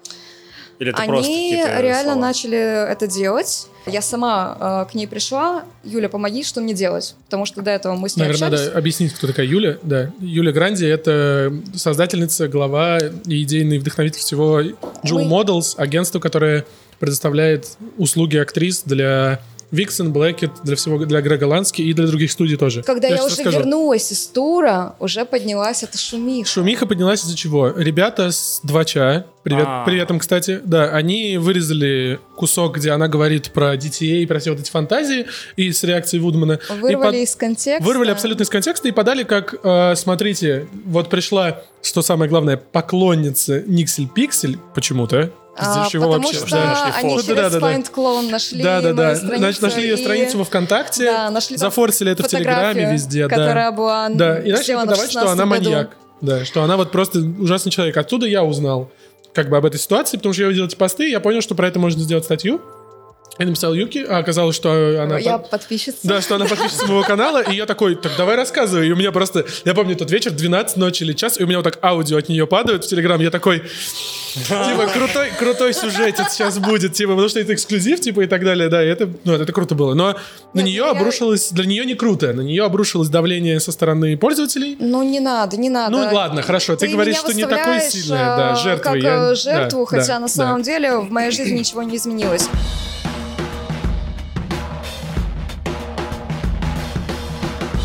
Или 0.79 0.93
это 0.93 1.03
они 1.03 1.13
просто 1.13 1.31
реально 1.83 2.13
слова? 2.13 2.27
начали 2.27 2.59
это 2.59 3.07
делать. 3.07 3.67
Я 3.85 4.01
сама 4.01 4.87
э, 4.89 4.91
к 4.91 4.95
ней 4.95 5.07
пришла. 5.07 5.65
Юля, 5.85 6.09
помоги, 6.09 6.43
что 6.43 6.63
мне 6.63 6.73
делать? 6.73 7.15
Потому 7.27 7.45
что 7.45 7.61
до 7.61 7.71
этого 7.71 7.95
мы 7.97 8.09
с 8.09 8.17
ней 8.17 8.23
Наверное, 8.23 8.49
общались. 8.49 8.67
надо 8.69 8.79
объяснить, 8.79 9.13
кто 9.13 9.27
такая 9.27 9.45
Юля. 9.45 9.77
Да. 9.83 10.11
Юля 10.21 10.53
Гранди— 10.53 10.85
это 10.87 11.53
создательница, 11.75 12.49
глава 12.49 12.99
и 12.99 13.43
идейный 13.43 13.79
вдохновитель 13.79 14.21
всего 14.21 14.63
Jewel 14.63 15.25
мы... 15.25 15.43
Models, 15.43 15.75
агентство, 15.77 16.19
которое 16.19 16.65
предоставляет 17.01 17.77
услуги 17.97 18.37
актрис 18.37 18.83
для 18.85 19.41
Vixen, 19.73 20.13
Blackett, 20.13 20.51
для 20.65 20.77
всего, 20.77 20.99
для 21.05 21.21
Грега 21.21 21.45
Лански 21.45 21.83
и 21.83 21.93
для 21.93 22.07
других 22.07 22.33
студий 22.33 22.57
тоже. 22.57 22.83
Когда 22.83 23.09
я, 23.09 23.17
я 23.17 23.25
уже 23.25 23.37
расскажу. 23.37 23.59
вернулась 23.59 24.11
из 24.11 24.27
тура, 24.27 24.97
уже 24.99 25.25
поднялась 25.25 25.83
эта 25.83 25.97
шумиха. 25.97 26.49
Шумиха 26.49 26.87
поднялась 26.87 27.25
из-за 27.25 27.37
чего? 27.37 27.71
Ребята 27.77 28.33
с 28.33 28.61
2 28.65 28.85
чая, 28.85 29.27
привет, 29.45 29.67
а. 29.67 29.85
привет 29.85 30.11
им, 30.11 30.19
кстати, 30.19 30.61
да, 30.65 30.91
они 30.91 31.39
вырезали 31.39 32.19
кусок, 32.37 32.77
где 32.77 32.91
она 32.91 33.07
говорит 33.07 33.53
про 33.53 33.77
детей, 33.77 34.27
про 34.27 34.41
все 34.41 34.51
вот 34.51 34.61
эти 34.61 34.71
фантазии, 34.71 35.27
и 35.57 35.71
с 35.71 35.85
реакцией 35.85 36.21
Вудмана. 36.21 36.59
Вырвали 36.69 36.97
под... 36.97 37.15
из 37.15 37.37
контекста. 37.37 37.85
Вырвали 37.85 38.11
абсолютно 38.11 38.43
из 38.43 38.49
контекста 38.49 38.89
и 38.89 38.93
подали 38.93 39.23
как, 39.23 39.55
э, 39.63 39.95
смотрите, 39.95 40.67
вот 40.85 41.09
пришла, 41.11 41.63
что 41.83 42.03
самое 42.03 42.29
главное, 42.29 42.57
поклонница 42.57 43.63
Никсель 43.67 44.09
Пиксель 44.09 44.59
почему-то, 44.75 45.31
а, 45.57 45.89
чего 45.91 46.05
потому 46.05 46.27
вообще? 46.27 46.39
что 46.39 46.51
да, 46.51 46.93
они 46.95 47.17
через 47.17 47.27
да, 47.27 47.51
да, 47.51 47.59
Find 47.59 47.93
Clone 47.93 48.31
нашли 48.31 48.63
да, 48.63 48.81
да, 48.81 48.93
да. 48.93 49.15
Значит, 49.15 49.63
нашли 49.63 49.83
ее 49.83 49.97
страницу 49.97 50.39
во 50.39 50.45
ВКонтакте, 50.45 51.05
да, 51.05 51.31
нашли 51.31 51.57
зафорсили 51.57 52.13
это 52.13 52.23
в 52.23 52.29
Телеграме 52.29 52.93
везде. 52.93 53.29
Которая 53.29 53.71
да. 53.71 53.73
была 53.73 54.09
Да, 54.11 54.39
и 54.39 54.53
начали 54.53 54.77
подавать, 54.77 55.11
что 55.11 55.31
она 55.31 55.47
маньяк. 55.47 55.97
Да, 56.21 56.45
что 56.45 56.63
она 56.63 56.77
вот 56.77 56.93
просто 56.93 57.21
ужасный 57.21 57.73
человек. 57.73 57.97
Оттуда 57.97 58.27
я 58.27 58.45
узнал 58.45 58.91
как 59.33 59.49
бы 59.49 59.57
об 59.57 59.65
этой 59.65 59.79
ситуации, 59.79 60.17
потому 60.17 60.33
что 60.33 60.43
я 60.43 60.49
увидел 60.49 60.67
эти 60.67 60.77
посты, 60.77 61.09
и 61.09 61.11
я 61.11 61.21
понял, 61.21 61.41
что 61.41 61.55
про 61.55 61.69
это 61.69 61.79
можно 61.79 62.03
сделать 62.03 62.25
статью. 62.25 62.61
Я 63.39 63.47
написал 63.47 63.73
Юки, 63.73 64.05
а 64.07 64.19
оказалось, 64.19 64.55
что 64.55 65.03
она... 65.03 65.19
Я 65.19 65.39
под... 65.39 65.51
подписчица. 65.51 65.99
Да, 66.03 66.21
что 66.21 66.35
она 66.35 66.47
подписчица 66.47 66.87
моего 66.87 67.03
канала, 67.03 67.41
и 67.43 67.55
я 67.55 67.65
такой, 67.65 67.95
так 67.95 68.13
давай 68.19 68.37
рассказывай. 68.37 68.89
И 68.89 68.93
у 68.93 68.97
меня 68.97 69.13
просто... 69.13 69.47
Я 69.65 69.75
помню 69.75 69.97
тот 69.97 70.11
вечер, 70.11 70.31
12 70.31 70.77
ночи 70.77 71.05
или 71.05 71.15
час, 71.15 71.41
и 71.41 71.45
у 71.45 71.47
меня 71.47 71.59
вот 71.59 71.65
так 71.65 71.79
аудио 71.83 72.19
от 72.19 72.29
нее 72.29 72.47
падает 72.47 72.85
в 72.85 72.89
Телеграм. 72.89 73.21
Я 73.21 73.31
такой... 73.31 73.63
Типа, 74.35 74.87
крутой, 74.93 75.31
крутой 75.39 75.75
сюжет 75.75 76.17
сейчас 76.29 76.59
будет, 76.59 76.93
типа, 76.93 77.13
потому 77.13 77.29
что 77.29 77.41
это 77.41 77.55
эксклюзив, 77.55 78.01
типа, 78.01 78.21
и 78.21 78.27
так 78.27 78.45
далее, 78.45 78.69
да, 78.69 78.85
и 78.85 78.87
это, 78.87 79.09
ну, 79.25 79.33
это 79.33 79.53
круто 79.53 79.75
было. 79.75 79.95
Но 79.95 80.17
на 80.55 80.61
нее 80.61 80.85
обрушилось, 80.85 81.51
для 81.51 81.65
нее 81.65 81.85
не 81.85 81.95
круто, 81.95 82.33
на 82.33 82.43
нее 82.43 82.65
обрушилось 82.65 83.09
давление 83.09 83.59
со 83.59 83.73
стороны 83.73 84.17
пользователей. 84.17 84.77
Ну, 84.79 85.03
не 85.03 85.21
надо, 85.21 85.57
не 85.57 85.69
надо. 85.69 85.91
Ну, 85.91 86.15
ладно, 86.15 86.43
хорошо, 86.43 86.77
ты, 86.77 86.89
говоришь, 86.89 87.17
что 87.17 87.33
не 87.33 87.47
такой 87.47 87.81
сильный, 87.81 88.19
да, 88.19 88.53
э, 88.53 88.63
жертвы. 88.63 88.83
Как 88.85 89.03
я, 89.03 89.35
жертву, 89.35 89.85
хотя 89.85 90.19
на 90.19 90.29
самом 90.29 90.63
деле 90.63 90.99
в 90.99 91.11
моей 91.11 91.31
жизни 91.31 91.59
ничего 91.59 91.83
не 91.83 91.97
изменилось. 91.97 92.49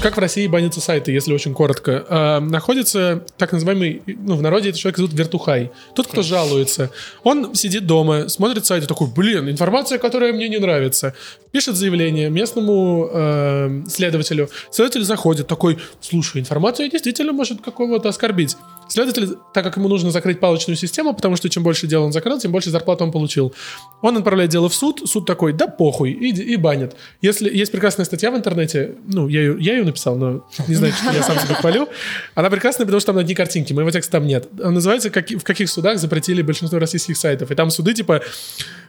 Как 0.06 0.18
в 0.18 0.20
России 0.20 0.46
банятся 0.46 0.82
сайты, 0.82 1.12
если 1.12 1.34
очень 1.34 1.56
коротко? 1.56 2.06
Э, 2.08 2.40
находится 2.40 3.26
так 3.40 3.54
называемый, 3.54 4.04
ну, 4.06 4.36
в 4.36 4.42
народе 4.44 4.70
этот 4.70 4.80
человек 4.80 4.98
зовут 4.98 5.14
вертухай. 5.14 5.72
Тот, 5.96 6.06
кто 6.06 6.22
жалуется. 6.22 6.92
Он 7.24 7.56
сидит 7.56 7.88
дома, 7.88 8.30
смотрит 8.30 8.68
сайт 8.68 8.84
и 8.84 8.86
такой, 8.86 9.08
блин, 9.08 9.50
информация, 9.50 9.98
которая 9.98 10.32
мне 10.32 10.48
не 10.48 10.60
нравится. 10.60 11.16
Пишет 11.52 11.76
заявление 11.76 12.30
местному 12.30 13.10
э, 13.12 13.82
следователю. 13.88 14.48
Следователь 14.70 15.04
заходит, 15.06 15.48
такой, 15.48 15.80
слушай, 16.02 16.40
информация 16.40 16.88
действительно 16.88 17.34
может 17.34 17.62
какого-то 17.62 18.08
оскорбить. 18.08 18.58
Следователь, 18.88 19.38
так 19.54 19.64
как 19.64 19.78
ему 19.78 19.88
нужно 19.88 20.12
закрыть 20.12 20.40
палочную 20.40 20.78
систему, 20.78 21.14
потому 21.14 21.36
что 21.36 21.50
чем 21.50 21.64
больше 21.64 21.88
дел 21.88 22.04
он 22.04 22.12
закрыл, 22.12 22.40
тем 22.40 22.52
больше 22.52 22.70
зарплаты 22.70 23.04
он 23.04 23.12
получил. 23.12 23.54
Он 24.02 24.18
отправляет 24.18 24.52
дело 24.52 24.70
в 24.70 24.76
суд, 24.76 25.02
суд 25.06 25.26
такой, 25.26 25.54
да 25.54 25.68
похуй, 25.68 26.12
и, 26.12 26.30
и 26.30 26.56
банит. 26.56 26.96
Если 27.22 27.56
есть 27.56 27.72
прекрасная 27.72 28.06
статья 28.06 28.32
в 28.32 28.36
интернете, 28.36 28.96
ну, 29.08 29.28
я 29.28 29.42
ее, 29.42 29.58
я 29.60 29.78
ее 29.78 29.84
написал, 29.84 30.16
но 30.16 30.48
не 30.68 30.76
знаю, 30.76 30.94
что 30.94 31.12
я 31.12 31.24
сам 31.24 31.40
себя 31.40 31.56
хвалю. 31.56 31.90
Она 32.36 32.50
прекрасная, 32.50 32.86
потому 32.86 33.00
что 33.00 33.14
там 33.14 33.18
одни 33.18 33.34
картинки, 33.34 33.74
моего 33.74 33.90
текста 33.92 34.14
там 34.14 34.28
нет. 34.28 34.48
Она 34.60 34.72
называется 34.72 35.10
как, 35.10 35.30
«В 35.30 35.44
каких 35.44 35.70
судах 35.70 35.98
запретили 36.00 36.42
большинство 36.42 36.80
российских 36.80 37.18
сайтов». 37.18 37.52
И 37.52 37.56
там 37.56 37.72
суды, 37.72 37.94
типа, 37.94 38.22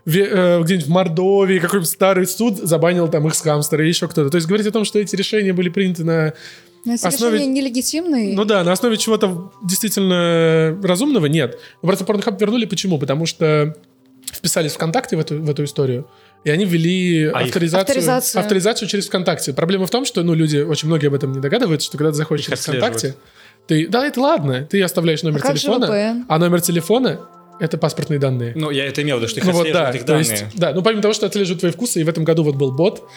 э, 0.06 0.62
где-нибудь 0.62 0.86
в 0.86 0.90
Мордовии, 0.90 1.58
какой-нибудь 1.58 1.90
старый 1.90 2.26
суд 2.26 2.58
забанил 2.58 3.08
там 3.08 3.26
их 3.26 3.34
с 3.34 3.46
и 3.46 3.88
еще 3.88 4.08
кто-то. 4.08 4.30
То 4.30 4.36
есть 4.36 4.46
говорить 4.46 4.66
о 4.66 4.72
том, 4.72 4.84
что 4.84 4.98
эти 4.98 5.16
решения 5.16 5.52
были 5.52 5.68
приняты 5.68 6.04
на 6.04 6.34
но 6.86 6.94
это 6.94 7.08
основе... 7.08 7.38
решение 7.38 7.62
нелегитимное. 7.62 8.34
Ну 8.34 8.44
да, 8.44 8.64
на 8.64 8.72
основе 8.72 8.96
чего-то 8.96 9.52
действительно 9.62 10.78
разумного 10.82 11.26
нет. 11.26 11.58
Но 11.82 11.88
просто 11.88 12.04
Pornhub 12.04 12.38
вернули 12.38 12.64
почему? 12.64 12.98
Потому 12.98 13.26
что 13.26 13.76
вписались 14.32 14.72
ВКонтакте 14.72 15.16
в 15.16 15.20
эту, 15.20 15.40
в 15.42 15.50
эту 15.50 15.64
историю, 15.64 16.08
и 16.44 16.50
они 16.50 16.64
ввели 16.64 17.26
а 17.26 17.40
авторизацию, 17.40 17.80
авторизацию. 17.80 18.40
авторизацию 18.40 18.88
через 18.88 19.06
ВКонтакте. 19.06 19.52
Проблема 19.52 19.86
в 19.86 19.90
том, 19.90 20.04
что 20.04 20.22
ну, 20.22 20.34
люди, 20.34 20.58
очень 20.58 20.88
многие 20.88 21.08
об 21.08 21.14
этом 21.14 21.32
не 21.32 21.40
догадываются, 21.40 21.86
что 21.86 21.98
когда 21.98 22.10
ты 22.10 22.16
заходишь 22.16 22.46
через 22.46 22.60
ВКонтакте, 22.60 23.16
ты, 23.66 23.88
да, 23.88 24.06
это 24.06 24.20
ладно, 24.20 24.66
ты 24.68 24.82
оставляешь 24.82 25.22
номер 25.22 25.40
а 25.42 25.52
телефона, 25.52 26.24
а 26.28 26.38
номер 26.38 26.60
телефона 26.60 27.20
это 27.58 27.78
паспортные 27.78 28.18
данные. 28.18 28.52
Ну, 28.54 28.70
я 28.70 28.86
это 28.86 29.02
имел 29.02 29.16
в 29.16 29.20
виду, 29.20 29.28
что 29.28 29.40
их 29.40 29.46
ну, 29.46 29.52
вот, 29.52 29.72
да, 29.72 29.90
их 29.90 30.04
данные. 30.04 30.24
Есть, 30.24 30.44
да, 30.54 30.72
ну, 30.72 30.82
помимо 30.82 31.02
того, 31.02 31.14
что 31.14 31.26
отслеживают 31.26 31.60
твои 31.60 31.72
вкусы, 31.72 32.00
и 32.00 32.04
в 32.04 32.08
этом 32.08 32.24
году 32.24 32.42
вот 32.42 32.54
был 32.54 32.72
бот, 32.72 33.08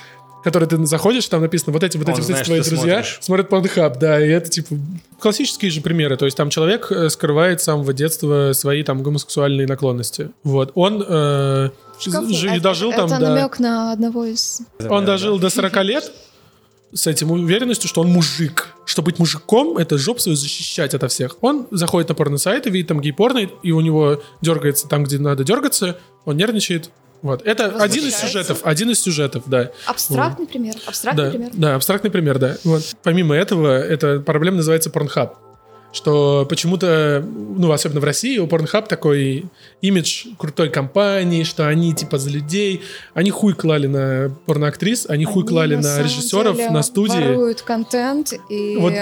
который 0.43 0.67
ты 0.67 0.83
заходишь, 0.85 1.27
там 1.27 1.41
написано, 1.41 1.73
вот 1.73 1.83
эти, 1.83 1.97
вот 1.97 2.07
эти, 2.09 2.21
вот 2.21 2.29
эти 2.29 2.43
твои 2.43 2.61
друзья 2.61 3.03
смотришь. 3.03 3.17
смотрят 3.21 3.49
Pornhub, 3.49 3.97
да, 3.99 4.23
и 4.23 4.29
это, 4.29 4.49
типа, 4.49 4.75
классические 5.19 5.71
же 5.71 5.81
примеры, 5.81 6.17
то 6.17 6.25
есть 6.25 6.37
там 6.37 6.49
человек 6.49 6.91
э, 6.91 7.09
скрывает 7.09 7.61
с 7.61 7.65
самого 7.65 7.93
детства 7.93 8.51
свои 8.53 8.83
там 8.83 9.03
гомосексуальные 9.03 9.67
наклонности, 9.67 10.31
вот, 10.43 10.71
он 10.75 11.03
э, 11.07 11.69
жи, 11.99 12.59
дожил 12.59 12.91
это, 12.91 12.99
там 12.99 13.11
это 13.11 13.19
до... 13.19 13.29
намек 13.29 13.59
на 13.59 13.91
одного 13.91 14.25
из... 14.25 14.61
Он 14.89 15.05
дожил 15.05 15.39
до 15.39 15.49
40 15.49 15.83
лет, 15.83 16.11
с 16.93 17.07
этим 17.07 17.31
уверенностью, 17.31 17.87
что 17.87 18.01
он 18.01 18.07
мужик. 18.07 18.69
Что 18.85 19.01
быть 19.01 19.19
мужиком— 19.19 19.77
это 19.77 19.97
жоп 19.97 20.19
свою 20.19 20.35
защищать 20.35 20.93
ото 20.93 21.07
всех. 21.07 21.37
Он 21.41 21.67
заходит 21.71 22.09
на 22.09 22.15
порно-сайты, 22.15 22.69
видит 22.69 22.87
там 22.87 22.99
гей-порно, 22.99 23.47
и 23.61 23.71
у 23.71 23.81
него 23.81 24.21
дергается 24.41 24.87
там, 24.87 25.03
где 25.03 25.19
надо 25.19 25.43
дергаться, 25.43 25.99
он 26.25 26.37
нервничает, 26.37 26.89
вот. 27.21 27.41
Это 27.45 27.81
один 27.81 28.05
из 28.05 28.15
сюжетов, 28.15 28.59
один 28.63 28.91
из 28.91 29.01
сюжетов, 29.01 29.43
да. 29.47 29.71
Абстрактный 29.85 30.45
вот. 30.45 30.51
пример, 30.51 30.75
абстрактный 30.85 31.23
да, 31.25 31.29
пример. 31.31 31.51
Да, 31.53 31.75
абстрактный 31.75 32.11
пример, 32.11 32.39
да. 32.39 32.57
Вот. 32.63 32.83
Помимо 33.03 33.35
этого, 33.35 33.77
эта 33.77 34.19
проблема 34.19 34.57
называется 34.57 34.89
Pornhub. 34.89 35.31
Что 35.91 36.45
почему-то, 36.47 37.25
ну, 37.25 37.71
особенно 37.71 37.99
в 37.99 38.03
России, 38.03 38.37
у 38.37 38.45
Pornhub 38.45 38.87
такой 38.87 39.45
имидж 39.81 40.27
крутой 40.37 40.69
компании, 40.69 41.43
что 41.43 41.67
они 41.67 41.93
типа 41.93 42.19
за 42.19 42.29
людей. 42.29 42.83
Они 43.15 43.31
хуй 43.31 43.53
клали 43.53 43.87
на 43.87 44.31
порноактрис, 44.45 45.07
они, 45.07 45.25
они 45.25 45.25
хуй 45.25 45.45
клали 45.45 45.75
на, 45.75 45.81
на 45.81 46.03
режиссеров, 46.03 46.57
на 46.69 46.83
студии. 46.83 47.15
воруют 47.15 47.63
контент 47.63 48.33
и... 48.49 48.77
Вот 48.77 48.93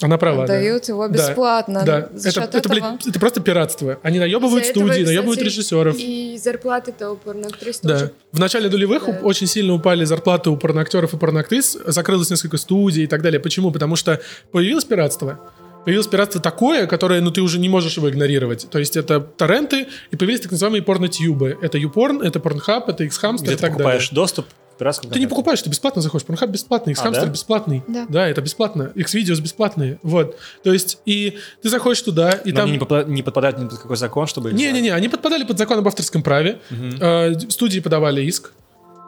она 0.00 0.18
права. 0.18 0.46
Дают 0.46 0.86
да. 0.86 0.92
его 0.92 1.08
бесплатно. 1.08 1.82
Да. 1.84 2.08
За 2.14 2.30
это, 2.30 2.40
это, 2.42 2.58
этого... 2.58 2.74
блядь, 2.74 3.06
это 3.06 3.20
просто 3.20 3.40
пиратство. 3.40 3.98
Они 4.02 4.18
наебывают 4.18 4.66
студии, 4.66 5.02
этого, 5.02 5.06
наебывают 5.06 5.38
кстати, 5.38 5.52
режиссеров. 5.52 5.96
И 5.98 6.38
зарплаты-то 6.42 7.12
у 7.12 7.16
порноактрис 7.16 7.80
да. 7.82 7.92
тоже. 7.92 8.12
В 8.32 8.38
начале 8.38 8.68
нулевых 8.68 9.06
да. 9.06 9.20
очень 9.22 9.46
сильно 9.46 9.74
упали 9.74 10.04
зарплаты 10.04 10.50
у 10.50 10.56
порноактеров 10.56 11.14
и 11.14 11.16
порноактрис. 11.16 11.78
Закрылось 11.86 12.30
несколько 12.30 12.56
студий 12.56 13.04
и 13.04 13.06
так 13.06 13.22
далее. 13.22 13.40
Почему? 13.40 13.70
Потому 13.70 13.96
что 13.96 14.20
появилось 14.50 14.84
пиратство. 14.84 15.38
Появилось 15.84 16.06
пиратство 16.06 16.40
такое, 16.40 16.86
которое, 16.86 17.20
ну, 17.20 17.32
ты 17.32 17.40
уже 17.40 17.58
не 17.58 17.68
можешь 17.68 17.96
его 17.96 18.08
игнорировать. 18.08 18.68
То 18.70 18.78
есть 18.78 18.96
это 18.96 19.20
торренты, 19.20 19.88
и 20.12 20.16
появились 20.16 20.40
так 20.40 20.52
называемые 20.52 20.82
порно-тьюбы. 20.82 21.58
Это 21.60 21.78
YouPorn, 21.78 22.24
это 22.24 22.38
Pornhub, 22.38 22.84
это 22.86 23.04
Xhamster 23.04 23.42
Где 23.42 23.52
и 23.54 23.56
так 23.56 23.70
ты 23.70 23.72
покупаешь 23.72 24.10
далее. 24.10 24.14
доступ 24.14 24.46
Пиратском 24.78 25.10
ты 25.10 25.18
не 25.18 25.26
покупаешь, 25.26 25.62
ты 25.62 25.70
бесплатно 25.70 26.02
заходишь. 26.02 26.26
Pornhub 26.26 26.48
бесплатный, 26.48 26.94
Xhamster 26.94 27.16
а, 27.16 27.26
да? 27.26 27.26
бесплатный. 27.26 27.82
Да. 27.88 28.06
да, 28.08 28.28
это 28.28 28.40
бесплатно. 28.40 28.92
X-Videos 28.94 29.40
бесплатные. 29.40 29.98
Вот. 30.02 30.36
То 30.62 30.72
есть, 30.72 30.98
и 31.06 31.38
ты 31.62 31.68
заходишь 31.68 32.02
туда, 32.02 32.32
и 32.32 32.50
Но 32.50 32.56
там... 32.56 32.64
они 32.64 32.72
не, 32.72 32.78
попад... 32.78 33.08
не 33.08 33.22
подпадают 33.22 33.58
ни 33.58 33.68
под 33.68 33.78
какой 33.78 33.96
закон, 33.96 34.26
чтобы... 34.26 34.52
Не-не-не, 34.52 34.90
они 34.90 35.08
подпадали 35.08 35.44
под 35.44 35.58
закон 35.58 35.78
об 35.78 35.88
авторском 35.88 36.22
праве. 36.22 36.60
Угу. 36.70 37.04
Э, 37.04 37.38
студии 37.50 37.80
подавали 37.80 38.22
иск 38.22 38.52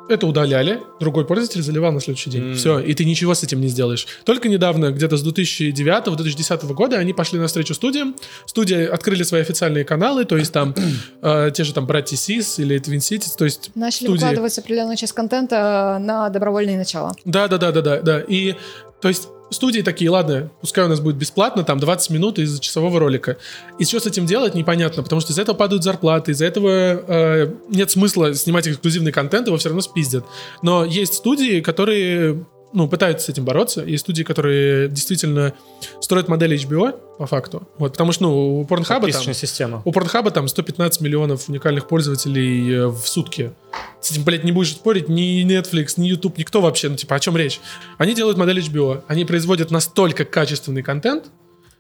это 0.09 0.27
удаляли, 0.27 0.83
другой 1.01 1.25
пользователь 1.25 1.63
заливал 1.63 1.93
на 1.93 2.01
следующий 2.01 2.31
день. 2.31 2.43
Mm. 2.43 2.55
Все, 2.55 2.79
и 2.79 2.95
ты 2.95 3.05
ничего 3.05 3.35
с 3.35 3.43
этим 3.43 3.61
не 3.61 3.69
сделаешь. 3.69 4.07
Только 4.25 4.49
недавно, 4.49 4.91
где-то 4.91 5.17
с 5.17 5.27
2009-2010 5.27 6.73
года, 6.75 6.99
они 6.99 7.13
пошли 7.13 7.39
навстречу 7.39 7.75
студиям. 7.75 8.15
Студии 8.47 8.85
открыли 8.87 9.23
свои 9.23 9.41
официальные 9.41 9.85
каналы, 9.85 10.25
то 10.25 10.37
есть 10.37 10.53
там 10.53 10.75
э, 11.23 11.51
те 11.55 11.65
же 11.65 11.73
там 11.73 11.87
братья 11.87 12.17
Сис 12.17 12.59
или 12.59 12.81
Twin 12.81 12.99
Cities, 12.99 13.37
то 13.37 13.45
есть 13.45 13.71
Начали 13.75 14.07
студии... 14.07 14.21
выкладывать 14.21 14.59
определенную 14.59 14.97
часть 14.97 15.13
контента 15.13 15.99
на 16.01 16.29
добровольные 16.29 16.77
начала. 16.77 17.15
Да-да-да-да-да. 17.25 18.01
да. 18.01 18.21
И 18.21 18.55
то 19.01 19.09
есть 19.09 19.29
студии 19.51 19.81
такие, 19.81 20.11
ладно, 20.11 20.51
пускай 20.61 20.85
у 20.85 20.89
нас 20.89 21.01
будет 21.01 21.17
бесплатно, 21.17 21.65
там 21.65 21.79
20 21.79 22.11
минут 22.11 22.39
из 22.39 22.61
часового 22.61 22.99
ролика. 22.99 23.37
И 23.79 23.85
что 23.85 24.01
с 24.01 24.07
этим 24.07 24.27
делать, 24.27 24.55
непонятно, 24.55 25.03
потому 25.03 25.21
что 25.21 25.33
из-за 25.33 25.43
этого 25.43 25.57
падают 25.57 25.85
зарплаты, 25.85 26.33
из-за 26.33 26.47
этого 26.47 26.71
э, 26.71 27.53
нет 27.69 27.91
смысла 27.91 28.35
снимать 28.35 28.67
эксклюзивный 28.69 29.13
контент, 29.13 29.47
его 29.47 29.57
все 29.57 29.69
равно 29.69 29.83
спиздят. 29.83 30.25
Но 30.63 30.85
есть 30.85 31.15
студии, 31.15 31.61
которые 31.61 32.45
ну, 32.75 32.89
пытаются 32.89 33.27
с 33.27 33.29
этим 33.29 33.45
бороться. 33.45 33.83
Есть 33.83 34.03
студии, 34.03 34.25
которые 34.25 34.89
действительно 34.89 35.55
строят 36.01 36.29
модель 36.29 36.55
HBO, 36.55 36.95
по 37.19 37.27
факту. 37.27 37.69
Вот, 37.79 37.93
потому 37.93 38.13
что, 38.13 38.25
ну, 38.25 38.61
у 38.61 38.65
Pornhub 38.65 39.11
там... 39.11 39.35
система. 39.35 39.83
У 39.85 39.93
Pornhub 39.93 40.31
там 40.33 40.49
115 40.49 41.01
миллионов 41.01 41.49
уникальных 41.49 41.87
пользователей 41.87 42.75
э, 42.75 42.87
в 42.89 43.07
сутки. 43.07 43.53
С 44.01 44.11
этим, 44.11 44.25
блядь, 44.25 44.45
не 44.45 44.53
будешь 44.53 44.73
спорить 44.73 45.09
ни 45.09 45.45
Netflix, 45.47 45.95
ни 45.97 46.09
YouTube, 46.09 46.37
никто 46.37 46.61
вообще. 46.61 46.89
Ну, 46.89 46.97
типа, 46.97 47.15
о 47.15 47.21
чем 47.21 47.37
речь? 47.37 47.61
Они 47.97 48.15
делают 48.15 48.37
модель 48.37 48.59
HBO. 48.59 49.03
Они 49.07 49.25
производят 49.25 49.71
настолько 49.71 50.25
качественный 50.25 50.83
контент, 50.83 51.27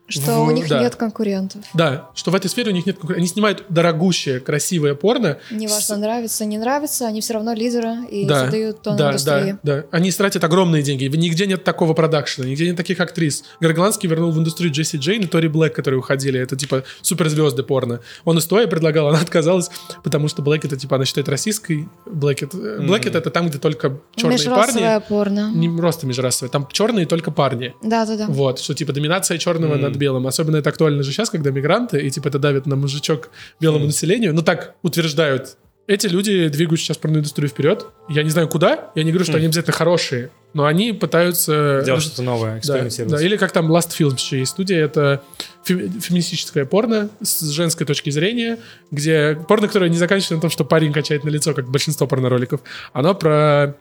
Что 0.06 0.44
в, 0.44 0.48
у 0.48 0.50
них 0.50 0.68
да. 0.68 0.80
нет 0.80 0.96
конкурентов. 0.96 1.62
Да, 1.72 2.10
что 2.14 2.30
в 2.30 2.34
этой 2.34 2.50
сфере 2.50 2.70
у 2.70 2.74
них 2.74 2.84
нет 2.84 2.96
конкурентов. 2.96 3.18
Они 3.20 3.26
снимают 3.26 3.64
дорогущее, 3.70 4.38
красивое 4.38 4.94
порно. 4.94 5.38
Неважно, 5.50 5.96
с... 5.96 5.98
нравится, 5.98 6.44
не 6.44 6.58
нравится, 6.58 7.06
они 7.06 7.22
все 7.22 7.34
равно 7.34 7.54
лидеры 7.54 8.04
и 8.10 8.26
да, 8.26 8.44
задают 8.44 8.82
тон 8.82 8.96
да, 8.98 9.08
индустрии. 9.08 9.56
Да, 9.62 9.76
да, 9.76 9.84
они 9.90 10.10
тратят 10.10 10.44
огромные 10.44 10.82
деньги. 10.82 11.04
Нигде 11.04 11.46
нет 11.46 11.64
такого 11.64 11.94
продакшена, 11.94 12.46
нигде 12.46 12.66
нет 12.66 12.76
таких 12.76 13.00
актрис. 13.00 13.44
Горгландский 13.60 14.06
вернул 14.08 14.30
в 14.30 14.38
индустрию 14.38 14.72
Джесси 14.72 14.98
Джейн 14.98 15.22
и 15.22 15.26
Тори 15.26 15.48
Блэк, 15.48 15.70
которые 15.70 16.00
уходили. 16.00 16.38
Это 16.38 16.54
типа 16.54 16.84
суперзвезды 17.00 17.62
порно. 17.62 18.00
Он 18.26 18.36
и 18.36 18.42
стоя 18.42 18.66
предлагал, 18.66 19.08
она 19.08 19.20
отказалась, 19.20 19.70
потому 20.02 20.28
что 20.28 20.42
Блэк 20.42 20.66
это 20.66 20.76
типа 20.76 20.96
она 20.96 21.06
считает 21.06 21.30
российской. 21.30 21.88
Блэкет, 22.04 22.52
mm-hmm. 22.52 22.86
Блэкет 22.86 23.14
это 23.14 23.30
там, 23.30 23.48
где 23.48 23.58
только 23.58 23.98
черные 24.16 24.38
парни. 24.50 25.08
порно. 25.08 25.50
Не 25.54 25.74
просто 25.74 26.06
межрасовое, 26.06 26.50
там 26.50 26.68
черные 26.70 27.06
только 27.06 27.30
парни. 27.30 27.74
Да, 27.82 28.04
да, 28.04 28.18
да. 28.18 28.26
Вот, 28.28 28.58
что 28.58 28.74
типа 28.74 28.92
доминация 28.92 29.38
черного 29.38 29.76
mm-hmm. 29.76 29.93
Над 29.94 30.00
белым. 30.00 30.26
Особенно 30.26 30.56
это 30.56 30.70
актуально 30.70 31.02
же 31.02 31.12
сейчас, 31.12 31.30
когда 31.30 31.50
мигранты, 31.50 32.00
и 32.00 32.10
типа 32.10 32.28
это 32.28 32.38
давит 32.38 32.66
на 32.66 32.76
мужичок 32.76 33.30
белому 33.60 33.84
mm. 33.84 33.88
населению. 33.88 34.34
Ну 34.34 34.42
так 34.42 34.74
утверждают. 34.82 35.56
Эти 35.86 36.06
люди 36.06 36.48
двигают 36.48 36.80
сейчас 36.80 36.96
порноиндустрию 36.96 37.50
вперед. 37.50 37.86
Я 38.08 38.22
не 38.22 38.30
знаю 38.30 38.48
куда. 38.48 38.90
Я 38.94 39.04
не 39.04 39.10
говорю, 39.10 39.24
что 39.24 39.34
mm. 39.34 39.36
они 39.36 39.46
обязательно 39.46 39.74
хорошие, 39.74 40.30
но 40.54 40.64
они 40.64 40.92
пытаются... 40.92 41.82
Делать 41.84 42.02
что-то 42.02 42.22
новое, 42.22 42.58
экспериментировать. 42.58 43.10
Да, 43.10 43.18
да, 43.18 43.24
или 43.24 43.36
как 43.36 43.52
там 43.52 43.70
Last 43.70 43.90
Films 43.98 44.16
еще 44.16 44.38
есть 44.38 44.52
студия, 44.52 44.82
это 44.82 45.22
фем, 45.62 46.00
феминистическое 46.00 46.64
порно 46.64 47.10
с 47.20 47.50
женской 47.50 47.86
точки 47.86 48.08
зрения, 48.08 48.58
где 48.90 49.38
порно, 49.46 49.66
которое 49.66 49.90
не 49.90 49.98
заканчивается 49.98 50.36
на 50.36 50.40
том, 50.40 50.50
что 50.50 50.64
парень 50.64 50.92
качает 50.92 51.22
на 51.22 51.28
лицо, 51.28 51.52
как 51.52 51.68
большинство 51.68 52.06
порно-роликов. 52.06 52.62
Оно 52.94 53.14
про 53.14 53.76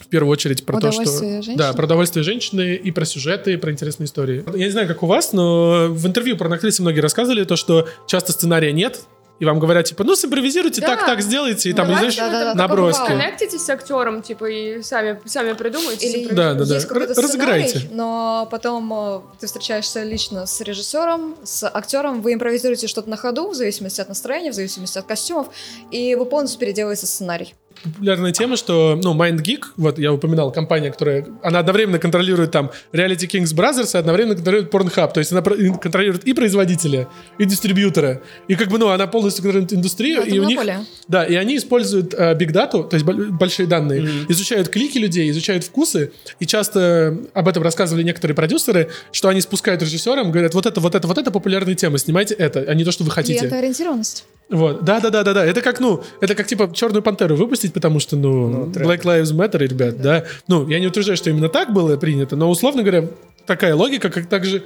в 0.00 0.06
первую 0.08 0.32
очередь 0.32 0.64
про 0.64 0.80
то, 0.80 0.92
что... 0.92 1.04
Женщины? 1.04 1.56
Да, 1.56 1.72
про 1.72 1.84
удовольствие 1.84 2.22
женщины 2.22 2.74
и 2.74 2.90
про 2.90 3.04
сюжеты, 3.04 3.54
и 3.54 3.56
про 3.56 3.70
интересные 3.70 4.06
истории. 4.06 4.44
Я 4.54 4.66
не 4.66 4.70
знаю, 4.70 4.88
как 4.88 5.02
у 5.02 5.06
вас, 5.06 5.32
но 5.32 5.88
в 5.88 6.06
интервью 6.06 6.36
про 6.36 6.52
актрисы 6.52 6.82
многие 6.82 7.00
рассказывали 7.00 7.44
то, 7.44 7.56
что 7.56 7.88
часто 8.06 8.32
сценария 8.32 8.72
нет, 8.72 9.00
и 9.40 9.46
вам 9.46 9.58
говорят, 9.58 9.86
типа, 9.86 10.04
ну, 10.04 10.14
симпровизируйте, 10.14 10.82
да. 10.82 10.88
так, 10.88 11.06
так 11.06 11.22
сделайте, 11.22 11.70
и 11.70 11.72
там, 11.72 11.86
знаешь, 11.86 12.14
да, 12.14 12.30
да, 12.30 12.54
наброски. 12.54 13.06
Коннектитесь 13.06 13.62
с 13.62 13.70
актером, 13.70 14.20
типа, 14.20 14.44
и 14.44 14.82
сами, 14.82 15.18
сами 15.24 15.54
придумайте. 15.54 16.06
Или 16.06 16.28
да, 16.28 16.52
да, 16.52 16.66
да. 16.66 16.74
Разыграйте. 17.16 17.88
Но 17.90 18.46
потом 18.50 18.92
э, 18.92 19.20
ты 19.40 19.46
встречаешься 19.46 20.02
лично 20.02 20.44
с 20.44 20.60
режиссером, 20.60 21.36
с 21.42 21.66
актером, 21.66 22.20
вы 22.20 22.34
импровизируете 22.34 22.86
что-то 22.86 23.08
на 23.08 23.16
ходу, 23.16 23.48
в 23.48 23.54
зависимости 23.54 24.02
от 24.02 24.10
настроения, 24.10 24.52
в 24.52 24.54
зависимости 24.54 24.98
от 24.98 25.06
костюмов, 25.06 25.48
и 25.90 26.14
вы 26.16 26.26
полностью 26.26 26.60
переделываете 26.60 27.06
сценарий 27.06 27.54
популярная 27.82 28.32
тема, 28.32 28.56
что, 28.56 28.98
ну, 29.02 29.14
MindGeek, 29.14 29.64
вот 29.76 29.98
я 29.98 30.12
упоминал, 30.12 30.52
компания, 30.52 30.90
которая, 30.90 31.26
она 31.42 31.60
одновременно 31.60 31.98
контролирует 31.98 32.50
там 32.50 32.70
Reality 32.92 33.28
Kings 33.28 33.54
Brothers 33.54 33.94
и 33.94 33.98
одновременно 33.98 34.34
контролирует 34.34 34.72
Pornhub, 34.72 35.12
то 35.12 35.20
есть 35.20 35.32
она 35.32 35.42
контролирует 35.42 36.24
и 36.24 36.32
производителя, 36.34 37.08
и 37.38 37.44
дистрибьютора, 37.44 38.22
и 38.48 38.54
как 38.54 38.68
бы, 38.68 38.78
ну, 38.78 38.88
она 38.88 39.06
полностью 39.06 39.42
контролирует 39.42 39.72
индустрию, 39.72 40.22
и 40.24 40.38
у 40.38 40.44
них, 40.44 40.60
да, 41.08 41.24
и 41.24 41.34
они 41.34 41.56
используют 41.56 42.14
uh, 42.14 42.36
Big 42.36 42.52
Data, 42.52 42.88
то 42.88 42.94
есть 42.94 43.04
большие 43.04 43.66
данные, 43.66 44.02
mm-hmm. 44.02 44.26
изучают 44.28 44.68
клики 44.68 44.98
людей, 44.98 45.30
изучают 45.30 45.64
вкусы, 45.64 46.12
и 46.38 46.46
часто 46.46 47.18
об 47.34 47.48
этом 47.48 47.62
рассказывали 47.62 48.02
некоторые 48.02 48.34
продюсеры, 48.34 48.90
что 49.12 49.28
они 49.28 49.40
спускают 49.40 49.82
режиссерам, 49.82 50.30
говорят, 50.30 50.54
вот 50.54 50.66
это, 50.66 50.80
вот 50.80 50.94
это, 50.94 51.06
вот 51.08 51.18
это 51.18 51.30
популярная 51.30 51.74
тема, 51.74 51.98
снимайте 51.98 52.34
это, 52.34 52.60
а 52.60 52.74
не 52.74 52.84
то, 52.84 52.92
что 52.92 53.04
вы 53.04 53.10
хотите. 53.10 53.46
это 53.46 53.58
ориентированность. 53.58 54.24
Вот, 54.50 54.84
да, 54.84 55.00
да, 55.00 55.10
да, 55.10 55.22
да, 55.22 55.32
да. 55.32 55.44
Это 55.46 55.62
как, 55.62 55.78
ну, 55.78 56.02
это 56.20 56.34
как 56.34 56.46
типа 56.46 56.72
Черную 56.74 57.02
пантеру 57.02 57.36
выпустить, 57.36 57.72
потому 57.72 58.00
что, 58.00 58.16
ну, 58.16 58.48
ну 58.48 58.66
Black 58.66 59.02
Lives 59.02 59.32
Matter, 59.32 59.58
ребят, 59.58 59.96
да. 60.00 60.20
да. 60.20 60.26
Ну, 60.48 60.68
я 60.68 60.80
не 60.80 60.88
утверждаю, 60.88 61.16
что 61.16 61.30
именно 61.30 61.48
так 61.48 61.72
было 61.72 61.96
принято, 61.96 62.34
но 62.34 62.50
условно 62.50 62.82
говоря, 62.82 63.08
такая 63.46 63.74
логика, 63.74 64.10
как 64.10 64.28
также 64.28 64.64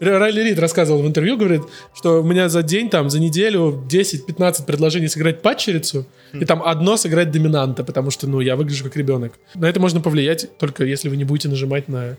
Райли 0.00 0.42
Рид 0.42 0.58
рассказывал 0.58 1.02
в 1.02 1.06
интервью, 1.06 1.36
говорит, 1.36 1.62
что 1.94 2.20
у 2.20 2.24
меня 2.24 2.48
за 2.48 2.62
день, 2.62 2.90
там, 2.90 3.10
за 3.10 3.20
неделю 3.20 3.84
10-15 3.88 4.64
предложений 4.66 5.08
сыграть 5.08 5.42
падчерицу, 5.42 6.06
mm. 6.32 6.42
и 6.42 6.44
там 6.44 6.62
одно 6.64 6.96
сыграть 6.96 7.30
доминанта, 7.30 7.84
потому 7.84 8.10
что, 8.10 8.26
ну, 8.26 8.40
я 8.40 8.56
выгляжу 8.56 8.84
как 8.84 8.96
ребенок. 8.96 9.32
На 9.54 9.68
это 9.68 9.80
можно 9.80 10.00
повлиять, 10.00 10.48
только 10.58 10.84
если 10.84 11.08
вы 11.08 11.16
не 11.16 11.24
будете 11.24 11.48
нажимать 11.48 11.88
на 11.88 12.16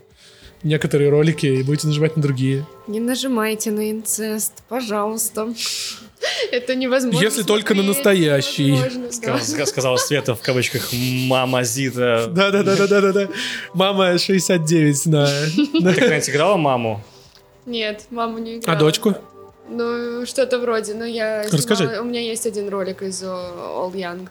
некоторые 0.62 1.10
ролики 1.10 1.46
и 1.46 1.62
будете 1.62 1.86
нажимать 1.86 2.16
на 2.16 2.22
другие. 2.22 2.66
Не 2.88 3.00
нажимайте 3.00 3.70
на 3.70 3.90
инцест, 3.90 4.62
пожалуйста. 4.68 5.48
Это 6.50 6.74
невозможно. 6.74 7.22
Если 7.22 7.42
только 7.42 7.74
на 7.74 7.82
настоящий. 7.82 8.76
Сказала 9.66 9.96
Света 9.96 10.34
в 10.34 10.40
кавычках 10.40 10.90
мама 10.92 11.64
Зита. 11.64 12.26
Да-да-да-да-да-да. 12.28 13.28
Мама 13.74 14.18
69 14.18 14.96
знаю. 14.96 15.50
Ты 15.54 15.94
когда-нибудь 15.94 16.30
играла 16.30 16.56
маму? 16.56 17.02
Нет, 17.66 18.04
маму 18.10 18.38
не 18.38 18.58
играла. 18.58 18.76
А 18.76 18.80
дочку? 18.80 19.14
Ну, 19.68 20.24
что-то 20.26 20.58
вроде. 20.58 20.94
Но 20.94 21.04
я 21.04 21.44
Расскажи. 21.50 22.00
У 22.00 22.04
меня 22.04 22.20
есть 22.20 22.46
один 22.46 22.68
ролик 22.68 23.02
из 23.02 23.22
All 23.22 23.92
Young. 23.92 24.28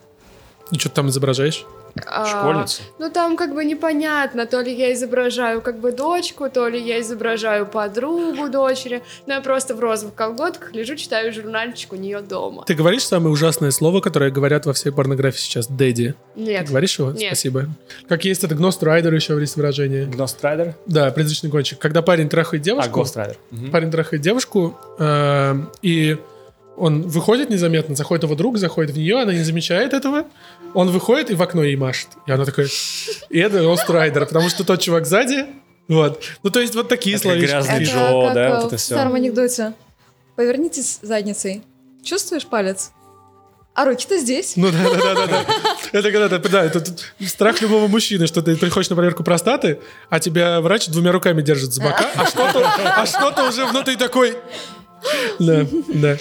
И 0.72 0.80
что 0.80 0.90
ты 0.90 0.96
там 0.96 1.10
изображаешь? 1.10 1.66
А, 2.06 2.26
Школьница? 2.26 2.82
Ну, 3.00 3.10
там 3.10 3.38
как 3.38 3.54
бы 3.54 3.64
непонятно, 3.64 4.46
то 4.46 4.62
ли 4.62 4.74
я 4.74 4.94
изображаю 4.94 5.62
как 5.62 5.80
бы 5.80 5.92
дочку, 5.92 6.50
то 6.50 6.68
ли 6.68 6.80
я 6.80 7.00
изображаю 7.00 7.66
подругу 7.66 8.50
дочери. 8.50 9.02
Но 9.28 9.36
я 9.36 9.42
просто 9.42 9.76
в 9.76 9.80
розовых 9.80 10.14
колготках 10.14 10.74
лежу, 10.74 10.96
читаю 10.96 11.32
журнальчик 11.32 11.94
у 11.94 11.96
нее 11.96 12.22
дома. 12.22 12.64
Ты 12.66 12.74
говоришь 12.74 13.06
самое 13.06 13.32
ужасное 13.32 13.72
слово, 13.72 14.02
которое 14.02 14.30
говорят 14.30 14.66
во 14.66 14.74
всей 14.74 14.92
порнографии 14.92 15.40
сейчас? 15.40 15.68
Дэдди. 15.68 16.16
Нет. 16.36 16.66
Ты 16.66 16.72
говоришь 16.72 17.00
его? 17.00 17.12
Нет. 17.12 17.28
Спасибо. 17.28 17.68
Как 18.10 18.26
есть 18.26 18.44
это 18.44 18.56
Ghost 18.56 18.85
Rider 18.85 19.14
еще 19.14 19.40
есть 19.40 19.56
выражение. 19.56 20.06
Ghost 20.06 20.37
Rider? 20.37 20.76
Да, 20.86 21.12
призрачный 21.12 21.50
гонщик. 21.50 21.80
Когда 21.80 22.02
парень 22.02 22.28
трахает 22.30 22.62
девушку... 22.62 22.90
А, 22.90 22.94
Ghost 22.94 23.14
Rider. 23.14 23.38
Парень 23.72 23.92
трахает 23.92 24.22
девушку, 24.22 24.78
э, 25.00 25.56
и 25.82 26.18
он 26.78 27.04
выходит 27.04 27.50
незаметно, 27.50 27.96
заходит 27.96 28.24
его 28.24 28.36
друг, 28.36 28.58
заходит 28.58 28.92
в 28.92 28.98
нее, 28.98 29.22
она 29.22 29.34
не 29.34 29.44
замечает 29.44 29.94
этого. 29.94 30.26
Он 30.74 30.90
выходит 30.90 31.32
и 31.32 31.36
в 31.36 31.42
окно 31.42 31.64
ей 31.64 31.76
машет. 31.76 32.10
И 32.26 32.32
она 32.32 32.46
такая... 32.46 32.68
И 33.30 33.40
это 33.40 33.76
Rider, 33.88 34.26
потому 34.26 34.50
что 34.50 34.66
тот 34.66 34.82
чувак 34.82 35.06
сзади... 35.06 35.46
Вот. 35.88 36.24
Ну, 36.42 36.50
то 36.50 36.60
есть 36.60 36.74
вот 36.74 36.90
такие 36.90 37.18
слова. 37.20 37.38
грязный 37.38 37.84
это 37.84 37.92
жо, 37.92 38.32
да, 38.34 38.56
вот 38.56 38.68
это 38.68 38.78
все. 38.78 38.96
в 38.96 38.98
старом 38.98 39.14
анекдоте. 39.14 39.74
Повернитесь 40.36 40.98
задницей. 41.04 41.64
Чувствуешь 42.04 42.48
палец? 42.48 42.92
А 43.76 43.86
руки-то 43.86 44.18
здесь. 44.18 44.54
Ну 44.56 44.72
да, 44.72 44.84
да, 44.84 45.14
да, 45.14 45.28
да. 45.28 45.46
Это 45.92 46.12
когда 46.12 46.30
ты, 46.30 46.50
да, 46.50 46.64
это 46.64 46.84
страх 47.28 47.62
любого 47.62 47.88
мужчины, 47.88 48.26
что 48.26 48.42
ты 48.42 48.56
приходишь 48.56 48.90
на 48.90 48.96
проверку 48.96 49.24
простаты, 49.24 49.80
а 50.10 50.20
тебя 50.20 50.62
врач 50.62 50.88
двумя 50.88 51.12
руками 51.12 51.42
держит 51.42 51.74
за 51.74 51.84
бока, 51.84 52.10
а 52.16 52.26
что-то, 52.26 52.66
а 52.66 53.06
что-то 53.06 53.50
уже 53.50 53.66
внутри 53.66 53.96
такой. 53.98 54.38
Да, 55.40 55.68
да. 55.94 56.18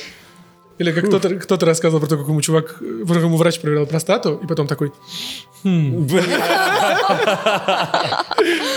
Или 0.78 0.90
как 0.90 1.06
кто-то 1.06 1.36
кто 1.36 1.56
рассказывал 1.56 2.00
про 2.00 2.08
то, 2.08 2.16
как 2.18 2.26
ему 2.26 2.40
чувак, 2.40 2.78
про 2.78 3.20
ему 3.20 3.36
врач 3.36 3.60
проверял 3.60 3.86
простату, 3.86 4.40
и 4.42 4.46
потом 4.46 4.66
такой... 4.66 4.92
«Хм». 5.62 6.04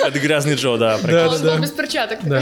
Это 0.06 0.20
грязный 0.20 0.54
Джо, 0.56 0.78
да. 0.78 1.00
Да, 1.00 1.38
да, 1.38 1.58
без 1.58 1.72
перчаток. 1.72 2.20
Да. 2.24 2.42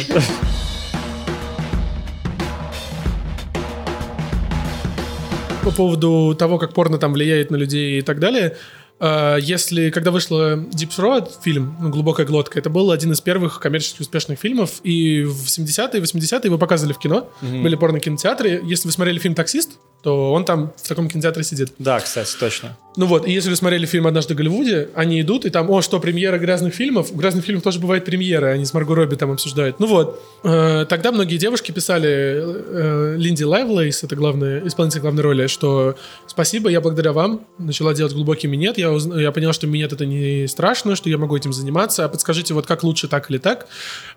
По 5.63 5.71
поводу 5.71 6.35
того, 6.37 6.59
как 6.59 6.73
порно 6.73 6.97
там 6.97 7.13
влияет 7.13 7.49
на 7.49 7.55
людей 7.55 7.99
и 7.99 8.01
так 8.01 8.19
далее, 8.19 8.57
если, 8.99 9.89
когда 9.89 10.11
вышла 10.11 10.55
Deep 10.55 10.89
Throat, 10.89 11.31
фильм 11.43 11.75
ну, 11.81 11.89
«Глубокая 11.89 12.25
глотка», 12.25 12.59
это 12.59 12.69
был 12.69 12.91
один 12.91 13.11
из 13.11 13.21
первых 13.21 13.59
коммерчески 13.59 14.01
успешных 14.01 14.39
фильмов, 14.39 14.79
и 14.83 15.23
в 15.23 15.45
70-е, 15.45 16.01
80-е 16.01 16.41
его 16.45 16.57
показывали 16.57 16.93
в 16.93 16.99
кино, 16.99 17.29
mm-hmm. 17.41 17.61
были 17.61 17.75
порно-кинотеатры. 17.75 18.61
Если 18.63 18.87
вы 18.87 18.93
смотрели 18.93 19.19
фильм 19.19 19.35
«Таксист», 19.35 19.71
то 20.01 20.31
он 20.31 20.45
там 20.45 20.71
в 20.77 20.87
таком 20.87 21.09
кинотеатре 21.09 21.43
сидит. 21.43 21.73
Да, 21.77 21.99
кстати, 21.99 22.37
точно. 22.39 22.77
Ну 22.97 23.05
вот, 23.05 23.27
и 23.27 23.31
если 23.31 23.49
вы 23.49 23.55
смотрели 23.55 23.85
фильм 23.85 24.07
«Однажды 24.07 24.33
в 24.33 24.37
Голливуде», 24.37 24.89
они 24.95 25.21
идут, 25.21 25.45
и 25.45 25.49
там, 25.49 25.69
о, 25.69 25.81
что, 25.81 25.99
премьера 25.99 26.37
грязных 26.37 26.73
фильмов? 26.73 27.11
У 27.11 27.15
грязных 27.15 27.43
фильмов 27.43 27.63
тоже 27.63 27.79
бывает 27.79 28.05
премьера, 28.05 28.47
они 28.47 28.65
с 28.65 28.73
Марго 28.73 28.95
Робби 28.95 29.15
там 29.15 29.31
обсуждают. 29.31 29.79
Ну 29.79 29.87
вот, 29.87 30.21
э, 30.43 30.85
тогда 30.87 31.11
многие 31.11 31.37
девушки 31.37 31.71
писали 31.71 32.09
э, 32.09 33.15
Линди 33.17 33.43
Лавлейс, 33.43 34.03
это 34.03 34.15
главная, 34.15 34.65
исполнитель 34.65 35.01
главной 35.01 35.23
роли, 35.23 35.47
что 35.47 35.95
спасибо, 36.27 36.69
я 36.69 36.79
благодаря 36.79 37.11
вам 37.11 37.41
начала 37.57 37.93
делать 37.93 38.13
глубокий 38.13 38.47
минет, 38.47 38.77
я, 38.77 38.91
уз... 38.91 39.05
я 39.05 39.31
поняла, 39.31 39.53
что 39.53 39.67
минет 39.67 39.91
это 39.91 40.05
не 40.05 40.47
страшно, 40.47 40.95
что 40.95 41.09
я 41.09 41.17
могу 41.17 41.35
этим 41.35 41.51
заниматься, 41.51 42.05
а 42.05 42.09
подскажите, 42.09 42.53
вот 42.53 42.65
как 42.65 42.83
лучше, 42.83 43.07
так 43.07 43.29
или 43.29 43.37
так. 43.37 43.67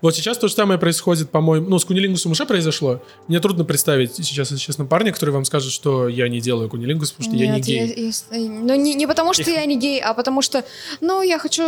Вот 0.01 0.15
сейчас 0.15 0.37
то 0.37 0.47
же 0.47 0.53
самое 0.53 0.79
происходит, 0.79 1.29
по-моему, 1.29 1.67
ну, 1.69 1.79
с 1.79 1.85
кунилингусом 1.85 2.31
уже 2.31 2.45
произошло. 2.45 3.01
Мне 3.27 3.39
трудно 3.39 3.65
представить 3.65 4.15
сейчас, 4.15 4.51
если 4.51 4.63
честно, 4.63 4.85
парня, 4.85 5.11
который 5.11 5.31
вам 5.31 5.45
скажет, 5.45 5.71
что 5.71 6.07
я 6.07 6.29
не 6.29 6.39
делаю 6.39 6.69
кунилингус, 6.69 7.11
потому 7.11 7.29
что 7.29 7.37
Нет, 7.37 7.47
я 7.47 7.55
не 7.55 7.61
гей. 7.61 8.11
Я, 8.31 8.37
я, 8.37 8.68
Но 8.69 8.75
не, 8.75 8.93
не 8.93 9.07
потому, 9.07 9.33
что 9.33 9.41
Их... 9.41 9.57
я 9.57 9.65
не 9.65 9.77
гей, 9.77 9.99
а 9.99 10.13
потому 10.13 10.43
что, 10.43 10.63
ну, 11.01 11.23
я 11.23 11.39
хочу 11.39 11.63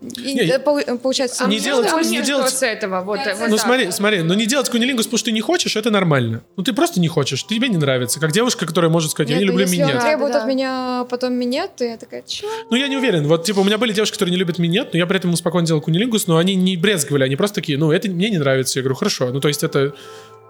не. 0.00 0.40
А 0.42 1.46
не 1.46 1.58
делать, 1.58 2.10
не 2.10 2.20
делать... 2.20 2.50
с 2.50 2.62
этого. 2.62 3.00
Вот, 3.00 3.18
вот 3.18 3.48
ну, 3.48 3.56
так. 3.56 3.64
смотри, 3.64 3.90
смотри, 3.90 4.20
ну 4.20 4.34
не 4.34 4.44
делать 4.44 4.68
кунилингус, 4.68 5.06
потому 5.06 5.18
что 5.18 5.26
ты 5.26 5.32
не 5.32 5.40
хочешь, 5.40 5.76
это 5.76 5.90
нормально. 5.90 6.42
Ну, 6.56 6.62
ты 6.62 6.74
просто 6.74 7.00
не 7.00 7.08
хочешь, 7.08 7.46
тебе 7.46 7.68
не 7.68 7.78
нравится. 7.78 8.20
Как 8.20 8.32
девушка, 8.32 8.66
которая 8.66 8.90
может 8.90 9.10
сказать, 9.10 9.30
Нет, 9.30 9.38
я 9.38 9.40
не 9.40 9.46
люблю 9.46 9.62
если 9.62 9.76
минет. 9.76 9.94
Если 9.94 10.06
требует 10.06 10.32
да, 10.32 10.42
от 10.42 10.46
меня 10.46 11.06
потом 11.08 11.32
минет, 11.32 11.76
то 11.76 11.84
я 11.84 11.96
такая, 11.96 12.22
чё? 12.26 12.46
Ну, 12.70 12.76
я 12.76 12.88
не 12.88 12.98
уверен. 12.98 13.26
Вот, 13.26 13.44
типа, 13.44 13.60
у 13.60 13.64
меня 13.64 13.78
были 13.78 13.94
девушки, 13.94 14.14
которые 14.14 14.32
не 14.32 14.38
любят 14.38 14.58
минет, 14.58 14.92
но 14.92 14.98
я 14.98 15.06
при 15.06 15.16
этом 15.16 15.34
спокойно 15.36 15.66
делал 15.66 15.80
кунилингус, 15.80 16.26
но 16.26 16.36
они 16.36 16.56
не 16.56 16.76
брезговали, 16.76 17.24
они 17.24 17.36
просто 17.36 17.54
такие, 17.54 17.78
ну, 17.78 17.90
это 17.90 18.10
мне 18.10 18.28
не 18.28 18.38
нравится. 18.38 18.78
Я 18.78 18.82
говорю, 18.82 18.96
хорошо. 18.96 19.30
Ну, 19.30 19.40
то 19.40 19.48
есть 19.48 19.64
это 19.64 19.94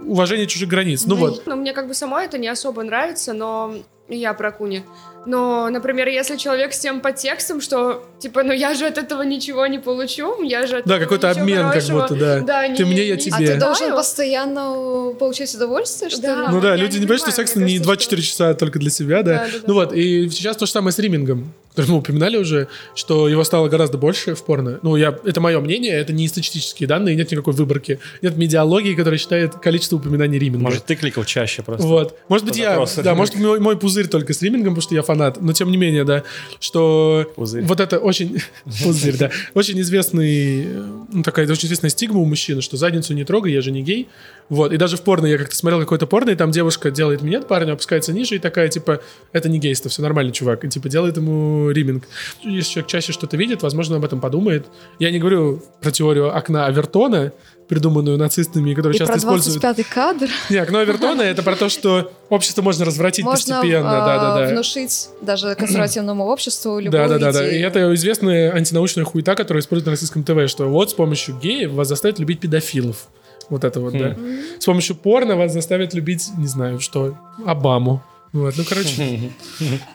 уважение 0.01 0.47
чужих 0.49 0.69
границ. 0.69 1.05
Ну, 1.07 1.15
ну 1.15 1.21
вот. 1.21 1.43
Ну, 1.47 1.57
мне 1.57 1.73
как 1.73 1.87
бы 1.87 1.95
самой 1.95 2.25
это 2.25 2.39
не 2.39 2.49
особо 2.49 2.83
нравится, 2.83 3.33
но 3.33 3.75
я 4.09 4.35
про 4.35 4.51
куни. 4.51 4.83
Но, 5.27 5.69
например, 5.69 6.09
если 6.09 6.37
человек 6.37 6.73
с 6.73 6.79
тем 6.79 7.01
подтекстом, 7.01 7.61
что, 7.61 8.03
типа, 8.19 8.43
ну 8.43 8.53
я 8.53 8.75
же 8.75 8.87
от 8.87 8.97
этого 8.97 9.23
ничего 9.23 9.67
не 9.67 9.79
получу, 9.79 10.43
я 10.43 10.67
же 10.67 10.79
от 10.79 10.87
Да, 10.87 10.99
какой-то 10.99 11.31
обмен 11.31 11.69
хорошего, 11.69 12.01
как 12.01 12.11
будто, 12.11 12.21
да. 12.21 12.41
да 12.41 12.75
Ты 12.75 12.85
не, 12.85 12.91
мне, 12.91 13.07
я 13.07 13.17
тебе. 13.17 13.35
А 13.35 13.39
ты 13.39 13.57
должен 13.57 13.93
постоянно 13.93 15.13
получать 15.19 15.55
удовольствие, 15.55 16.11
что 16.11 16.23
да, 16.23 16.35
ли? 16.37 16.47
Ну 16.51 16.61
да, 16.61 16.77
люди 16.77 16.95
не 16.95 17.03
понимают, 17.03 17.23
что 17.23 17.33
секс 17.33 17.55
не 17.55 17.79
24 17.79 18.23
часа 18.23 18.55
только 18.55 18.79
для 18.79 18.91
себя, 18.91 19.23
да. 19.23 19.33
да, 19.33 19.47
да 19.47 19.59
ну 19.67 19.69
да. 19.69 19.73
вот, 19.75 19.93
и 19.93 20.29
сейчас 20.31 20.57
то 20.57 20.67
же 20.67 20.73
самое 20.73 20.93
с 20.93 20.99
римингом 20.99 21.53
который 21.75 21.93
мы 21.93 21.99
упоминали 21.99 22.37
уже, 22.37 22.69
что 22.95 23.29
его 23.29 23.45
стало 23.45 23.69
гораздо 23.69 23.97
больше 23.97 24.35
в 24.35 24.45
порно. 24.45 24.81
Ну, 24.83 24.97
я, 24.97 25.17
это 25.25 25.41
мое 25.41 25.61
мнение, 25.61 25.93
это 25.93 26.13
не 26.13 26.27
статистические 26.27 26.89
данные, 26.89 27.15
нет 27.15 27.31
никакой 27.31 27.55
выборки. 27.55 28.01
Нет 28.23 28.37
медиалогии, 28.37 28.95
которая 28.95 29.19
считает 29.19 29.55
количество 29.55 29.97
упоминаний 29.97 30.39
риминга. 30.39 30.65
Может, 30.65 30.85
ты 30.87 30.97
кликал 30.97 31.25
чаще 31.25 31.63
просто. 31.63 31.87
Вот. 31.87 32.19
Может 32.29 32.47
быть, 32.47 32.57
я... 32.57 32.85
Да, 32.97 33.15
может, 33.15 33.37
мой, 33.37 33.61
мой 33.61 33.79
пузырь 33.79 34.09
только 34.09 34.33
с 34.33 34.43
римингом, 34.43 34.75
потому 34.75 34.83
что 34.83 34.95
я 34.95 35.03
фанат. 35.03 35.41
Но, 35.41 35.53
тем 35.53 35.71
не 35.71 35.77
менее, 35.77 36.05
да, 36.05 36.25
что... 36.59 37.31
Пузырь. 37.37 37.63
Вот 37.63 37.79
это 37.79 37.99
очень... 37.99 38.43
Пузырь, 38.83 39.17
да. 39.17 39.31
Очень 39.55 39.81
известный... 39.81 40.67
Ну, 41.13 41.23
такая 41.23 41.49
очень 41.49 41.67
известная 41.67 41.91
стигма 41.91 42.19
у 42.19 42.25
мужчин, 42.25 42.61
что 42.63 42.77
задницу 42.77 43.15
не 43.15 43.25
трогай, 43.25 43.53
я 43.53 43.63
же 43.63 43.71
не 43.71 43.83
гей. 43.83 44.09
Вот. 44.49 44.73
И 44.73 44.77
даже 44.77 44.97
в 44.97 45.03
порно 45.03 45.27
я 45.27 45.39
как-то 45.39 45.55
смотрел 45.55 45.81
какое-то 45.81 46.07
порно, 46.07 46.31
и 46.31 46.35
там 46.35 46.51
девушка 46.51 46.91
делает 46.91 47.23
минет 47.23 47.47
парню, 47.47 47.75
опускается 47.75 48.13
ниже, 48.13 48.35
и 48.35 48.39
такая, 48.39 48.69
типа, 48.69 49.01
это 49.33 49.49
не 49.49 49.61
гейство, 49.61 49.89
все 49.89 50.03
нормально, 50.03 50.33
чувак. 50.33 50.65
И, 50.65 50.69
типа, 50.69 50.89
делает 50.89 51.17
ему 51.17 51.60
риминг. 51.69 52.05
Если 52.43 52.73
человек 52.73 52.91
чаще 52.91 53.13
что-то 53.13 53.37
видит, 53.37 53.63
возможно, 53.63 53.97
об 53.97 54.05
этом 54.05 54.21
подумает. 54.21 54.67
Я 54.99 55.11
не 55.11 55.19
говорю 55.19 55.63
про 55.81 55.91
теорию 55.91 56.35
окна 56.35 56.67
Авертона, 56.67 57.33
придуманную 57.69 58.19
нацистами, 58.19 58.75
которую 58.75 58.97
и 58.97 58.99
часто 58.99 59.13
про 59.13 59.21
25 59.21 59.79
используют. 59.79 59.89
кадр. 59.89 60.29
Не, 60.51 60.57
окно 60.57 60.79
Авертона— 60.81 61.23
это 61.23 61.43
про 61.43 61.55
то, 61.55 61.69
что 61.69 62.13
общество 62.29 62.63
можно 62.63 62.85
развратить 62.85 63.25
можно, 63.25 63.57
постепенно. 63.57 63.85
Можно 63.85 64.05
да, 64.07 64.19
да, 64.19 64.47
да. 64.47 64.53
внушить 64.53 65.09
даже 65.21 65.55
консервативному 65.55 66.25
обществу 66.25 66.81
любую 66.81 66.91
Да, 66.91 67.07
да, 67.07 67.19
да, 67.19 67.33
да. 67.33 67.49
И 67.49 67.61
это 67.61 67.95
известная 67.95 68.53
антинаучная 68.53 69.05
хуета, 69.05 69.37
которую 69.37 69.63
используют 69.63 69.87
на 69.87 69.93
российском 69.93 70.25
ТВ, 70.25 70.51
что 70.51 70.67
вот 70.67 70.91
с 70.91 70.95
помощью 70.95 71.37
геев 71.39 71.71
вас 71.71 71.87
заставят 71.87 72.19
любить 72.19 72.41
педофилов. 72.41 73.07
Вот 73.51 73.65
это 73.65 73.81
вот, 73.81 73.93
да. 73.97 74.17
С 74.59 74.65
помощью 74.65 74.97
порно 74.97 75.37
вас 75.37 75.53
заставят 75.53 75.95
любить, 75.95 76.29
не 76.37 76.47
знаю, 76.47 76.81
что, 76.81 77.17
Обаму. 77.47 78.03
Вот, 78.33 78.55
ну, 78.57 78.65
короче, 78.69 79.33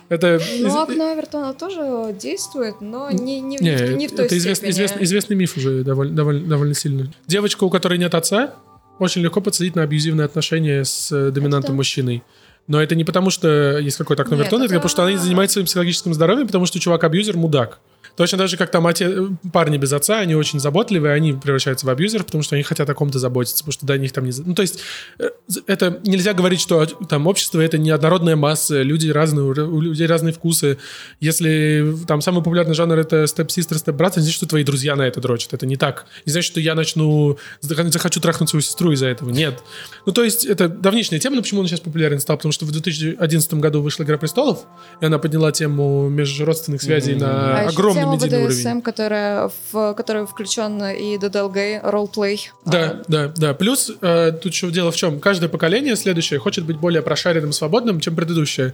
это... 0.10 0.42
Ну, 0.60 0.82
окно 0.82 1.12
Авертона 1.12 1.54
тоже 1.54 2.14
действует, 2.20 2.82
но 2.82 3.10
не, 3.10 3.40
не, 3.40 3.58
не, 3.58 3.96
не 3.96 4.08
в 4.08 4.16
той 4.16 4.26
это 4.26 4.38
известный, 4.38 4.72
известный, 4.72 5.04
известный 5.04 5.36
миф 5.38 5.56
уже 5.56 5.84
довольно, 5.84 6.14
довольно, 6.14 6.46
довольно 6.46 6.74
сильный. 6.74 7.12
Девочка, 7.28 7.64
у 7.64 7.70
которой 7.70 7.98
нет 7.98 8.14
отца, 8.14 8.56
очень 9.00 9.22
легко 9.22 9.40
подсадить 9.40 9.76
на 9.76 9.84
абьюзивные 9.84 10.26
отношения 10.26 10.84
с 10.84 11.12
э, 11.14 11.32
доминантным 11.32 11.78
мужчиной. 11.78 12.24
Но 12.68 12.82
это 12.82 12.96
не 12.96 13.06
потому, 13.06 13.30
что 13.30 13.78
есть 13.78 13.98
какой-то 13.98 14.24
окно 14.24 14.36
Авертона, 14.36 14.64
это 14.64 14.74
потому, 14.74 14.90
что 14.90 15.04
она 15.04 15.18
занимается 15.18 15.54
своим 15.54 15.66
психологическим 15.68 16.14
здоровьем, 16.14 16.48
потому 16.48 16.66
что 16.66 16.80
чувак-абьюзер 16.80 17.38
мудак. 17.38 17.80
Точно 18.16 18.38
так 18.38 18.48
же, 18.48 18.58
как 18.58 18.72
там 18.72 18.88
отец, 18.88 19.12
парни 19.52 19.78
без 19.78 19.92
отца, 19.92 20.20
они 20.20 20.36
очень 20.36 20.60
заботливые, 20.60 21.14
они 21.14 21.34
превращаются 21.34 21.86
в 21.86 21.90
абьюзеров, 21.90 22.26
потому 22.26 22.44
что 22.44 22.56
они 22.56 22.64
хотят 22.64 22.90
о 22.90 22.94
ком-то 22.94 23.20
заботиться, 23.20 23.58
потому 23.58 23.74
что 23.74 23.86
до 23.86 23.98
них 23.98 24.14
там 24.14 24.26
не... 24.26 24.32
Ну, 24.46 24.56
то 24.56 24.62
есть 24.62 24.80
э, 25.20 25.30
это 25.68 26.00
нельзя 26.06 26.34
говорить, 26.34 26.62
что 26.62 26.86
там 26.86 27.28
общество— 27.28 27.60
это 27.62 27.78
неоднородная 27.78 28.36
масса, 28.36 28.82
люди 28.82 29.10
разные, 29.10 29.44
у 29.46 29.82
людей 29.82 30.08
разные 30.08 30.34
вкусы. 30.34 30.78
Если 31.20 31.96
там 32.08 32.22
самый 32.22 32.38
популярный 32.38 32.74
жанр— 32.74 32.98
это 33.00 33.28
степ-систер, 33.28 33.78
степ-брат, 33.78 34.16
не 34.16 34.22
значит, 34.22 34.38
что 34.38 34.48
твои 34.48 34.64
друзья 34.64 34.96
на 34.96 35.04
это 35.04 35.20
дрочат. 35.20 35.54
Это 35.54 35.66
не 35.66 35.76
так. 35.76 36.06
Не 36.26 36.32
значит, 36.32 36.52
что 36.52 36.62
я 36.62 36.76
начну... 36.76 37.38
захочу 37.62 38.22
трахнуть 38.22 38.50
свою 38.50 38.62
сестру 38.62 38.92
из-за 38.94 39.08
этого. 39.08 39.30
Нет. 39.30 39.62
Ну, 40.06 40.14
то 40.14 40.24
есть 40.24 40.46
это 40.46 40.70
давнишняя 40.70 41.20
тема, 41.20 41.36
но 41.36 41.42
почему 41.42 41.62
он 41.62 41.68
сейчас 41.68 41.82
популярен 41.82 42.20
стал? 42.20 42.38
Потому 42.38 42.54
что 42.54 42.66
в 42.66 42.72
2011 42.72 43.54
году 43.56 43.82
вышла 43.82 44.04
«Игра 44.04 44.18
престолов», 44.18 44.66
и 45.02 45.06
она 45.06 45.20
подняла 45.20 45.52
тему 45.52 46.08
межродственных 46.10 46.82
связей 46.82 47.14
mm-hmm. 47.14 47.20
на 47.20 47.60
а 47.60 47.68
огромный 47.70 48.05
BDSM, 48.14 48.44
уровень. 48.44 48.82
Которая, 48.82 49.52
в 49.72 49.94
которой 49.94 50.26
включен 50.26 50.84
и 50.84 51.18
DDLG, 51.18 51.80
ролплей. 51.84 52.52
Да, 52.66 52.80
а. 52.80 53.04
да, 53.08 53.34
да. 53.36 53.54
Плюс 53.54 53.92
э, 54.02 54.32
тут 54.32 54.52
еще 54.52 54.72
дело 54.72 54.92
в 54.92 54.96
чем? 54.96 55.20
Каждое 55.20 55.50
поколение 55.50 55.96
следующее 55.96 56.40
хочет 56.40 56.66
быть 56.66 56.78
более 56.78 57.02
прошаренным, 57.02 57.52
свободным, 57.52 58.00
чем 58.00 58.16
предыдущее. 58.16 58.74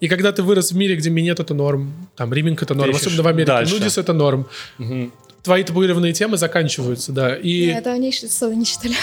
И 0.00 0.08
когда 0.08 0.32
ты 0.32 0.42
вырос 0.42 0.72
в 0.72 0.76
мире, 0.76 0.96
где 0.96 1.10
минет 1.10 1.40
это 1.40 1.54
норм, 1.54 1.92
там 2.16 2.32
риминг 2.32 2.62
это 2.62 2.74
норм, 2.74 2.94
особенно 2.94 3.22
в 3.22 3.28
Америке, 3.28 3.52
дальше. 3.52 3.74
нудис 3.74 3.98
это 3.98 4.12
норм. 4.12 4.46
Угу 4.78 5.10
твои 5.48 5.64
табуированные 5.64 6.12
темы 6.12 6.36
заканчиваются, 6.36 7.12
да. 7.12 7.34
И... 7.34 7.66
Нет, 7.66 7.78
это 7.78 7.92
они 7.92 8.08
еще 8.08 8.26
досады 8.26 8.54
не 8.54 8.66
читали. 8.66 8.94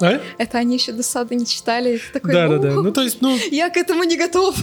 А? 0.00 0.20
Это 0.38 0.58
они 0.58 0.76
еще 0.76 0.92
досады 0.92 1.34
не 1.34 1.44
читали. 1.44 2.00
Такой, 2.12 2.32
да, 2.32 2.48
да, 2.48 2.58
да. 2.58 2.70
Ну, 2.70 2.90
то 2.90 3.02
есть, 3.02 3.20
ну... 3.20 3.38
Я 3.50 3.68
к 3.68 3.76
этому 3.76 4.04
не 4.04 4.16
готов. 4.16 4.56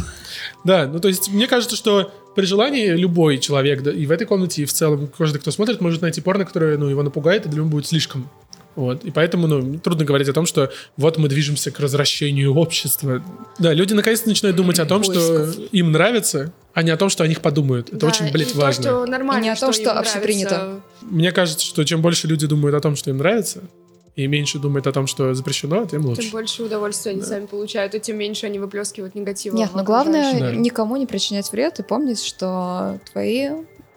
Да, 0.63 0.87
ну, 0.87 0.99
то 0.99 1.07
есть, 1.07 1.29
мне 1.29 1.45
кажется, 1.47 1.75
что 1.75 2.11
при 2.37 2.45
желании 2.45 2.89
любой 2.89 3.39
человек, 3.39 3.81
да, 3.81 3.91
и 3.91 4.05
в 4.05 4.11
этой 4.11 4.27
комнате, 4.27 4.61
и 4.61 4.65
в 4.65 4.71
целом, 4.71 5.09
каждый, 5.17 5.39
кто 5.39 5.49
смотрит, 5.49 5.81
может 5.81 6.03
найти 6.03 6.21
порно, 6.21 6.45
которое, 6.45 6.77
ну, 6.77 6.87
его 6.87 7.01
напугает, 7.01 7.47
и 7.47 7.49
для 7.49 7.57
него 7.57 7.67
будет 7.67 7.87
слишком. 7.87 8.29
Вот. 8.75 9.03
И 9.03 9.09
поэтому, 9.09 9.47
ну, 9.47 9.79
трудно 9.79 10.05
говорить 10.05 10.29
о 10.29 10.33
том, 10.33 10.45
что 10.45 10.71
вот 10.97 11.17
мы 11.17 11.29
движемся 11.29 11.71
к 11.71 11.79
развращению 11.79 12.53
общества. 12.53 13.23
Да, 13.57 13.73
люди 13.73 13.95
наконец-то 13.95 14.29
начинают 14.29 14.55
думать 14.55 14.77
о 14.77 14.85
том, 14.85 15.01
что 15.01 15.51
им 15.71 15.91
нравится, 15.91 16.53
а 16.75 16.83
не 16.83 16.91
о 16.91 16.97
том, 16.97 17.09
что 17.09 17.23
о 17.23 17.27
них 17.27 17.41
подумают. 17.41 17.87
Это 17.87 17.97
да, 17.97 18.07
очень, 18.07 18.31
блядь, 18.31 18.53
и 18.53 18.57
важно. 18.57 18.83
То, 18.83 18.89
что 18.89 19.05
нормально, 19.07 19.41
и 19.41 19.43
не 19.45 19.49
о 19.49 19.55
том, 19.55 19.73
что, 19.73 19.81
что 19.81 19.93
общепринято. 19.93 20.81
Мне 21.01 21.31
кажется, 21.31 21.65
что 21.65 21.83
чем 21.85 22.03
больше 22.03 22.27
люди 22.27 22.45
думают 22.45 22.75
о 22.75 22.81
том, 22.81 22.95
что 22.95 23.09
им 23.09 23.17
нравится, 23.17 23.63
и 24.17 24.25
меньше 24.25 24.57
думают 24.57 24.87
о 24.87 24.91
том, 24.91 25.05
что 25.05 25.33
запрещено, 25.35 25.85
тем 25.85 26.03
лучше. 26.03 26.23
Тем 26.23 26.31
больше 26.31 26.63
удовольствия 26.63 27.11
они 27.11 27.21
да. 27.21 27.27
сами 27.27 27.45
получают, 27.45 27.93
и 27.93 27.99
тем 27.99 28.17
меньше 28.17 28.47
они 28.47 28.57
выплескивают 28.57 29.13
негатива. 29.13 29.55
Нет, 29.55 29.69
но 29.75 29.83
главное 29.83 30.39
да. 30.39 30.51
никому 30.55 30.97
не 30.97 31.05
причинять 31.05 31.51
вред 31.51 31.79
и 31.79 31.83
помнить, 31.83 32.21
что 32.23 32.99
твои 33.11 33.51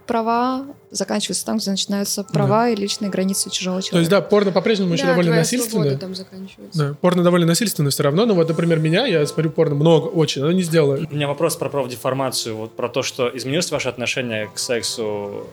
права 0.07 0.67
заканчиваются 0.91 1.47
там, 1.47 1.57
где 1.57 1.71
начинаются 1.71 2.23
права 2.25 2.65
да. 2.65 2.69
и 2.69 2.77
личные 2.77 3.11
границы 3.11 3.49
чужого 3.49 3.81
человека. 3.81 3.93
То 3.93 3.99
есть, 4.01 4.11
да, 4.11 4.21
порно 4.21 4.53
по-прежнему 4.53 4.93
еще 4.93 5.05
да, 5.05 5.11
довольно 5.11 5.37
насильственно. 5.37 5.97
там 5.97 6.15
заканчивается. 6.15 6.79
Да, 6.79 6.95
порно 7.01 7.23
довольно 7.23 7.47
насильственно 7.47 7.89
все 7.89 8.03
равно, 8.03 8.27
но 8.27 8.35
вот, 8.35 8.47
например, 8.47 8.79
меня, 8.79 9.07
я 9.07 9.25
смотрю 9.25 9.51
порно 9.51 9.75
много, 9.75 10.09
очень, 10.09 10.43
оно 10.43 10.53
не 10.53 10.63
сделала. 10.63 10.97
У 10.97 11.15
меня 11.15 11.29
вопрос 11.29 11.57
про 11.57 11.71
профдеформацию, 11.71 12.57
вот 12.57 12.73
про 12.73 12.91
то, 12.91 13.03
что 13.03 13.31
изменилось 13.33 13.71
ваше 13.71 13.89
отношение 13.89 14.51
к 14.53 14.59
сексу 14.59 15.47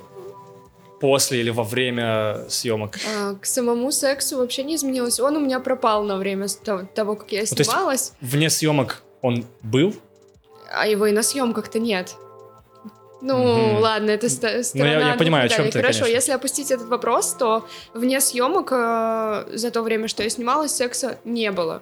после 1.00 1.40
или 1.40 1.50
во 1.50 1.64
время 1.64 2.46
съемок? 2.50 2.98
А, 3.08 3.36
к 3.36 3.46
самому 3.46 3.92
сексу 3.92 4.38
вообще 4.38 4.64
не 4.64 4.76
изменилось. 4.76 5.20
Он 5.20 5.38
у 5.38 5.40
меня 5.40 5.60
пропал 5.60 6.04
на 6.04 6.18
время 6.18 6.48
того, 6.94 7.16
как 7.16 7.32
я 7.32 7.46
снималась. 7.46 8.14
Ну, 8.22 8.28
вне 8.28 8.50
съемок 8.50 9.04
он 9.22 9.46
был? 9.62 9.96
А 10.72 10.88
его 10.88 11.06
и 11.06 11.12
на 11.12 11.24
съемках-то 11.24 11.80
нет. 11.80 12.16
Ну, 13.22 13.36
угу. 13.36 13.80
ладно, 13.80 14.12
это 14.12 14.30
ст- 14.30 14.64
сторона. 14.64 14.94
Ну, 14.94 15.00
я, 15.00 15.08
я 15.10 15.14
понимаю, 15.16 15.48
о 15.48 15.50
чем 15.50 15.70
ты, 15.70 15.80
Хорошо, 15.80 16.02
конечно. 16.02 16.16
если 16.16 16.32
опустить 16.34 16.72
этот 16.72 16.88
вопрос, 16.88 17.34
то 17.34 17.68
вне 17.94 18.22
съемок 18.22 18.72
э, 18.72 19.46
за 19.54 19.72
то 19.72 19.82
время, 19.82 20.08
что 20.08 20.22
я 20.22 20.30
снималась, 20.30 20.76
секса 20.76 21.18
не 21.24 21.52
было. 21.52 21.82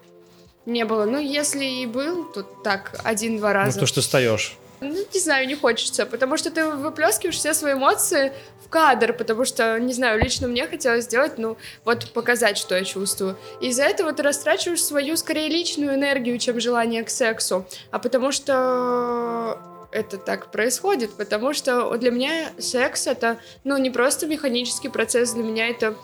Не 0.66 0.86
было. 0.86 1.06
Ну, 1.06 1.20
если 1.20 1.66
и 1.66 1.86
был, 1.86 2.26
то 2.26 2.44
так, 2.44 3.00
один-два 3.04 3.54
раза. 3.54 3.78
Ну, 3.78 3.82
то, 3.82 3.88
что 3.88 4.02
встаешь. 4.02 4.58
Ну, 4.90 5.06
не 5.14 5.20
знаю, 5.20 5.48
не 5.48 5.56
хочется, 5.56 6.06
потому 6.06 6.38
что 6.38 6.52
ты 6.52 6.66
выплескиваешь 6.66 7.38
все 7.38 7.53
свои 7.53 7.74
эмоции 7.74 8.32
в 8.64 8.70
кадр, 8.70 9.14
потому 9.14 9.45
что, 9.45 9.80
не 9.80 9.94
знаю, 9.94 10.20
лично 10.22 10.48
мне 10.48 10.68
хотелось 10.68 11.06
сделать, 11.06 11.38
ну, 11.38 11.57
вот 11.84 12.12
показать, 12.12 12.57
что 12.57 12.76
я 12.76 12.84
чувствую. 12.84 13.38
И 13.62 13.68
из-за 13.68 13.84
этого 13.84 14.12
ты 14.14 14.24
растрачиваешь 14.24 14.84
свою, 14.84 15.18
скорее, 15.18 15.49
личную 15.49 15.95
энергию, 15.95 16.38
чем 16.40 16.60
желание 16.60 17.03
к 17.03 17.10
сексу. 17.10 17.66
А 17.91 17.99
потому 17.99 18.32
что 18.32 19.60
это 19.91 20.18
так 20.18 20.52
происходит, 20.52 21.14
потому 21.14 21.53
что 21.53 21.95
для 21.98 22.12
меня 22.12 22.49
секс 22.57 23.07
это, 23.07 23.38
ну, 23.64 23.78
не 23.78 23.90
просто 23.90 24.28
механический 24.28 24.90
процесс, 24.90 25.32
для 25.32 25.44
меня 25.44 25.70
это 25.70 25.95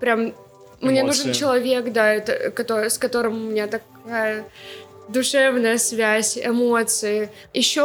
прям... 0.00 0.34
Эмоции. 0.82 0.92
Мне 0.92 1.02
нужен 1.02 1.32
человек, 1.34 1.92
да, 1.92 2.14
это, 2.14 2.50
который, 2.50 2.88
с 2.88 2.96
которым 2.96 3.34
у 3.34 3.50
меня 3.50 3.66
такая 3.66 4.46
душевная 5.12 5.78
связь, 5.78 6.38
эмоции. 6.38 7.30
Еще 7.54 7.82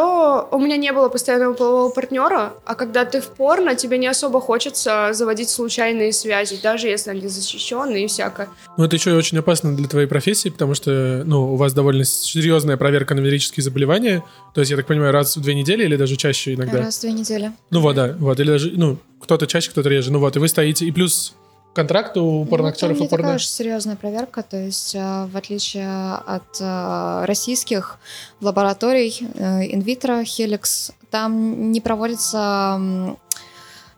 у 0.51 0.59
меня 0.59 0.77
не 0.77 0.91
было 0.93 1.09
постоянного 1.09 1.53
полового 1.53 1.89
партнера, 1.89 2.53
а 2.65 2.75
когда 2.75 3.05
ты 3.05 3.21
в 3.21 3.27
порно, 3.27 3.75
тебе 3.75 3.97
не 3.97 4.07
особо 4.07 4.39
хочется 4.41 5.09
заводить 5.13 5.49
случайные 5.49 6.13
связи, 6.13 6.59
даже 6.61 6.87
если 6.87 7.11
они 7.11 7.27
защищенные 7.27 8.05
и 8.05 8.07
всякое. 8.07 8.49
Ну, 8.77 8.83
это 8.85 8.95
еще 8.95 9.13
очень 9.13 9.37
опасно 9.37 9.75
для 9.75 9.87
твоей 9.87 10.07
профессии, 10.07 10.49
потому 10.49 10.75
что, 10.75 11.23
ну, 11.25 11.53
у 11.53 11.55
вас 11.55 11.73
довольно 11.73 12.03
серьезная 12.03 12.77
проверка 12.77 13.15
на 13.15 13.19
венерические 13.19 13.63
заболевания. 13.63 14.23
То 14.53 14.61
есть, 14.61 14.71
я 14.71 14.77
так 14.77 14.87
понимаю, 14.87 15.11
раз 15.11 15.35
в 15.35 15.41
две 15.41 15.55
недели 15.55 15.83
или 15.83 15.95
даже 15.95 16.15
чаще 16.15 16.53
иногда? 16.53 16.79
Раз 16.79 16.97
в 16.97 17.01
две 17.01 17.11
недели. 17.11 17.51
Ну, 17.71 17.81
вот, 17.81 17.95
да. 17.95 18.15
Вот, 18.19 18.39
или 18.39 18.47
даже, 18.47 18.71
ну, 18.75 18.97
кто-то 19.19 19.47
чаще, 19.47 19.71
кто-то 19.71 19.89
реже. 19.89 20.11
Ну, 20.11 20.19
вот, 20.19 20.35
и 20.35 20.39
вы 20.39 20.47
стоите, 20.47 20.85
и 20.85 20.91
плюс 20.91 21.33
контракт 21.75 22.17
у 22.17 22.45
порноактеров 22.45 22.97
ну, 22.97 23.05
и 23.05 23.07
порно... 23.07 23.23
такая 23.23 23.39
же 23.39 23.47
серьезная 23.47 23.97
проверка, 23.97 24.41
то 24.41 24.57
есть 24.57 24.95
э, 24.95 25.25
в 25.25 25.35
отличие 25.35 26.15
от 26.25 26.59
э, 26.59 27.25
российских 27.25 27.99
лабораторий 28.39 29.19
э, 29.35 29.73
инвитро, 29.73 30.21
Helix, 30.21 30.93
там 31.11 31.71
не 31.71 31.81
проводится 31.81 32.79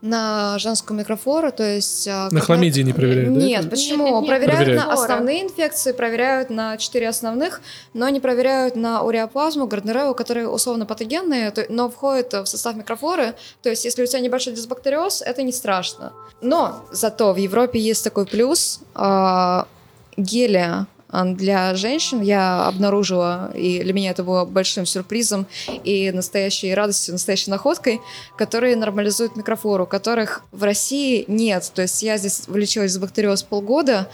на 0.02 0.60
женскую 0.60 0.99
микрофлору, 0.99 1.52
то 1.52 1.64
есть... 1.64 2.07
А, 2.07 2.30
на 2.32 2.40
хламидии 2.40 2.82
не 2.82 2.94
проверяют, 2.94 3.34
да? 3.34 3.40
Нет, 3.40 3.69
почему? 3.69 4.06
Нет, 4.06 4.14
нет, 4.14 4.22
нет. 4.22 4.30
Проверяют, 4.30 4.57
проверяют 4.57 4.88
на 4.88 4.94
основные 4.94 5.44
инфекции, 5.44 5.91
проверяют 5.91 6.49
на 6.49 6.78
четыре 6.78 7.10
основных, 7.10 7.61
но 7.94 8.07
не 8.10 8.19
проверяют 8.19 8.76
на 8.76 9.02
уреоплазму, 9.02 9.65
гарднереллу, 9.65 10.14
которые 10.14 10.48
условно 10.48 10.86
патогенные, 10.86 11.53
но 11.69 11.90
входят 11.90 12.34
в 12.34 12.45
состав 12.45 12.76
микрофлоры. 12.76 13.34
То 13.64 13.69
есть 13.69 13.86
если 13.86 14.03
у 14.03 14.06
тебя 14.06 14.19
небольшой 14.19 14.53
дисбактериоз, 14.53 15.22
это 15.22 15.41
не 15.41 15.52
страшно. 15.52 16.14
Но 16.41 16.86
зато 16.91 17.34
в 17.34 17.38
Европе 17.38 17.80
есть 17.80 18.03
такой 18.03 18.28
плюс. 18.28 18.82
Э, 18.95 19.64
гели 20.15 20.86
для 21.11 21.73
женщин 21.75 22.21
я 22.21 22.67
обнаружила, 22.67 23.51
и 23.55 23.81
для 23.81 23.93
меня 23.93 24.11
это 24.11 24.23
было 24.23 24.45
большим 24.45 24.85
сюрпризом 24.85 25.47
и 25.84 26.11
настоящей 26.11 26.73
радостью, 26.73 27.13
настоящей 27.13 27.49
находкой, 27.49 28.01
которые 28.38 28.75
нормализуют 28.75 29.35
микрофлору, 29.35 29.85
которых 29.85 30.43
в 30.51 30.63
России 30.63 31.23
нет. 31.27 31.71
То 31.73 31.84
есть 31.84 32.03
я 32.03 32.17
здесь 32.17 32.47
вылечилась 32.47 32.93
с 32.93 32.97
бактериоз 32.97 33.43
полгода, 33.43 34.09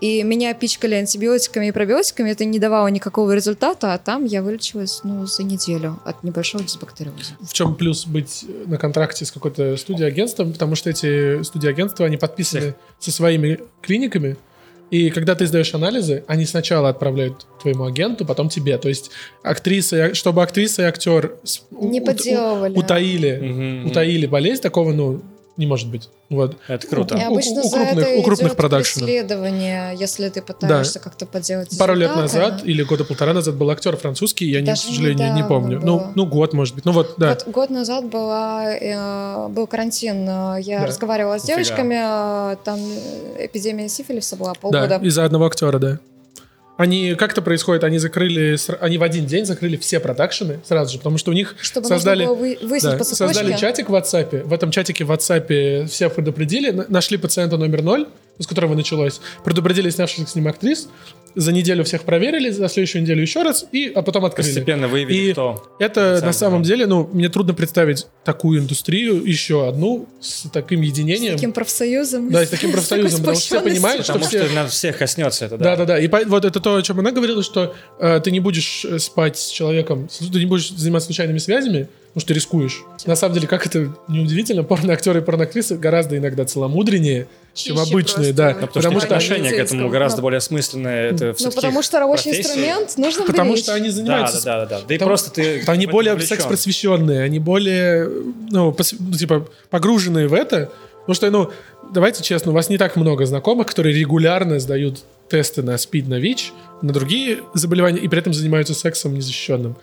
и 0.00 0.22
меня 0.22 0.54
пичкали 0.54 0.94
антибиотиками 0.94 1.66
и 1.66 1.72
пробиотиками, 1.72 2.30
это 2.30 2.44
не 2.44 2.60
давало 2.60 2.86
никакого 2.86 3.32
результата, 3.32 3.94
а 3.94 3.98
там 3.98 4.24
я 4.24 4.42
вылечилась 4.42 5.00
ну, 5.02 5.26
за 5.26 5.42
неделю 5.42 5.98
от 6.04 6.22
небольшого 6.22 6.62
дисбактериоза. 6.62 7.34
В 7.40 7.52
чем 7.52 7.74
плюс 7.74 8.06
быть 8.06 8.44
на 8.66 8.78
контракте 8.78 9.24
с 9.24 9.32
какой-то 9.32 9.76
студией 9.76 10.06
агентством? 10.06 10.52
Потому 10.52 10.76
что 10.76 10.88
эти 10.90 11.42
студии 11.42 11.68
агентства, 11.68 12.06
они 12.06 12.16
подписаны 12.16 12.76
со 13.00 13.10
своими 13.10 13.58
клиниками, 13.82 14.36
и 14.90 15.10
когда 15.10 15.34
ты 15.34 15.46
сдаешь 15.46 15.74
анализы, 15.74 16.24
они 16.26 16.46
сначала 16.46 16.88
отправляют 16.88 17.46
твоему 17.60 17.84
агенту, 17.84 18.24
потом 18.24 18.48
тебе. 18.48 18.78
То 18.78 18.88
есть 18.88 19.10
актриса, 19.42 20.14
чтобы 20.14 20.42
актриса 20.42 20.82
и 20.82 20.84
актер 20.86 21.36
не 21.70 22.00
подделывали. 22.00 22.74
утаили, 22.74 23.82
угу, 23.82 23.90
утаили 23.90 24.26
болезнь, 24.26 24.62
такого, 24.62 24.92
ну, 24.92 25.22
не 25.58 25.66
может 25.66 25.90
быть. 25.90 26.08
Вот. 26.30 26.56
Это 26.68 26.86
круто. 26.86 27.16
И 27.16 27.20
обычно 27.20 27.62
у, 27.62 27.66
у, 27.66 27.70
крупных, 27.70 27.98
это 27.98 28.20
у 28.20 28.22
крупных 28.22 28.56
продакшенов. 28.56 29.06
преследование, 29.06 29.94
если 29.98 30.28
ты 30.28 30.40
пытаешься 30.40 30.94
да. 30.94 31.00
как-то 31.00 31.26
подделать 31.26 31.76
Пару 31.78 31.94
лет 31.94 32.14
назад 32.14 32.62
или 32.64 32.82
года 32.82 33.04
полтора 33.04 33.34
назад 33.34 33.56
был 33.56 33.68
актер 33.70 33.96
французский, 33.96 34.48
я, 34.48 34.60
не, 34.60 34.72
к 34.72 34.76
сожалению, 34.76 35.34
не 35.34 35.44
помню. 35.44 35.80
Ну, 35.82 36.12
ну, 36.14 36.26
год, 36.26 36.52
может 36.54 36.74
быть. 36.74 36.84
Ну 36.84 36.92
вот, 36.92 37.14
да. 37.18 37.30
Вот 37.30 37.48
год 37.48 37.70
назад 37.70 38.06
была, 38.06 38.72
э, 38.72 39.48
был 39.48 39.66
карантин. 39.66 40.24
Я 40.24 40.80
да. 40.80 40.86
разговаривала 40.86 41.38
с 41.38 41.44
Офига. 41.44 41.56
девочками, 41.56 42.56
там 42.64 42.78
эпидемия 43.38 43.88
сифилиса 43.88 44.36
была 44.36 44.54
полгода. 44.54 44.98
Да, 44.98 45.06
из-за 45.06 45.24
одного 45.24 45.46
актера, 45.46 45.78
да. 45.78 45.98
Они, 46.78 47.16
как 47.16 47.32
это 47.32 47.42
происходит, 47.42 47.82
они 47.82 47.98
закрыли, 47.98 48.56
они 48.80 48.98
в 48.98 49.02
один 49.02 49.26
день 49.26 49.44
закрыли 49.44 49.76
все 49.76 49.98
продакшены 49.98 50.60
сразу 50.64 50.92
же, 50.92 50.98
потому 50.98 51.18
что 51.18 51.32
у 51.32 51.34
них 51.34 51.56
Чтобы 51.60 51.88
создали, 51.88 52.24
вы, 52.24 52.56
да, 52.80 53.02
создали 53.02 53.56
чатик 53.56 53.88
в 53.88 53.94
WhatsApp, 53.94 54.44
в 54.44 54.52
этом 54.52 54.70
чатике 54.70 55.04
в 55.04 55.10
WhatsApp 55.10 55.86
всех 55.88 56.14
предупредили, 56.14 56.70
нашли 56.88 57.18
пациента 57.18 57.56
номер 57.56 57.82
ноль, 57.82 58.06
с 58.38 58.46
которого 58.46 58.74
началось, 58.74 59.20
предупредили 59.44 59.90
снявшихся 59.90 60.32
с 60.32 60.34
ним 60.34 60.48
актрис, 60.48 60.88
за 61.34 61.52
неделю 61.52 61.84
всех 61.84 62.02
проверили, 62.02 62.50
за 62.50 62.68
следующую 62.68 63.02
неделю 63.02 63.22
еще 63.22 63.42
раз, 63.42 63.66
и 63.70 63.92
а 63.94 64.02
потом 64.02 64.24
открыли. 64.24 64.48
Постепенно 64.48 64.88
выявили, 64.88 65.30
и 65.30 65.32
кто. 65.32 65.62
Это 65.78 66.20
на 66.24 66.32
самом 66.32 66.62
деле, 66.62 66.86
ну, 66.86 67.08
мне 67.12 67.28
трудно 67.28 67.54
представить 67.54 68.06
такую 68.24 68.60
индустрию, 68.60 69.24
еще 69.24 69.68
одну, 69.68 70.08
с 70.20 70.48
таким 70.50 70.80
единением. 70.80 71.32
С 71.32 71.36
таким 71.36 71.52
профсоюзом. 71.52 72.30
Да, 72.30 72.44
с 72.44 72.48
таким 72.48 72.72
профсоюзом, 72.72 73.20
потому 73.20 73.36
что 73.36 73.46
все 73.46 73.60
понимают, 73.60 74.04
что 74.04 74.18
все... 74.18 74.46
что 74.46 74.54
на 74.54 74.66
всех 74.66 74.98
коснется 74.98 75.44
это, 75.44 75.56
да. 75.58 75.64
Да-да-да, 75.64 76.00
и 76.00 76.08
по... 76.08 76.20
вот 76.26 76.44
это 76.44 76.60
то, 76.60 76.76
о 76.76 76.82
чем 76.82 76.98
она 76.98 77.12
говорила, 77.12 77.42
что 77.42 77.74
э, 78.00 78.20
ты 78.22 78.30
не 78.30 78.40
будешь 78.40 78.84
э, 78.84 78.98
спать 78.98 79.38
с 79.38 79.48
человеком, 79.48 80.08
ты 80.08 80.38
не 80.38 80.46
будешь 80.46 80.70
заниматься 80.70 81.06
случайными 81.06 81.38
связями, 81.38 81.88
потому 82.08 82.20
что 82.20 82.28
ты 82.28 82.34
рискуешь. 82.34 82.82
На 83.06 83.16
самом 83.16 83.34
деле, 83.34 83.46
как 83.46 83.66
это 83.66 83.92
неудивительно, 84.08 84.64
порноактеры 84.64 85.20
и 85.20 85.22
порноактрисы 85.22 85.76
гораздо 85.76 86.16
иногда 86.16 86.44
целомудреннее, 86.44 87.28
чем 87.54 87.78
обычные, 87.78 88.32
да. 88.32 88.48
да. 88.48 88.54
Потому, 88.54 88.72
потому 88.72 89.00
что, 89.00 89.06
отношение 89.06 89.52
к 89.52 89.58
этому 89.58 89.88
гораздо 89.88 90.22
более 90.22 90.38
осмысленное. 90.38 91.12
Это 91.12 91.34
ну, 91.38 91.50
потому 91.50 91.82
что 91.82 92.00
рабочий 92.00 92.30
профессии. 92.30 92.48
инструмент 92.48 92.96
нужно 92.96 93.24
Потому 93.24 93.52
беречь. 93.52 93.64
что 93.64 93.74
они 93.74 93.90
занимаются... 93.90 94.44
Да, 94.44 94.60
да, 94.60 94.66
да. 94.66 94.78
да. 94.80 94.86
Да 94.86 94.94
и 94.94 94.98
просто 94.98 95.30
ты... 95.30 95.62
Они 95.66 95.86
более 95.86 96.18
секс-просвещенные, 96.20 97.22
они 97.22 97.38
более, 97.38 98.08
ну, 98.50 98.72
пос, 98.72 98.94
ну, 98.98 99.12
типа, 99.12 99.46
погруженные 99.70 100.28
в 100.28 100.34
это. 100.34 100.70
Потому 101.00 101.14
что, 101.14 101.30
ну, 101.30 101.50
давайте 101.92 102.22
честно, 102.22 102.52
у 102.52 102.54
вас 102.54 102.68
не 102.68 102.78
так 102.78 102.96
много 102.96 103.26
знакомых, 103.26 103.66
которые 103.66 103.94
регулярно 103.94 104.58
сдают 104.60 105.00
тесты 105.28 105.62
на 105.62 105.76
СПИД, 105.76 106.08
на 106.08 106.18
ВИЧ, 106.18 106.52
на 106.82 106.92
другие 106.92 107.38
заболевания, 107.54 108.00
и 108.00 108.08
при 108.08 108.18
этом 108.18 108.32
занимаются 108.32 108.74
сексом 108.74 109.14
незащищенным 109.14 109.76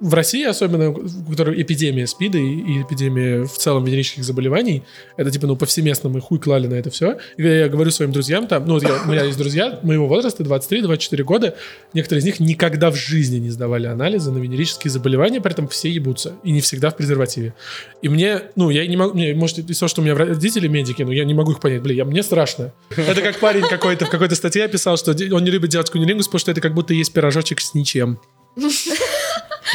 в 0.00 0.14
России, 0.14 0.44
особенно, 0.44 0.90
в 0.90 1.30
которой 1.30 1.60
эпидемия 1.60 2.06
СПИДа 2.06 2.38
и, 2.38 2.42
и 2.42 2.82
эпидемия 2.82 3.44
в 3.44 3.52
целом 3.52 3.84
венерических 3.84 4.24
заболеваний, 4.24 4.82
это 5.16 5.30
типа, 5.30 5.46
ну, 5.46 5.56
повсеместно 5.56 6.08
мы 6.08 6.20
хуй 6.20 6.38
клали 6.38 6.66
на 6.66 6.74
это 6.74 6.90
все. 6.90 7.18
И 7.36 7.42
я 7.42 7.68
говорю 7.68 7.90
своим 7.90 8.12
друзьям, 8.12 8.46
там, 8.46 8.66
ну, 8.66 8.74
вот 8.74 8.82
я, 8.82 9.02
у 9.04 9.08
меня 9.08 9.24
есть 9.24 9.38
друзья 9.38 9.78
моего 9.82 10.06
возраста, 10.06 10.42
23-24 10.42 11.22
года, 11.22 11.56
некоторые 11.92 12.20
из 12.20 12.24
них 12.24 12.40
никогда 12.40 12.90
в 12.90 12.96
жизни 12.96 13.38
не 13.38 13.50
сдавали 13.50 13.86
анализы 13.86 14.30
на 14.30 14.38
венерические 14.38 14.90
заболевания, 14.90 15.40
при 15.40 15.52
этом 15.52 15.68
все 15.68 15.90
ебутся, 15.90 16.34
и 16.44 16.50
не 16.50 16.60
всегда 16.60 16.90
в 16.90 16.96
презервативе. 16.96 17.54
И 18.00 18.08
мне, 18.08 18.42
ну, 18.56 18.70
я 18.70 18.86
не 18.86 18.96
могу, 18.96 19.14
мне, 19.14 19.34
может, 19.34 19.58
из 19.58 19.78
того, 19.78 19.88
что 19.88 20.00
у 20.00 20.04
меня 20.04 20.14
родители 20.14 20.68
медики, 20.68 21.02
но 21.02 21.12
я 21.12 21.24
не 21.24 21.34
могу 21.34 21.52
их 21.52 21.60
понять, 21.60 21.82
блин, 21.82 21.96
я, 21.96 22.04
мне 22.04 22.22
страшно. 22.22 22.72
Это 22.96 23.20
как 23.20 23.38
парень 23.38 23.62
какой-то 23.68 24.06
в 24.06 24.10
какой-то 24.10 24.34
статье 24.34 24.66
писал, 24.68 24.96
что 24.96 25.10
он 25.10 25.44
не 25.44 25.50
любит 25.50 25.70
делать 25.70 25.90
кунилингус, 25.90 26.26
потому 26.26 26.40
что 26.40 26.50
это 26.50 26.60
как 26.60 26.74
будто 26.74 26.94
есть 26.94 27.12
пирожочек 27.12 27.60
с 27.60 27.74
ничем. 27.74 28.18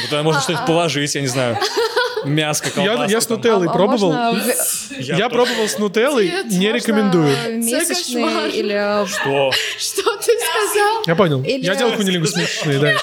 Ну, 0.02 0.10
туда 0.10 0.24
можно 0.24 0.42
что-нибудь 0.42 0.66
положить, 0.66 1.16
я 1.16 1.22
не 1.22 1.28
знаю. 1.28 1.58
Мяско, 2.26 2.72
колбаска. 2.72 3.04
Я, 3.04 3.10
я 3.10 3.22
с 3.22 3.30
нутеллой 3.30 3.68
а, 3.68 3.72
пробовал. 3.72 4.12
Можно... 4.12 4.52
Я, 4.98 5.16
я 5.16 5.30
пробовал 5.30 5.68
с 5.68 5.78
нутеллой, 5.78 6.32
не 6.46 6.72
рекомендую. 6.72 7.36
Месячные 7.58 8.50
или... 8.50 9.06
Что? 9.08 9.52
Что 9.78 10.18
ты 10.18 10.32
сказал? 10.40 11.04
Я 11.06 11.16
понял. 11.16 11.44
Или... 11.44 11.64
Я 11.64 11.76
делал 11.76 11.94
кунилингус 11.94 12.36
месячные, 12.36 12.80
да. 12.80 12.94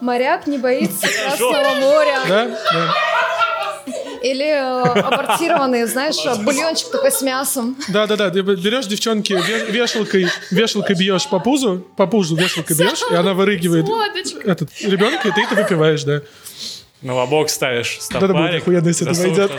Моряк 0.00 0.46
не 0.46 0.58
боится 0.58 1.06
Красного 1.06 1.74
моря. 1.76 2.20
Да? 2.28 2.46
Да. 2.46 2.94
Или 4.22 4.46
э, 4.46 4.82
абортированные, 4.82 5.86
знаешь, 5.86 6.16
бульончик 6.44 6.90
такой 6.90 7.10
с 7.10 7.22
мясом. 7.22 7.76
Да-да-да, 7.88 8.30
ты 8.30 8.42
берешь 8.42 8.86
девчонки, 8.86 9.32
вешалкой, 9.70 10.28
вешалкой 10.50 10.96
бьешь 10.96 11.28
по 11.28 11.38
пузу, 11.40 11.86
по 11.96 12.06
пузу 12.06 12.36
вешалкой 12.36 12.76
бьешь, 12.76 13.02
и 13.10 13.14
она 13.14 13.34
вырыгивает 13.34 13.86
этот 14.44 14.70
ребенка, 14.82 15.28
и 15.28 15.32
ты 15.32 15.42
это 15.42 15.54
выпиваешь, 15.54 16.04
да. 16.04 16.22
На 17.02 17.14
лобок 17.14 17.48
ставишь 17.48 17.98
стопарик. 18.00 18.34
Да-да, 18.34 18.46
будет 18.46 18.62
охуенно, 18.62 18.88
если 18.88 19.10
это 19.10 19.20
войдет. 19.20 19.52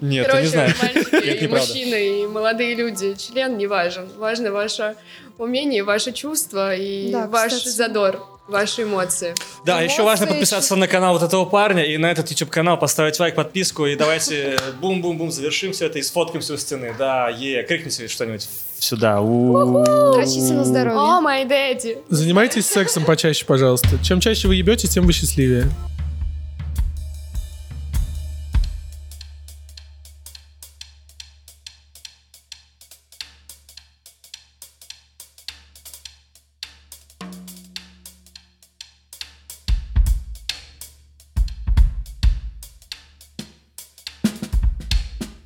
Нет, 0.00 0.26
Короче, 0.26 0.42
не 0.42 0.48
знаю. 0.48 0.74
мальчики, 0.82 1.46
мужчины 1.46 2.22
и 2.22 2.26
молодые 2.26 2.74
люди, 2.74 3.14
член 3.14 3.56
не 3.56 3.68
важен. 3.68 4.08
Важно 4.16 4.50
ваше 4.50 4.96
умение, 5.38 5.84
ваше 5.84 6.12
чувство 6.12 6.74
и 6.74 7.12
да, 7.12 7.28
ваш 7.28 7.52
кстати. 7.52 7.68
задор 7.68 8.31
ваши 8.48 8.82
эмоции. 8.82 9.34
Да, 9.64 9.80
эмоции 9.80 9.84
еще 9.84 10.02
важно 10.02 10.26
подписаться 10.26 10.76
на 10.76 10.88
канал 10.88 11.14
вот 11.14 11.22
этого 11.22 11.44
парня 11.44 11.84
и 11.84 11.96
на 11.96 12.10
этот 12.10 12.30
YouTube 12.30 12.50
канал 12.50 12.78
поставить 12.78 13.18
лайк, 13.20 13.34
подписку 13.34 13.86
и 13.86 13.96
давайте 13.96 14.58
бум-бум-бум 14.80 15.30
завершим 15.30 15.72
все 15.72 15.86
это 15.86 15.98
и 15.98 16.02
сфоткаем 16.02 16.40
все 16.42 16.56
стены. 16.56 16.94
Да, 16.98 17.28
е, 17.28 17.62
крикните 17.62 18.08
что-нибудь 18.08 18.48
сюда. 18.78 19.20
Дрочите 19.20 20.54
на 20.54 20.64
здоровье. 20.64 20.98
О, 20.98 21.20
мой 21.20 21.44
дэдди. 21.44 21.98
Занимайтесь 22.08 22.66
сексом 22.66 23.04
почаще, 23.04 23.44
пожалуйста. 23.44 23.88
Чем 24.02 24.20
чаще 24.20 24.48
вы 24.48 24.56
ебете, 24.56 24.88
тем 24.88 25.06
вы 25.06 25.12
счастливее. 25.12 25.68